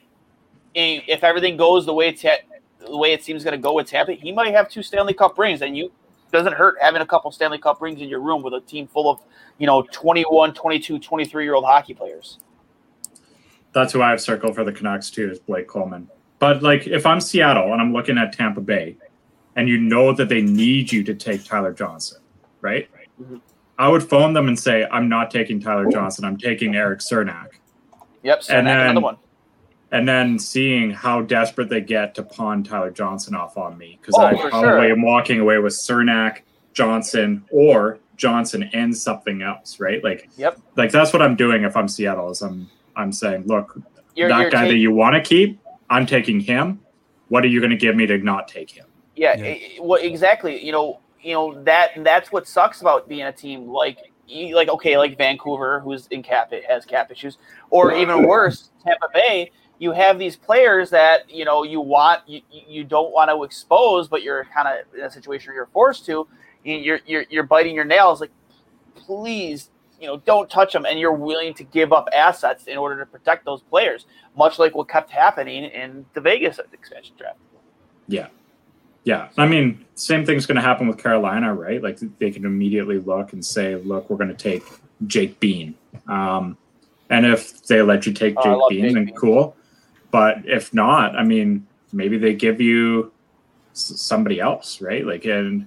If 0.74 1.24
everything 1.24 1.56
goes 1.56 1.86
the 1.86 1.94
way 1.94 2.09
it's 2.09 2.23
the 2.78 2.96
way 2.96 3.12
it 3.12 3.22
seems 3.24 3.44
going 3.44 3.52
to 3.52 3.59
go 3.62 3.74
with 3.74 3.86
Tampa, 3.88 4.12
he 4.12 4.32
might 4.32 4.55
have 4.55 4.68
two 4.68 4.82
Stanley 4.82 5.14
Cup 5.14 5.38
rings, 5.38 5.62
and 5.62 5.76
you 5.76 5.92
doesn't 6.30 6.52
hurt 6.52 6.76
having 6.80 7.00
a 7.00 7.06
couple 7.06 7.30
Stanley 7.32 7.59
Cup 7.59 7.80
rings 7.80 8.00
in 8.02 8.09
your 8.09 8.20
room 8.20 8.42
with 8.42 8.52
a 8.55 8.60
team 8.60 8.86
full 8.86 9.10
of, 9.10 9.20
you 9.56 9.66
know, 9.66 9.82
21, 9.92 10.52
22, 10.52 10.98
23 10.98 11.44
year 11.44 11.55
old 11.55 11.64
hockey 11.64 11.94
players. 11.94 12.38
That's 13.72 13.92
who 13.92 14.02
I 14.02 14.10
have 14.10 14.20
circled 14.20 14.55
for 14.55 14.64
the 14.64 14.72
Canucks 14.72 15.10
too, 15.10 15.30
is 15.30 15.38
Blake 15.38 15.68
Coleman. 15.68 16.09
But 16.38 16.62
like, 16.62 16.86
if 16.86 17.06
I'm 17.06 17.20
Seattle 17.20 17.72
and 17.72 17.80
I'm 17.80 17.92
looking 17.92 18.18
at 18.18 18.32
Tampa 18.32 18.60
Bay, 18.60 18.96
and 19.56 19.68
you 19.68 19.78
know 19.78 20.12
that 20.12 20.28
they 20.28 20.40
need 20.42 20.92
you 20.92 21.02
to 21.05 21.14
take 21.14 21.44
Tyler 21.44 21.72
Johnson, 21.72 22.18
right? 22.60 22.88
Mhm. 23.20 23.40
I 23.78 23.88
would 23.88 24.02
phone 24.02 24.32
them 24.32 24.48
and 24.48 24.59
say, 24.59 24.86
"I'm 24.90 25.09
not 25.09 25.30
taking 25.30 25.60
Tyler 25.60 25.90
Johnson. 25.90 26.24
I'm 26.24 26.36
taking 26.36 26.76
Erik 26.76 27.00
Cernak." 27.00 27.48
Yep, 28.22 28.42
so 28.42 28.55
And 28.55 28.66
then- 28.66 28.80
another 28.80 29.00
one. 29.00 29.16
And 29.90 30.06
then 30.06 30.39
seeing 30.39 30.90
how 30.90 31.23
desperate 31.23 31.70
they 31.70 31.81
get 31.81 32.15
to 32.16 32.23
pawn 32.23 32.62
Tyler 32.62 32.90
Johnson 32.90 33.35
off 33.35 33.56
on 33.56 33.78
me, 33.78 33.98
because 34.01 34.16
Oh, 34.16 34.23
I 34.23 34.35
probably 34.35 34.69
sure. 34.69 34.93
am 34.93 35.02
walking 35.02 35.40
away 35.40 35.59
with 35.59 35.73
Cernak, 35.73 36.40
Johnson, 36.74 37.44
or 37.51 37.98
Johnson 38.16 38.69
and 38.74 38.94
something 38.94 39.40
else, 39.43 39.81
right? 39.81 40.05
Like, 40.05 40.28
Yep. 40.36 40.59
like 40.77 40.90
that's 40.93 41.12
what 41.12 41.23
I'm 41.23 41.36
doing 41.36 41.65
if 41.65 41.77
I'm 41.77 41.89
Seattle. 41.89 42.31
Is 42.31 42.43
I'm 42.43 42.69
I'm 42.97 43.12
saying, 43.12 43.44
look, 43.47 43.81
You're, 44.15 44.28
that 44.28 44.40
you're 44.40 44.51
guy 44.51 44.62
ta- 44.62 44.69
that 44.69 44.77
you 44.77 44.93
want 44.93 45.15
to 45.15 45.20
keep, 45.23 45.60
I'm 45.89 46.05
taking 46.05 46.40
him. 46.40 46.81
What 47.28 47.44
are 47.44 47.48
you 47.48 47.60
going 47.60 47.70
to 47.70 47.77
give 47.77 47.94
me 47.94 48.06
to 48.06 48.19
not 48.19 48.48
take 48.48 48.70
him? 48.70 48.86
Yeah, 49.16 49.36
Yeah. 49.36 49.44
eh, 49.44 49.59
what 49.78 50.02
exactly? 50.05 50.62
You 50.65 50.73
know, 50.73 51.01
you 51.20 51.32
know 51.32 51.62
that 51.65 51.90
that's 52.05 52.31
what 52.31 52.47
sucks 52.47 52.81
about 52.81 53.09
being 53.09 53.23
a 53.23 53.32
team 53.32 53.69
like 53.69 53.98
like 54.52 54.69
okay, 54.69 54.98
like 54.98 55.16
Vancouver, 55.16 55.81
who's 55.81 56.06
in 56.09 56.23
cap 56.23 56.52
it 56.52 56.65
has 56.66 56.85
cap 56.85 57.10
issues, 57.10 57.39
or 57.70 57.93
even 57.94 58.27
worse, 58.27 58.70
Tampa 58.85 59.09
Bay. 59.15 59.51
You 59.78 59.92
have 59.92 60.18
these 60.18 60.36
players 60.36 60.90
that 60.90 61.30
you 61.30 61.44
know 61.44 61.62
you 61.62 61.80
want 61.80 62.22
you, 62.28 62.40
you 62.50 62.84
don't 62.84 63.12
want 63.12 63.30
to 63.30 63.42
expose, 63.44 64.09
but 64.09 64.22
you're 64.22 64.44
kind 64.46 64.66
of 64.68 64.94
in 64.94 65.05
a 65.05 65.10
situation 65.10 65.48
where 65.50 65.56
you're 65.56 65.66
forced 65.72 66.05
to. 66.06 66.26
You- 66.64 66.76
You're 66.76 67.00
you're 67.06 67.24
you're 67.30 67.42
biting 67.44 67.74
your 67.74 67.84
nails 67.84 68.20
like, 68.20 68.30
please, 68.96 69.70
you 70.00 70.06
know, 70.06 70.16
don't 70.18 70.50
touch 70.50 70.72
them, 70.72 70.84
and 70.86 70.98
you're 70.98 71.12
willing 71.12 71.55
to 71.55 71.64
give 71.64 71.92
up 71.92 72.09
assets 72.14 72.66
in 72.66 72.76
order 72.76 72.98
to 72.98 73.06
protect 73.06 73.44
those 73.44 73.62
players, 73.62 74.06
much 74.36 74.59
like 74.59 74.74
what 74.74 74.88
kept 74.88 75.10
happening 75.10 75.64
in 75.64 76.05
the 76.14 76.20
Vegas 76.20 76.59
expansion 76.72 77.14
draft. 77.16 77.38
Yeah. 78.09 78.28
Yeah. 79.05 79.28
I 79.38 79.46
mean, 79.46 79.84
same 79.94 80.26
thing's 80.26 80.44
going 80.46 80.56
to 80.56 80.62
happen 80.62 80.86
with 80.88 80.98
Carolina, 80.98 81.55
right? 81.55 81.82
Like 81.82 81.98
they 82.18 82.30
can 82.30 82.44
immediately 82.44 82.98
look 82.98 83.32
and 83.32 83.44
say, 83.44 83.76
look, 83.76 84.10
we're 84.10 84.16
going 84.16 84.28
to 84.28 84.34
take 84.34 84.62
Jake 85.06 85.38
Bean. 85.40 85.74
Um, 86.09 86.59
and 87.09 87.24
if 87.24 87.62
they 87.66 87.80
let 87.82 88.05
you 88.06 88.12
take 88.12 88.34
Oh, 88.36 88.42
Jake 88.42 88.56
love 88.56 88.70
Bean, 88.70 88.82
Jake 88.84 88.94
then 88.94 89.05
Bean. 89.06 89.14
cool. 89.14 89.56
But 90.10 90.39
if 90.47 90.72
not, 90.72 91.16
I 91.16 91.24
mean, 91.24 91.66
maybe 91.93 92.18
they 92.18 92.35
give 92.35 92.60
you 92.60 93.12
somebody 93.72 94.40
else, 94.40 94.80
right? 94.80 95.06
Like, 95.06 95.24
and 95.24 95.66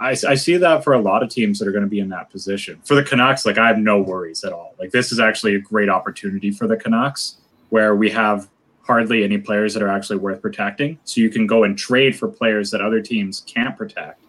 I, 0.00 0.10
I 0.10 0.34
see 0.34 0.56
that 0.56 0.84
for 0.84 0.92
a 0.92 1.00
lot 1.00 1.22
of 1.22 1.28
teams 1.30 1.58
that 1.58 1.68
are 1.68 1.72
going 1.72 1.84
to 1.84 1.90
be 1.90 1.98
in 2.00 2.08
that 2.10 2.30
position. 2.30 2.80
For 2.84 2.94
the 2.94 3.02
Canucks, 3.02 3.44
like, 3.44 3.58
I 3.58 3.66
have 3.66 3.78
no 3.78 4.00
worries 4.00 4.44
at 4.44 4.52
all. 4.52 4.74
Like, 4.78 4.90
this 4.90 5.12
is 5.12 5.20
actually 5.20 5.54
a 5.56 5.60
great 5.60 5.88
opportunity 5.88 6.50
for 6.50 6.66
the 6.66 6.76
Canucks 6.76 7.36
where 7.70 7.94
we 7.96 8.10
have 8.10 8.48
hardly 8.82 9.24
any 9.24 9.38
players 9.38 9.74
that 9.74 9.82
are 9.82 9.88
actually 9.88 10.18
worth 10.18 10.40
protecting. 10.42 10.98
So 11.04 11.20
you 11.20 11.30
can 11.30 11.46
go 11.46 11.64
and 11.64 11.76
trade 11.76 12.16
for 12.16 12.28
players 12.28 12.70
that 12.70 12.80
other 12.80 13.00
teams 13.00 13.40
can't 13.46 13.76
protect 13.76 14.20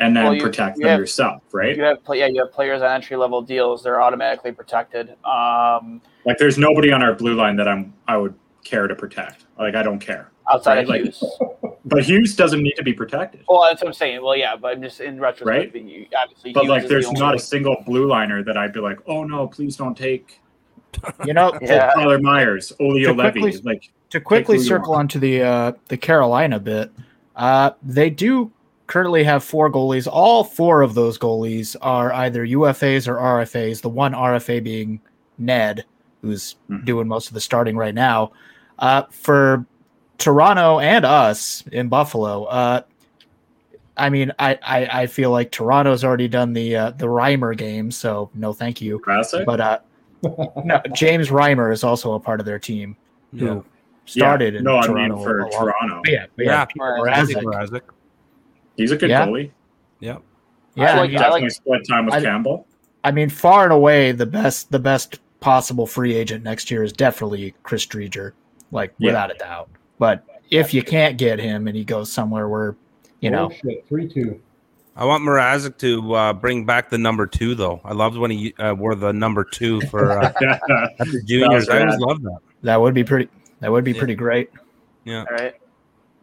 and 0.00 0.16
then 0.16 0.24
Well, 0.24 0.34
you- 0.34 0.42
protect 0.42 0.78
you 0.78 0.82
them 0.82 0.90
have- 0.90 1.00
yourself, 1.00 1.42
right? 1.52 1.76
You 1.76 1.84
have 1.84 1.98
yeah, 2.10 2.26
you 2.26 2.40
have 2.40 2.52
players 2.52 2.82
on 2.82 2.90
entry 2.90 3.16
level 3.16 3.40
deals; 3.40 3.84
they're 3.84 4.02
automatically 4.02 4.50
protected. 4.50 5.10
Um, 5.24 6.02
Like, 6.24 6.38
there's 6.38 6.58
nobody 6.58 6.92
on 6.92 7.02
our 7.02 7.14
blue 7.14 7.34
line 7.34 7.56
that 7.56 7.68
I'm 7.68 7.92
I 8.08 8.16
would 8.16 8.34
care 8.64 8.86
to 8.86 8.94
protect. 8.94 9.44
Like, 9.58 9.74
I 9.74 9.82
don't 9.82 9.98
care. 9.98 10.30
outside 10.52 10.74
Right, 10.74 10.82
of 10.82 10.88
like- 10.88 11.02
Hughes. 11.02 11.24
But 11.84 12.02
Hughes 12.04 12.34
doesn't 12.36 12.62
need 12.62 12.74
to 12.76 12.82
be 12.82 12.92
protected. 12.92 13.42
Well, 13.48 13.62
that's 13.62 13.80
what 13.82 13.88
I'm 13.88 13.92
saying. 13.94 14.22
Well, 14.22 14.36
yeah, 14.36 14.54
but 14.56 14.72
I'm 14.72 14.82
just 14.82 15.00
in 15.00 15.18
retrospect. 15.20 15.74
Right? 15.74 15.84
you- 15.84 16.06
Obviously, 16.20 16.52
But 16.52 16.62
Hughes 16.64 16.70
like, 16.70 16.86
there's 16.88 17.06
the 17.06 17.12
not 17.12 17.26
one. 17.26 17.34
a 17.36 17.38
single 17.38 17.76
blue 17.86 18.06
liner 18.06 18.42
that 18.44 18.56
I'd 18.56 18.72
be 18.72 18.80
like, 18.80 18.98
oh 19.06 19.24
no, 19.24 19.46
please 19.48 19.76
don't 19.76 19.96
take 19.96 20.40
You 21.24 21.32
know, 21.32 21.56
Yeah. 21.62 21.90
Tyler 21.94 22.18
Myers, 22.18 22.72
Olio 22.80 23.08
To 23.14 23.14
Levy. 23.22 23.40
quickly- 23.40 23.60
Like, 23.64 23.90
to 24.10 24.20
quickly 24.20 24.58
circle 24.58 24.90
want. 24.92 25.00
onto 25.00 25.18
the 25.18 25.42
uh, 25.42 25.72
the 25.88 25.96
Carolina 25.96 26.60
bit, 26.60 26.90
uh, 27.34 27.70
they 27.82 28.10
do 28.10 28.52
currently 28.88 29.24
have 29.24 29.42
four 29.42 29.70
goalies. 29.72 30.06
All 30.10 30.44
four 30.44 30.82
of 30.82 30.94
those 30.94 31.18
goalies 31.18 31.74
are 31.80 32.12
either 32.12 32.46
UFAs 32.46 33.08
or 33.08 33.16
RFAs. 33.16 33.80
The 33.80 33.88
one 33.88 34.12
RFA 34.12 34.62
being 34.62 35.00
Ned, 35.38 35.84
who's 36.22 36.56
Mhm. 36.70 36.84
doing 36.84 37.08
most 37.08 37.28
of 37.28 37.34
the 37.34 37.40
starting 37.40 37.76
right 37.76 37.94
now. 37.94 38.32
Uh, 38.78 39.02
for 39.10 39.66
Toronto 40.18 40.78
and 40.78 41.04
us 41.04 41.62
in 41.72 41.88
Buffalo, 41.88 42.44
uh, 42.44 42.82
I 43.96 44.08
mean, 44.08 44.32
I, 44.38 44.58
I 44.62 45.02
I 45.02 45.06
feel 45.06 45.30
like 45.30 45.50
Toronto's 45.50 46.02
already 46.04 46.28
done 46.28 46.52
the 46.54 46.76
uh, 46.76 46.90
the 46.92 47.06
Reimer 47.06 47.56
game, 47.56 47.90
so 47.90 48.30
no, 48.34 48.52
thank 48.52 48.80
you. 48.80 48.98
Krasik? 49.00 49.44
But 49.44 49.60
uh, 49.60 49.78
no, 50.64 50.80
James 50.94 51.28
Reimer 51.28 51.72
is 51.72 51.84
also 51.84 52.14
a 52.14 52.20
part 52.20 52.40
of 52.40 52.46
their 52.46 52.58
team 52.58 52.96
who 53.36 53.44
Yeah. 53.46 53.60
started 54.06 54.54
yeah. 54.54 54.60
in 54.60 54.66
I 54.68 54.80
Toronto. 54.86 55.14
mean 55.16 55.24
for 55.24 55.40
a 55.40 55.42
long- 55.42 55.50
Toronto, 55.52 56.02
Yeah, 56.06 56.26
but 56.36 56.44
Yeah. 56.46 56.52
yeah, 56.52 56.66
Petr 56.66 56.98
Mrazek. 57.00 57.42
Mrazek. 57.42 57.80
he's 58.76 58.90
a 58.92 58.96
good 58.96 59.10
Yeah. 59.10 59.26
goalie. 59.26 59.50
Yeah. 60.00 60.16
Yeah, 60.74 60.84
I 60.84 60.96
I 60.96 61.00
like- 61.00 61.10
mean, 61.10 61.18
I 61.18 61.22
Definitely 61.22 61.50
split 61.50 61.82
time 61.88 62.06
with 62.06 62.14
I- 62.14 62.22
Campbell. 62.22 62.66
I 63.04 63.10
mean, 63.10 63.28
far 63.28 63.64
and 63.64 63.72
away 63.72 64.12
the 64.12 64.26
best 64.26 64.70
the 64.70 64.78
best 64.78 65.20
possible 65.42 65.86
free 65.86 66.14
agent 66.14 66.42
next 66.44 66.70
year 66.70 66.82
is 66.82 66.92
definitely 66.92 67.54
Chris 67.62 67.84
Driedger, 67.84 68.32
like 68.70 68.94
Yeah. 68.98 69.08
without 69.10 69.30
a 69.30 69.34
doubt. 69.34 69.68
But 69.98 70.24
if 70.50 70.72
you 70.72 70.82
can't 70.82 71.18
get 71.18 71.38
him 71.38 71.68
and 71.68 71.76
he 71.76 71.84
goes 71.84 72.10
somewhere 72.10 72.48
where, 72.48 72.76
you 73.20 73.30
know, 73.30 73.50
shit, 73.50 73.86
three 73.88 74.08
two. 74.08 74.40
I 74.94 75.04
want 75.06 75.22
Mrazek 75.24 75.78
to 75.78 76.14
uh, 76.14 76.32
bring 76.34 76.66
back 76.66 76.90
the 76.90 76.98
number 76.98 77.26
two, 77.26 77.54
though. 77.54 77.80
I 77.84 77.92
loved 77.94 78.18
when 78.18 78.30
he 78.30 78.54
uh, 78.58 78.74
wore 78.74 78.94
the 78.94 79.10
number 79.12 79.42
two 79.44 79.80
for 79.82 80.12
uh, 80.20 80.26
at 80.42 80.98
the 80.98 81.22
juniors. 81.26 81.68
I 81.68 81.80
always 81.80 81.92
rad. 81.94 82.00
loved 82.00 82.22
that. 82.24 82.38
that 82.62 82.80
would 82.80 82.92
be 82.94 83.02
pretty 83.04 83.28
that 83.60 83.70
would 83.72 83.84
be 83.84 83.92
Yeah. 83.92 83.98
pretty 83.98 84.14
great. 84.14 84.50
Yeah. 85.04 85.20
All 85.20 85.36
right. 85.36 85.54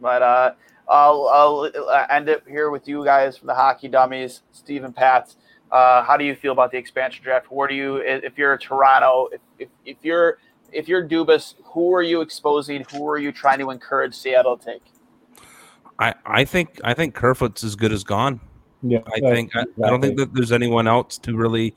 But 0.00 0.22
uh, 0.22 0.52
I'll, 0.88 1.28
I'll 1.28 1.70
uh, 1.88 2.06
end 2.10 2.28
it 2.28 2.42
here 2.48 2.70
with 2.70 2.86
you 2.88 3.04
guys 3.04 3.36
from 3.36 3.48
the 3.48 3.54
Hockey 3.54 3.88
Dummies, 3.88 4.42
Steve 4.52 4.84
and 4.84 4.94
Pats. 4.94 5.36
Uh, 5.72 6.02
how 6.02 6.16
do 6.16 6.24
you 6.24 6.34
feel 6.34 6.52
about 6.52 6.72
the 6.72 6.78
expansion 6.78 7.22
draft? 7.22 7.46
Where 7.50 7.68
do 7.68 7.74
you, 7.74 7.96
if 7.98 8.36
you're 8.36 8.54
a 8.54 8.58
Toronto, 8.58 9.28
if, 9.32 9.40
if, 9.58 9.68
if 9.84 9.96
you're 10.02 10.38
if 10.72 10.88
you're 10.88 11.06
Dubas, 11.06 11.54
who 11.64 11.92
are 11.94 12.02
you 12.02 12.20
exposing? 12.20 12.84
Who 12.92 13.08
are 13.08 13.18
you 13.18 13.32
trying 13.32 13.58
to 13.58 13.70
encourage 13.70 14.14
Seattle 14.14 14.56
to 14.56 14.64
take? 14.64 14.82
I, 15.98 16.14
I 16.24 16.44
think 16.44 16.80
I 16.82 16.94
think 16.94 17.14
Kerfoot's 17.14 17.62
as 17.62 17.76
good 17.76 17.92
as 17.92 18.04
gone. 18.04 18.40
Yeah, 18.82 19.00
I 19.14 19.20
think 19.20 19.54
I, 19.54 19.62
I 19.84 19.90
don't 19.90 20.00
think 20.00 20.16
that 20.16 20.32
there's 20.32 20.52
anyone 20.52 20.88
else 20.88 21.18
to 21.18 21.36
really 21.36 21.74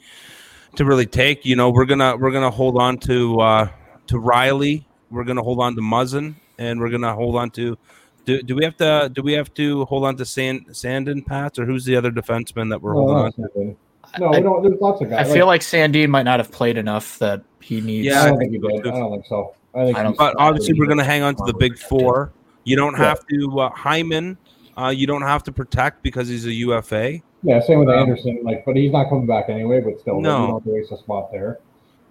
to 0.75 0.85
really 0.85 1.05
take. 1.05 1.45
You 1.45 1.55
know, 1.55 1.69
we're 1.69 1.85
gonna 1.85 2.15
we're 2.15 2.31
gonna 2.31 2.51
hold 2.51 2.77
on 2.77 2.97
to 2.99 3.39
uh, 3.41 3.69
to 4.07 4.19
Riley. 4.19 4.87
We're 5.11 5.25
gonna 5.25 5.43
hold 5.43 5.59
on 5.59 5.75
to 5.75 5.81
Muzzin, 5.81 6.35
and 6.57 6.79
we're 6.79 6.89
gonna 6.89 7.13
hold 7.13 7.35
on 7.35 7.51
to. 7.51 7.77
Do, 8.25 8.41
do 8.41 8.55
we 8.55 8.63
have 8.63 8.77
to 8.77 9.09
do 9.13 9.21
we 9.21 9.33
have 9.33 9.53
to 9.55 9.85
hold 9.85 10.05
on 10.05 10.15
to 10.17 10.25
Sand 10.25 10.67
Sandin 10.69 11.25
Pats 11.25 11.59
or 11.59 11.65
who's 11.65 11.83
the 11.85 11.95
other 11.95 12.11
defenseman 12.11 12.69
that 12.69 12.81
we're 12.81 12.93
No, 12.93 12.99
holding 12.99 13.15
on 13.17 13.31
to? 13.33 13.41
Sandin. 13.41 13.75
No, 14.19 14.29
we 14.29 14.41
don't. 14.41 14.61
There's 14.63 14.79
lots 14.79 15.01
of 15.01 15.09
guys. 15.09 15.19
I 15.19 15.23
guys. 15.23 15.33
feel 15.33 15.45
like 15.47 15.61
Sandin 15.61 16.09
might 16.09 16.23
not 16.23 16.39
have 16.39 16.51
played 16.51 16.77
enough 16.77 17.17
that 17.19 17.41
he 17.61 17.81
needs. 17.81 18.05
Yeah, 18.05 18.21
I 18.21 18.25
I 18.25 18.29
don't 18.29 18.37
think 18.39 18.51
think 18.51 18.63
he 18.63 18.77
so, 18.77 18.83
did. 18.83 18.93
I 18.93 18.99
don't 18.99 19.11
think 19.11 19.25
so. 19.25 19.55
I 19.75 19.85
think. 19.85 19.97
I 19.97 20.03
don't- 20.03 20.17
But 20.17 20.35
obviously, 20.37 20.73
we're 20.79 20.85
going 20.85 20.99
to 20.99 21.03
hang 21.03 21.23
on 21.23 21.35
to 21.35 21.43
the 21.45 21.53
big 21.53 21.77
four. 21.79 22.31
You 22.63 22.75
don't 22.75 22.93
Yeah. 22.93 23.05
have 23.09 23.25
to 23.27 23.59
uh, 23.59 23.69
Hyman. 23.71 24.37
Uh, 24.77 24.87
you 24.95 25.07
don't 25.07 25.21
have 25.23 25.43
to 25.43 25.51
protect 25.51 26.03
because 26.03 26.27
he's 26.27 26.45
a 26.45 26.53
UFA. 26.53 27.19
Yeah, 27.43 27.59
same 27.59 27.79
with 27.79 27.89
Um, 27.89 27.99
Andersen. 27.99 28.39
Like, 28.43 28.63
but 28.65 28.75
he's 28.75 28.91
not 28.91 29.09
coming 29.09 29.25
back 29.25 29.49
anyway. 29.49 29.81
But 29.81 29.99
still, 29.99 30.21
No. 30.21 30.41
you 30.41 30.47
don't 30.53 30.65
waste 30.67 30.91
a 30.91 30.97
spot 30.97 31.31
there. 31.31 31.59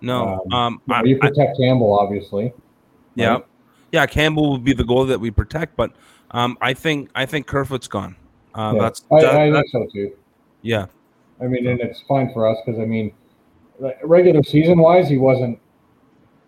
No, 0.00 0.40
Um, 0.50 0.52
um, 0.52 0.72
You, 0.86 0.92
know, 0.92 0.94
I, 0.94 1.02
you 1.04 1.16
I, 1.22 1.28
protect 1.28 1.58
Campbell, 1.58 1.96
obviously. 1.98 2.52
yeah, 3.14 3.34
right? 3.34 3.44
Yeah. 3.92 4.06
Campbell 4.06 4.50
would 4.52 4.64
be 4.64 4.72
the 4.72 4.84
goal 4.84 5.04
that 5.06 5.20
we 5.20 5.30
protect, 5.30 5.76
but 5.76 5.92
um, 6.32 6.58
I 6.60 6.74
think 6.74 7.10
I 7.14 7.26
think 7.26 7.46
Kerfoot's 7.46 7.86
gone. 7.88 8.16
Uh, 8.54 8.72
Yeah. 8.74 8.82
That's 8.82 9.04
I, 9.12 9.20
that- 9.22 9.34
I 9.36 9.52
think 9.52 9.68
so 9.70 9.86
too. 9.92 10.12
yeah, 10.62 10.86
I 11.40 11.46
mean, 11.46 11.66
and 11.66 11.80
it's 11.80 12.02
fine 12.08 12.32
for 12.32 12.48
us 12.48 12.58
because 12.64 12.80
I 12.80 12.84
mean, 12.84 13.12
regular 14.02 14.42
season 14.42 14.78
wise, 14.78 15.08
he 15.08 15.18
wasn't. 15.18 15.58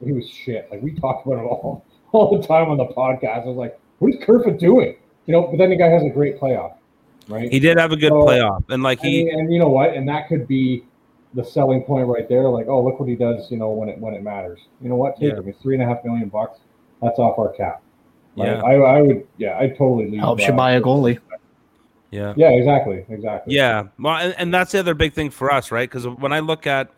He 0.05 0.13
was 0.13 0.29
shit. 0.29 0.69
Like 0.71 0.83
we 0.83 0.93
talked 0.93 1.27
about 1.27 1.39
it 1.39 1.47
all 1.49 1.85
all 2.13 2.37
the 2.41 2.47
time 2.47 2.69
on 2.71 2.77
the 2.79 2.87
podcast. 2.87 3.43
I 3.45 3.47
was 3.47 3.57
like, 3.57 3.79
"What 4.01 4.13
is 4.15 4.23
Kerfoot 4.25 4.59
doing?" 4.59 4.97
You 5.27 5.33
know. 5.33 5.43
But 5.47 5.59
then 5.59 5.71
the 5.71 5.77
guy 5.77 5.89
has 5.89 6.03
a 6.03 6.11
great 6.11 6.39
playoff, 6.39 6.75
right? 7.29 7.51
he 7.51 7.59
did 7.59 7.79
have 7.79 7.93
a 7.93 7.97
good 7.97 8.11
So, 8.11 8.25
playoff, 8.27 8.65
and 8.69 8.83
like 8.83 9.01
he, 9.01 9.25
mean, 9.25 9.39
and 9.41 9.53
you 9.53 9.59
know 9.59 9.69
what? 9.71 9.95
And 9.95 10.07
that 10.09 10.29
could 10.29 10.47
be 10.47 10.85
the 11.33 11.45
selling 11.45 11.83
point 11.83 12.07
right 12.07 12.29
there. 12.29 12.49
Like, 12.49 12.67
oh, 12.69 12.85
look 12.85 13.01
what 13.01 13.09
he 13.09 13.17
does. 13.17 13.51
You 13.51 13.57
know, 13.57 13.71
when 13.71 13.89
it 13.89 13.99
when 13.99 14.15
it 14.15 14.23
matters. 14.23 14.61
You 14.83 14.89
know 14.91 14.97
what? 14.97 15.17
Take 15.19 15.33
Yeah. 15.33 15.39
him. 15.39 15.49
It's 15.49 15.61
three 15.63 15.75
and 15.75 15.83
a 15.83 15.87
half 15.87 16.05
million 16.05 16.29
bucks. 16.29 16.59
That's 17.05 17.19
off 17.19 17.39
our 17.39 17.53
cap. 17.53 17.83
Right? 18.37 18.49
Yeah. 18.49 18.63
I, 18.63 18.75
I 18.75 19.03
would. 19.03 19.27
Yeah, 19.37 19.59
I 19.59 19.69
totally 19.69 20.11
leave. 20.11 20.21
Helps 20.21 20.45
you 20.47 20.53
buy 20.53 20.73
a 20.73 20.81
goalie. 20.81 21.19
yeah, 22.11 22.35
Yeah, 22.37 22.51
exactly, 22.51 23.05
exactly. 23.09 23.55
yeah. 23.55 23.85
Well, 23.99 24.17
and, 24.17 24.35
and 24.39 24.55
that's 24.55 24.73
the 24.73 24.81
other 24.81 24.95
big 24.95 25.13
thing 25.13 25.31
for 25.31 25.53
us, 25.53 25.71
right? 25.71 25.89
Because 25.89 26.07
when 26.07 26.33
I 26.33 26.41
look 26.41 26.67
at 26.67 26.91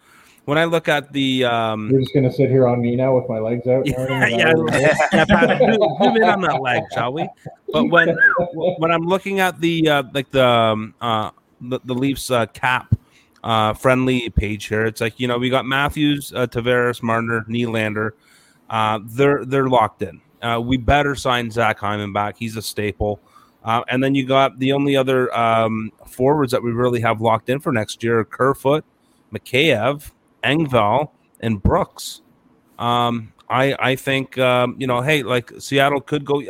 when 0.47 0.59
I 0.59 0.65
look 0.65 0.89
at 0.89 1.13
the 1.13 1.45
um, 1.45 1.91
You're 1.91 2.01
just 2.01 2.15
gonna 2.15 2.33
sit 2.33 2.49
here 2.49 2.69
on 2.69 2.81
me 2.81 2.95
now 2.97 3.17
with 3.17 3.29
my 3.29 3.39
legs 3.41 3.67
out. 3.67 3.85
Yeah, 3.87 3.99
Aaron? 3.99 4.31
Yeah, 4.31 4.47
you're 4.47 4.55
doing? 4.55 4.81
yeah, 4.81 5.25
Pat, 5.27 5.59
zoom 5.59 5.97
zoom 6.03 6.17
in 6.17 6.23
on 6.23 6.41
that 6.43 6.63
leg, 6.63 6.83
shall 6.95 7.13
we? 7.13 7.29
But 7.73 7.91
when 7.91 8.17
when 8.79 8.93
I'm 8.93 9.03
looking 9.03 9.41
at 9.41 9.61
the 9.61 9.89
uh, 9.89 10.03
like 10.15 10.31
the 10.31 10.47
um, 10.47 10.95
uh, 11.01 11.33
the, 11.61 11.81
the 11.85 11.95
Leafs 11.95 12.31
uh, 12.31 12.47
cap 12.47 12.95
uh, 13.43 13.75
friendly 13.75 14.31
page 14.31 14.67
here, 14.67 14.87
it's 14.87 15.01
like 15.01 15.19
you 15.19 15.27
know 15.27 15.37
we 15.37 15.51
got 15.51 15.67
Matthews, 15.67 16.33
uh, 16.33 16.47
Tavares, 16.47 17.03
Marner, 17.03 17.45
Nylander. 17.49 18.13
Uh, 18.69 19.01
they're 19.05 19.45
they're 19.45 19.69
locked 19.69 20.03
in. 20.03 20.21
Uh, 20.43 20.61
we 20.61 20.77
better 20.77 21.15
sign 21.15 21.51
Zach 21.51 21.79
Hyman 21.79 22.13
back. 22.13 22.37
He's 22.39 22.57
a 22.57 22.63
staple. 22.63 23.21
Uh, 23.65 23.83
and 23.89 24.03
then 24.03 24.15
you 24.15 24.25
got 24.25 24.59
the 24.61 24.73
only 24.73 24.97
other 24.97 25.37
um, 25.37 25.91
forwards 26.07 26.53
that 26.53 26.63
we 26.63 26.71
really 26.71 27.01
have 27.01 27.21
locked 27.21 27.49
in 27.49 27.59
for 27.59 27.73
next 27.73 28.03
year: 28.03 28.21
are 28.21 28.25
Kerfoot, 28.25 28.85
Mikheyev, 29.33 30.13
Engvall, 30.45 31.11
and 31.41 31.61
Brooks. 31.61 32.23
Um, 32.79 33.33
I 33.49 33.75
I 33.79 33.97
think 33.97 34.39
um, 34.39 34.77
you 34.79 34.87
know, 34.87 35.01
hey, 35.01 35.23
like 35.23 35.53
Seattle 35.59 36.01
could 36.01 36.25
go. 36.25 36.43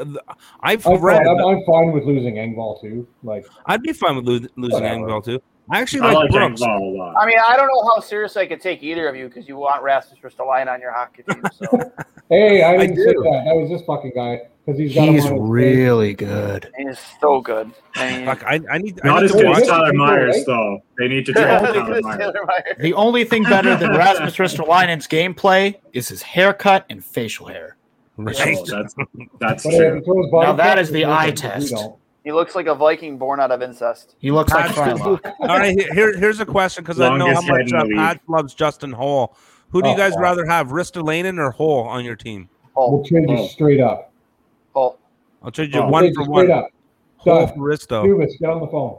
I've 0.61 0.87
I'm 0.87 1.01
read. 1.01 1.25
fine, 1.25 1.29
I'm, 1.29 1.45
I'm 1.45 1.65
fine 1.65 1.93
with 1.93 2.05
losing 2.05 2.35
Engvall 2.35 2.81
too. 2.81 3.09
Like, 3.23 3.47
I'd 3.65 3.83
be 3.83 3.93
fine 3.93 4.17
with 4.17 4.27
lo- 4.27 4.49
losing. 4.57 4.83
Engvall 4.83 5.25
too. 5.25 5.41
I 5.71 5.81
actually 5.81 6.01
I 6.03 6.13
like, 6.13 6.31
like 6.31 6.31
Brooks. 6.31 6.61
A 6.61 6.65
lot. 6.65 7.15
I 7.21 7.27
mean, 7.27 7.37
I 7.47 7.57
don't 7.57 7.67
know 7.69 7.83
how 7.93 8.01
seriously 8.01 8.43
I 8.43 8.47
could 8.47 8.61
take 8.61 8.83
either 8.83 9.09
of 9.09 9.17
you 9.17 9.27
because 9.29 9.49
you 9.49 9.57
want 9.57 9.83
Rasmus 9.83 10.21
Ristolainen 10.23 10.73
on 10.73 10.81
your 10.81 10.93
hockey 10.93 11.23
team. 11.25 11.43
So 11.55 11.67
hey, 12.31 12.63
I 12.63 12.75
I 12.75 12.77
didn't 12.79 12.97
say 12.97 13.13
do. 13.13 13.23
that. 13.25 13.43
That 13.47 13.55
was 13.57 13.71
this 13.71 13.83
fucking 13.87 14.13
guy 14.15 14.43
because 14.65 14.79
he's 14.79 14.95
got 14.95 15.09
He's 15.09 15.27
on 15.27 15.33
his 15.33 15.41
really 15.41 16.15
good. 16.15 16.73
he's 16.77 16.99
so 17.21 17.41
good. 17.41 17.73
I 17.97 18.11
mean, 18.17 18.27
Fuck, 18.27 18.45
I, 18.45 18.61
I 18.71 18.79
need. 18.79 19.01
I 19.03 19.07
Not 19.09 19.17
need 19.23 19.25
as 19.27 19.33
to 19.33 19.39
good 19.39 19.47
watch. 19.47 19.63
as 19.63 19.69
Tyler 19.69 19.91
People, 19.93 20.07
Myers, 20.07 20.37
right? 20.37 20.47
though. 20.47 20.79
They 20.99 21.09
need 21.09 21.27
to 21.27 21.33
draft 21.35 21.65
Tyler 21.75 22.01
Myers. 22.03 22.77
The 22.81 22.95
only 22.95 23.25
thing 23.25 23.43
better 23.45 23.77
than 23.77 23.91
Rasmus 23.97 24.37
Ristolainen's 24.37 25.09
gameplay 25.09 25.77
is 25.93 26.09
his 26.09 26.23
haircut 26.23 26.87
and 26.91 27.05
facial 27.05 27.47
hair. 27.49 27.77
Right. 28.19 28.37
Oh, 28.41 28.65
that's 28.65 28.95
that's 29.41 29.65
But 29.65 29.71
hey, 29.73 29.79
if 29.79 29.91
true. 29.91 29.95
he 29.99 30.05
throws 30.05 30.31
body 30.31 30.47
Now 30.47 30.53
that 30.55 30.77
shots, 30.79 30.81
is 30.89 30.91
the 30.93 30.99
he 31.01 31.05
eye 31.05 31.31
doesn't. 31.33 31.77
Test. 31.77 31.85
Don't. 32.27 32.33
He 32.35 32.37
looks 32.39 32.55
like 32.55 32.67
a 32.67 32.75
Viking 32.75 33.19
born 33.19 33.41
out 33.41 33.51
of 33.53 33.63
incest. 33.63 34.17
He 34.19 34.31
looks 34.31 34.53
like 34.53 34.67
Patch- 34.67 34.75
Frylock. 34.99 35.33
All 35.41 35.47
right, 35.59 35.79
here- 35.79 35.95
here, 35.95 36.17
here's 36.19 36.41
a 36.41 36.47
question 36.47 36.83
because 36.85 37.01
I 37.01 37.17
know 37.17 37.33
how 37.33 37.41
much 37.43 37.73
uh. 37.73 37.85
Pat 37.95 38.21
loves 38.29 38.55
Justin 38.55 38.93
Holl. 38.93 39.37
Who 39.71 39.83
do 39.83 39.89
you 39.89 39.95
Oh, 39.95 39.99
guys 39.99 40.15
wow. 40.15 40.21
rather 40.23 40.47
have, 40.47 40.69
Ristolainen 40.69 41.39
or 41.39 41.51
Holl 41.51 41.83
on 41.85 42.05
your 42.05 42.17
team? 42.17 42.49
Oh, 42.77 42.93
We'll 42.97 43.05
trade 43.05 43.29
you 43.29 43.37
Oh. 43.39 43.47
straight 43.47 43.81
up. 43.81 44.13
oh, 44.75 44.97
I'll 45.43 45.51
trade 45.51 45.75
you 45.75 45.81
Oh, 45.81 45.89
one 45.89 46.05
Trade 46.05 46.15
for 46.15 46.25
one. 46.25 46.51
up. 46.51 46.69
Holl 47.19 47.47
for 47.49 47.55
Risto. 47.57 48.05
Dubas, 48.05 48.39
get 48.39 48.51
on 48.51 48.61
the 48.61 48.67
phone. 48.69 48.99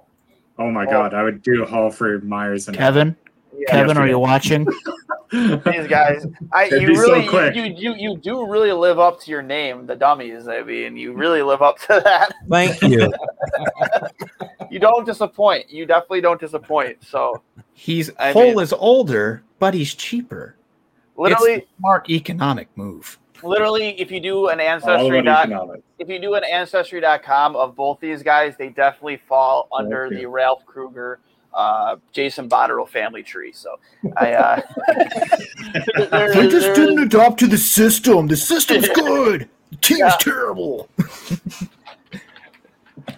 Oh 0.59 0.71
my 0.71 0.85
god, 0.85 1.13
I 1.13 1.23
would 1.23 1.41
do 1.43 1.65
Holl 1.65 1.91
for 1.91 2.19
Myers 2.21 2.67
and 2.67 2.75
Kevin, 2.75 3.15
yeah. 3.55 3.69
Kevin, 3.69 3.97
are 3.97 4.07
you 4.07 4.19
watching? 4.19 4.65
These 5.31 5.87
guys, 5.87 6.25
I 6.53 6.65
It'd 6.65 6.81
you 6.81 6.87
be 6.89 6.95
so 6.95 7.01
really 7.01 7.27
quick. 7.27 7.55
you, 7.55 7.63
you 7.63 7.93
you 7.95 8.17
do 8.17 8.45
really 8.47 8.71
live 8.71 8.97
up 8.99 9.19
to 9.21 9.31
your 9.31 9.41
name, 9.41 9.85
the 9.85 9.95
dummies. 9.95 10.47
I 10.47 10.61
mean, 10.63 10.95
you 10.95 11.13
really 11.13 11.41
live 11.41 11.61
up 11.61 11.79
to 11.81 11.87
that. 12.03 12.33
Thank 12.49 12.81
you. 12.81 13.11
You 14.69 14.79
don't 14.79 15.05
disappoint. 15.05 15.69
You 15.71 15.85
definitely 15.85 16.19
don't 16.21 16.39
disappoint. 16.41 17.01
So 17.03 17.41
He's 17.73 18.11
I 18.19 18.33
Cole 18.33 18.49
mean- 18.55 18.59
is 18.59 18.73
older, 18.73 19.43
but 19.59 19.73
he's 19.73 19.95
cheaper. 19.95 20.55
literally, 21.15 21.53
it's 21.53 21.65
a 21.65 21.79
smart 21.79 22.09
economic 22.09 22.67
move. 22.75 23.17
literally, 23.43 23.99
if 23.99 24.11
you 24.11 24.19
do 24.19 24.49
an 24.49 24.59
ancestry 24.59 25.21
dot, 25.21 25.49
if 25.99 26.09
you 26.09 26.19
do 26.19 26.33
an 26.35 26.43
ancestry.com 26.43 27.55
of 27.55 27.75
both 27.77 27.99
these 28.01 28.21
guys, 28.23 28.55
they 28.57 28.67
definitely 28.69 29.17
fall 29.27 29.69
under 29.71 30.07
Okay. 30.07 30.17
the 30.17 30.25
Ralph 30.25 30.65
Krueger, 30.65 31.19
uh, 31.57 31.95
Jason 32.13 32.47
Botterill 32.47 32.87
family 32.87 33.23
tree. 33.23 33.51
So 33.51 33.79
I, 34.15 34.33
uh, 34.33 34.61
there- 36.09 36.33
They 36.33 36.47
just 36.47 36.73
didn't 36.75 36.99
adopt 36.99 37.39
to 37.39 37.47
the 37.47 37.57
system. 37.57 38.27
The 38.27 38.37
system's 38.37 38.87
good. 38.95 39.49
The 39.71 39.75
team's 39.77 39.99
Yeah. 39.99 40.15
terrible. 40.19 40.87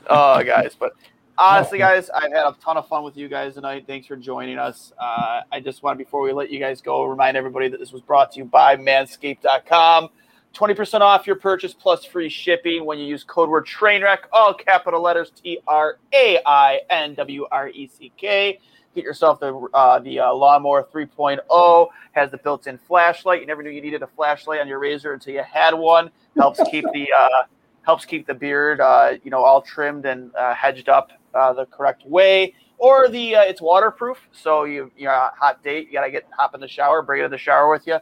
oh, 0.09 0.41
guys. 0.43 0.75
But 0.79 0.93
honestly, 1.37 1.77
Oh, 1.81 1.87
guys, 1.87 2.09
I've 2.09 2.31
had 2.31 2.45
a 2.45 2.55
ton 2.63 2.77
of 2.77 2.87
fun 2.87 3.03
with 3.03 3.17
you 3.17 3.27
guys 3.27 3.53
tonight. 3.55 3.85
Thanks 3.87 4.07
for 4.07 4.15
joining 4.15 4.57
us. 4.57 4.93
Uh, 4.99 5.41
I 5.51 5.59
just 5.59 5.83
want, 5.83 5.97
before 5.97 6.21
we 6.21 6.31
let 6.33 6.49
you 6.49 6.59
guys 6.59 6.81
go, 6.81 7.03
remind 7.05 7.37
everybody 7.37 7.67
that 7.69 7.79
this 7.79 7.91
was 7.91 8.01
brought 8.01 8.31
to 8.33 8.39
you 8.39 8.45
by 8.45 8.75
manscaped.com. 8.75 10.09
20% 10.53 11.01
off 11.01 11.27
your 11.27 11.35
purchase 11.35 11.73
plus 11.73 12.05
free 12.05 12.29
shipping 12.29 12.85
when 12.85 12.97
you 12.97 13.05
use 13.05 13.23
code 13.23 13.49
word 13.49 13.67
trainwreck, 13.67 14.19
all 14.33 14.53
capital 14.53 15.01
letters 15.01 15.31
T 15.31 15.59
R 15.67 15.99
A 16.13 16.39
I 16.45 16.81
N 16.89 17.13
W 17.15 17.45
R 17.51 17.69
E 17.69 17.87
C 17.87 18.11
K. 18.17 18.59
Get 18.95 19.03
yourself 19.03 19.39
the 19.39 19.53
uh, 19.73 19.99
the 19.99 20.19
uh, 20.19 20.33
lawnmower 20.33 20.83
3.0 20.91 21.87
has 22.13 22.31
the 22.31 22.37
built-in 22.37 22.79
flashlight. 22.79 23.41
You 23.41 23.47
never 23.47 23.61
knew 23.61 23.69
you 23.69 23.81
needed 23.81 24.01
a 24.01 24.07
flashlight 24.07 24.59
on 24.59 24.67
your 24.67 24.79
razor 24.79 25.13
until 25.13 25.35
you 25.35 25.43
had 25.43 25.75
one. 25.75 26.09
Helps 26.35 26.59
keep 26.71 26.85
the 26.93 27.07
uh, 27.15 27.43
helps 27.83 28.05
keep 28.05 28.25
the 28.25 28.33
beard 28.33 28.81
uh, 28.81 29.13
you 29.23 29.29
know 29.29 29.43
all 29.43 29.61
trimmed 29.61 30.05
and 30.05 30.33
uh, 30.35 30.55
hedged 30.55 30.89
up 30.89 31.11
uh, 31.35 31.53
the 31.53 31.65
correct 31.67 32.05
way. 32.05 32.53
Or 32.79 33.09
the 33.09 33.33
it's 33.33 33.61
waterproof, 33.61 34.17
so 34.31 34.63
you 34.63 34.91
you're 34.97 35.11
a 35.11 35.31
hot 35.37 35.63
date. 35.63 35.87
You 35.87 35.93
gotta 35.93 36.09
get 36.09 36.25
hop 36.35 36.55
in 36.55 36.61
the 36.61 36.67
shower, 36.67 37.03
bring 37.03 37.21
it 37.21 37.25
in 37.25 37.31
the 37.31 37.37
shower 37.37 37.69
with 37.69 37.85
you. 37.85 37.99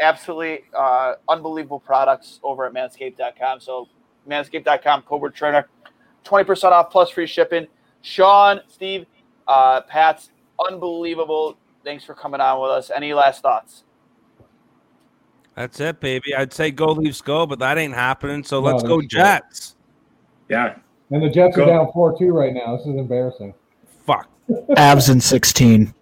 Absolutely 0.00 0.64
uh, 0.76 1.14
unbelievable 1.28 1.80
products 1.80 2.38
over 2.42 2.66
at 2.66 2.72
manscaped.com. 2.72 3.60
So 3.60 3.88
manscaped.com, 4.28 5.02
code 5.02 5.20
word 5.20 5.34
trainer, 5.34 5.68
20% 6.24 6.64
off 6.72 6.90
plus 6.90 7.10
free 7.10 7.26
shipping. 7.26 7.66
Sean, 8.02 8.60
Steve, 8.68 9.06
uh, 9.48 9.80
Pat's 9.82 10.30
unbelievable. 10.68 11.56
Thanks 11.84 12.04
for 12.04 12.14
coming 12.14 12.40
on 12.40 12.60
with 12.60 12.70
us. 12.70 12.90
Any 12.94 13.12
last 13.14 13.42
thoughts? 13.42 13.84
That's 15.56 15.80
it, 15.80 15.98
baby. 15.98 16.34
I'd 16.36 16.52
say 16.52 16.70
go 16.70 16.92
Leafs 16.92 17.20
go, 17.20 17.44
but 17.46 17.58
that 17.58 17.78
ain't 17.78 17.94
happening. 17.94 18.44
So 18.44 18.60
No, 18.60 18.66
let's 18.66 18.82
go 18.84 19.00
that's 19.00 19.12
Jets. 19.12 19.76
Yeah, 20.48 20.76
And 21.10 21.22
the 21.22 21.28
Jets 21.28 21.56
Go. 21.56 21.64
are 21.64 21.66
down 21.66 21.92
four 21.92 22.16
two 22.16 22.30
right 22.30 22.54
now. 22.54 22.76
This 22.76 22.86
is 22.86 22.94
embarrassing. 22.96 23.52
Fuck. 24.06 24.28
Abs 24.76 25.08
in 25.10 25.20
16. 25.20 25.92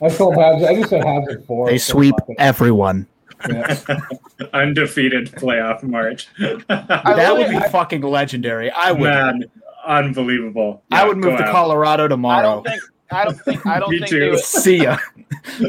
I 0.00 0.08
told 0.08 0.34
Habs. 0.36 0.66
I 0.66 0.74
just 0.76 0.90
said 0.90 1.02
Habs 1.02 1.32
at 1.32 1.44
four. 1.46 1.68
They 1.68 1.78
So 1.78 1.94
sweep 1.94 2.14
fucking- 2.20 2.36
everyone. 2.38 3.06
Yeah. 3.48 3.78
undefeated 4.52 5.30
playoff 5.32 5.82
March. 5.82 6.28
That 6.38 7.34
would 7.36 7.50
be 7.50 7.60
fucking 7.70 8.02
legendary. 8.02 8.70
I 8.70 8.92
would. 8.92 9.00
Man, 9.02 9.44
unbelievable. 9.86 10.82
I 10.90 11.06
would 11.06 11.16
move 11.16 11.38
to 11.38 11.44
out. 11.44 11.52
Colorado 11.52 12.04
I 12.04 12.08
tomorrow. 12.08 12.62
don't 12.62 12.64
think 12.64 12.82
I 13.12 13.24
don't 13.24 13.40
think 13.40 13.66
I 13.66 13.78
don't 13.80 13.90
Me 13.92 13.98
think 14.00 14.10
they 14.10 14.30
would. 14.30 14.40
See 14.44 14.76
ya. 14.82 14.98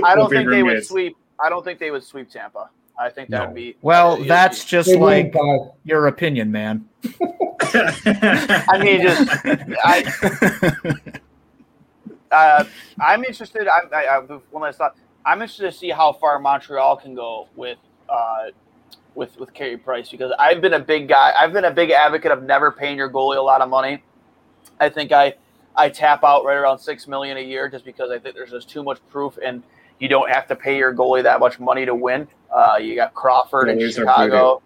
I 0.04 0.16
don't 0.16 0.30
be 0.30 0.38
think 0.38 0.50
they 0.50 0.64
would 0.64 0.86
sweep. 0.86 1.16
I 1.44 1.50
don't 1.50 1.64
think 1.64 1.80
they 1.80 1.92
would 1.92 2.04
sweep 2.04 2.30
Tampa. 2.30 2.70
I 3.00 3.10
think 3.10 3.30
that 3.30 3.40
No. 3.40 3.46
would 3.48 3.56
be 3.56 3.76
Well, 3.82 4.22
uh, 4.22 4.26
that's 4.26 4.64
just 4.66 4.90
They 4.90 4.98
like 4.98 5.34
your 5.84 6.08
opinion, 6.08 6.52
man. 6.52 6.88
I 7.74 8.78
mean, 8.84 9.02
just 9.02 9.30
I. 9.84 10.94
Uh, 12.32 12.64
I'm 13.00 13.24
interested. 13.26 13.68
I, 13.68 13.80
I, 13.94 14.06
I 14.06 14.20
one 14.20 14.64
last 14.64 14.78
thought. 14.78 14.96
I'm 15.26 15.42
interested 15.42 15.64
to 15.64 15.72
see 15.72 15.90
how 15.90 16.14
far 16.14 16.40
Montreal 16.40 16.98
can 16.98 17.16
go 17.16 17.48
with 17.56 17.78
uh, 18.10 18.52
with 19.16 19.38
with 19.40 19.54
Carey 19.54 19.78
Price 19.78 20.10
because 20.10 20.32
I've 20.40 20.62
been 20.62 20.74
a 20.74 20.80
big 20.80 21.08
guy. 21.08 21.34
I've 21.38 21.54
been 21.54 21.66
a 21.66 21.72
big 21.72 21.92
advocate 21.92 22.32
of 22.32 22.44
never 22.44 22.72
paying 22.72 22.98
your 22.98 23.10
goalie 23.10 23.38
a 23.38 23.42
lot 23.42 23.62
of 23.62 23.70
money. 23.70 24.04
I 24.80 24.90
think 24.90 25.12
I 25.12 25.36
I 25.76 25.90
tap 25.90 26.24
out 26.24 26.44
right 26.44 26.56
around 26.56 26.80
six 26.80 27.08
million 27.08 27.38
a 27.38 27.42
year 27.42 27.70
just 27.70 27.86
because 27.86 28.10
I 28.12 28.20
think 28.20 28.36
there's 28.36 28.52
just 28.52 28.70
too 28.70 28.84
much 28.84 29.00
proof 29.10 29.38
and 29.44 29.64
you 30.00 30.08
don't 30.08 30.30
have 30.30 30.48
to 30.48 30.56
pay 30.56 30.78
your 30.78 30.94
goalie 30.94 31.24
that 31.24 31.40
much 31.40 31.60
money 31.60 31.86
to 31.86 31.94
win. 31.94 32.28
Uh, 32.54 32.78
you 32.82 32.96
got 32.96 33.14
Crawford 33.14 33.70
in 33.70 33.92
Chicago. 33.92 34.62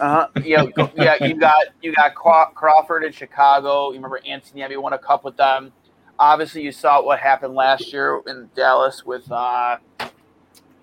Uh-huh. 0.00 0.28
Yeah, 0.42 0.64
go, 0.64 0.90
yeah, 0.96 1.22
you 1.22 1.34
got 1.34 1.66
you 1.82 1.94
got 1.94 2.14
Crawford 2.14 3.04
in 3.04 3.12
Chicago. 3.12 3.90
You 3.90 3.96
remember 3.96 4.20
Antti 4.26 4.54
Niemi 4.54 4.80
won 4.80 4.94
a 4.94 4.98
cup 4.98 5.24
with 5.24 5.36
them. 5.36 5.72
Obviously, 6.18 6.62
you 6.62 6.72
saw 6.72 7.02
what 7.04 7.18
happened 7.18 7.54
last 7.54 7.92
year 7.92 8.20
in 8.26 8.48
Dallas 8.54 9.04
with 9.04 9.30
uh, 9.30 9.76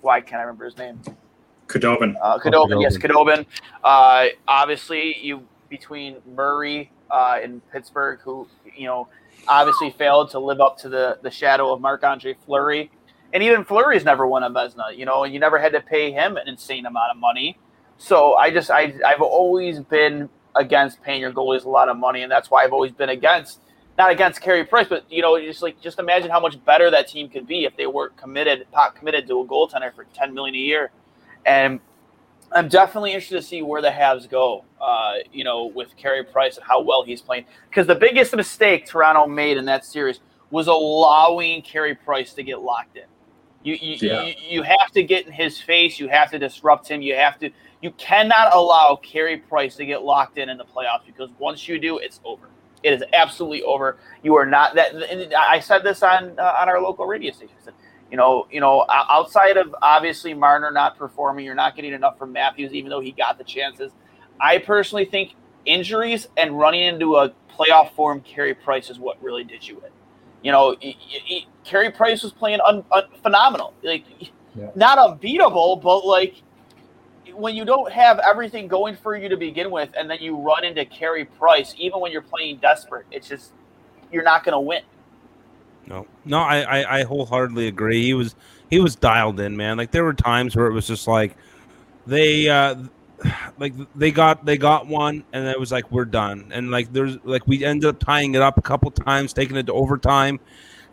why 0.01 0.21
can't 0.21 0.39
I 0.39 0.43
remember 0.43 0.65
his 0.65 0.77
name? 0.77 1.01
Khudobin. 1.67 2.15
Uh, 2.21 2.37
Khudobin, 2.37 2.81
yes, 2.81 2.97
Khudobin. 2.97 3.45
Uh, 3.83 4.27
obviously, 4.47 5.17
you 5.19 5.47
between 5.69 6.17
Murray 6.35 6.91
uh, 7.09 7.39
in 7.43 7.61
Pittsburgh, 7.71 8.19
who 8.23 8.47
you 8.75 8.85
know 8.85 9.07
obviously 9.47 9.89
failed 9.91 10.29
to 10.31 10.39
live 10.39 10.61
up 10.61 10.77
to 10.79 10.89
the 10.89 11.17
the 11.23 11.31
shadow 11.31 11.73
of 11.73 11.81
Marc 11.81 12.03
Andre 12.03 12.35
Fleury, 12.45 12.91
and 13.33 13.41
even 13.41 13.63
Fleury's 13.63 14.05
never 14.05 14.27
won 14.27 14.43
a 14.43 14.49
Vezina, 14.49 14.95
you 14.95 15.05
know, 15.05 15.23
and 15.23 15.33
you 15.33 15.39
never 15.39 15.57
had 15.57 15.71
to 15.71 15.81
pay 15.81 16.11
him 16.11 16.37
an 16.37 16.47
insane 16.47 16.85
amount 16.85 17.11
of 17.11 17.17
money. 17.17 17.57
So 17.97 18.35
I 18.35 18.51
just 18.51 18.69
I 18.69 18.93
I've 19.05 19.21
always 19.21 19.79
been 19.79 20.29
against 20.55 21.01
paying 21.01 21.21
your 21.21 21.31
goalies 21.31 21.65
a 21.65 21.69
lot 21.69 21.89
of 21.89 21.97
money, 21.97 22.21
and 22.21 22.31
that's 22.31 22.51
why 22.51 22.63
I've 22.63 22.73
always 22.73 22.91
been 22.91 23.09
against 23.09 23.59
not 23.97 24.11
against 24.11 24.41
Carey 24.41 24.63
Price, 24.65 24.87
but 24.89 25.05
you 25.11 25.21
know, 25.21 25.39
just 25.39 25.61
like 25.61 25.79
just 25.81 25.99
imagine 25.99 26.29
how 26.31 26.39
much 26.39 26.63
better 26.65 26.89
that 26.91 27.07
team 27.07 27.29
could 27.29 27.47
be 27.47 27.65
if 27.65 27.75
they 27.77 27.87
were 27.87 28.09
committed, 28.09 28.65
pot 28.71 28.95
committed 28.95 29.27
to 29.27 29.41
a 29.41 29.45
goaltender 29.45 29.93
for 29.93 30.05
ten 30.13 30.33
million 30.33 30.55
a 30.55 30.59
year. 30.59 30.91
And 31.45 31.79
I'm 32.51 32.67
definitely 32.67 33.11
interested 33.11 33.37
to 33.37 33.41
see 33.41 33.61
where 33.61 33.81
the 33.81 33.89
Habs 33.89 34.29
go. 34.29 34.63
Uh, 34.81 35.15
you 35.31 35.43
know, 35.43 35.65
with 35.67 35.95
Carey 35.95 36.23
Price 36.23 36.57
and 36.57 36.65
how 36.65 36.81
well 36.81 37.03
he's 37.03 37.21
playing. 37.21 37.45
Because 37.69 37.87
the 37.87 37.95
biggest 37.95 38.35
mistake 38.35 38.85
Toronto 38.85 39.27
made 39.27 39.57
in 39.57 39.65
that 39.65 39.85
series 39.85 40.19
was 40.51 40.67
allowing 40.67 41.61
Carey 41.61 41.95
Price 41.95 42.33
to 42.33 42.43
get 42.43 42.61
locked 42.61 42.97
in. 42.97 43.05
You 43.63 43.75
you, 43.75 43.97
Yeah. 44.09 44.23
you 44.23 44.33
you 44.39 44.63
have 44.63 44.91
to 44.93 45.03
get 45.03 45.25
in 45.25 45.31
his 45.31 45.59
face. 45.61 45.99
You 45.99 46.07
have 46.09 46.31
to 46.31 46.39
disrupt 46.39 46.87
him. 46.87 47.01
You 47.01 47.15
have 47.15 47.39
to. 47.39 47.49
You 47.81 47.91
cannot 47.91 48.53
allow 48.53 48.97
Carey 49.03 49.37
Price 49.37 49.75
to 49.75 49.85
get 49.85 50.03
locked 50.03 50.37
in 50.37 50.49
in 50.49 50.57
the 50.57 50.65
playoffs 50.65 51.05
because 51.05 51.29
once 51.37 51.67
you 51.67 51.79
do, 51.79 51.97
it's 51.99 52.19
over. 52.25 52.42
It 52.83 52.93
is 52.93 53.03
absolutely 53.13 53.63
over. 53.63 53.97
You 54.23 54.35
are 54.35 54.45
not 54.45 54.75
that. 54.75 54.93
and 54.93 55.33
I 55.33 55.59
said 55.59 55.83
this 55.83 56.03
on 56.03 56.37
uh, 56.37 56.55
on 56.59 56.69
our 56.69 56.81
local 56.81 57.05
radio 57.05 57.31
station. 57.31 57.55
Said, 57.63 57.73
you 58.11 58.17
know, 58.17 58.47
you 58.51 58.59
know, 58.59 58.85
outside 58.89 59.57
of 59.57 59.73
obviously 59.81 60.33
Marner 60.33 60.69
not 60.71 60.97
performing, 60.97 61.45
you're 61.45 61.55
not 61.55 61.75
getting 61.75 61.93
enough 61.93 62.17
from 62.19 62.31
Matthews, 62.33 62.73
even 62.73 62.89
though 62.89 62.99
he 62.99 63.11
got 63.11 63.37
the 63.37 63.43
chances. 63.43 63.91
I 64.39 64.57
personally 64.59 65.05
think 65.05 65.35
injuries 65.65 66.27
and 66.37 66.57
running 66.59 66.83
into 66.83 67.15
a 67.15 67.31
playoff 67.57 67.91
form 67.93 68.19
Carey 68.21 68.53
Price 68.53 68.89
is 68.89 68.99
what 68.99 69.21
really 69.23 69.43
did 69.43 69.65
you 69.67 69.77
in. 69.77 69.91
You 70.41 70.51
know, 70.51 70.75
y- 70.83 70.95
y- 71.29 71.45
Carey 71.63 71.89
Price 71.91 72.21
was 72.21 72.33
playing 72.33 72.59
un, 72.67 72.83
un, 72.91 73.03
phenomenal, 73.21 73.73
like 73.83 74.03
Yeah. 74.55 74.69
not 74.75 74.97
unbeatable, 74.99 75.77
but 75.77 76.05
like 76.05 76.35
when 77.33 77.55
you 77.55 77.65
don't 77.65 77.91
have 77.91 78.19
everything 78.19 78.67
going 78.67 78.95
for 78.95 79.15
you 79.15 79.29
to 79.29 79.37
begin 79.37 79.71
with, 79.71 79.89
and 79.97 80.09
then 80.09 80.19
you 80.21 80.37
run 80.37 80.65
into 80.65 80.85
Carey 80.85 81.25
Price, 81.25 81.73
even 81.77 81.99
when 81.99 82.11
you're 82.11 82.21
playing 82.21 82.57
desperate, 82.57 83.05
it's 83.11 83.27
just 83.27 83.51
you're 84.11 84.23
not 84.23 84.43
going 84.43 84.53
to 84.53 84.59
win. 84.59 84.81
No, 85.85 86.07
no, 86.25 86.39
I, 86.39 86.61
I, 86.61 86.99
I 86.99 87.03
wholeheartedly 87.03 87.67
agree. 87.67 88.03
He 88.03 88.13
was 88.13 88.35
he 88.69 88.79
was 88.79 88.95
dialed 88.95 89.39
in, 89.39 89.57
man. 89.57 89.77
Like 89.77 89.91
there 89.91 90.03
were 90.03 90.13
times 90.13 90.55
where 90.55 90.67
it 90.67 90.73
was 90.73 90.87
just 90.87 91.07
like 91.07 91.35
they 92.07 92.47
uh 92.49 92.75
like 93.59 93.73
they 93.95 94.11
got 94.11 94.45
they 94.45 94.57
got 94.57 94.87
one 94.87 95.23
and 95.33 95.45
it 95.47 95.59
was 95.59 95.71
like 95.71 95.91
we're 95.91 96.05
done. 96.05 96.51
And 96.53 96.71
like 96.71 96.93
there's 96.93 97.17
like 97.23 97.45
we 97.47 97.63
ended 97.65 97.89
up 97.89 97.99
tying 97.99 98.35
it 98.35 98.41
up 98.41 98.57
a 98.57 98.61
couple 98.61 98.91
times, 98.91 99.33
taking 99.33 99.57
it 99.57 99.65
to 99.67 99.73
overtime. 99.73 100.39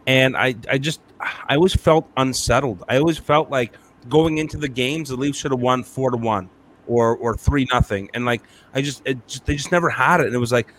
And 0.07 0.37
I 0.37 0.57
I 0.69 0.79
just 0.79 1.01
I 1.21 1.55
always 1.55 1.75
felt 1.75 2.11
unsettled. 2.17 2.83
I 2.89 2.97
always 2.97 3.19
felt 3.19 3.51
like 3.51 3.75
going 4.09 4.39
into 4.39 4.57
the 4.57 4.69
games 4.69 5.09
the 5.11 5.17
Leafs 5.17 5.39
should 5.39 5.51
have 5.51 5.61
won 5.61 5.83
four 5.83 6.11
to 6.11 6.17
one 6.17 6.49
or 6.87 7.17
or 7.17 7.37
three 7.37 7.67
nothing. 7.73 8.11
And 8.15 8.25
like 8.25 8.43
I 8.75 8.83
just 8.83 9.03
it 9.05 9.27
just 9.27 9.47
they 9.47 9.57
just 9.57 9.73
never 9.73 9.91
had 9.91 10.21
it. 10.21 10.27
And 10.27 10.35
it 10.35 10.39
was 10.39 10.53
like 10.53 10.73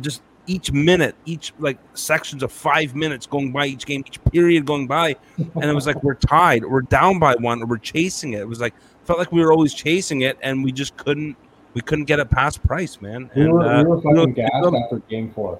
just 0.00 0.22
each 0.48 0.70
minute, 0.72 1.14
each 1.24 1.52
like 1.58 1.78
sections 1.94 2.42
of 2.42 2.52
five 2.52 2.94
minutes 2.94 3.26
going 3.26 3.52
by 3.52 3.66
each 3.66 3.84
game, 3.86 4.04
each 4.06 4.22
period 4.24 4.64
going 4.64 4.86
by, 4.86 5.16
and 5.38 5.64
it 5.64 5.74
was 5.74 5.86
like 5.86 6.02
we're 6.04 6.14
tied, 6.14 6.64
we're 6.64 6.82
down 6.82 7.18
by 7.18 7.34
one, 7.36 7.62
or 7.62 7.66
we're 7.66 7.78
chasing 7.78 8.34
it. 8.34 8.40
It 8.40 8.48
was 8.48 8.60
like 8.60 8.74
felt 9.04 9.18
like 9.18 9.32
we 9.32 9.40
were 9.40 9.52
always 9.52 9.74
chasing 9.74 10.20
it, 10.22 10.38
and 10.42 10.62
we 10.62 10.72
just 10.72 10.96
couldn't, 10.96 11.36
we 11.74 11.80
couldn't 11.80 12.04
get 12.04 12.18
it 12.18 12.30
past 12.30 12.62
Price, 12.62 13.00
man. 13.00 13.30
We 13.34 13.42
And, 13.42 13.52
were, 13.52 13.62
uh, 13.62 13.82
we 13.82 13.88
were 13.88 13.96
you 13.98 14.10
know, 14.12 14.20
fucking 14.20 14.34
gassed 14.34 14.74
after 14.84 14.98
game 15.08 15.32
four. 15.32 15.58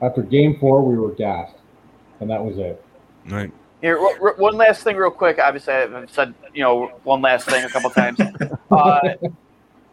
After 0.00 0.22
game 0.22 0.58
four, 0.58 0.82
we 0.82 0.98
were 0.98 1.12
gassed, 1.12 1.56
and 2.20 2.30
that 2.30 2.42
was 2.42 2.58
it. 2.58 2.82
right. 3.28 3.52
Here, 3.82 3.98
r- 3.98 4.16
r- 4.22 4.34
one 4.36 4.56
last 4.56 4.82
thing, 4.84 4.96
real 4.96 5.10
quick. 5.10 5.38
Obviously, 5.38 5.74
I've 5.74 6.10
said 6.10 6.32
you 6.54 6.62
know 6.62 6.86
one 7.04 7.20
last 7.20 7.46
thing 7.48 7.64
a 7.64 7.68
couple 7.68 7.90
times. 7.90 8.18
Uh, 8.72 9.00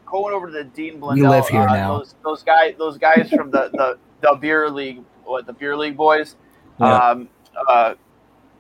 going 0.05 0.33
over 0.33 0.47
to 0.47 0.53
the 0.53 0.63
Dean 0.63 1.01
Blundell. 1.01 1.31
live 1.31 1.49
here 1.49 1.61
uh, 1.61 1.73
now. 1.73 1.97
Those, 1.97 2.15
those 2.23 2.43
guys, 2.43 2.75
those 2.77 2.97
guys 2.97 3.29
from 3.29 3.51
the, 3.51 3.69
the, 3.73 3.97
the 4.21 4.37
beer 4.39 4.69
league, 4.69 5.03
what 5.25 5.45
the 5.45 5.51
beer 5.51 5.75
league 5.75 5.97
boys. 5.97 6.37
Yeah. 6.79 6.95
Um, 6.97 7.27
uh, 7.67 7.95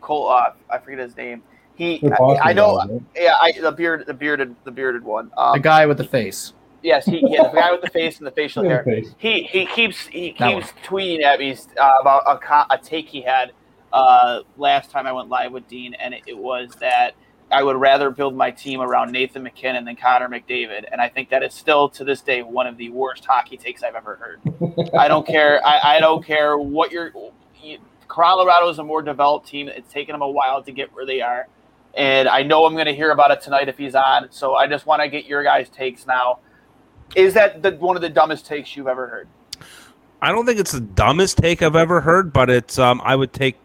Cole, 0.01 0.27
uh, 0.29 0.51
I 0.69 0.77
forget 0.79 0.99
his 0.99 1.15
name. 1.15 1.41
He, 1.75 1.99
The 1.99 2.13
I, 2.21 2.49
I 2.49 2.53
know, 2.53 2.77
guys, 2.85 3.01
yeah, 3.15 3.35
I, 3.41 3.53
the 3.53 3.71
beard, 3.71 4.05
the 4.05 4.13
bearded, 4.13 4.53
the 4.65 4.71
bearded 4.71 5.05
one. 5.05 5.31
Um, 5.37 5.53
The 5.53 5.61
guy 5.61 5.85
with 5.85 5.97
the 5.97 6.03
face. 6.03 6.51
Yes, 6.83 7.05
he, 7.05 7.23
yeah, 7.25 7.43
the 7.43 7.55
guy 7.57 7.71
with 7.71 7.81
the 7.81 7.89
face 7.89 8.17
and 8.17 8.27
the 8.27 8.31
facial 8.31 8.63
hair. 8.63 8.83
face. 8.83 9.15
He 9.17 9.43
he 9.43 9.65
keeps 9.67 10.05
he 10.07 10.35
That 10.37 10.53
keeps 10.53 10.73
tweeting 10.85 11.23
at 11.23 11.39
me 11.39 11.55
uh, 11.77 11.91
about 12.01 12.23
a, 12.27 12.73
a 12.73 12.77
take 12.77 13.07
he 13.07 13.21
had 13.21 13.53
uh, 13.91 14.41
last 14.57 14.91
time 14.91 15.07
I 15.07 15.11
went 15.11 15.29
live 15.29 15.51
with 15.51 15.67
Dean, 15.67 15.93
and 15.93 16.13
it, 16.13 16.23
it 16.27 16.37
was 16.37 16.71
that 16.79 17.11
I 17.51 17.63
would 17.63 17.77
rather 17.77 18.11
build 18.11 18.35
my 18.35 18.51
team 18.51 18.81
around 18.81 19.11
Nathan 19.11 19.43
MacKinnon 19.43 19.85
than 19.85 19.95
Connor 19.95 20.29
McDavid, 20.29 20.85
and 20.91 21.01
I 21.01 21.09
think 21.09 21.29
that 21.29 21.43
is 21.43 21.53
still 21.53 21.89
to 21.89 22.03
this 22.03 22.21
day 22.21 22.43
one 22.43 22.67
of 22.67 22.77
the 22.77 22.89
worst 22.89 23.25
hockey 23.25 23.57
takes 23.57 23.81
I've 23.81 23.95
ever 23.95 24.15
heard. 24.15 24.93
I 24.93 25.07
don't 25.07 25.25
care. 25.25 25.65
I, 25.65 25.95
I 25.95 25.99
don't 25.99 26.23
care 26.23 26.57
what 26.57 26.91
you're. 26.91 27.11
You, 27.61 27.79
Colorado 28.07 28.69
is 28.69 28.79
a 28.79 28.83
more 28.83 29.01
developed 29.01 29.47
team. 29.47 29.67
It's 29.67 29.91
taken 29.91 30.13
them 30.13 30.21
a 30.21 30.29
while 30.29 30.63
to 30.63 30.71
get 30.71 30.93
where 30.93 31.05
they 31.05 31.21
are, 31.21 31.47
and 31.95 32.29
I 32.29 32.43
know 32.43 32.65
I'm 32.65 32.73
going 32.73 32.85
to 32.85 32.95
hear 32.95 33.11
about 33.11 33.31
it 33.31 33.41
tonight 33.41 33.67
if 33.67 33.77
he's 33.77 33.95
on. 33.95 34.27
So 34.31 34.55
I 34.55 34.67
just 34.67 34.85
want 34.85 35.01
to 35.01 35.09
get 35.09 35.25
your 35.25 35.43
guys' 35.43 35.69
takes 35.69 36.05
now. 36.05 36.39
Is 37.15 37.33
that 37.33 37.63
the, 37.63 37.71
one 37.71 37.95
of 37.95 38.03
the 38.03 38.09
dumbest 38.09 38.45
takes 38.45 38.75
you've 38.75 38.87
ever 38.87 39.07
heard? 39.07 39.27
I 40.21 40.31
don't 40.31 40.45
think 40.45 40.59
it's 40.59 40.73
the 40.73 40.81
dumbest 40.81 41.37
take 41.37 41.61
I've 41.61 41.75
ever 41.75 42.01
heard, 42.01 42.33
but 42.33 42.49
it's 42.49 42.77
um 42.77 43.01
I 43.03 43.15
would 43.15 43.33
take 43.33 43.55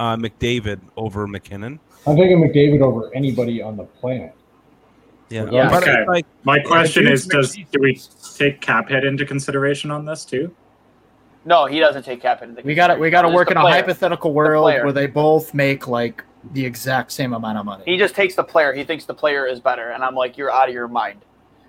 uh, 0.00 0.16
McDavid 0.16 0.80
over 0.96 1.26
MacKinnon. 1.26 1.78
I'm 2.06 2.16
taking 2.16 2.38
McDavid 2.42 2.80
over 2.80 3.14
anybody 3.14 3.62
on 3.62 3.76
the 3.76 3.84
planet. 3.84 4.34
Yeah, 5.28 5.48
Yeah. 5.50 5.76
Okay. 5.78 6.04
like 6.06 6.26
My 6.44 6.58
question 6.58 7.06
is: 7.06 7.26
Does 7.26 7.54
do 7.54 7.80
we 7.80 7.98
take 8.36 8.60
cap 8.60 8.88
hit 8.88 9.04
into 9.04 9.24
consideration 9.24 9.90
on 9.90 10.04
this 10.04 10.24
too? 10.24 10.54
No, 11.44 11.66
he 11.66 11.80
doesn't 11.80 12.04
take 12.04 12.20
cap 12.20 12.40
hit 12.40 12.50
into 12.50 12.62
We 12.62 12.74
got 12.74 12.88
to 12.88 12.96
we 12.96 13.10
got 13.10 13.22
to 13.22 13.28
work 13.28 13.48
the 13.48 13.52
in 13.52 13.58
a 13.58 13.60
hypothetical 13.62 14.32
world 14.32 14.64
player. 14.64 14.84
where 14.84 14.92
they 14.92 15.06
both 15.06 15.54
make 15.54 15.88
like 15.88 16.24
the 16.52 16.64
exact 16.64 17.12
same 17.12 17.32
amount 17.32 17.58
of 17.58 17.64
money. 17.64 17.84
He 17.86 17.96
just 17.96 18.14
takes 18.14 18.34
the 18.34 18.44
player. 18.44 18.72
He 18.72 18.84
thinks 18.84 19.04
the 19.04 19.14
player 19.14 19.46
is 19.46 19.60
better, 19.60 19.90
and 19.90 20.04
I'm 20.04 20.14
like, 20.14 20.36
you're 20.36 20.52
out 20.52 20.68
of 20.68 20.74
your 20.74 20.88
mind. 20.88 21.24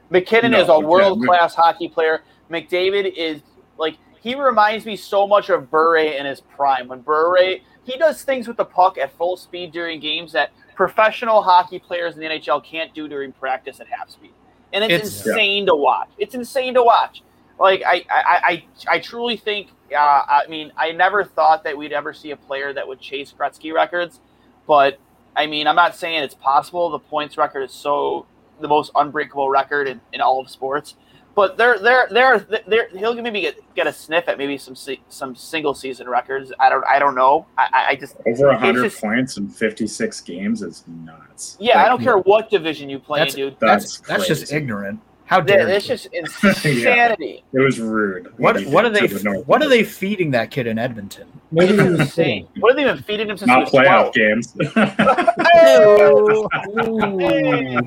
MacKinnon 0.09 0.51
No, 0.51 0.61
is 0.61 0.69
a 0.69 0.79
world 0.79 1.23
class 1.23 1.55
hockey 1.55 1.87
player. 1.87 2.23
McDavid 2.51 3.13
is 3.15 3.41
like 3.77 3.97
he 4.19 4.35
reminds 4.35 4.85
me 4.85 4.95
so 4.95 5.27
much 5.27 5.49
of 5.49 5.71
Bure 5.71 5.97
in 5.97 6.25
his 6.25 6.41
prime. 6.41 6.87
When 6.87 7.01
Bure 7.01 7.57
he 7.85 7.97
does 7.97 8.23
things 8.23 8.47
with 8.47 8.57
the 8.57 8.65
puck 8.65 8.97
at 8.97 9.15
full 9.17 9.37
speed 9.37 9.71
during 9.71 9.99
games 9.99 10.31
that 10.33 10.51
professional 10.75 11.41
hockey 11.41 11.79
players 11.79 12.15
in 12.15 12.21
the 12.21 12.27
NHL 12.27 12.63
can't 12.63 12.93
do 12.93 13.07
during 13.07 13.31
practice 13.31 13.79
at 13.79 13.87
half 13.87 14.09
speed, 14.09 14.31
and 14.71 14.83
it's, 14.83 14.93
It's- 14.93 15.25
insane 15.27 15.65
to 15.67 15.75
watch. 15.75 16.09
It's 16.17 16.35
insane 16.35 16.73
to 16.75 16.83
watch. 16.83 17.23
Like 17.59 17.83
I, 17.85 18.03
I, 18.09 18.41
I, 18.89 18.95
I 18.95 18.99
truly 18.99 19.37
think. 19.37 19.69
Uh, 19.95 19.95
I 20.27 20.41
mean, 20.49 20.71
I 20.75 20.91
never 20.91 21.23
thought 21.23 21.63
that 21.65 21.77
we'd 21.77 21.93
ever 21.93 22.13
see 22.13 22.31
a 22.31 22.35
player 22.35 22.73
that 22.73 22.87
would 22.87 22.99
chase 22.99 23.31
Gretzky 23.37 23.71
records, 23.73 24.19
but 24.67 24.97
I 25.35 25.45
mean, 25.45 25.67
I'm 25.67 25.75
not 25.75 25.95
saying 25.95 26.23
it's 26.23 26.33
possible. 26.33 26.89
The 26.89 26.99
points 26.99 27.37
record 27.37 27.61
is 27.61 27.71
so 27.71 28.25
the 28.59 28.67
most 28.67 28.91
unbreakable 28.95 29.49
record 29.49 29.87
in, 29.87 30.01
in 30.11 30.19
all 30.21 30.39
of 30.39 30.49
sports. 30.49 30.95
But 31.35 31.57
they're 31.57 31.79
they're 31.79 32.07
they're, 32.09 32.39
they're 32.67 32.87
he'll 32.89 33.15
maybe 33.21 33.41
get, 33.41 33.75
get 33.75 33.87
a 33.87 33.93
sniff 33.93 34.27
at 34.27 34.37
maybe 34.37 34.57
some 34.57 34.75
some 35.09 35.35
single 35.35 35.73
season 35.73 36.07
records. 36.09 36.51
I 36.59 36.69
don't 36.69 36.85
I 36.85 36.99
don't 36.99 37.15
know. 37.15 37.45
I, 37.57 37.67
I- 37.73 37.85
I 37.91 37.95
just 37.95 38.15
Over 38.27 38.51
it's 38.51 38.59
hundred 38.61 38.83
just- 38.89 39.01
points 39.01 39.37
in 39.37 39.47
fifty 39.49 39.87
six 39.87 40.21
games 40.21 40.61
is 40.61 40.83
nuts. 40.87 41.57
Yeah, 41.59 41.83
I 41.83 41.87
don't 41.89 42.01
care 42.01 42.17
what 42.19 42.49
division 42.49 42.89
you 42.89 42.99
play, 42.99 43.19
That's 43.19 43.33
in, 43.35 43.39
dude. 43.49 43.57
that's 43.59 43.99
That's 44.01 44.27
that's, 44.27 44.27
just 44.41 44.53
ignorant. 44.53 44.99
How 45.25 45.39
dare 45.39 45.65
That's 45.65 45.85
you. 45.87 45.95
just 45.95 46.09
insanity. 46.65 47.43
It 47.53 47.59
was 47.59 47.79
rude. 47.79 48.37
What 48.37 48.61
what 48.65 48.83
are 48.85 48.89
they 48.89 49.07
the 49.07 49.41
what 49.47 49.63
are 49.63 49.69
they 49.69 49.83
feeding 49.83 50.31
that 50.31 50.51
kid 50.51 50.67
in 50.67 50.77
Edmonton? 50.77 51.27
Maybe 51.51 51.73
he 51.81 51.89
was 51.89 51.99
Insane. 52.01 52.47
What 52.59 52.77
have 52.77 52.85
they 52.85 52.93
been 52.93 53.01
feeding 53.03 53.29
him 53.29 53.37
since 53.37 53.47
Not 53.47 53.69
he 53.69 53.77
was 53.77 53.85
playoff 53.87 54.11
12? 54.13 54.13
games. 54.13 54.53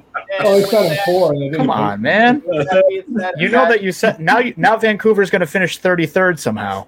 Ooh. 0.40 0.46
Oh, 0.46 0.58
he 0.58 0.64
shot 0.70 0.86
him 0.86 0.98
four. 1.04 1.32
And 1.32 1.40
they 1.40 1.44
didn't 1.46 1.58
Come 1.60 1.70
on, 1.70 2.00
man. 2.02 2.42
That- 2.50 3.34
You 3.38 3.48
know 3.48 3.66
that 3.68 3.82
you 3.82 3.92
said 3.92 4.20
now. 4.20 4.38
You, 4.38 4.54
now 4.56 4.76
Vancouver's 4.76 5.30
going 5.30 5.40
to 5.40 5.46
finish 5.46 5.80
33rd 5.80 6.38
somehow, 6.38 6.86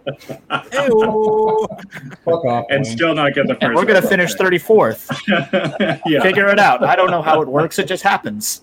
Fuck 2.25 2.45
off. 2.45 2.67
and 2.71 2.83
man. 2.83 2.85
still 2.85 3.15
not 3.15 3.35
get 3.35 3.47
the 3.47 3.55
first. 3.55 3.63
and 3.63 3.75
we're 3.75 3.85
going 3.85 4.01
to 4.01 4.07
finish 4.09 4.35
34th. 4.35 6.01
yeah. 6.07 6.23
Figure 6.23 6.49
it 6.49 6.59
out. 6.59 6.83
I 6.85 6.97
don't 6.97 7.11
know 7.11 7.23
how 7.23 7.41
it 7.43 7.49
works. 7.49 7.79
It 7.79 7.87
just 7.87 8.03
happens. 8.03 8.63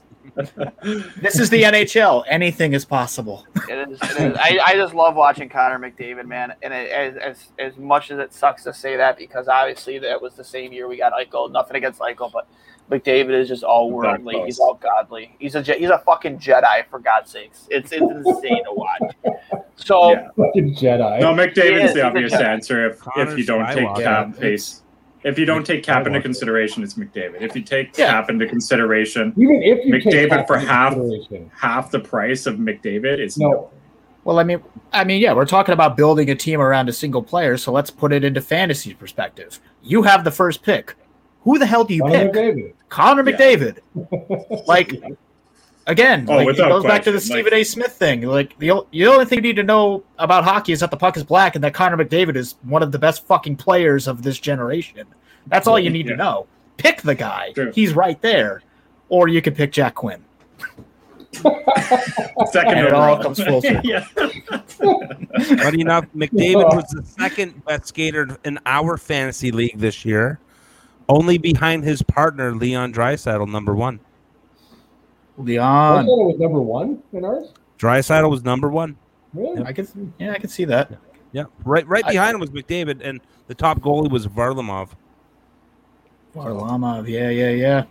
This 1.22 1.40
is 1.40 1.50
the 1.50 1.64
NHL. 1.64 2.26
Anything 2.28 2.74
is 2.74 2.84
possible. 2.84 3.46
It 3.70 3.90
is, 3.90 4.00
it 4.02 4.22
is. 4.32 4.38
I, 4.38 4.60
I 4.66 4.76
just 4.76 4.94
love 4.94 5.16
watching 5.16 5.48
Connor 5.48 5.80
McDavid, 5.80 6.26
man. 6.28 6.54
And 6.62 6.74
it, 6.74 6.90
as, 6.92 7.16
as 7.16 7.46
as 7.58 7.78
much 7.78 8.12
as 8.12 8.20
it 8.20 8.34
sucks 8.34 8.64
to 8.66 8.74
say 8.74 8.98
that, 8.98 9.18
because 9.18 9.48
obviously 9.48 9.98
that 10.00 10.22
was 10.22 10.34
the 10.34 10.44
same 10.44 10.74
year 10.74 10.90
we 10.90 10.98
got 10.98 11.14
Eichel. 11.14 11.50
Nothing 11.52 11.78
against 11.78 12.02
Eichel, 12.02 12.32
but 12.34 12.48
McDavid 12.92 13.32
is 13.32 13.48
just 13.48 13.64
all 13.64 13.90
worldly. 13.92 14.42
He's 14.46 14.60
all 14.60 14.76
godly. 14.76 15.36
He's 15.40 15.56
a 15.56 15.62
he's 15.64 15.90
a 15.90 15.98
fucking 16.00 16.38
Jedi 16.38 16.86
for 16.90 17.00
God's 17.00 17.32
sakes. 17.32 17.68
It's 17.72 17.92
it's 17.92 18.02
insane 18.02 18.64
to 18.64 18.72
watch. 18.74 19.16
So 19.76 20.12
Yeah. 20.12 20.28
Fucking 20.38 20.76
Jedi. 20.76 21.20
No, 21.20 21.34
He 21.34 21.40
McDavid's 21.42 21.90
is, 21.90 21.94
the 21.96 22.04
obvious 22.04 22.34
answer. 22.34 22.88
If 22.90 23.00
Connor 23.00 23.32
if 23.32 23.38
you 23.38 23.46
don't 23.46 23.66
take 23.74 23.96
cap 23.96 24.36
face, 24.36 24.84
if 25.24 25.40
you 25.40 25.46
don't 25.46 25.66
take 25.66 25.84
cap 25.84 26.06
into 26.06 26.22
consideration, 26.22 26.84
it's 26.84 26.94
McDavid. 26.94 27.42
If 27.42 27.56
you 27.56 27.64
take 27.64 27.98
Yeah. 27.98 28.12
cap 28.12 28.30
into 28.30 28.46
consideration, 28.46 29.34
Even 29.36 29.64
if 29.64 29.84
you 29.86 30.00
take 30.00 30.14
McDavid 30.14 30.30
that 30.30 30.48
for 30.48 30.58
half- 30.60 30.96
half 31.58 31.90
the 31.90 32.00
price 32.00 32.46
of 32.46 32.58
McDavid 32.58 33.20
is 33.20 33.38
No. 33.38 33.70
Well, 34.26 34.40
I 34.40 34.44
mean, 34.44 34.60
I 34.92 35.04
mean, 35.04 35.22
yeah, 35.22 35.34
we're 35.34 35.46
talking 35.46 35.74
about 35.74 35.96
building 35.98 36.30
a 36.32 36.36
team 36.36 36.60
around 36.60 36.90
a 36.90 36.94
single 36.94 37.22
player, 37.22 37.58
so 37.58 37.72
let's 37.72 37.92
put 37.92 38.12
it 38.14 38.24
into 38.24 38.42
fantasy 38.42 38.94
perspective. 38.94 39.60
You 39.84 40.02
have 40.04 40.24
the 40.24 40.32
first 40.32 40.64
pick. 40.64 40.96
Who 41.46 41.58
the 41.58 41.66
hell 41.66 41.84
do 41.86 41.94
you 41.96 42.02
Connor 42.02 42.30
pick? 42.30 42.34
McDavid. 42.34 42.74
Connor 42.90 43.30
Yeah. 43.30 43.38
McDavid. 43.38 43.78
Like 44.68 44.92
again, 45.88 46.26
Oh, 46.30 46.34
like, 46.38 46.44
it 46.44 46.46
without 46.48 46.70
goes 46.70 46.84
back 46.84 47.04
to 47.04 47.12
the 47.12 47.18
question, 47.20 47.36
Stephen 47.36 47.54
A. 47.54 47.64
Smith 47.64 47.94
thing. 47.94 48.24
Like 48.24 48.58
the 48.60 48.84
the 48.92 49.08
only 49.08 49.26
thing 49.26 49.38
you 49.38 49.42
need 49.44 49.56
to 49.58 49.64
know 49.64 50.04
about 50.20 50.44
hockey 50.44 50.72
is 50.74 50.80
that 50.82 50.92
the 50.92 50.98
puck 50.98 51.16
is 51.18 51.24
black 51.24 51.56
and 51.56 51.64
that 51.64 51.74
Connor 51.74 52.04
McDavid 52.04 52.36
is 52.36 52.56
one 52.64 52.84
of 52.84 52.92
the 52.92 53.00
best 53.00 53.26
fucking 53.28 53.56
players 53.58 54.08
of 54.08 54.22
this 54.24 54.40
generation. 54.40 55.06
That's 55.48 55.68
all 55.68 55.80
you 55.80 55.90
need 55.92 56.06
Yeah. 56.08 56.14
to 56.14 56.18
know. 56.18 56.48
Pick 56.78 57.04
the 57.04 57.16
guy. 57.16 57.52
True. 57.54 57.72
He's 57.74 57.94
right 57.94 58.22
there. 58.22 58.62
Or 59.10 59.28
you 59.28 59.42
could 59.42 59.56
pick 59.56 59.72
Jack 59.72 59.96
Quinn. 59.96 60.24
second 61.36 62.78
And 62.78 62.88
it 62.88 62.94
all 62.94 63.22
comes 63.22 63.44
full 63.44 63.62
circle. 63.62 63.82
yeah. 63.84 64.06
Funny 65.60 65.82
enough, 65.82 66.06
McDavid 66.16 66.76
was 66.76 66.86
the 66.90 67.04
second 67.04 67.64
best 67.66 67.88
skater 67.88 68.38
in 68.46 68.58
our 68.66 68.98
fantasy 68.98 69.52
league 69.52 69.78
this 69.78 70.06
year, 70.06 70.40
only 71.10 71.38
behind 71.38 71.84
his 71.84 72.02
partner 72.02 72.56
Leon 72.56 72.94
Draisaitl, 72.94 73.48
number 73.50 73.76
one. 73.76 74.00
Leon. 75.38 76.06
thought 76.06 76.22
it 76.22 76.26
was 76.28 76.40
number 76.40 76.62
one 76.62 77.02
in 77.14 77.26
ours. 77.26 77.52
Draisaitl 77.78 78.30
was 78.30 78.44
number 78.44 78.70
one. 78.70 78.96
Really? 79.34 79.64
I 79.64 79.74
could 79.74 79.88
yeah, 80.18 80.32
I 80.32 80.38
could 80.40 80.50
see 80.52 80.66
that. 80.66 80.92
Yeah, 81.34 81.44
right, 81.66 81.86
right 81.88 82.06
I- 82.06 82.12
behind 82.14 82.36
him 82.36 82.40
was 82.40 82.52
McDavid, 82.52 83.02
and 83.04 83.20
the 83.48 83.56
top 83.56 83.82
goalie 83.82 84.10
was 84.10 84.28
Varlamov. 84.28 84.90
Varlamov, 86.36 87.08
yeah, 87.08 87.30
yeah, 87.30 87.50
yeah. 87.50 87.84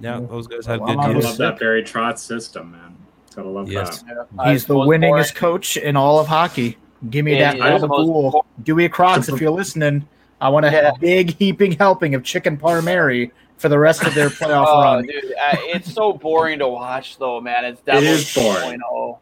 Yeah, 0.00 0.20
those 0.20 0.46
guys 0.46 0.66
had 0.66 0.80
Varlamov 0.80 0.86
good 0.86 0.96
Gotta 0.96 1.26
love 1.28 1.36
that 1.38 1.58
Barry 1.58 1.82
Trotz 1.82 2.18
system, 2.18 2.72
man. 2.72 2.96
Gotta 3.34 3.48
love 3.48 3.70
Yes. 3.70 4.02
that. 4.02 4.48
He's 4.48 4.66
the 4.66 4.74
winningest 4.74 5.34
coach 5.34 5.76
in 5.76 5.96
all 5.96 6.18
of 6.18 6.26
hockey. 6.26 6.76
Give 7.08 7.24
me 7.24 7.38
Yeah, 7.38 7.54
that 7.54 7.68
he 7.70 7.74
is 7.76 7.80
the 7.80 7.88
most- 7.88 8.44
Dewey 8.62 8.88
Crocs, 8.90 9.28
if 9.30 9.40
you're 9.40 9.50
listening, 9.50 10.06
I 10.40 10.48
want 10.48 10.66
a 10.66 10.70
Yeah. 10.70 10.92
big 11.00 11.36
heaping 11.36 11.72
helping 11.72 12.14
of 12.14 12.22
chicken 12.24 12.56
parmary 12.56 13.30
for 13.58 13.68
the 13.68 13.78
rest 13.78 14.04
of 14.04 14.14
their 14.14 14.28
playoff 14.30 14.66
Oh, 14.68 14.82
run. 14.82 15.06
dude, 15.06 15.24
uh, 15.24 15.56
it's 15.60 15.92
so 15.92 16.12
boring 16.14 16.58
to 16.60 16.68
watch, 16.68 17.18
though, 17.18 17.40
man. 17.40 17.64
It's 17.64 17.80
It 17.80 17.86
Devils 17.86 18.34
boring. 18.34 18.80
2.0. 18.80 19.18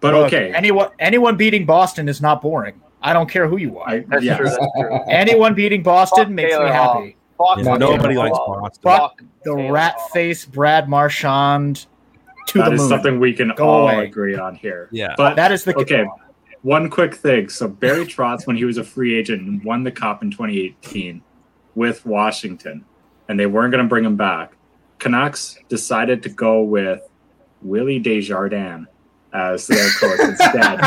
But 0.00 0.14
Look, 0.14 0.26
okay, 0.26 0.52
anyone 0.54 0.88
anyone 0.98 1.36
beating 1.36 1.64
Boston 1.66 2.08
is 2.08 2.20
not 2.20 2.42
boring. 2.42 2.80
I 3.02 3.12
don't 3.12 3.28
care 3.28 3.46
who 3.48 3.56
you 3.58 3.78
are. 3.78 3.88
I, 3.88 4.04
That's 4.08 4.22
yes. 4.24 4.36
true. 4.38 4.46
That's 4.48 4.66
true. 4.78 5.00
anyone 5.08 5.54
beating 5.54 5.82
Boston 5.82 6.24
Fuck 6.26 6.32
makes 6.34 6.50
Taylor 6.52 6.66
me 6.66 6.72
Hall. 6.72 6.94
happy. 6.94 7.16
Fuck 7.38 7.58
Yeah, 7.58 7.76
nobody 7.76 8.14
Taylor 8.14 8.24
likes 8.24 8.36
Hall. 8.38 8.58
Boston. 8.60 8.82
Fuck 8.82 9.22
the 9.44 9.54
Taylor 9.56 9.72
rat 9.72 9.94
Hall. 9.96 10.08
face 10.08 10.44
Brad 10.46 10.88
Marchand 10.88 11.86
to 12.48 12.58
That 12.58 12.68
the 12.68 12.74
is 12.74 12.80
moon. 12.80 12.88
something 12.88 13.20
we 13.20 13.32
can 13.32 13.52
Go 13.56 13.66
all 13.68 13.88
away. 13.88 14.04
agree 14.06 14.36
on 14.36 14.54
here. 14.54 14.88
Yeah. 14.92 15.14
But 15.16 15.36
that 15.36 15.52
is 15.52 15.64
the 15.64 15.74
okay, 15.78 16.06
one 16.64 16.88
quick 16.90 17.14
thing. 17.14 17.48
So 17.50 17.68
Barry 17.68 18.04
Trotz, 18.06 18.46
when 18.46 18.56
he 18.56 18.64
was 18.64 18.78
a 18.78 18.84
free 18.84 19.14
agent 19.14 19.62
won 19.64 19.84
the 19.84 19.92
cup 19.92 20.22
in 20.22 20.30
2018 20.30 21.22
with 21.74 22.04
Washington, 22.06 22.84
and 23.28 23.38
they 23.38 23.46
weren't 23.46 23.70
going 23.70 23.84
to 23.84 23.88
bring 23.88 24.04
him 24.04 24.16
back, 24.16 24.52
Canucks 24.98 25.58
decided 25.68 26.22
to 26.22 26.28
go 26.30 26.62
with 26.62 27.02
Willie 27.62 27.98
Desjardins 27.98 28.86
as 29.32 29.66
their 29.66 29.88
coach 30.00 30.20
instead. 30.28 30.80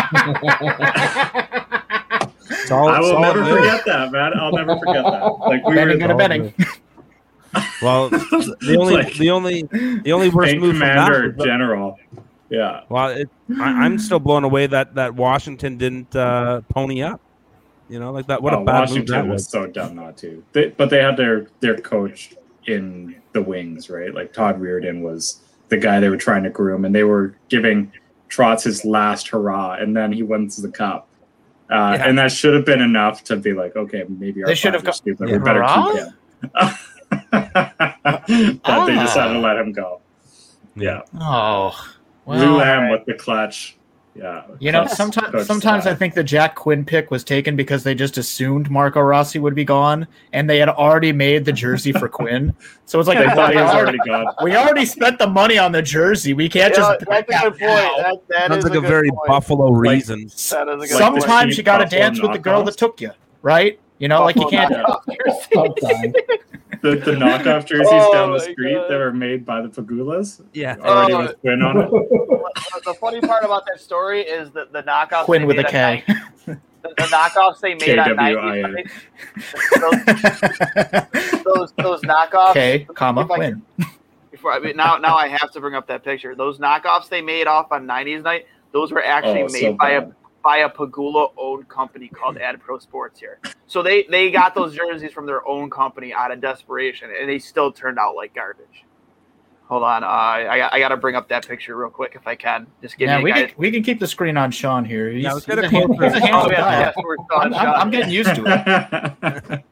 It's 2.49 2.71
all- 2.71 2.89
I 2.89 2.99
will 2.99 3.19
never 3.19 3.43
good. 3.43 3.57
forget 3.59 3.85
that, 3.85 4.11
man. 4.11 4.31
I'll 4.35 4.51
never 4.53 4.77
forget 4.79 5.03
that. 5.03 5.25
Like 5.41 5.65
we 5.65 5.75
Benning 5.75 5.97
were 5.99 6.03
and 6.03 6.11
a 6.11 6.15
Benning. 6.15 6.53
Well, 7.81 8.09
the 8.09 8.75
only, 8.79 8.93
Like- 8.95 9.13
the 9.15 9.29
only, 9.31 9.63
the 9.63 10.11
only 10.11 10.29
worst 10.29 10.55
move 10.57 10.77
from 10.77 10.87
commander 10.87 11.27
was 11.27 11.35
that- 11.37 11.45
general. 11.45 11.97
Yeah. 12.49 12.81
Well, 12.89 13.09
it, 13.09 13.29
I, 13.59 13.85
I'm 13.85 13.97
still 13.99 14.19
blown 14.19 14.43
away 14.43 14.67
that 14.67 14.95
that 14.95 15.15
Washington 15.15 15.77
didn't 15.77 16.15
uh, 16.15 16.61
pony 16.69 17.01
up. 17.01 17.19
You 17.89 17.99
know, 17.99 18.11
like 18.11 18.27
that. 18.27 18.41
What 18.41 18.53
Oh, 18.53 18.61
a 18.61 18.65
bad 18.65 18.81
move 18.81 18.89
Washington 18.89 19.15
that 19.15 19.23
was 19.27 19.33
was. 19.43 19.49
so 19.49 19.65
dumb 19.67 19.95
not 19.95 20.17
to. 20.17 20.43
They, 20.53 20.69
but 20.69 20.89
they 20.89 21.01
had 21.01 21.17
their 21.17 21.47
their 21.59 21.77
coach 21.77 22.33
in 22.65 23.15
the 23.33 23.41
wings, 23.41 23.89
right? 23.89 24.13
Like 24.13 24.33
Todd 24.33 24.59
Reirden 24.61 25.01
was 25.01 25.41
the 25.69 25.77
guy 25.77 25.99
they 25.99 26.09
were 26.09 26.17
trying 26.17 26.43
to 26.43 26.49
groom, 26.49 26.85
and 26.85 26.93
they 26.95 27.03
were 27.03 27.35
giving 27.49 27.91
Trotz 28.29 28.63
his 28.63 28.83
last 28.85 29.27
hurrah, 29.29 29.73
and 29.79 29.95
then 29.95 30.11
he 30.11 30.23
wins 30.23 30.61
the 30.61 30.69
cup. 30.71 31.07
Uh, 31.69 31.95
Yeah. 31.99 32.07
And 32.09 32.17
that 32.17 32.31
should 32.31 32.53
have 32.53 32.65
been 32.65 32.81
enough 32.81 33.23
to 33.25 33.35
be 33.37 33.53
like, 33.53 33.75
okay, 33.75 34.05
maybe 34.07 34.41
our 34.43 34.47
They 34.47 34.55
should 34.55 34.73
have 34.73 34.87
are 34.87 34.91
stupid. 34.93 35.27
Yeah. 35.29 35.37
We 35.37 35.43
better 35.43 35.63
Hurrah? 35.63 35.91
keep 35.91 36.01
him. 36.01 36.13
but 37.31 37.45
they 38.85 38.97
Ah. 38.97 39.03
decided 39.05 39.33
to 39.33 39.39
let 39.39 39.57
him 39.57 39.71
go. 39.73 40.01
Yeah, 40.75 41.01
Oh, 41.19 41.71
Lou 42.27 42.35
well, 42.35 42.57
Lamb 42.57 42.91
with 42.91 43.05
the 43.05 43.13
clutch. 43.13 43.73
Yeah, 44.15 44.45
You 44.59 44.71
know, 44.71 44.81
Coach- 44.87 44.93
sometimes 44.97 45.31
Coach 45.31 45.45
sometimes 45.45 45.85
I 45.85 45.93
think 45.93 46.15
the 46.15 46.23
Jack 46.23 46.55
Quinn 46.55 46.83
pick 46.83 47.11
was 47.11 47.23
taken 47.23 47.55
because 47.55 47.83
they 47.83 47.93
just 47.93 48.17
assumed 48.17 48.71
Marco 48.71 48.99
Rossi 48.99 49.37
would 49.37 49.53
be 49.53 49.63
gone, 49.63 50.07
and 50.33 50.49
they 50.49 50.57
had 50.57 50.69
already 50.69 51.11
made 51.11 51.45
the 51.45 51.51
jersey 51.53 51.91
for 51.91 52.09
Quinn. 52.09 52.51
So 52.87 52.99
it's 52.99 53.07
like, 53.07 53.19
they 53.19 53.27
well, 53.27 53.35
thought 53.35 53.51
he 53.51 53.57
we, 53.57 53.61
was 53.61 53.71
already, 53.75 53.99
already 53.99 54.23
gone. 54.25 54.33
we 54.43 54.55
already 54.55 54.85
spent 54.85 55.19
the 55.19 55.27
money 55.27 55.59
on 55.59 55.71
the 55.71 55.83
jersey. 55.83 56.33
We 56.33 56.49
can't 56.49 56.73
Yeah, 56.73 56.95
just. 56.97 57.05
that's 57.07 57.29
a 57.29 57.41
good 57.43 57.59
point. 57.59 57.59
That, 57.59 58.17
that 58.29 58.47
Sounds 58.49 58.57
is 58.57 58.63
like 58.63 58.73
a 58.79 58.81
good 58.81 58.87
very 58.87 59.09
point. 59.11 59.27
Buffalo 59.27 59.69
reason. 59.69 60.21
That 60.23 60.31
is 60.31 60.35
a 60.49 60.55
good 60.55 60.67
Like 60.67 60.79
point. 60.79 60.91
Sometimes 60.91 61.55
you 61.55 61.61
got 61.63 61.77
to 61.77 61.83
Buffalo 61.83 62.01
dance 62.01 62.19
with 62.19 62.31
the 62.33 62.39
girl 62.39 62.63
that 62.63 62.75
took 62.75 62.99
you, 62.99 63.11
right? 63.43 63.79
You 63.99 64.07
know, 64.07 64.23
like 64.23 64.35
you 64.35 64.47
can't. 64.49 64.73
Sometimes. 66.91 67.05
the, 67.05 67.11
the 67.11 67.17
knockoff 67.17 67.61
oh 67.63 67.65
jerseys 67.65 67.87
Oh 67.91 68.13
down 68.13 68.31
the 68.33 68.39
street 68.39 68.75
God. 68.75 68.89
that 68.89 68.97
were 68.97 69.13
made 69.13 69.45
by 69.45 69.61
the 69.61 69.69
Pegulas. 69.69 70.41
Yeah. 70.53 70.75
Already 70.79 71.13
Oh. 71.13 71.21
with 71.23 71.39
Quinn 71.41 71.61
on 71.61 71.77
it. 71.81 71.89
the 72.85 72.93
funny 72.99 73.21
part 73.21 73.43
about 73.43 73.65
that 73.67 73.79
story 73.79 74.21
is 74.21 74.51
that 74.51 74.71
the 74.73 74.83
knockoffs 74.83 75.25
Quinn 75.25 75.45
with 75.45 75.57
made 75.57 75.65
a 75.65 75.67
on 75.67 75.71
K. 75.71 76.03
night- 76.07 76.17
the, 76.45 76.89
the 76.89 77.03
knockoffs 77.03 77.59
they 77.59 77.73
made 77.73 77.97
on 77.99 78.07
KWIN. 78.07 78.87
90s, 79.75 81.41
those, 81.43 81.43
those 81.43 81.73
those 81.77 82.01
knockoffs. 82.01 82.53
K, 82.53 82.87
comma, 82.93 83.25
Quinn. 83.25 83.61
Before 84.31 84.53
I 84.53 84.59
mean, 84.59 84.75
now 84.77 84.97
now 84.97 85.15
I 85.15 85.27
have 85.27 85.51
to 85.53 85.59
bring 85.59 85.73
up 85.75 85.87
that 85.87 86.03
picture. 86.03 86.35
Those 86.35 86.59
knockoffs 86.59 87.09
they 87.09 87.21
made 87.21 87.47
off 87.47 87.71
on 87.71 87.85
90s 87.87 88.23
night. 88.23 88.45
Those 88.71 88.91
were 88.91 89.03
actually 89.03 89.41
Oh, 89.43 89.47
made 89.47 89.61
so 89.61 89.73
by 89.73 89.91
a 89.91 90.01
bad. 90.01 90.15
By 90.47 90.59
a 90.59 90.69
Pegula 90.69 91.31
owned 91.35 91.67
company 91.67 92.07
called 92.07 92.37
Ad 92.37 92.61
Pro 92.61 92.79
Sports 92.79 93.19
here. 93.19 93.37
So 93.65 93.83
they 93.83 94.03
they 94.09 94.31
got 94.31 94.55
those 94.55 94.73
jerseys 94.73 95.11
from 95.11 95.25
their 95.25 95.45
own 95.45 95.69
company 95.69 96.13
out 96.13 96.31
of 96.31 96.39
desperation, 96.39 97.09
and 97.19 97.27
they 97.29 97.37
still 97.37 97.69
turned 97.69 97.99
out 97.99 98.15
like 98.15 98.33
garbage. 98.33 98.85
Hold 99.65 99.83
on, 99.83 100.05
uh, 100.05 100.07
I 100.07 100.57
got- 100.57 100.73
I 100.73 100.79
got 100.79 100.87
to 100.87 100.95
bring 100.95 101.15
up 101.17 101.27
that 101.27 101.45
picture 101.45 101.75
real 101.75 101.89
quick 101.89 102.13
if 102.15 102.25
I 102.25 102.35
can. 102.35 102.65
Just 102.81 102.97
give 102.97 103.07
Yeah, 103.09 103.17
me 103.17 103.25
we 103.25 103.31
guys. 103.33 103.47
can, 103.49 103.55
we 103.57 103.71
can 103.71 103.83
keep 103.83 103.99
the 103.99 104.07
screen 104.07 104.37
on 104.37 104.49
Sean 104.51 104.85
here. 104.85 105.09
He's, 105.09 105.25
Yeah, 105.25 105.33
he's 105.33 105.45
a, 105.49 105.59
a 105.59 105.67
hand- 105.67 105.93
he's 106.01 106.13
a 106.13 106.19
handsome 106.21 106.33
Oh, 106.33 106.49
yeah, 106.49 106.55
guy. 106.61 106.79
yes, 106.79 106.95
we're 107.03 107.15
still 107.15 107.37
I'm, 107.41 107.53
I'm, 107.53 107.73
I'm 107.81 107.91
getting 107.91 108.09
used 108.13 108.33
to 108.35 108.43
it. 108.47 109.63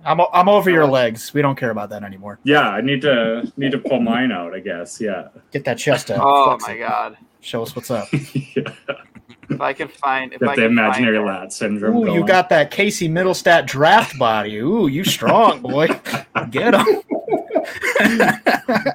I'm, 0.04 0.20
o- 0.20 0.30
I'm 0.32 0.48
over 0.48 0.68
your 0.70 0.86
legs. 0.86 1.32
We 1.32 1.42
don't 1.42 1.54
care 1.56 1.70
about 1.70 1.90
that 1.90 2.02
anymore. 2.02 2.40
yeah, 2.42 2.68
I 2.68 2.80
need 2.80 3.02
to 3.02 3.52
need 3.56 3.70
to 3.70 3.78
pull 3.78 4.00
mine 4.00 4.32
out. 4.32 4.52
I 4.52 4.58
guess. 4.58 5.00
Yeah. 5.00 5.28
Get 5.52 5.64
that 5.66 5.78
chest 5.78 6.10
out. 6.10 6.18
Oh 6.20 6.46
Flex 6.58 6.66
my 6.66 6.72
it. 6.74 6.78
god. 6.80 7.16
Show 7.40 7.62
us 7.62 7.76
what's 7.76 7.92
up. 7.92 8.08
If 9.50 9.60
I 9.60 9.72
can 9.72 9.88
find, 9.88 10.32
if 10.32 10.42
I 10.42 10.46
Got 10.46 10.56
the 10.56 10.62
can 10.62 10.70
imaginary 10.72 11.16
find 11.16 11.26
lat 11.26 11.52
syndrome. 11.52 11.96
Ooh, 11.96 12.14
you 12.14 12.24
got 12.26 12.48
that 12.50 12.70
Casey 12.70 13.08
Mittelstadt 13.08 13.66
draft 13.66 14.18
body. 14.18 14.56
Ooh, 14.58 14.86
you 14.88 15.04
strong 15.04 15.60
boy. 15.60 15.86
Get 16.50 16.74
him. 16.74 16.86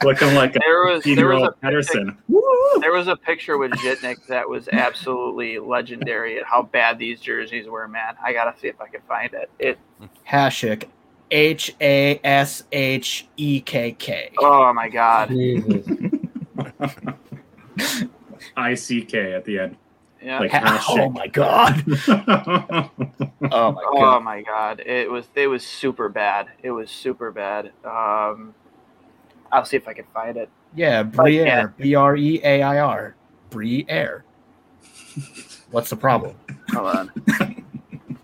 looking 0.03 0.33
like 0.35 0.55
a 0.55 0.59
There 0.59 0.85
was- 0.85 1.03
there 1.03 1.15
was 1.15 1.17
year-old 1.17 1.49
a- 1.61 2.79
There 2.79 2.91
was 2.91 3.07
a 3.07 3.15
picture 3.15 3.57
with 3.57 3.71
Zhitnik 3.73 4.25
that 4.27 4.47
was 4.47 4.67
absolutely 4.69 5.59
legendary 5.59 6.39
at 6.39 6.45
how 6.45 6.63
bad 6.63 6.97
these 6.97 7.19
jerseys 7.19 7.67
were, 7.67 7.87
man. 7.87 8.15
I 8.23 8.33
gotta 8.33 8.57
see 8.59 8.67
if 8.67 8.79
I 8.81 8.87
can 8.87 9.01
find 9.07 9.33
it. 9.33 9.49
It 9.59 9.77
Hashik. 10.29 10.85
H 11.31 11.75
A 11.81 12.19
S 12.23 12.63
H 12.71 13.27
E 13.37 13.59
K 13.61 13.91
K. 13.93 14.31
oh 14.39 14.71
my 14.73 14.87
god. 14.89 15.29
I 18.57 18.73
C 18.75 19.01
K 19.03 19.33
at 19.33 19.45
the 19.45 19.59
end. 19.59 19.77
Yeah. 20.23 20.39
Like 20.39 20.51
Ha- 20.53 20.85
oh 20.89 21.09
my 21.09 21.27
god. 21.27 21.83
Oh 21.87 23.71
my 23.71 23.81
god. 23.81 23.83
Oh 23.85 23.99
god. 23.99 24.23
my 24.23 24.41
god. 24.41 24.79
It 24.85 25.09
was 25.09 25.27
it 25.35 25.47
was 25.47 25.65
super 25.65 26.09
bad. 26.09 26.47
It 26.61 26.71
was 26.71 26.89
super 26.89 27.31
bad. 27.31 27.71
Um 27.83 28.53
I'll 29.51 29.65
see 29.65 29.77
if 29.77 29.87
I 29.87 29.93
can 29.93 30.05
find 30.13 30.37
it. 30.37 30.49
Yeah, 30.75 31.03
Briere. 31.03 31.73
B 31.77 31.93
R 31.93 32.15
E 32.15 32.41
A 32.43 32.63
I 32.63 32.79
R. 32.79 33.15
Briere. 33.51 34.23
What's 35.69 35.89
the 35.89 35.95
problem? 35.95 36.35
Hold 36.71 37.11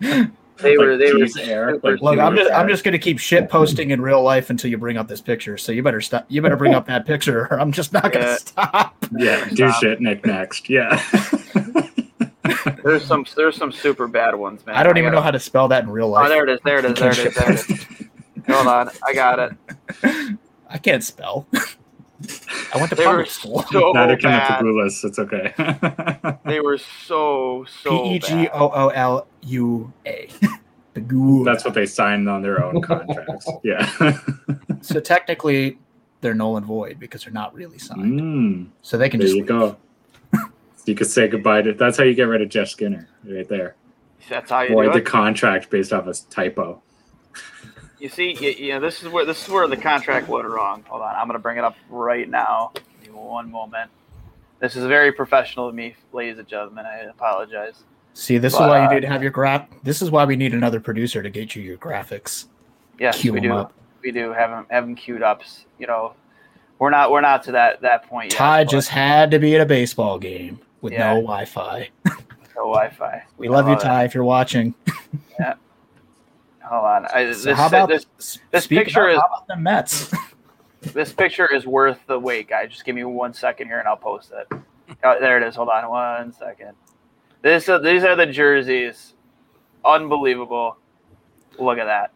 on. 0.01 0.31
They 0.61 0.77
were 0.77 0.97
they 0.97 1.13
were 1.13 1.19
Like 1.19 1.33
cheese 1.33 1.37
air, 1.47 1.77
like 1.83 2.01
Look, 2.01 2.19
I'm 2.19 2.35
just 2.35 2.51
I'm 2.51 2.67
just 2.67 2.83
gonna 2.83 2.97
keep 2.99 3.19
shit 3.19 3.49
posting 3.49 3.91
in 3.91 4.01
real 4.01 4.21
life 4.21 4.49
until 4.49 4.69
you 4.69 4.77
bring 4.77 4.97
up 4.97 5.07
this 5.07 5.21
picture. 5.21 5.57
So 5.57 5.71
you 5.71 5.81
better 5.83 6.01
stop. 6.01 6.25
You 6.27 6.41
better 6.41 6.57
bring 6.57 6.73
up 6.75 6.85
that 6.87 7.05
picture, 7.05 7.47
or 7.51 7.59
I'm 7.59 7.71
just 7.71 7.93
not 7.93 8.11
gonna 8.11 8.25
Yeah. 8.25 8.35
stop. 8.37 9.05
Yeah, 9.17 9.45
do 9.53 9.71
shit, 9.79 10.01
Nick. 10.01 10.25
Next, 10.25 10.69
yeah. 10.69 11.01
there's 12.83 13.05
some 13.05 13.25
there's 13.35 13.55
some 13.55 13.71
super 13.71 14.07
bad 14.07 14.35
ones, 14.35 14.65
man. 14.65 14.75
I 14.75 14.83
don't 14.83 14.97
even 14.97 15.11
know 15.11 15.17
gotta- 15.17 15.23
how 15.25 15.31
to 15.31 15.39
spell 15.39 15.67
that 15.69 15.83
in 15.83 15.89
real 15.89 16.07
Oh, 16.07 16.09
life. 16.11 16.29
there 16.29 16.43
it 16.43 16.49
is. 16.49 16.59
There 16.63 16.79
it 16.79 16.85
is. 16.85 16.99
There 16.99 17.11
it 17.11 17.17
is. 17.17 17.35
There 17.35 17.51
it 17.51 17.69
is. 17.69 17.85
Hold 18.47 18.67
on. 18.67 18.89
I 19.05 19.13
got 19.13 19.39
it. 19.39 19.53
I 20.69 20.77
can't 20.77 21.03
spell. 21.03 21.47
I 22.73 22.77
went 22.77 22.89
to 22.89 22.95
They 22.95 23.05
were 23.05 23.11
public 23.13 23.29
school. 23.29 23.63
so 23.71 23.91
Neither 23.93 24.17
can 24.17 24.31
the 24.31 24.37
bad. 24.37 24.61
Fabulas. 24.61 25.03
It's 25.05 25.19
okay. 25.19 26.37
They 26.45 26.59
were 26.59 26.77
so 26.77 27.65
so 27.83 28.03
P 28.03 28.15
E 28.15 28.19
G 28.19 28.33
bad. 28.45 28.49
O 28.53 28.71
O 28.73 28.87
L 28.89 29.27
U 29.43 29.93
A. 30.05 30.29
Pagula. 30.95 31.45
That's 31.45 31.63
what 31.63 31.73
they 31.75 31.85
signed 31.85 32.27
on 32.27 32.41
their 32.41 32.63
own 32.63 32.81
contracts. 32.89 33.47
Yeah. 33.63 33.87
So 34.81 34.99
technically, 34.99 35.77
they're 36.21 36.33
null 36.33 36.57
and 36.57 36.65
void 36.65 36.99
because 36.99 37.23
they're 37.23 37.31
not 37.33 37.53
really 37.53 37.77
signed. 37.77 38.19
mm, 38.19 38.67
So 38.81 38.97
they 38.97 39.07
can 39.09 39.19
there 39.19 39.27
just 39.27 39.37
you 39.37 39.45
go. 39.45 39.77
You 40.85 40.95
could 40.95 41.07
say 41.07 41.27
goodbye 41.27 41.61
to. 41.61 41.73
That's 41.73 41.97
how 41.97 42.03
you 42.03 42.15
get 42.15 42.23
rid 42.23 42.41
of 42.41 42.49
Jeff 42.49 42.69
Skinner, 42.69 43.07
right 43.23 43.47
there. 43.47 43.75
That's 44.27 44.49
how 44.49 44.61
you 44.61 44.69
Void 44.73 44.87
do 44.87 44.93
the 44.93 45.01
contract 45.01 45.69
based 45.69 45.93
off 45.93 46.07
a 46.07 46.13
typo. 46.31 46.81
You 47.99 48.07
see, 48.09 48.31
you, 48.39 48.49
you 48.51 48.73
know, 48.73 48.79
this 48.79 49.03
is 49.03 49.09
where 49.09 49.25
this 49.25 49.43
is 49.43 49.49
where 49.49 49.67
the 49.67 49.75
contract 49.77 50.27
went 50.29 50.47
wrong. 50.47 50.83
Hold 50.87 51.01
on, 51.01 51.15
I'm 51.15 51.27
gonna 51.27 51.39
bring 51.39 51.57
it 51.57 51.63
up 51.63 51.75
right 51.89 52.29
now. 52.29 52.71
Give 53.03 53.13
me 53.13 53.19
one 53.19 53.51
moment. 53.51 53.91
This 54.59 54.75
is 54.75 54.85
very 54.85 55.11
professional 55.11 55.67
of 55.67 55.75
me, 55.75 55.95
ladies 56.13 56.37
and 56.37 56.47
gentlemen. 56.47 56.85
I 56.85 56.99
apologize. 57.09 57.83
see. 58.13 58.37
This 58.37 58.53
is 58.53 58.59
But, 58.59 58.69
why 58.69 58.81
you 58.83 58.87
uh, 58.87 58.93
need 58.93 59.01
to 59.01 59.07
have 59.07 59.21
your 59.21 59.31
graph. 59.31 59.67
This 59.83 60.01
is 60.01 60.11
why 60.11 60.25
we 60.25 60.35
need 60.35 60.53
another 60.53 60.79
producer 60.79 61.21
to 61.23 61.29
get 61.29 61.55
you 61.55 61.61
your 61.63 61.77
graphics. 61.77 62.45
Yes, 62.99 63.17
Cue 63.19 63.33
we 63.33 63.39
do. 63.41 63.53
up. 63.53 63.73
We 64.01 64.11
do 64.11 64.31
have 64.31 64.49
them 64.49 64.65
have 64.69 64.85
them 64.85 64.95
queued 64.95 65.21
up. 65.21 65.41
You 65.77 65.87
know, 65.87 66.13
we're 66.79 66.89
not 66.89 67.11
we're 67.11 67.21
not 67.21 67.43
to 67.43 67.51
that 67.53 67.81
that 67.81 68.07
point 68.07 68.31
yet. 68.31 68.37
Ty 68.37 68.63
but 68.63 68.71
just 68.71 68.87
had 68.89 69.31
to 69.31 69.39
be 69.39 69.55
at 69.55 69.61
a 69.61 69.65
baseball 69.65 70.17
game 70.19 70.59
with 70.81 70.93
Yeah. 70.93 71.13
no 71.15 71.21
Wi-Fi. 71.21 71.89
no 72.05 72.13
Wi-Fi. 72.55 73.23
We 73.37 73.49
love 73.49 73.67
you, 73.67 73.75
Ty, 73.75 74.05
if 74.05 74.13
you're 74.15 74.23
watching. 74.23 74.73
Hold 76.69 76.85
on. 76.85 77.05
I, 77.07 77.31
So 77.33 77.49
this, 77.49 77.57
how 77.57 77.67
about 77.67 77.89
this 77.89 78.05
this 78.51 78.63
speak 78.65 78.79
picture 78.85 79.09
about- 79.09 79.13
is- 79.15 79.19
how 79.21 79.27
about 79.27 79.47
the 79.47 79.55
Mets? 79.57 80.13
this 80.93 81.11
picture 81.11 81.45
is 81.53 81.65
worth 81.65 81.99
the 82.07 82.17
wait, 82.19 82.47
guys. 82.47 82.69
Just 82.69 82.85
give 82.85 82.95
me 82.95 83.03
one 83.03 83.33
second 83.33 83.67
here, 83.67 83.79
and 83.79 83.87
I'll 83.87 83.97
post 83.97 84.31
it. 84.31 84.47
Oh, 85.03 85.17
there 85.19 85.37
it 85.37 85.43
is. 85.47 85.55
Hold 85.55 85.69
on 85.69 85.89
one 85.89 86.31
second. 86.31 86.71
This 87.41 87.67
uh, 87.67 87.79
these 87.79 88.03
are 88.03 88.15
the 88.15 88.25
jerseys. 88.25 89.13
Unbelievable. 89.83 90.77
Look 91.57 91.77
at 91.79 91.85
that. 91.85 92.11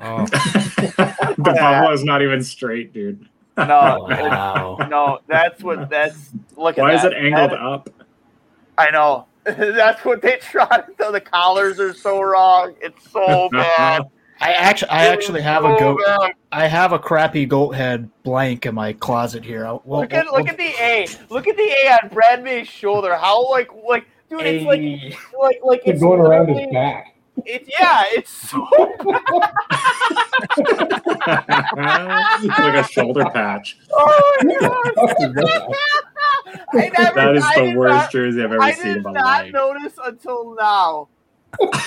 Oh, 0.00 0.24
the 1.36 1.36
bubble 1.54 1.92
is 1.92 2.02
not 2.04 2.22
even 2.22 2.42
straight, 2.42 2.92
dude. 2.92 3.28
No, 3.56 4.06
Wow. 4.08 4.76
no, 4.88 5.18
that's 5.28 5.62
what 5.62 5.90
that's. 5.90 6.30
Look 6.56 6.78
at 6.78 6.82
Why 6.82 6.94
is 6.94 7.04
it 7.04 7.12
angled 7.12 7.50
That- 7.52 7.60
up? 7.60 7.90
I 8.78 8.90
know. 8.90 9.26
that's 9.44 10.04
what 10.04 10.22
they 10.22 10.36
tried. 10.36 10.84
So 10.98 11.10
the 11.12 11.20
collars 11.20 11.80
are 11.80 11.94
so 11.94 12.20
wrong. 12.22 12.74
It's 12.80 13.10
so 13.10 13.48
bad. 13.52 14.02
I 14.42 14.52
actually, 14.54 14.88
I 14.90 15.06
actually 15.08 15.42
have 15.42 15.64
a 15.66 15.76
goat. 15.78 16.00
bad. 16.04 16.32
I 16.50 16.66
have 16.66 16.92
a 16.92 16.98
crappy 16.98 17.44
goat 17.44 17.72
head 17.74 18.08
blank 18.22 18.64
in 18.64 18.74
my 18.74 18.94
closet 18.94 19.44
here. 19.44 19.66
I'll- 19.66 19.82
We'll, 19.84 20.00
Look 20.00 20.12
at 20.14 20.24
we'll- 20.30 20.40
look 20.40 20.48
at 20.48 20.56
the 20.56 20.72
A. 20.82 21.06
Look 21.28 21.46
at 21.46 21.56
the 21.56 21.62
A 21.84 21.98
on 22.02 22.08
Brad 22.08 22.42
May's 22.42 22.66
shoulder. 22.66 23.14
How 23.16 23.48
like 23.50 23.70
like 23.86 24.06
dude, 24.30 24.40
it's 24.46 24.64
like 24.64 24.80
like 25.38 25.60
like 25.62 25.80
It's 25.80 25.90
it's 25.90 26.00
going 26.02 26.20
around 26.20 26.48
his 26.48 26.66
back. 26.72 27.16
It's 27.46 27.68
yeah, 27.78 28.04
it's 28.12 28.30
so 28.30 28.66
It's 32.42 32.58
like 32.58 32.74
a 32.74 32.84
shoulder 32.88 33.24
patch. 33.32 33.78
Oh 33.92 34.32
my 36.72 36.88
god! 36.88 37.04
Never, 37.04 37.14
That 37.14 37.36
is 37.36 37.44
I 37.44 37.54
the 37.66 37.74
worst 37.76 37.94
not- 37.94 38.12
jersey 38.12 38.42
I've 38.42 38.52
ever 38.52 38.60
seen. 38.60 38.62
I 38.62 38.72
seen 38.72 38.84
did 38.86 38.96
in 38.98 39.02
my 39.02 39.12
not 39.12 39.24
life. 39.44 39.52
notice 39.52 39.92
until 40.04 40.54
now 40.58 41.08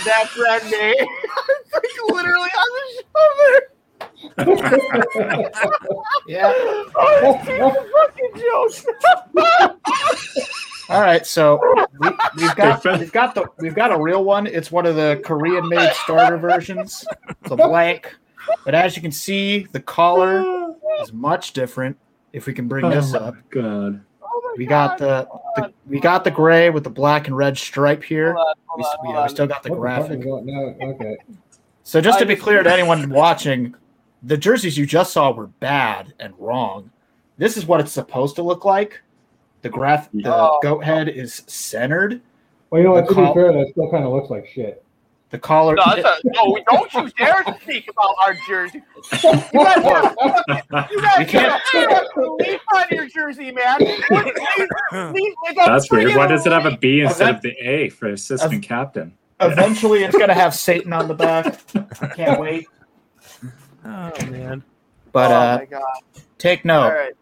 that 0.05 0.30
Brad 0.35 0.63
May 0.69 0.93
it's 0.97 1.73
like 1.73 1.97
literally 2.09 2.49
on 2.49 2.69
the 2.75 2.84
shoulder. 3.13 3.59
yeah. 6.27 6.51
Oh, 6.95 7.39
it's 7.39 7.47
a 7.49 7.59
fucking 7.91 8.34
joke. 8.39 8.73
All 10.89 11.01
right, 11.01 11.26
so 11.26 11.60
we, 11.99 12.10
we've 12.38 12.55
got 12.55 12.84
we've 12.99 13.11
got 13.11 13.35
the 13.35 13.45
we've 13.57 13.76
got 13.76 13.91
a 13.91 13.99
real 13.99 14.23
one. 14.23 14.47
It's 14.47 14.72
one 14.72 14.85
of 14.85 14.95
the 14.95 15.22
Korean-made 15.23 15.93
starter 15.93 16.38
versions. 16.38 17.05
It's 17.41 17.51
a 17.51 17.55
blank, 17.55 18.14
but 18.65 18.76
as 18.76 18.95
you 18.95 19.01
can 19.01 19.11
see, 19.11 19.64
the 19.72 19.80
collar 19.80 20.76
is 21.01 21.14
much 21.14 21.53
different. 21.53 21.97
If 22.34 22.47
we 22.47 22.53
can 22.53 22.68
bring 22.68 22.89
this 22.89 23.14
Oh 23.14 23.19
up, 23.19 23.35
my 23.35 23.41
god. 23.49 24.01
We 24.57 24.65
got 24.65 24.97
the, 24.97 25.27
the 25.55 25.73
we 25.88 25.99
got 25.99 26.23
the 26.23 26.31
gray 26.31 26.69
with 26.69 26.84
the 26.84 26.89
black 26.89 27.27
and 27.27 27.35
red 27.35 27.57
stripe 27.57 28.03
here. 28.03 28.34
Hold 28.34 28.47
on, 28.47 28.55
hold 28.68 28.97
We, 29.03 29.14
yeah, 29.14 29.23
we 29.23 29.30
still 29.30 29.47
got 29.47 29.64
the 29.64 29.72
What 29.73 29.81
the 29.81 29.95
fuck 29.95 30.07
graphic. 30.10 30.19
is 30.19 30.26
no, 30.26 30.76
okay. 30.81 31.18
So 31.84 32.01
just 32.01 32.19
to 32.19 32.26
be 32.26 32.35
clear 32.35 32.61
to 32.61 32.72
anyone 32.72 33.10
watching, 33.10 33.76
the 34.22 34.38
jerseys 34.38 34.77
you 34.77 34.85
just 34.85 35.14
saw 35.14 35.31
were 35.31 35.47
bad 35.47 36.14
and 36.19 36.34
wrong. 36.38 36.91
This 37.38 37.57
is 37.57 37.65
what 37.65 37.80
it's 37.80 37.91
supposed 37.91 38.35
to 38.35 38.43
look 38.43 38.64
like. 38.64 39.01
The 39.64 39.69
graph, 39.69 40.10
the 40.14 40.23
Oh. 40.34 40.60
goat 40.61 40.84
head 40.84 41.10
is 41.10 41.41
centered. 41.48 42.22
Well, 42.69 42.80
you 42.81 42.85
know 42.88 42.94
what? 42.94 43.07
The 43.07 43.15
To 43.15 43.27
be 43.27 43.34
fair, 43.34 43.52
that 43.53 43.68
still 43.72 43.90
kind 43.90 44.03
of 44.06 44.11
looks 44.11 44.30
like 44.30 44.48
shit. 44.48 44.84
The 45.31 45.40
collar. 45.40 45.73
No, 45.76 45.81
that's 45.88 46.06
a, 46.06 46.15
no, 46.26 46.52
we 46.52 46.64
don't 46.69 46.94
you 46.94 47.10
dare 47.18 47.44
speak 47.61 47.90
about 47.90 48.14
our 48.23 48.35
jersey. 48.48 48.84
You 49.11 49.19
guys 49.19 50.15
you 50.91 51.02
guys 51.02 51.18
We 51.18 51.26
can't- 51.26 51.61
have 51.91 52.06
leaf 52.40 52.61
on 52.76 52.84
your 52.91 53.07
jersey, 53.07 53.52
man. 53.52 53.80
Leaf- 53.80 54.10
leaf- 54.11 55.34
like 55.44 55.53
a 55.53 55.65
That's 55.65 55.90
weird. 55.91 56.15
Why 56.15 56.27
does 56.27 56.45
it 56.45 56.52
have 56.52 56.68
a 56.68 56.72
freaking 56.72 56.80
B 56.81 57.02
instead 57.02 57.34
of 57.35 57.41
the 57.41 57.52
A 57.68 57.90
for 57.90 58.10
assistant 58.10 58.61
captain? 58.61 59.18
Eventually, 59.40 60.03
it's 60.03 60.15
gonna 60.18 60.35
have 60.35 60.53
Satan 60.53 60.94
on 60.94 61.07
the 61.07 61.15
back. 61.15 61.60
I 62.02 62.07
Can't 62.07 62.40
wait. 62.40 62.68
oh 63.85 64.11
man. 64.30 64.64
But 65.11 65.31
oh 65.31 65.35
uh, 65.35 65.57
my 65.60 65.65
god! 65.65 65.84
take 66.38 66.64
note. 66.65 66.90
right, 66.90 67.14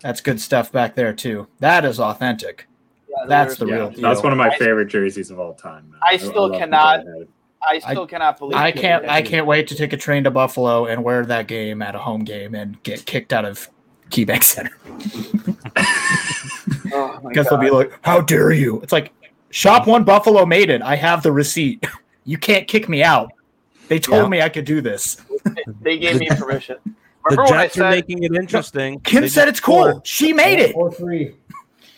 That's 0.00 0.20
good 0.20 0.40
stuff 0.40 0.72
back 0.72 0.94
there 0.94 1.12
too. 1.12 1.46
That 1.60 1.84
is 1.84 2.00
authentic. 2.00 2.66
Yeah, 3.08 3.26
That's 3.26 3.56
the 3.56 3.66
Yeah, 3.66 3.74
real 3.74 3.90
deal. 3.90 4.00
that's 4.02 4.22
one 4.22 4.32
of 4.32 4.38
my 4.38 4.56
favorite 4.56 4.86
jerseys 4.86 5.30
of 5.30 5.38
all 5.38 5.54
time. 5.54 5.90
man. 5.90 6.00
I 6.02 6.16
still 6.16 6.42
love 6.42 6.52
the 6.52 6.58
cannot- 6.58 7.04
goat 7.04 7.18
head. 7.18 7.28
I 7.70 7.78
still 7.80 8.06
cannot 8.06 8.38
believe. 8.38 8.56
I 8.56 8.70
can't. 8.70 9.08
I 9.08 9.20
can't 9.20 9.44
wait 9.44 9.66
to 9.68 9.74
take 9.74 9.92
a 9.92 9.96
train 9.96 10.22
to 10.24 10.30
Buffalo 10.30 10.86
and 10.86 11.02
wear 11.02 11.26
that 11.26 11.48
game 11.48 11.82
at 11.82 11.96
a 11.96 11.98
home 11.98 12.22
game 12.22 12.54
and 12.54 12.80
get 12.84 13.04
kicked 13.04 13.32
out 13.32 13.44
of 13.44 13.68
KeyBank 14.10 14.44
Center 14.44 14.70
Oh 16.92 17.20
my 17.22 17.28
because 17.28 17.46
they'll 17.48 17.58
be 17.58 17.70
like, 17.70 17.92
"How 18.02 18.20
dare 18.20 18.52
you?" 18.52 18.80
It's 18.82 18.92
like, 18.92 19.12
"Shop 19.50 19.86
One 19.86 20.04
Buffalo 20.04 20.46
made 20.46 20.70
it. 20.70 20.82
I 20.82 20.96
have 20.96 21.22
the 21.22 21.32
receipt. 21.32 21.84
You 22.24 22.36
can't 22.36 22.68
kick 22.68 22.90
me 22.90 23.02
out. 23.02 23.32
They 23.88 23.98
told 23.98 24.24
Yeah. 24.24 24.28
me 24.28 24.42
I 24.42 24.50
could 24.50 24.66
do 24.66 24.82
this. 24.82 25.16
they 25.80 25.96
gave 25.96 26.20
me 26.20 26.28
permission. 26.38 26.76
The 27.24 27.36
Remember 27.36 27.50
when 27.52 27.60
I 27.60 27.64
Jets 27.64 27.78
are 27.78 27.90
making 27.90 28.22
it 28.22 28.34
interesting. 28.34 29.00
Kim 29.00 29.22
They 29.22 29.28
said 29.28 29.42
just 29.46 29.48
it's 29.50 29.60
cool. 29.60 29.82
scored 29.90 30.06
She 30.06 30.32
made 30.32 30.58
it. 30.60 30.72
Four 30.72 30.92
three. 30.92 31.34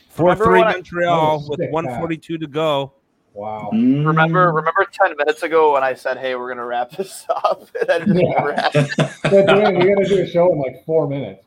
Four 0.08 0.34
three 0.34 0.60
Montreal 0.60 1.42
Oh, 1.44 1.48
with 1.50 1.60
sick, 1.60 1.70
142 1.72 2.38
to 2.38 2.46
go. 2.46 2.92
Wow. 3.32 3.70
Mm. 3.72 4.04
Remember, 4.06 4.52
remember 4.52 4.86
ten 4.92 5.16
minutes 5.16 5.42
ago 5.44 5.72
when 5.74 5.84
I 5.84 5.94
said, 5.94 6.18
"Hey, 6.18 6.34
we're 6.34 6.48
gonna 6.48 6.66
wrap 6.66 6.90
this 6.96 7.24
up," 7.28 7.68
and 7.80 7.88
then 7.88 8.02
it 8.02 8.06
just 8.06 8.20
Yeah. 8.20 8.28
never 8.30 8.52
happened. 8.54 8.88
But 9.22 9.46
Dan, 9.46 9.78
we 9.78 9.94
got 9.94 10.02
to 10.02 10.08
do 10.08 10.22
a 10.22 10.26
show 10.26 10.52
in 10.52 10.58
like 10.58 10.84
four 10.84 11.06
minutes. 11.08 11.46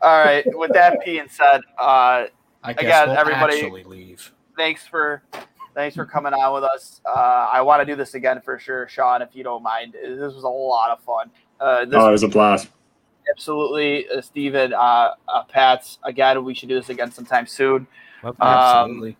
All 0.00 0.24
right. 0.24 0.44
With 0.56 0.72
that 0.74 0.98
being 1.04 1.26
said, 1.28 1.60
uh, 1.78 2.26
I 2.62 2.72
guess 2.72 2.78
Again, 2.82 3.08
we'll 3.08 3.18
everybody- 3.18 3.60
actually 3.62 3.84
leave. 3.84 4.32
thanks 4.56 4.86
for 4.86 5.22
thanks 5.74 5.96
for 5.96 6.06
coming 6.06 6.32
on 6.34 6.54
with 6.54 6.64
us. 6.64 7.00
Uh, 7.04 7.48
I 7.52 7.62
want 7.62 7.80
to 7.82 7.84
do 7.86 7.96
this 7.96 8.14
again 8.14 8.40
for 8.40 8.58
sure, 8.58 8.86
Sean, 8.88 9.20
if 9.20 9.30
you 9.34 9.42
don't 9.42 9.62
mind. 9.62 9.94
This 9.94 10.34
was 10.34 10.44
a 10.44 10.48
lot 10.48 10.90
of 10.90 11.00
fun. 11.02 11.30
Uh, 11.60 11.84
this 11.84 11.94
Oh, 11.96 12.08
it 12.08 12.12
was 12.12 12.22
a 12.22 12.28
blast. 12.28 12.68
Absolutely, 13.30 14.08
uh, 14.08 14.20
Steven, 14.20 14.72
uh, 14.72 15.14
uh, 15.28 15.42
Pats. 15.44 15.98
Again, 16.04 16.42
we 16.44 16.54
should 16.54 16.68
do 16.68 16.74
this 16.76 16.88
again 16.88 17.10
sometime 17.12 17.46
soon. 17.46 17.86
Well, 18.22 18.34
Um, 18.40 18.48
Absolutely. 18.48 19.16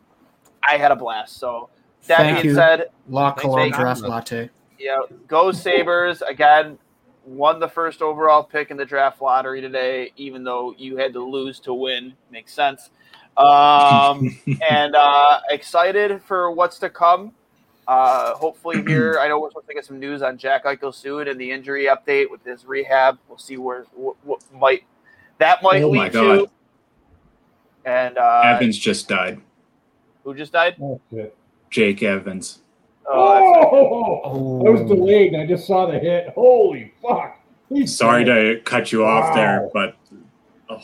I 0.62 0.76
had 0.76 0.90
a 0.92 0.96
blast. 0.96 1.36
So 1.38 1.68
that 2.06 2.18
Thank 2.18 2.36
being 2.36 2.46
you. 2.48 2.54
said, 2.54 2.86
La 3.08 3.30
thanks 3.30 3.42
Cologne 3.42 3.70
draft 3.70 3.98
having 4.00 4.10
latte. 4.10 4.50
yeah, 4.78 4.98
go 5.26 5.52
Sabres 5.52 6.22
again. 6.22 6.78
Won 7.24 7.60
the 7.60 7.68
first 7.68 8.00
overall 8.00 8.42
pick 8.42 8.70
in 8.70 8.78
the 8.78 8.86
draft 8.86 9.20
lottery 9.20 9.60
today, 9.60 10.12
even 10.16 10.42
though 10.44 10.74
you 10.78 10.96
had 10.96 11.12
to 11.12 11.22
lose 11.22 11.60
to 11.60 11.74
win. 11.74 12.14
Makes 12.30 12.54
sense. 12.54 12.90
Um, 13.38 14.36
and 14.68 14.96
uh, 14.96 15.38
excited 15.50 16.20
for 16.24 16.50
what's 16.50 16.80
to 16.80 16.90
come. 16.90 17.32
Uh, 17.88 18.34
hopefully, 18.34 18.82
here 18.86 19.18
I 19.18 19.26
know 19.28 19.40
we're 19.40 19.48
supposed 19.48 19.66
to 19.68 19.74
get 19.74 19.84
some 19.84 19.98
news 19.98 20.20
on 20.22 20.36
Jack 20.38 20.64
Eichel 20.66 20.94
soon 20.94 21.26
and 21.26 21.40
the 21.40 21.50
injury 21.50 21.86
update 21.86 22.30
with 22.30 22.44
his 22.44 22.64
rehab. 22.66 23.18
We'll 23.28 23.38
see 23.38 23.56
where 23.56 23.84
what, 23.94 24.14
what 24.22 24.42
might 24.54 24.84
that 25.38 25.62
might 25.62 25.82
Oh 25.82 25.92
my 25.92 26.04
lead 26.04 26.12
God. 26.12 26.22
to. 26.36 26.50
And 27.86 28.18
uh, 28.18 28.42
Evans 28.44 28.76
just 28.78 29.08
died. 29.08 29.40
who 30.22 30.34
just 30.34 30.52
died? 30.52 30.76
Oh! 30.82 31.00
Jake 31.70 32.02
Evans. 32.02 32.60
Oh, 33.10 34.22
Oh, 34.24 34.66
I 34.66 34.70
was 34.70 34.82
delayed 34.82 35.32
and 35.32 35.42
I 35.42 35.46
just 35.46 35.66
saw 35.66 35.86
the 35.90 35.98
hit. 35.98 36.28
Holy 36.34 36.92
fuck! 37.00 37.40
He's 37.70 37.96
Sorry 37.96 38.24
dead. 38.24 38.42
to 38.42 38.60
cut 38.60 38.92
you 38.92 39.06
off 39.06 39.34
there, 39.34 39.70
but 39.72 39.96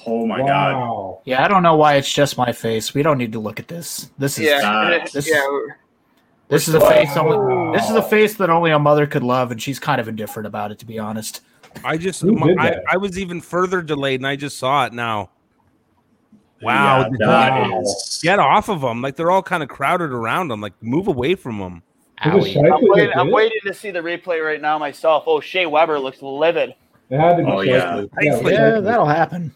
oh 0.07 0.27
my 0.27 0.39
god. 0.39 1.19
Yeah, 1.27 1.45
I 1.45 1.49
don't 1.49 1.63
know 1.63 1.77
why 1.77 1.97
it's 1.97 2.11
just 2.11 2.39
my 2.39 2.53
face. 2.53 2.95
We 2.95 3.03
don't 3.03 3.19
need 3.19 3.33
to 3.33 3.41
look 3.41 3.61
at 3.61 3.69
this. 3.69 4.11
This 4.17 4.39
is 4.39 4.47
yeah, 4.47 4.61
that. 4.63 5.13
This- 5.13 5.29
yeah. 5.29 5.47
This 6.49 6.69
is 6.69 6.75
a 6.75 6.81
face 6.81 7.17
only 7.17 7.77
this 7.77 7.89
is 7.89 7.97
a 7.97 8.03
face 8.03 8.35
that 8.37 8.51
only 8.51 8.71
a 8.71 8.79
mother 8.79 9.07
could 9.07 9.23
love, 9.23 9.51
and 9.51 9.61
she's 9.61 9.79
kind 9.79 10.01
of 10.01 10.09
indifferent 10.09 10.47
about 10.47 10.71
it, 10.73 10.79
to 10.81 10.87
be 10.87 10.99
honest. 10.99 11.41
I 11.85 11.97
just 11.97 12.21
Who 12.23 12.39
did 12.39 12.59
I. 12.59 12.77
I 12.91 12.97
was 12.99 13.19
even 13.19 13.41
further 13.41 13.83
delayed 13.83 14.21
and 14.21 14.27
I 14.27 14.37
just 14.37 14.59
saw 14.59 14.87
it 14.87 14.93
now. 14.93 15.31
Wow, 16.63 17.01
Yeah, 17.01 17.09
did 17.09 17.19
that 17.21 17.51
Wow. 17.71 17.81
is- 17.83 18.21
Get 18.23 18.39
off 18.39 18.69
of 18.69 18.81
them. 18.81 19.03
Like 19.03 19.17
they're 19.17 19.31
all 19.31 19.43
kind 19.43 19.63
of 19.63 19.69
crowded 19.69 20.11
around 20.13 20.49
them. 20.49 20.61
Like 20.61 20.73
move 20.81 21.09
away 21.09 21.35
from 21.35 21.59
them. 21.59 21.83
Was 22.25 22.47
it 22.47 22.57
Owie. 22.57 22.63
Scheifele 22.63 22.73
I'm 22.77 22.89
waiting, 22.89 23.19
I'm 23.19 23.31
waiting 23.33 23.59
to 23.67 23.75
see 23.75 23.91
the 23.91 23.99
replay 23.99 24.43
right 24.45 24.61
now 24.63 24.79
myself. 24.79 25.25
Oh, 25.27 25.41
Shea 25.41 25.67
Weber 25.67 25.99
looks 25.99 26.23
livid. 26.23 26.75
It 27.11 27.19
had 27.19 27.37
to 27.39 27.45
be 27.45 27.51
Oh, 27.51 27.61
yeah. 27.61 28.05
Yeah, 28.23 28.41
Yeah, 28.49 28.81
that'll 28.81 29.05
happen. 29.05 29.53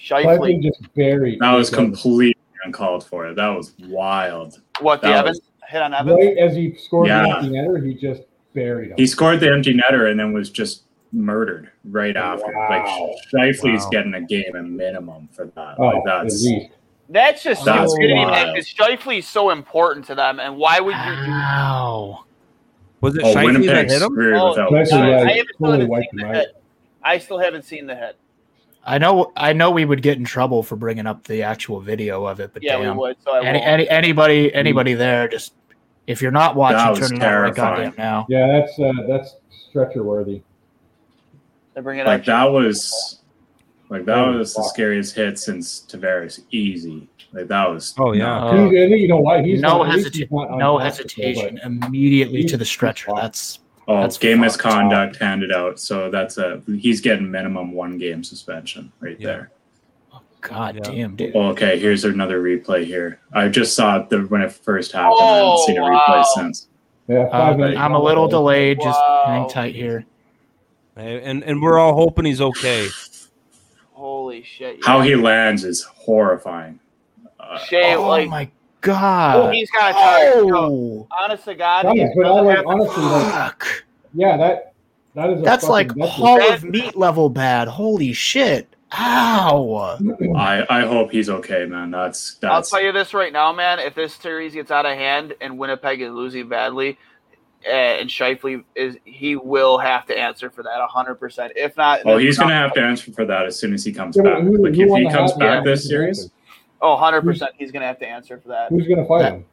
Scheifele 0.00 0.38
Shifley. 0.38 0.62
just 0.62 0.94
buried. 0.94 1.40
That 1.40 1.52
was 1.54 1.68
completely 1.68 2.36
uncalled 2.64 3.04
for. 3.04 3.34
That 3.34 3.48
was 3.48 3.74
wild. 3.80 4.62
What, 4.80 5.02
the 5.02 5.08
That 5.08 5.18
Evans? 5.18 5.40
Hit 5.68 5.82
on 5.82 5.94
Evans? 5.94 6.16
Right 6.18 6.36
as 6.38 6.54
he 6.56 6.74
scored 6.74 7.08
Yeah. 7.08 7.22
the 7.22 7.28
empty 7.36 7.48
netter, 7.50 7.86
he 7.86 7.94
just 7.94 8.22
buried 8.54 8.90
him. 8.90 8.96
He 8.96 9.06
scored 9.06 9.40
the 9.40 9.50
empty 9.52 9.74
netter 9.74 10.10
and 10.10 10.18
then 10.18 10.32
was 10.32 10.50
just 10.50 10.84
murdered 11.12 11.70
right 11.84 12.16
after. 12.16 12.52
Wow. 12.52 12.68
Like 12.70 12.86
Scheifele's 13.32 13.84
Wow. 13.84 13.90
getting 13.90 14.14
a 14.14 14.20
game 14.20 14.54
a 14.56 14.62
minimum 14.62 15.28
for 15.32 15.46
that. 15.54 15.74
oh, 15.78 15.86
like 15.86 16.04
that's. 16.04 16.46
That's 17.10 17.42
just 17.42 17.64
That's 17.64 17.90
stupidity, 17.92 18.14
man, 18.16 18.28
wild. 18.30 18.54
because 18.54 18.68
Scheifele 18.68 19.18
is 19.20 19.26
so 19.26 19.48
important 19.48 20.04
to 20.06 20.14
them. 20.14 20.40
And 20.40 20.58
why 20.58 20.78
would 20.80 20.94
you 20.94 21.24
do 21.24 21.30
Wow. 21.30 22.24
Was 23.00 23.16
it 23.16 23.22
oh, 23.24 23.34
Scheifele 23.34 23.66
that 23.66 23.90
hit 23.90 24.02
him? 24.02 24.18
Oh, 24.34 24.48
without 24.50 24.72
I. 24.74 24.80
I 24.80 24.82
Scheifele. 24.84 25.36
haven't 25.36 25.54
still 25.54 25.66
Totally 25.66 25.80
haven't 25.86 26.10
seen 26.10 26.18
the 26.18 26.26
out. 26.26 26.34
hit. 26.34 26.62
I 27.02 27.18
still 27.18 27.38
haven't 27.38 27.64
seen 27.64 27.86
the 27.86 27.94
hit. 27.94 28.16
I 28.84 28.98
know 28.98 29.32
I 29.36 29.52
know 29.54 29.70
we 29.70 29.84
would 29.86 30.02
get 30.02 30.18
in 30.18 30.24
trouble 30.24 30.62
for 30.62 30.76
bringing 30.76 31.06
up 31.06 31.24
the 31.24 31.42
actual 31.42 31.80
video 31.80 32.24
of 32.26 32.40
it, 32.40 32.52
but 32.52 32.62
Yeah, 32.62 32.76
damn. 32.78 32.94
we 32.96 33.00
would. 33.00 33.16
So 33.22 33.32
I 33.32 33.44
Any, 33.44 33.58
won't. 33.58 33.68
any 33.70 33.88
anybody 33.88 34.48
mm. 34.50 34.54
anybody 34.54 34.94
there 34.94 35.28
just 35.28 35.52
if 36.08 36.20
you're 36.22 36.32
not 36.32 36.56
watching, 36.56 36.78
That 36.78 36.90
was 36.90 36.98
turn 36.98 37.18
it 37.18 37.22
on 37.22 37.28
right 37.42 37.54
terrifying. 37.54 37.84
goddamn 37.90 37.94
now. 37.98 38.26
Yeah, 38.28 38.46
that's 38.60 38.78
uh, 38.78 38.92
that's 39.06 39.36
stretcher 39.68 40.02
worthy. 40.02 40.42
They're 41.74 41.82
bringing 41.82 42.04
Like 42.06 42.20
up. 42.22 42.26
that 42.26 42.44
was 42.46 43.20
like 43.88 44.04
that 44.06 44.18
Holy 44.18 44.38
was 44.38 44.54
the 44.54 44.62
scariest 44.64 45.14
hit 45.14 45.38
since 45.38 45.80
Tavares. 45.88 46.40
Easy. 46.50 47.08
Like 47.32 47.48
that 47.48 47.68
was 47.70 47.94
Oh, 47.98 48.12
yeah. 48.12 48.44
Uh, 48.44 48.64
He's, 48.68 48.72
you 48.72 49.06
know 49.08 49.18
why 49.18 49.42
he's 49.42 49.60
no 49.60 49.78
not, 49.84 49.90
at 49.90 49.96
least 49.96 50.14
he's 50.16 50.26
hesita- 50.28 50.58
no 50.58 50.78
hesitation. 50.78 51.60
Immediately 51.62 52.44
to 52.44 52.56
the 52.56 52.64
stretcher. 52.64 53.12
That's 53.14 53.60
Oh, 53.86 54.02
That's 54.02 54.18
game 54.18 54.40
misconduct 54.40 55.16
handed 55.16 55.50
out. 55.50 55.80
So 55.80 56.10
that's 56.10 56.36
a 56.36 56.60
he's 56.78 57.00
getting 57.00 57.30
minimum 57.30 57.72
one 57.72 57.96
game 57.96 58.22
suspension 58.22 58.92
right 59.00 59.18
Yeah. 59.18 59.26
there. 59.26 59.50
God 60.40 60.76
Yeah. 60.76 60.80
damn, 60.90 61.16
dude. 61.16 61.34
Oh, 61.34 61.48
okay, 61.48 61.78
here's 61.78 62.04
another 62.04 62.42
replay 62.42 62.84
here. 62.84 63.20
I 63.32 63.48
just 63.48 63.74
saw 63.74 63.98
it 64.00 64.08
the, 64.10 64.20
when 64.22 64.40
it 64.42 64.52
first 64.52 64.92
happened. 64.92 65.16
I 65.20 65.40
Oh, 65.40 65.50
haven't 65.50 65.66
seen 65.66 65.78
a 65.78 65.82
wow. 65.82 66.04
replay 66.08 66.24
since. 66.34 66.68
yeah, 67.08 67.20
Uh. 67.32 67.74
I'm 67.76 67.94
a 67.94 68.02
little 68.02 68.28
delayed. 68.28 68.80
Just 68.80 69.00
hang 69.26 69.48
tight 69.48 69.74
here. 69.74 70.04
And 70.96 71.44
and 71.44 71.62
we're 71.62 71.78
all 71.78 71.94
hoping 71.94 72.24
he's 72.24 72.40
okay. 72.40 72.88
Holy 73.92 74.42
shit. 74.42 74.84
How 74.84 75.00
he 75.00 75.14
lands 75.14 75.64
is 75.64 75.82
horrifying. 75.82 76.78
Uh, 77.38 77.58
Shea, 77.58 77.94
oh 77.94 78.06
like, 78.08 78.28
my 78.28 78.44
oh, 78.44 78.50
god. 78.80 79.54
he's 79.54 79.70
got 79.70 79.90
a 79.90 79.94
tire. 79.94 80.54
Oh, 80.56 81.06
Honest 81.20 81.44
to 81.44 81.54
God, 81.54 81.84
Guys, 81.84 81.94
he 81.96 82.06
but 82.16 82.26
I 82.26 82.28
doesn't 82.28 82.44
like 82.46 82.56
have 82.56 82.64
the- 82.64 82.70
honestly 82.70 83.02
like 83.04 83.32
fuck. 83.32 83.84
yeah 84.14 84.36
that 84.36 84.72
that 85.14 85.30
is 85.30 85.40
a 85.40 85.42
That's 85.42 85.68
like 85.68 85.88
that's 85.94 86.08
a- 86.08 86.12
Hall 86.12 86.52
of 86.52 86.64
Meat 86.64 86.96
level 86.96 87.30
bad. 87.30 87.68
Holy 87.68 88.12
shit. 88.12 88.68
Ow. 88.96 89.98
I 90.36 90.64
I 90.70 90.80
hope 90.86 91.10
he's 91.10 91.28
okay, 91.28 91.66
man. 91.66 91.90
That's 91.90 92.36
that's 92.36 92.52
I'll 92.52 92.62
tell 92.62 92.82
you 92.86 92.92
this 92.92 93.12
right 93.14 93.32
now, 93.32 93.52
man. 93.52 93.78
If 93.78 93.94
this 93.94 94.14
series 94.14 94.54
gets 94.54 94.70
out 94.70 94.86
of 94.86 94.92
hand 94.96 95.34
and 95.40 95.58
Winnipeg 95.58 96.00
is 96.00 96.10
losing 96.12 96.48
badly, 96.48 96.98
uh, 97.66 97.70
and 97.70 98.08
Scheifele 98.08 98.64
is, 98.74 98.96
he 99.04 99.36
will 99.36 99.76
have 99.78 100.06
to 100.06 100.18
answer 100.18 100.48
for 100.48 100.62
that 100.62 100.80
hundred 100.88 101.16
percent. 101.16 101.52
If 101.56 101.76
not, 101.76 102.00
oh 102.06 102.16
he's 102.16 102.38
gonna 102.38 102.54
have 102.54 102.72
to 102.74 102.80
answer 102.80 103.12
for 103.12 103.24
that 103.26 103.46
as 103.46 103.58
soon 103.58 103.74
as 103.74 103.84
he 103.84 103.92
comes 103.92 104.16
Yeah, 104.16 104.22
back. 104.22 104.42
who- 104.42 104.62
Like 104.62 104.74
who 104.74 104.96
if 104.96 105.02
he 105.02 105.10
comes 105.10 105.32
back 105.34 105.64
yeah, 105.64 105.70
this 105.70 105.86
series, 105.86 106.20
answer? 106.20 106.32
Oh, 106.80 106.92
100 106.92 107.22
percent. 107.22 107.50
He's 107.58 107.70
gonna 107.72 107.86
have 107.86 107.98
to 107.98 108.06
answer 108.08 108.38
for 108.40 108.48
that. 108.48 108.70
Who's 108.70 108.86
gonna 108.88 109.04
fight 109.06 109.22
That- 109.22 109.32
him? 109.34 109.44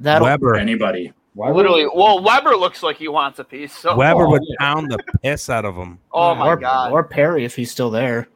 That'll 0.00 0.26
Weber. 0.26 0.56
anybody. 0.56 1.12
Why 1.34 1.46
would- 1.48 1.56
Literally, 1.56 1.86
well, 1.94 2.22
Weber 2.22 2.56
looks 2.56 2.82
like 2.82 2.96
he 2.96 3.08
wants 3.08 3.38
a 3.38 3.44
piece. 3.44 3.72
So, 3.74 3.96
Weber 3.96 4.26
Oh, 4.26 4.30
would 4.32 4.42
yeah. 4.44 4.56
pound 4.58 4.90
the 4.90 4.98
piss 5.22 5.48
out 5.48 5.64
of 5.64 5.76
him. 5.76 5.98
oh 6.12 6.34
my 6.34 6.48
or, 6.48 6.56
god, 6.56 6.92
Or 6.92 7.02
Perry 7.04 7.44
if 7.46 7.54
he's 7.56 7.70
still 7.70 7.88
there. 7.90 8.28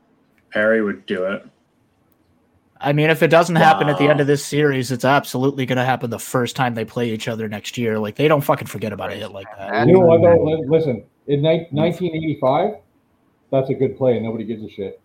Perry 0.51 0.83
would 0.83 1.07
do 1.07 1.25
it. 1.25 1.47
I 2.81 2.93
mean, 2.93 3.09
if 3.09 3.23
it 3.23 3.29
doesn't 3.29 3.57
happen 3.57 3.89
at 3.89 3.97
the 3.99 4.07
end 4.07 4.21
of 4.21 4.27
this 4.27 4.45
series, 4.45 4.93
it's 4.93 5.05
absolutely 5.05 5.65
going 5.65 5.79
to 5.79 5.85
happen 5.85 6.11
the 6.11 6.19
first 6.19 6.57
time 6.57 6.75
they 6.75 6.85
play 6.85 7.11
each 7.11 7.27
other 7.27 7.49
next 7.49 7.79
year. 7.79 7.99
Like 7.99 8.17
they 8.17 8.29
don't 8.29 8.43
fucking 8.43 8.67
forget 8.69 8.93
about 8.93 9.11
a 9.13 9.15
hit 9.15 9.31
like 9.33 9.47
that. 9.57 9.87
You 9.87 9.95
know 9.95 10.01
what 10.01 10.21
though? 10.21 10.43
Listen, 10.69 11.05
in 11.27 11.41
ni- 11.41 11.67
1985, 11.71 12.75
that's 13.51 13.71
a 13.71 13.75
good 13.75 13.97
play, 13.97 14.17
and 14.17 14.25
nobody 14.25 14.45
gives 14.45 14.63
a 14.63 14.69
shit. 14.69 15.01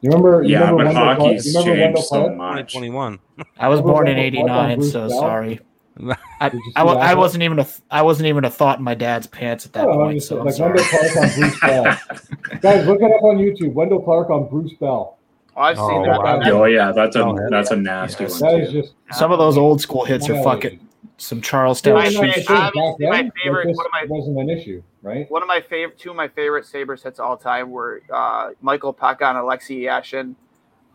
You 0.00 0.10
remember? 0.10 0.42
You 0.42 0.50
Yeah, 0.50 0.60
remember 0.70 0.84
but 0.84 0.94
Wendel 0.94 1.02
Clark? 1.04 1.18
hockey's 1.18 1.46
You 1.46 1.58
remember 1.60 1.80
Wendel 1.80 1.96
changed 2.02 2.08
so 2.08 2.20
Clark? 2.24 2.36
much. 2.36 2.72
2021. 2.72 3.18
I 3.58 3.68
was 3.68 3.80
born 3.82 4.08
in 4.08 4.16
Wendel 4.16 4.44
Clark 4.46 4.50
on 4.58 4.70
'89, 4.70 4.90
so 4.90 5.08
Bell? 5.08 5.18
sorry. 5.20 5.60
I, 6.40 6.48
Did 6.50 6.58
you 6.58 6.64
see 6.66 6.72
I, 6.76 6.82
I 6.84 7.14
wasn't 7.14 7.42
even 7.42 7.58
a 7.58 7.64
th- 7.64 7.80
I 7.90 8.02
wasn't 8.02 8.26
even 8.28 8.44
a 8.44 8.50
thought 8.50 8.78
in 8.78 8.84
my 8.84 8.94
dad's 8.94 9.26
pants 9.26 9.64
at 9.66 9.72
that 9.74 9.86
Oh, 9.86 9.94
point. 9.94 10.22
So 10.22 10.42
like. 10.42 10.58
Wendel 10.58 10.84
Clark 10.84 11.16
on 11.16 11.34
Bruce 11.34 11.60
Bell. 11.60 11.84
Guys, 12.60 12.86
look 12.86 13.00
it 13.00 13.04
up 13.12 13.22
on 13.22 13.38
YouTube. 13.38 13.72
Wendel 13.72 14.00
Clark 14.02 14.30
on 14.30 14.48
Bruce 14.48 14.74
Bell. 14.74 15.16
Oh, 15.56 15.60
I've 15.62 15.78
Oh, 15.78 15.88
seen 15.88 16.02
wow. 16.02 16.38
that. 16.38 16.52
Oh 16.52 16.64
yeah, 16.66 16.92
that's 16.92 17.16
a 17.16 17.24
Oh, 17.24 17.34
yeah. 17.38 17.46
that's 17.50 17.70
a 17.70 17.76
nasty 17.76 18.24
Yes. 18.24 18.40
one 18.42 18.52
That 18.52 18.60
is 18.60 18.72
too. 18.72 18.82
just 18.82 18.94
Some 19.12 19.32
of 19.32 19.38
those 19.38 19.56
old 19.56 19.80
school 19.80 20.04
hits 20.04 20.28
are 20.28 20.42
fucking 20.42 20.80
some 21.18 21.40
Charlestown 21.40 21.94
My 21.94 22.08
You 22.08 22.20
know, 22.20 22.26
shit. 22.26 22.34
favorite- 22.34 22.46
back 22.58 22.72
obviously 22.76 23.06
my 23.06 23.30
favorite- 23.42 23.66
one 23.74 23.86
of 23.86 23.92
my- 23.92 24.04
wasn't 24.06 24.38
an 24.38 24.50
issue, 24.50 24.82
right? 25.02 25.30
One 25.30 25.40
of 25.40 25.48
my 25.48 25.62
favorite, 25.62 25.98
two 25.98 26.10
of 26.10 26.16
my 26.16 26.28
favorite 26.28 26.66
Sabres 26.66 27.02
hits 27.02 27.18
all 27.18 27.38
time 27.38 27.70
were 27.70 28.02
uh, 28.12 28.50
Michael 28.60 28.92
Peca 28.92 29.22
and 29.30 29.38
Alexei 29.38 29.76
Yashin. 29.76 30.34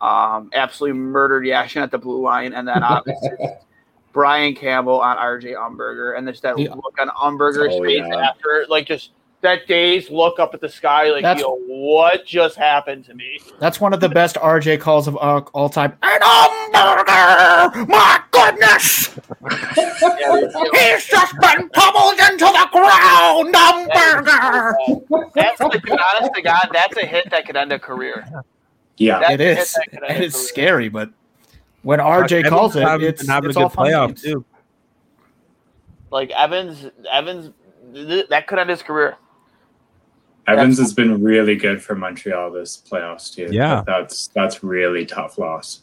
Um, 0.00 0.50
absolutely 0.54 0.98
murdered 1.00 1.44
Yashin 1.44 1.82
at 1.82 1.90
the 1.90 1.98
blue 1.98 2.20
line, 2.22 2.52
and 2.52 2.68
then 2.68 2.82
obviously 2.84 3.30
Brian 4.12 4.54
Campbell 4.54 5.00
on 5.00 5.16
RJ 5.16 5.54
Umberger, 5.56 6.16
and 6.16 6.26
there's 6.26 6.40
that 6.42 6.58
Yeah. 6.58 6.74
look 6.74 6.96
on 7.00 7.08
Umberger's 7.08 7.74
Oh, 7.74 7.82
face 7.82 8.02
yeah. 8.06 8.28
after, 8.30 8.66
like 8.68 8.86
just 8.86 9.10
that 9.40 9.66
dazed 9.66 10.10
look 10.10 10.38
up 10.38 10.54
at 10.54 10.60
the 10.60 10.68
sky, 10.68 11.10
like 11.10 11.22
That's- 11.22 11.40
yo, 11.40 11.56
what 11.66 12.24
just 12.24 12.56
happened 12.56 13.04
to 13.06 13.14
me? 13.14 13.40
That's 13.58 13.80
one 13.80 13.92
of 13.92 13.98
the 14.00 14.08
best 14.08 14.36
RJ 14.36 14.76
calls 14.78 15.08
of 15.08 15.16
all, 15.16 15.48
all 15.52 15.68
time. 15.68 15.96
An 16.02 16.20
Umberger! 16.20 17.88
My 17.88 18.20
goodness! 18.30 19.08
He's 19.82 21.06
just 21.06 21.34
been 21.40 21.68
pummeled 21.70 22.18
into 22.30 22.44
the 22.44 22.68
ground! 22.70 23.54
Umberger! 23.54 25.32
that's 25.34 25.60
like, 25.60 25.90
honest 25.90 26.34
to 26.34 26.42
God, 26.42 26.68
that's 26.72 26.96
a 26.96 27.06
hit 27.06 27.28
that 27.30 27.44
could 27.46 27.56
end 27.56 27.72
a 27.72 27.78
career. 27.78 28.24
Yeah, 28.98 29.18
That's 29.20 29.32
It 29.32 29.40
a 29.40 29.44
hit 29.44 29.58
is. 29.58 29.72
that 29.72 29.90
could 29.90 30.02
end 30.04 30.20
a 30.20 30.24
It's 30.24 30.34
career. 30.36 30.46
scary, 30.48 30.88
but 30.88 31.10
when 31.82 31.98
RJ 31.98 32.32
Evans 32.32 32.48
calls 32.48 32.76
it, 32.76 32.82
having- 32.82 33.06
it's, 33.08 33.26
having 33.26 33.50
it's 33.50 33.56
a 33.56 33.62
good 33.62 33.72
fun 33.72 33.86
playoff 33.86 34.06
games. 34.08 34.22
too. 34.22 34.44
Like 36.10 36.30
Evans, 36.30 36.90
Evans, 37.10 37.52
th- 37.94 38.28
that 38.28 38.46
could 38.46 38.58
end 38.58 38.70
his 38.70 38.82
career. 38.82 39.16
Evans 40.46 40.78
has 40.78 40.92
been 40.92 41.22
really 41.22 41.54
good 41.54 41.82
for 41.82 41.94
Montreal 41.94 42.50
this 42.50 42.76
playoffs 42.76 43.32
too. 43.34 43.48
Yeah. 43.50 43.82
That's 43.86 44.26
that's 44.28 44.62
really 44.64 45.06
tough 45.06 45.38
loss. 45.38 45.82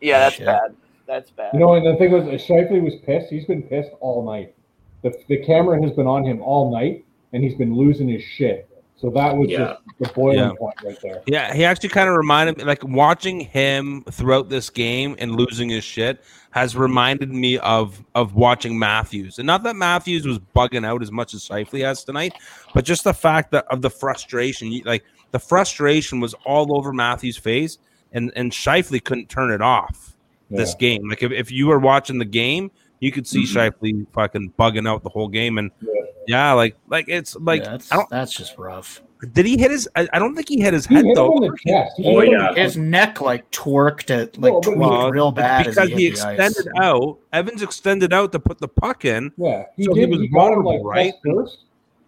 Yeah, 0.00 0.20
that's 0.20 0.36
Shit. 0.36 0.46
bad. 0.46 0.76
That's 1.06 1.30
bad. 1.30 1.52
You 1.54 1.60
know, 1.60 1.74
and 1.74 1.86
the 1.86 1.96
thing 1.96 2.10
was, 2.12 2.24
uh, 2.24 2.30
Scheifele 2.32 2.82
was 2.82 2.94
pissed. 3.04 3.30
He's 3.30 3.44
been 3.44 3.62
pissed 3.62 3.90
all 4.00 4.24
night. 4.24 4.54
The, 5.02 5.12
the 5.28 5.38
camera 5.44 5.80
has 5.82 5.92
been 5.92 6.06
on 6.06 6.24
him 6.24 6.40
all 6.42 6.70
night, 6.72 7.04
and 7.32 7.42
he's 7.44 7.54
been 7.54 7.74
losing 7.74 8.08
his 8.08 8.22
shit. 8.22 8.68
So 8.98 9.10
that 9.10 9.36
was 9.36 9.48
Yeah. 9.50 9.58
just 9.58 9.80
the 10.00 10.08
boiling 10.14 10.38
Yeah. 10.38 10.52
point 10.58 10.74
right 10.82 10.98
there. 11.02 11.22
Yeah, 11.26 11.52
he 11.54 11.64
actually 11.64 11.90
kind 11.90 12.08
of 12.08 12.16
reminded 12.16 12.56
me, 12.56 12.64
like 12.64 12.82
watching 12.82 13.40
him 13.40 14.04
throughout 14.10 14.48
this 14.48 14.70
game 14.70 15.16
and 15.18 15.36
losing 15.36 15.68
his 15.68 15.84
shit 15.84 16.22
has 16.52 16.74
reminded 16.74 17.30
me 17.30 17.58
of 17.58 18.02
of 18.14 18.34
watching 18.34 18.78
Matthews, 18.78 19.38
and 19.38 19.46
not 19.46 19.62
that 19.64 19.76
Matthews 19.76 20.26
was 20.26 20.38
bugging 20.38 20.86
out 20.86 21.02
as 21.02 21.12
much 21.12 21.34
as 21.34 21.46
Scheifele 21.46 21.84
has 21.84 22.04
tonight, 22.04 22.32
but 22.72 22.84
just 22.86 23.04
the 23.04 23.12
fact 23.12 23.50
that 23.50 23.66
of 23.70 23.82
the 23.82 23.90
frustration, 23.90 24.80
like 24.86 25.04
the 25.32 25.38
frustration 25.38 26.18
was 26.20 26.34
all 26.46 26.74
over 26.74 26.94
Matthews' 26.94 27.36
face, 27.36 27.76
and 28.12 28.32
and 28.34 28.50
Scheifele 28.52 29.04
couldn't 29.04 29.28
turn 29.28 29.50
it 29.50 29.60
off 29.60 30.14
this 30.48 30.74
game. 30.74 31.06
Like 31.08 31.22
if, 31.22 31.32
if 31.32 31.52
you 31.52 31.66
were 31.66 31.78
watching 31.78 32.18
the 32.18 32.24
game, 32.24 32.70
you 33.00 33.12
could 33.12 33.26
see 33.26 33.44
Mhm. 33.44 33.72
Scheifele 33.80 34.06
fucking 34.12 34.52
bugging 34.58 34.88
out 34.88 35.02
the 35.02 35.08
whole 35.10 35.28
game, 35.28 35.58
and 35.58 35.70
Yeah. 35.80 35.92
yeah, 36.26 36.52
like 36.52 36.76
like 36.88 37.06
it's 37.08 37.36
like 37.36 37.62
Yeah, 37.64 37.70
that's, 37.72 37.92
I 37.92 37.96
don't. 37.96 38.10
that's 38.10 38.32
just 38.32 38.56
rough. 38.58 39.02
Did 39.32 39.46
he 39.46 39.56
hit 39.56 39.70
his? 39.70 39.88
I, 39.96 40.06
I 40.12 40.18
don't 40.18 40.34
think 40.34 40.46
he 40.48 40.60
hit 40.60 40.74
his 40.74 40.86
He 40.86 40.94
head 40.94 41.06
hit 41.06 41.14
though. 41.14 41.32
on 41.32 41.40
the 41.40 41.56
chest. 41.66 41.94
He 41.96 42.04
Oh, 42.04 42.20
hit 42.20 42.32
yeah. 42.32 42.48
on 42.48 42.54
the- 42.54 42.60
His 42.62 42.76
neck 42.76 43.20
like 43.22 43.50
twerked 43.50 44.10
it, 44.10 44.36
like 44.38 44.52
No, 44.52 44.60
but 44.60 44.74
tweaked 44.74 45.14
real 45.14 45.32
bad 45.32 45.64
because 45.66 45.88
he, 45.88 45.94
he 45.94 46.04
hit 46.10 46.22
ice. 46.24 46.38
extended 46.38 46.72
out. 46.82 47.18
Evans 47.32 47.62
extended 47.62 48.12
out 48.12 48.32
to 48.32 48.38
put 48.38 48.58
the 48.58 48.68
puck 48.68 49.06
in. 49.06 49.32
Yeah, 49.38 49.64
he 49.76 49.84
So 49.84 49.94
he 49.94 50.00
did. 50.00 50.10
was 50.10 50.20
He, 50.20 50.28
got 50.28 50.52
him 50.52 50.64
like 50.64 50.64
vulnerable, 50.82 50.84
right? 50.84 51.14
first, 51.24 51.58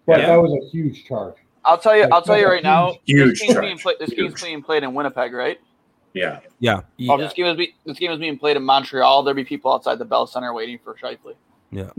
but 0.05 0.19
Yeah. 0.19 0.27
that 0.27 0.35
was 0.41 0.51
a 0.53 0.69
huge 0.69 1.05
charge. 1.05 1.33
I'll 1.65 1.77
tell 1.79 1.95
you. 1.95 2.03
Like, 2.03 2.11
I'll 2.13 2.21
tell 2.21 2.37
you 2.37 2.47
right 2.47 2.63
now. 2.63 2.95
huge 3.05 3.31
this 3.31 3.41
game's 3.41 3.53
charge. 3.53 3.65
being 3.65 3.77
played. 3.79 3.95
This 3.99 4.09
game's 4.11 4.41
being 4.43 4.61
played 4.61 4.83
in 4.83 4.93
Winnipeg, 4.93 5.33
right? 5.33 5.57
Yeah. 6.13 6.39
Yeah, 6.59 6.81
Yeah. 6.97 7.13
Oh, 7.13 7.17
this 7.17 7.33
game 7.33 7.45
is 7.45 7.55
be, 7.57 7.75
this 7.85 7.97
game 7.99 8.11
is 8.11 8.19
being 8.19 8.37
played 8.37 8.57
in 8.57 8.63
Montreal. 8.63 9.23
There'll 9.23 9.35
be 9.35 9.43
people 9.43 9.71
outside 9.71 9.99
the 9.99 10.05
Bell 10.05 10.25
Center 10.27 10.53
waiting 10.53 10.79
for 10.83 10.95
Scheifele. 10.95 11.35
Yeah. 11.71 11.89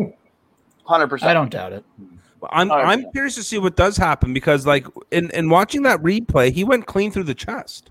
Hundred 0.84 1.08
percent. 1.08 1.30
I 1.30 1.34
don't 1.34 1.50
doubt 1.50 1.72
it. 1.72 1.84
I'm 2.50 2.70
All 2.70 2.78
right. 2.78 2.86
I'm 2.88 3.10
curious 3.12 3.34
to 3.36 3.42
see 3.42 3.58
what 3.58 3.76
does 3.76 3.96
happen 3.96 4.32
because 4.34 4.66
like 4.66 4.86
in 5.10 5.30
in 5.30 5.48
watching 5.50 5.82
that 5.82 6.00
replay, 6.02 6.50
he 6.52 6.64
went 6.64 6.86
clean 6.86 7.10
through 7.12 7.24
the 7.24 7.34
chest. 7.34 7.90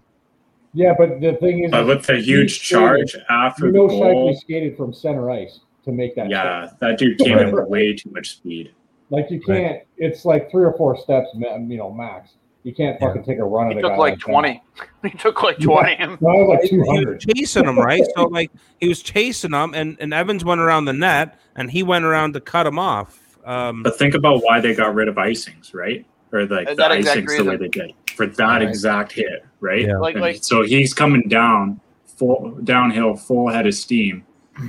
Yeah, 0.74 0.94
but 0.98 1.22
the 1.22 1.34
thing 1.40 1.64
is, 1.64 1.72
But 1.72 1.88
with 1.88 2.06
the 2.06 2.18
he 2.18 2.24
huge 2.24 2.60
skated- 2.60 2.70
charge 3.10 3.16
after 3.30 3.68
You 3.68 3.72
the 3.72 3.78
goal, 3.88 3.90
Scheifele 4.34 4.38
skated 4.38 4.78
from 4.78 4.94
center 4.94 5.30
ice 5.32 5.62
to 5.86 5.91
make 5.91 6.16
that. 6.16 6.24
check. 6.24 6.32
yeah, 6.32 6.70
that 6.80 7.00
dude 7.00 7.18
came 7.20 7.38
in 7.40 7.52
with 7.52 7.68
way 7.68 7.94
too 7.96 8.10
much 8.12 8.32
speed. 8.38 8.74
Like 9.10 9.32
you 9.32 9.40
can't. 9.41 9.82
It's 9.98 10.26
like 10.26 10.52
three 10.52 10.64
or 10.66 10.74
four 10.74 10.96
steps, 10.98 11.30
you 11.34 11.78
know, 11.78 11.91
max. 11.91 12.32
You 12.64 12.73
can't 12.73 12.99
fucking 12.99 13.23
take 13.23 13.40
a 13.40 13.44
run 13.45 13.68
He 13.68 13.73
at 13.73 13.80
a 13.80 13.81
took 13.84 13.91
guy 13.91 13.98
like 13.98 14.19
twenty. 14.19 14.61
He 15.03 15.11
took 15.11 15.41
like 15.44 15.57
Yeah. 15.60 15.65
twenty. 15.65 15.98
No, 16.22 16.30
like 16.30 16.61
He 16.61 16.69
two 16.69 16.80
was 16.80 16.90
hundred. 16.90 17.22
chasing 17.22 17.65
him, 17.65 17.80
right? 17.80 18.03
so 18.15 18.26
like 18.26 18.52
he 18.80 18.88
was 18.90 19.02
chasing 19.02 19.53
him, 19.53 19.73
and 19.73 19.95
and 19.99 20.14
Evans 20.14 20.44
went 20.44 20.60
around 20.61 20.86
the 20.86 20.94
net, 20.94 21.40
and 21.56 21.72
he 21.72 21.84
went 21.84 22.03
around 22.06 22.34
to 22.34 22.41
cut 22.41 22.68
him 22.68 22.77
off. 22.77 23.38
Um, 23.45 23.84
But 23.84 23.98
think 23.98 24.14
about 24.14 24.44
why 24.44 24.60
they 24.60 24.76
got 24.76 24.94
rid 24.94 25.07
of 25.07 25.15
icings, 25.15 25.73
right? 25.73 26.06
Or 26.34 26.45
like 26.45 26.68
the 26.68 26.76
that 26.76 26.91
exact 26.91 27.22
icings 27.22 27.38
the 27.38 27.44
way 27.45 27.56
they 27.56 27.68
did 27.69 27.94
for 28.15 28.26
that 28.27 28.60
Right. 28.60 28.61
exact 28.68 29.14
hit, 29.14 29.45
right? 29.61 29.88
Yeah. 29.88 29.98
Like 29.98 30.18
like 30.18 30.44
so 30.44 30.64
he's 30.64 30.94
coming 30.94 31.23
down 31.30 31.80
full 32.18 32.52
downhill, 32.65 33.15
full 33.15 33.48
head 33.48 33.68
of 33.68 33.73
steam. 33.73 34.26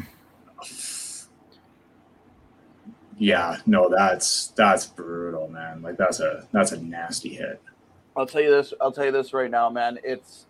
Yeah, 3.19 3.59
no, 3.67 3.91
that's 3.91 4.49
that's 4.57 4.87
brutal, 4.87 5.49
man. 5.49 5.83
Like 5.83 5.99
that's 5.99 6.21
a 6.21 6.49
that's 6.53 6.73
a 6.73 6.81
nasty 6.83 7.29
hit. 7.35 7.61
I'll 8.21 8.27
tell 8.27 8.43
you 8.43 8.51
this. 8.51 8.75
I'll 8.83 8.93
tell 8.93 9.07
you 9.07 9.13
this 9.13 9.33
right 9.33 9.51
now, 9.51 9.71
man. 9.71 9.99
It's 10.05 10.47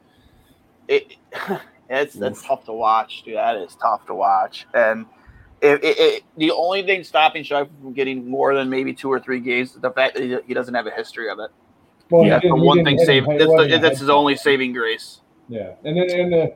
it. 0.89 1.17
It's 1.93 2.15
it's 2.15 2.45
tough 2.45 2.67
to 2.67 2.73
watch, 2.73 3.25
dude. 3.25 3.35
That 3.35 3.57
is 3.57 3.75
tough 3.75 4.07
to 4.07 4.15
watch. 4.15 4.65
And 4.75 5.07
it, 5.61 5.83
it, 5.83 5.99
it, 5.99 6.23
the 6.37 6.53
only 6.53 6.85
thing 6.85 7.03
stopping 7.03 7.43
Scheifele 7.43 7.69
from 7.83 7.93
getting 7.95 8.31
more 8.31 8.55
than 8.55 8.71
maybe 8.71 8.95
two 8.95 9.11
or 9.11 9.19
three 9.19 9.41
games 9.41 9.75
is 9.75 9.81
the 9.81 9.91
fact 9.91 10.15
that 10.15 10.23
he, 10.23 10.39
he 10.47 10.55
doesn't 10.55 10.73
have 10.73 10.87
a 10.87 10.93
history 10.93 11.29
of 11.29 11.41
it. 11.41 11.51
Well, 12.09 12.29
That's 12.29 12.45
he 12.45 12.49
the 12.49 12.55
one 12.55 12.85
thing 12.85 12.97
hit 12.97 13.07
save. 13.07 13.27
That's, 13.27 13.45
the, 13.45 13.79
that's 13.83 13.99
his 13.99 14.09
only 14.09 14.37
saving 14.37 14.73
grace. 14.73 15.21
Yeah, 15.49 15.73
and 15.83 15.97
then 15.97 16.11
and 16.11 16.33
uh, 16.33 16.47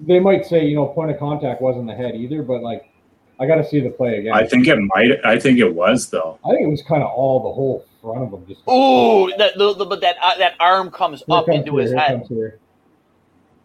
they 0.00 0.20
might 0.20 0.44
say 0.44 0.66
you 0.66 0.76
know 0.76 0.88
point 0.88 1.10
of 1.10 1.18
contact 1.18 1.62
wasn't 1.62 1.86
the 1.86 1.94
head 1.94 2.14
either, 2.14 2.42
but 2.42 2.62
like 2.62 2.90
I 3.40 3.46
got 3.46 3.54
to 3.54 3.64
see 3.66 3.80
the 3.80 3.88
play 3.88 4.18
again. 4.18 4.34
I 4.34 4.46
think 4.46 4.68
it 4.68 4.78
might. 4.94 5.12
I 5.24 5.38
think 5.38 5.58
it 5.58 5.74
was 5.74 6.10
though. 6.10 6.38
I 6.44 6.50
think 6.50 6.60
it 6.60 6.70
was 6.70 6.82
kind 6.82 7.02
of 7.02 7.08
all 7.08 7.42
the 7.42 7.52
whole 7.52 7.86
front 8.04 8.22
of 8.32 8.32
him 8.40 8.46
just. 8.46 8.60
Ooh, 8.68 9.32
that 9.38 9.56
the, 9.56 9.74
the, 9.74 9.84
but 9.86 10.00
that 10.02 10.16
uh, 10.22 10.36
that 10.38 10.54
arm 10.60 10.90
comes 10.90 11.22
Here 11.26 11.36
up 11.36 11.46
comes 11.46 11.58
into 11.58 11.72
here, 11.72 11.82
his 11.82 11.92
head. 11.92 12.26
here. 12.28 12.58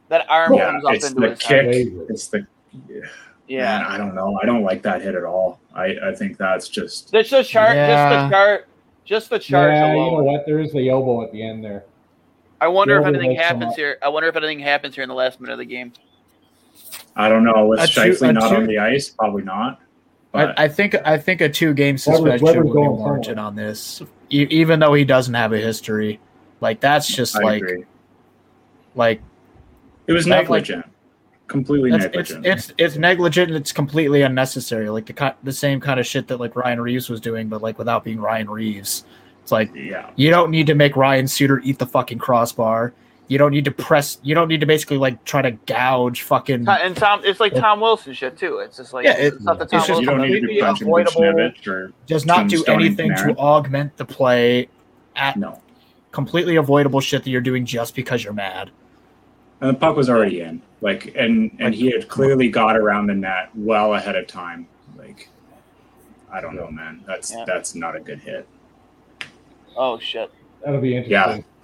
That 0.09 0.25
arm 0.29 0.53
Yeah, 0.55 0.71
comes 0.71 0.85
up 0.85 0.93
it's 0.95 1.07
into 1.09 1.21
the 1.21 1.29
his 1.31 1.41
head. 1.43 1.65
kick. 1.71 1.93
head. 1.93 2.05
It's 2.09 2.27
the 2.27 2.47
Yeah. 3.47 3.79
man. 3.79 3.85
I 3.85 3.97
don't 3.97 4.15
know. 4.15 4.39
I 4.41 4.45
don't 4.45 4.63
like 4.63 4.81
that 4.83 5.01
hit 5.01 5.15
at 5.15 5.23
all. 5.23 5.59
I 5.75 5.95
I 6.03 6.15
think 6.15 6.37
that's 6.37 6.67
just 6.69 7.11
Just 7.11 7.29
the 7.31 7.43
chart. 7.43 7.75
Just 7.75 8.09
the 8.09 8.29
chart. 8.35 8.67
Just 9.05 9.29
the 9.29 9.39
charge 9.39 9.73
Yeah, 9.73 9.93
you 9.93 9.97
know 9.99 10.23
what? 10.23 10.45
There 10.45 10.59
is 10.59 10.71
the 10.71 10.87
elbow 10.89 11.23
at 11.23 11.31
the 11.31 11.41
end 11.43 11.63
there. 11.63 11.83
I 12.61 12.67
wonder 12.67 12.99
if 12.99 13.05
anything 13.05 13.35
happens 13.35 13.75
here. 13.75 13.97
I 14.01 14.09
wonder 14.09 14.27
if 14.29 14.35
anything 14.35 14.59
happens 14.59 14.93
here 14.95 15.03
in 15.03 15.09
the 15.09 15.15
last 15.15 15.39
minute 15.39 15.53
of 15.53 15.59
the 15.59 15.65
game. 15.65 15.93
I 17.15 17.27
don't 17.29 17.43
know. 17.43 17.65
With 17.67 17.79
A 17.79 17.83
Scheifele 17.83 18.33
not 18.33 18.49
two- 18.49 18.55
on 18.57 18.67
the 18.67 18.77
ice, 18.79 19.09
probably 19.09 19.43
not. 19.43 19.79
But 20.31 20.59
I, 20.59 20.65
I 20.65 20.67
think 20.67 20.93
I 21.05 21.17
think 21.17 21.41
a 21.41 21.49
two 21.49 21.73
game 21.73 21.97
suspension 21.97 22.45
Weber's 22.45 22.65
would 22.65 22.73
be 22.73 22.79
warranted 22.87 23.39
on 23.39 23.55
this, 23.55 24.03
e- 24.30 24.47
even 24.49 24.80
though 24.80 24.93
he 24.93 25.03
doesn't 25.06 25.34
have 25.34 25.53
a 25.53 25.57
history. 25.57 26.19
Like 26.61 26.80
that's 26.80 27.07
just 27.07 27.35
I 27.38 27.43
like 27.43 27.61
agree. 27.61 27.85
like 28.95 29.22
It 30.07 30.14
was 30.14 30.26
That, 30.26 30.31
like- 30.31 30.43
negligent. 30.43 30.85
Completely 31.47 31.89
it's, 31.91 32.06
it's 32.06 32.14
negligent. 32.14 32.45
it's 32.45 32.73
it's 32.77 32.95
negligent 32.97 33.47
and 33.49 33.57
it's 33.57 33.72
completely 33.72 34.22
unnecessary. 34.22 34.88
Like 34.89 35.07
the 35.07 35.35
the 35.41 35.51
same 35.51 35.80
kind 35.80 35.99
of 35.99 36.06
shit 36.06 36.27
that 36.27 36.39
like 36.39 36.56
Ryan 36.56 36.80
Reaves 36.80 37.10
was 37.10 37.19
doing, 37.19 37.47
but 37.49 37.64
like 37.64 37.80
without 37.80 38.03
being 38.03 38.19
Ryan 38.19 38.47
Reaves. 38.49 39.03
It's 39.41 39.51
like 39.51 39.73
yeah. 39.73 40.11
you 40.15 40.30
don't 40.30 40.51
need 40.51 40.68
to 40.68 40.76
make 40.76 40.95
Ryan 40.95 41.27
Suter 41.27 41.60
eat 41.64 41.80
the 41.80 41.88
fucking 41.88 42.19
crossbar. 42.19 42.93
You 43.30 43.38
don't 43.38 43.51
need 43.51 43.65
to 43.65 43.72
press. 43.72 44.18
You 44.23 44.34
don't 44.35 44.47
need 44.47 44.60
to 44.60 44.65
basically 44.65 44.97
like 44.97 45.23
try 45.23 45.41
to 45.43 45.51
gouge 45.51 46.23
fucking. 46.23 46.68
And 46.68 46.97
Tom, 46.97 47.22
it's 47.23 47.39
like 47.39 47.53
Tom 47.53 47.80
Wilson 47.80 48.14
shit 48.14 48.38
too. 48.38 48.57
It's 48.57 48.76
just 48.77 48.91
like 48.91 49.06
Yeah, 49.06 49.18
it- 49.18 49.35
it's 49.35 49.43
not 49.43 49.60
the 49.60 49.64
it's 49.65 49.72
Tom 49.72 49.80
just- 49.80 49.89
Wilson. 49.89 50.03
you 50.03 50.10
don't 50.10 50.22
need 50.22 50.41
to 50.60 50.65
completely 50.65 51.01
avoidable. 51.03 51.22
Buchnevich 51.22 51.93
Does 52.07 52.26
not 52.26 52.47
do 52.49 52.64
anything 52.65 53.15
to 53.15 53.35
augment 53.38 53.95
the 53.97 54.06
play 54.06 54.68
at 55.15 55.38
no. 55.38 55.61
completely 56.11 56.56
avoidable 56.56 56.99
shit 57.01 57.23
that 57.23 57.30
you're 57.30 57.39
doing 57.39 57.65
just 57.65 57.95
because 57.95 58.23
you're 58.23 58.34
mad. 58.34 58.72
And 59.61 59.69
the 59.69 59.80
puck 59.80 59.95
was 59.95 60.10
already 60.10 60.41
in. 60.41 60.61
Like 60.81 61.14
and 61.15 61.56
and 61.60 61.76
he 61.76 61.91
had 61.91 62.07
clearly 62.07 62.49
got 62.49 62.76
around 62.77 63.07
the 63.07 63.14
net 63.15 63.49
well 63.53 63.93
ahead 63.93 64.15
of 64.15 64.26
time. 64.26 64.68
Like 64.97 65.30
I 66.31 66.41
don't 66.41 66.56
know, 66.56 66.72
man. 66.72 67.03
That's 67.06 67.31
Yeah. 67.31 67.43
that's 67.45 67.76
not 67.76 67.95
a 67.95 67.99
good 67.99 68.19
hit. 68.22 68.47
Oh 69.77 69.99
shit. 69.99 70.31
That'll 70.65 70.81
be 70.81 70.95
interesting. 70.95 71.11
Yeah. 71.11 71.59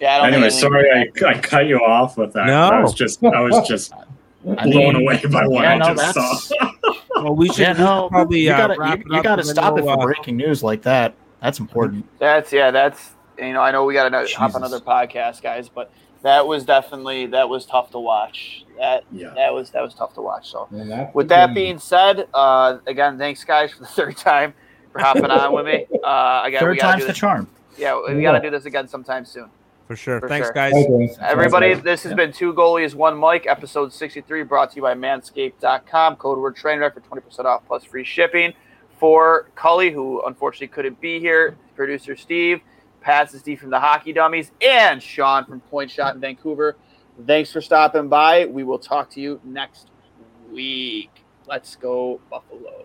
Yeah. 0.00 0.14
I 0.14 0.30
don't 0.30 0.34
Anyway, 0.34 0.50
think 0.50 0.60
sorry 0.60 0.90
I, 0.90 1.28
I 1.28 1.38
cut 1.38 1.66
you 1.66 1.78
off 1.78 2.16
with 2.16 2.32
that. 2.34 2.46
No. 2.46 2.62
I 2.68 2.80
was 2.82 2.94
just 2.94 3.22
I 3.24 3.40
was 3.40 3.66
just 3.68 3.92
I 3.94 4.64
blown 4.64 4.94
mean, 4.94 4.96
away 4.96 5.20
by 5.26 5.46
what 5.46 5.62
yeah, 5.62 5.72
I 5.74 5.78
no, 5.78 5.94
just 5.94 6.14
that's- 6.14 6.44
saw. 6.48 6.72
well, 7.22 7.34
we 7.36 7.48
should 7.48 7.58
Yeah, 7.58 7.72
no, 7.72 8.08
probably 8.08 8.40
you 8.40 8.52
uh, 8.52 8.56
gotta 8.56 8.76
wrap 8.78 8.98
you, 8.98 9.04
it 9.10 9.16
you 9.16 9.22
gotta 9.22 9.44
stop 9.44 9.76
it 9.78 9.84
we'll, 9.84 9.94
for 9.96 10.02
uh, 10.02 10.06
breaking 10.06 10.36
news 10.36 10.62
like 10.62 10.82
that. 10.82 11.14
That's 11.40 11.58
important. 11.58 12.04
That's 12.18 12.52
yeah. 12.52 12.70
That's 12.70 13.10
you 13.38 13.52
know 13.52 13.60
I 13.60 13.70
know 13.70 13.84
we 13.84 13.94
got 13.94 14.08
to 14.08 14.36
hop 14.36 14.54
another 14.54 14.80
podcast, 14.80 15.42
guys, 15.42 15.68
but 15.68 15.90
that 16.22 16.46
was 16.46 16.64
definitely 16.64 17.26
that 17.26 17.48
was 17.48 17.64
tough 17.66 17.90
to 17.92 17.98
watch. 17.98 18.64
That 18.78 19.04
Yeah. 19.12 19.30
that 19.34 19.52
was 19.52 19.70
that 19.70 19.82
was 19.82 19.94
tough 19.94 20.14
to 20.14 20.22
watch. 20.22 20.50
So 20.50 20.68
And 20.70 20.90
that's 20.90 21.14
with 21.14 21.28
that 21.28 21.46
game. 21.48 21.54
being 21.54 21.78
said, 21.78 22.28
uh, 22.34 22.78
again, 22.86 23.18
thanks 23.18 23.42
guys 23.44 23.72
for 23.72 23.80
the 23.80 23.86
third 23.86 24.16
time 24.16 24.54
for 24.92 25.00
hopping 25.00 25.26
on 25.26 25.52
with 25.52 25.66
me. 25.66 25.86
Uh, 26.04 26.42
again, 26.46 26.60
Third 26.60 26.78
gotta 26.78 26.92
time's 26.92 27.02
do 27.02 27.06
the 27.06 27.12
this. 27.12 27.18
charm. 27.18 27.48
Yeah, 27.76 28.00
we 28.08 28.22
got 28.22 28.32
to 28.32 28.40
do 28.40 28.50
this 28.50 28.64
again 28.64 28.88
sometime 28.88 29.24
soon. 29.24 29.50
For 29.88 29.96
sure. 29.96 30.20
For 30.20 30.28
Thanks, 30.28 30.46
sure. 30.48 30.52
guys. 30.54 30.72
Hi, 31.18 31.30
Everybody, 31.30 31.74
this 31.74 32.02
has 32.04 32.10
Yeah. 32.10 32.16
been 32.16 32.32
Two 32.32 32.52
Goalies, 32.52 32.94
One 32.94 33.18
Mic, 33.18 33.46
episode 33.46 33.92
63, 33.92 34.42
brought 34.44 34.70
to 34.70 34.76
you 34.76 34.82
by 34.82 34.94
Manscaped.com. 34.94 36.16
Code 36.16 36.38
word 36.38 36.54
Trainwreck 36.56 36.92
for 36.94 37.00
20% 37.00 37.46
off 37.46 37.62
plus 37.66 37.82
free 37.84 38.04
shipping. 38.04 38.52
For 39.00 39.48
Cully, 39.54 39.90
who 39.90 40.22
unfortunately 40.26 40.68
couldn't 40.68 41.00
be 41.00 41.18
here, 41.20 41.56
producer 41.74 42.14
Steve, 42.16 42.60
Pat 43.00 43.30
Steve 43.30 43.60
from 43.60 43.70
the 43.70 43.80
Hockey 43.80 44.12
Dummies, 44.12 44.52
and 44.60 45.02
Sean 45.02 45.44
from 45.44 45.60
Point 45.60 45.90
Shot 45.90 46.14
in 46.14 46.20
Vancouver. 46.20 46.76
Thanks 47.26 47.50
for 47.50 47.60
stopping 47.60 48.08
by. 48.08 48.44
We 48.46 48.64
will 48.64 48.78
talk 48.78 49.08
to 49.10 49.20
you 49.20 49.40
next 49.42 49.88
week. 50.52 51.10
Let's 51.46 51.76
go, 51.76 52.20
Buffalo. 52.28 52.84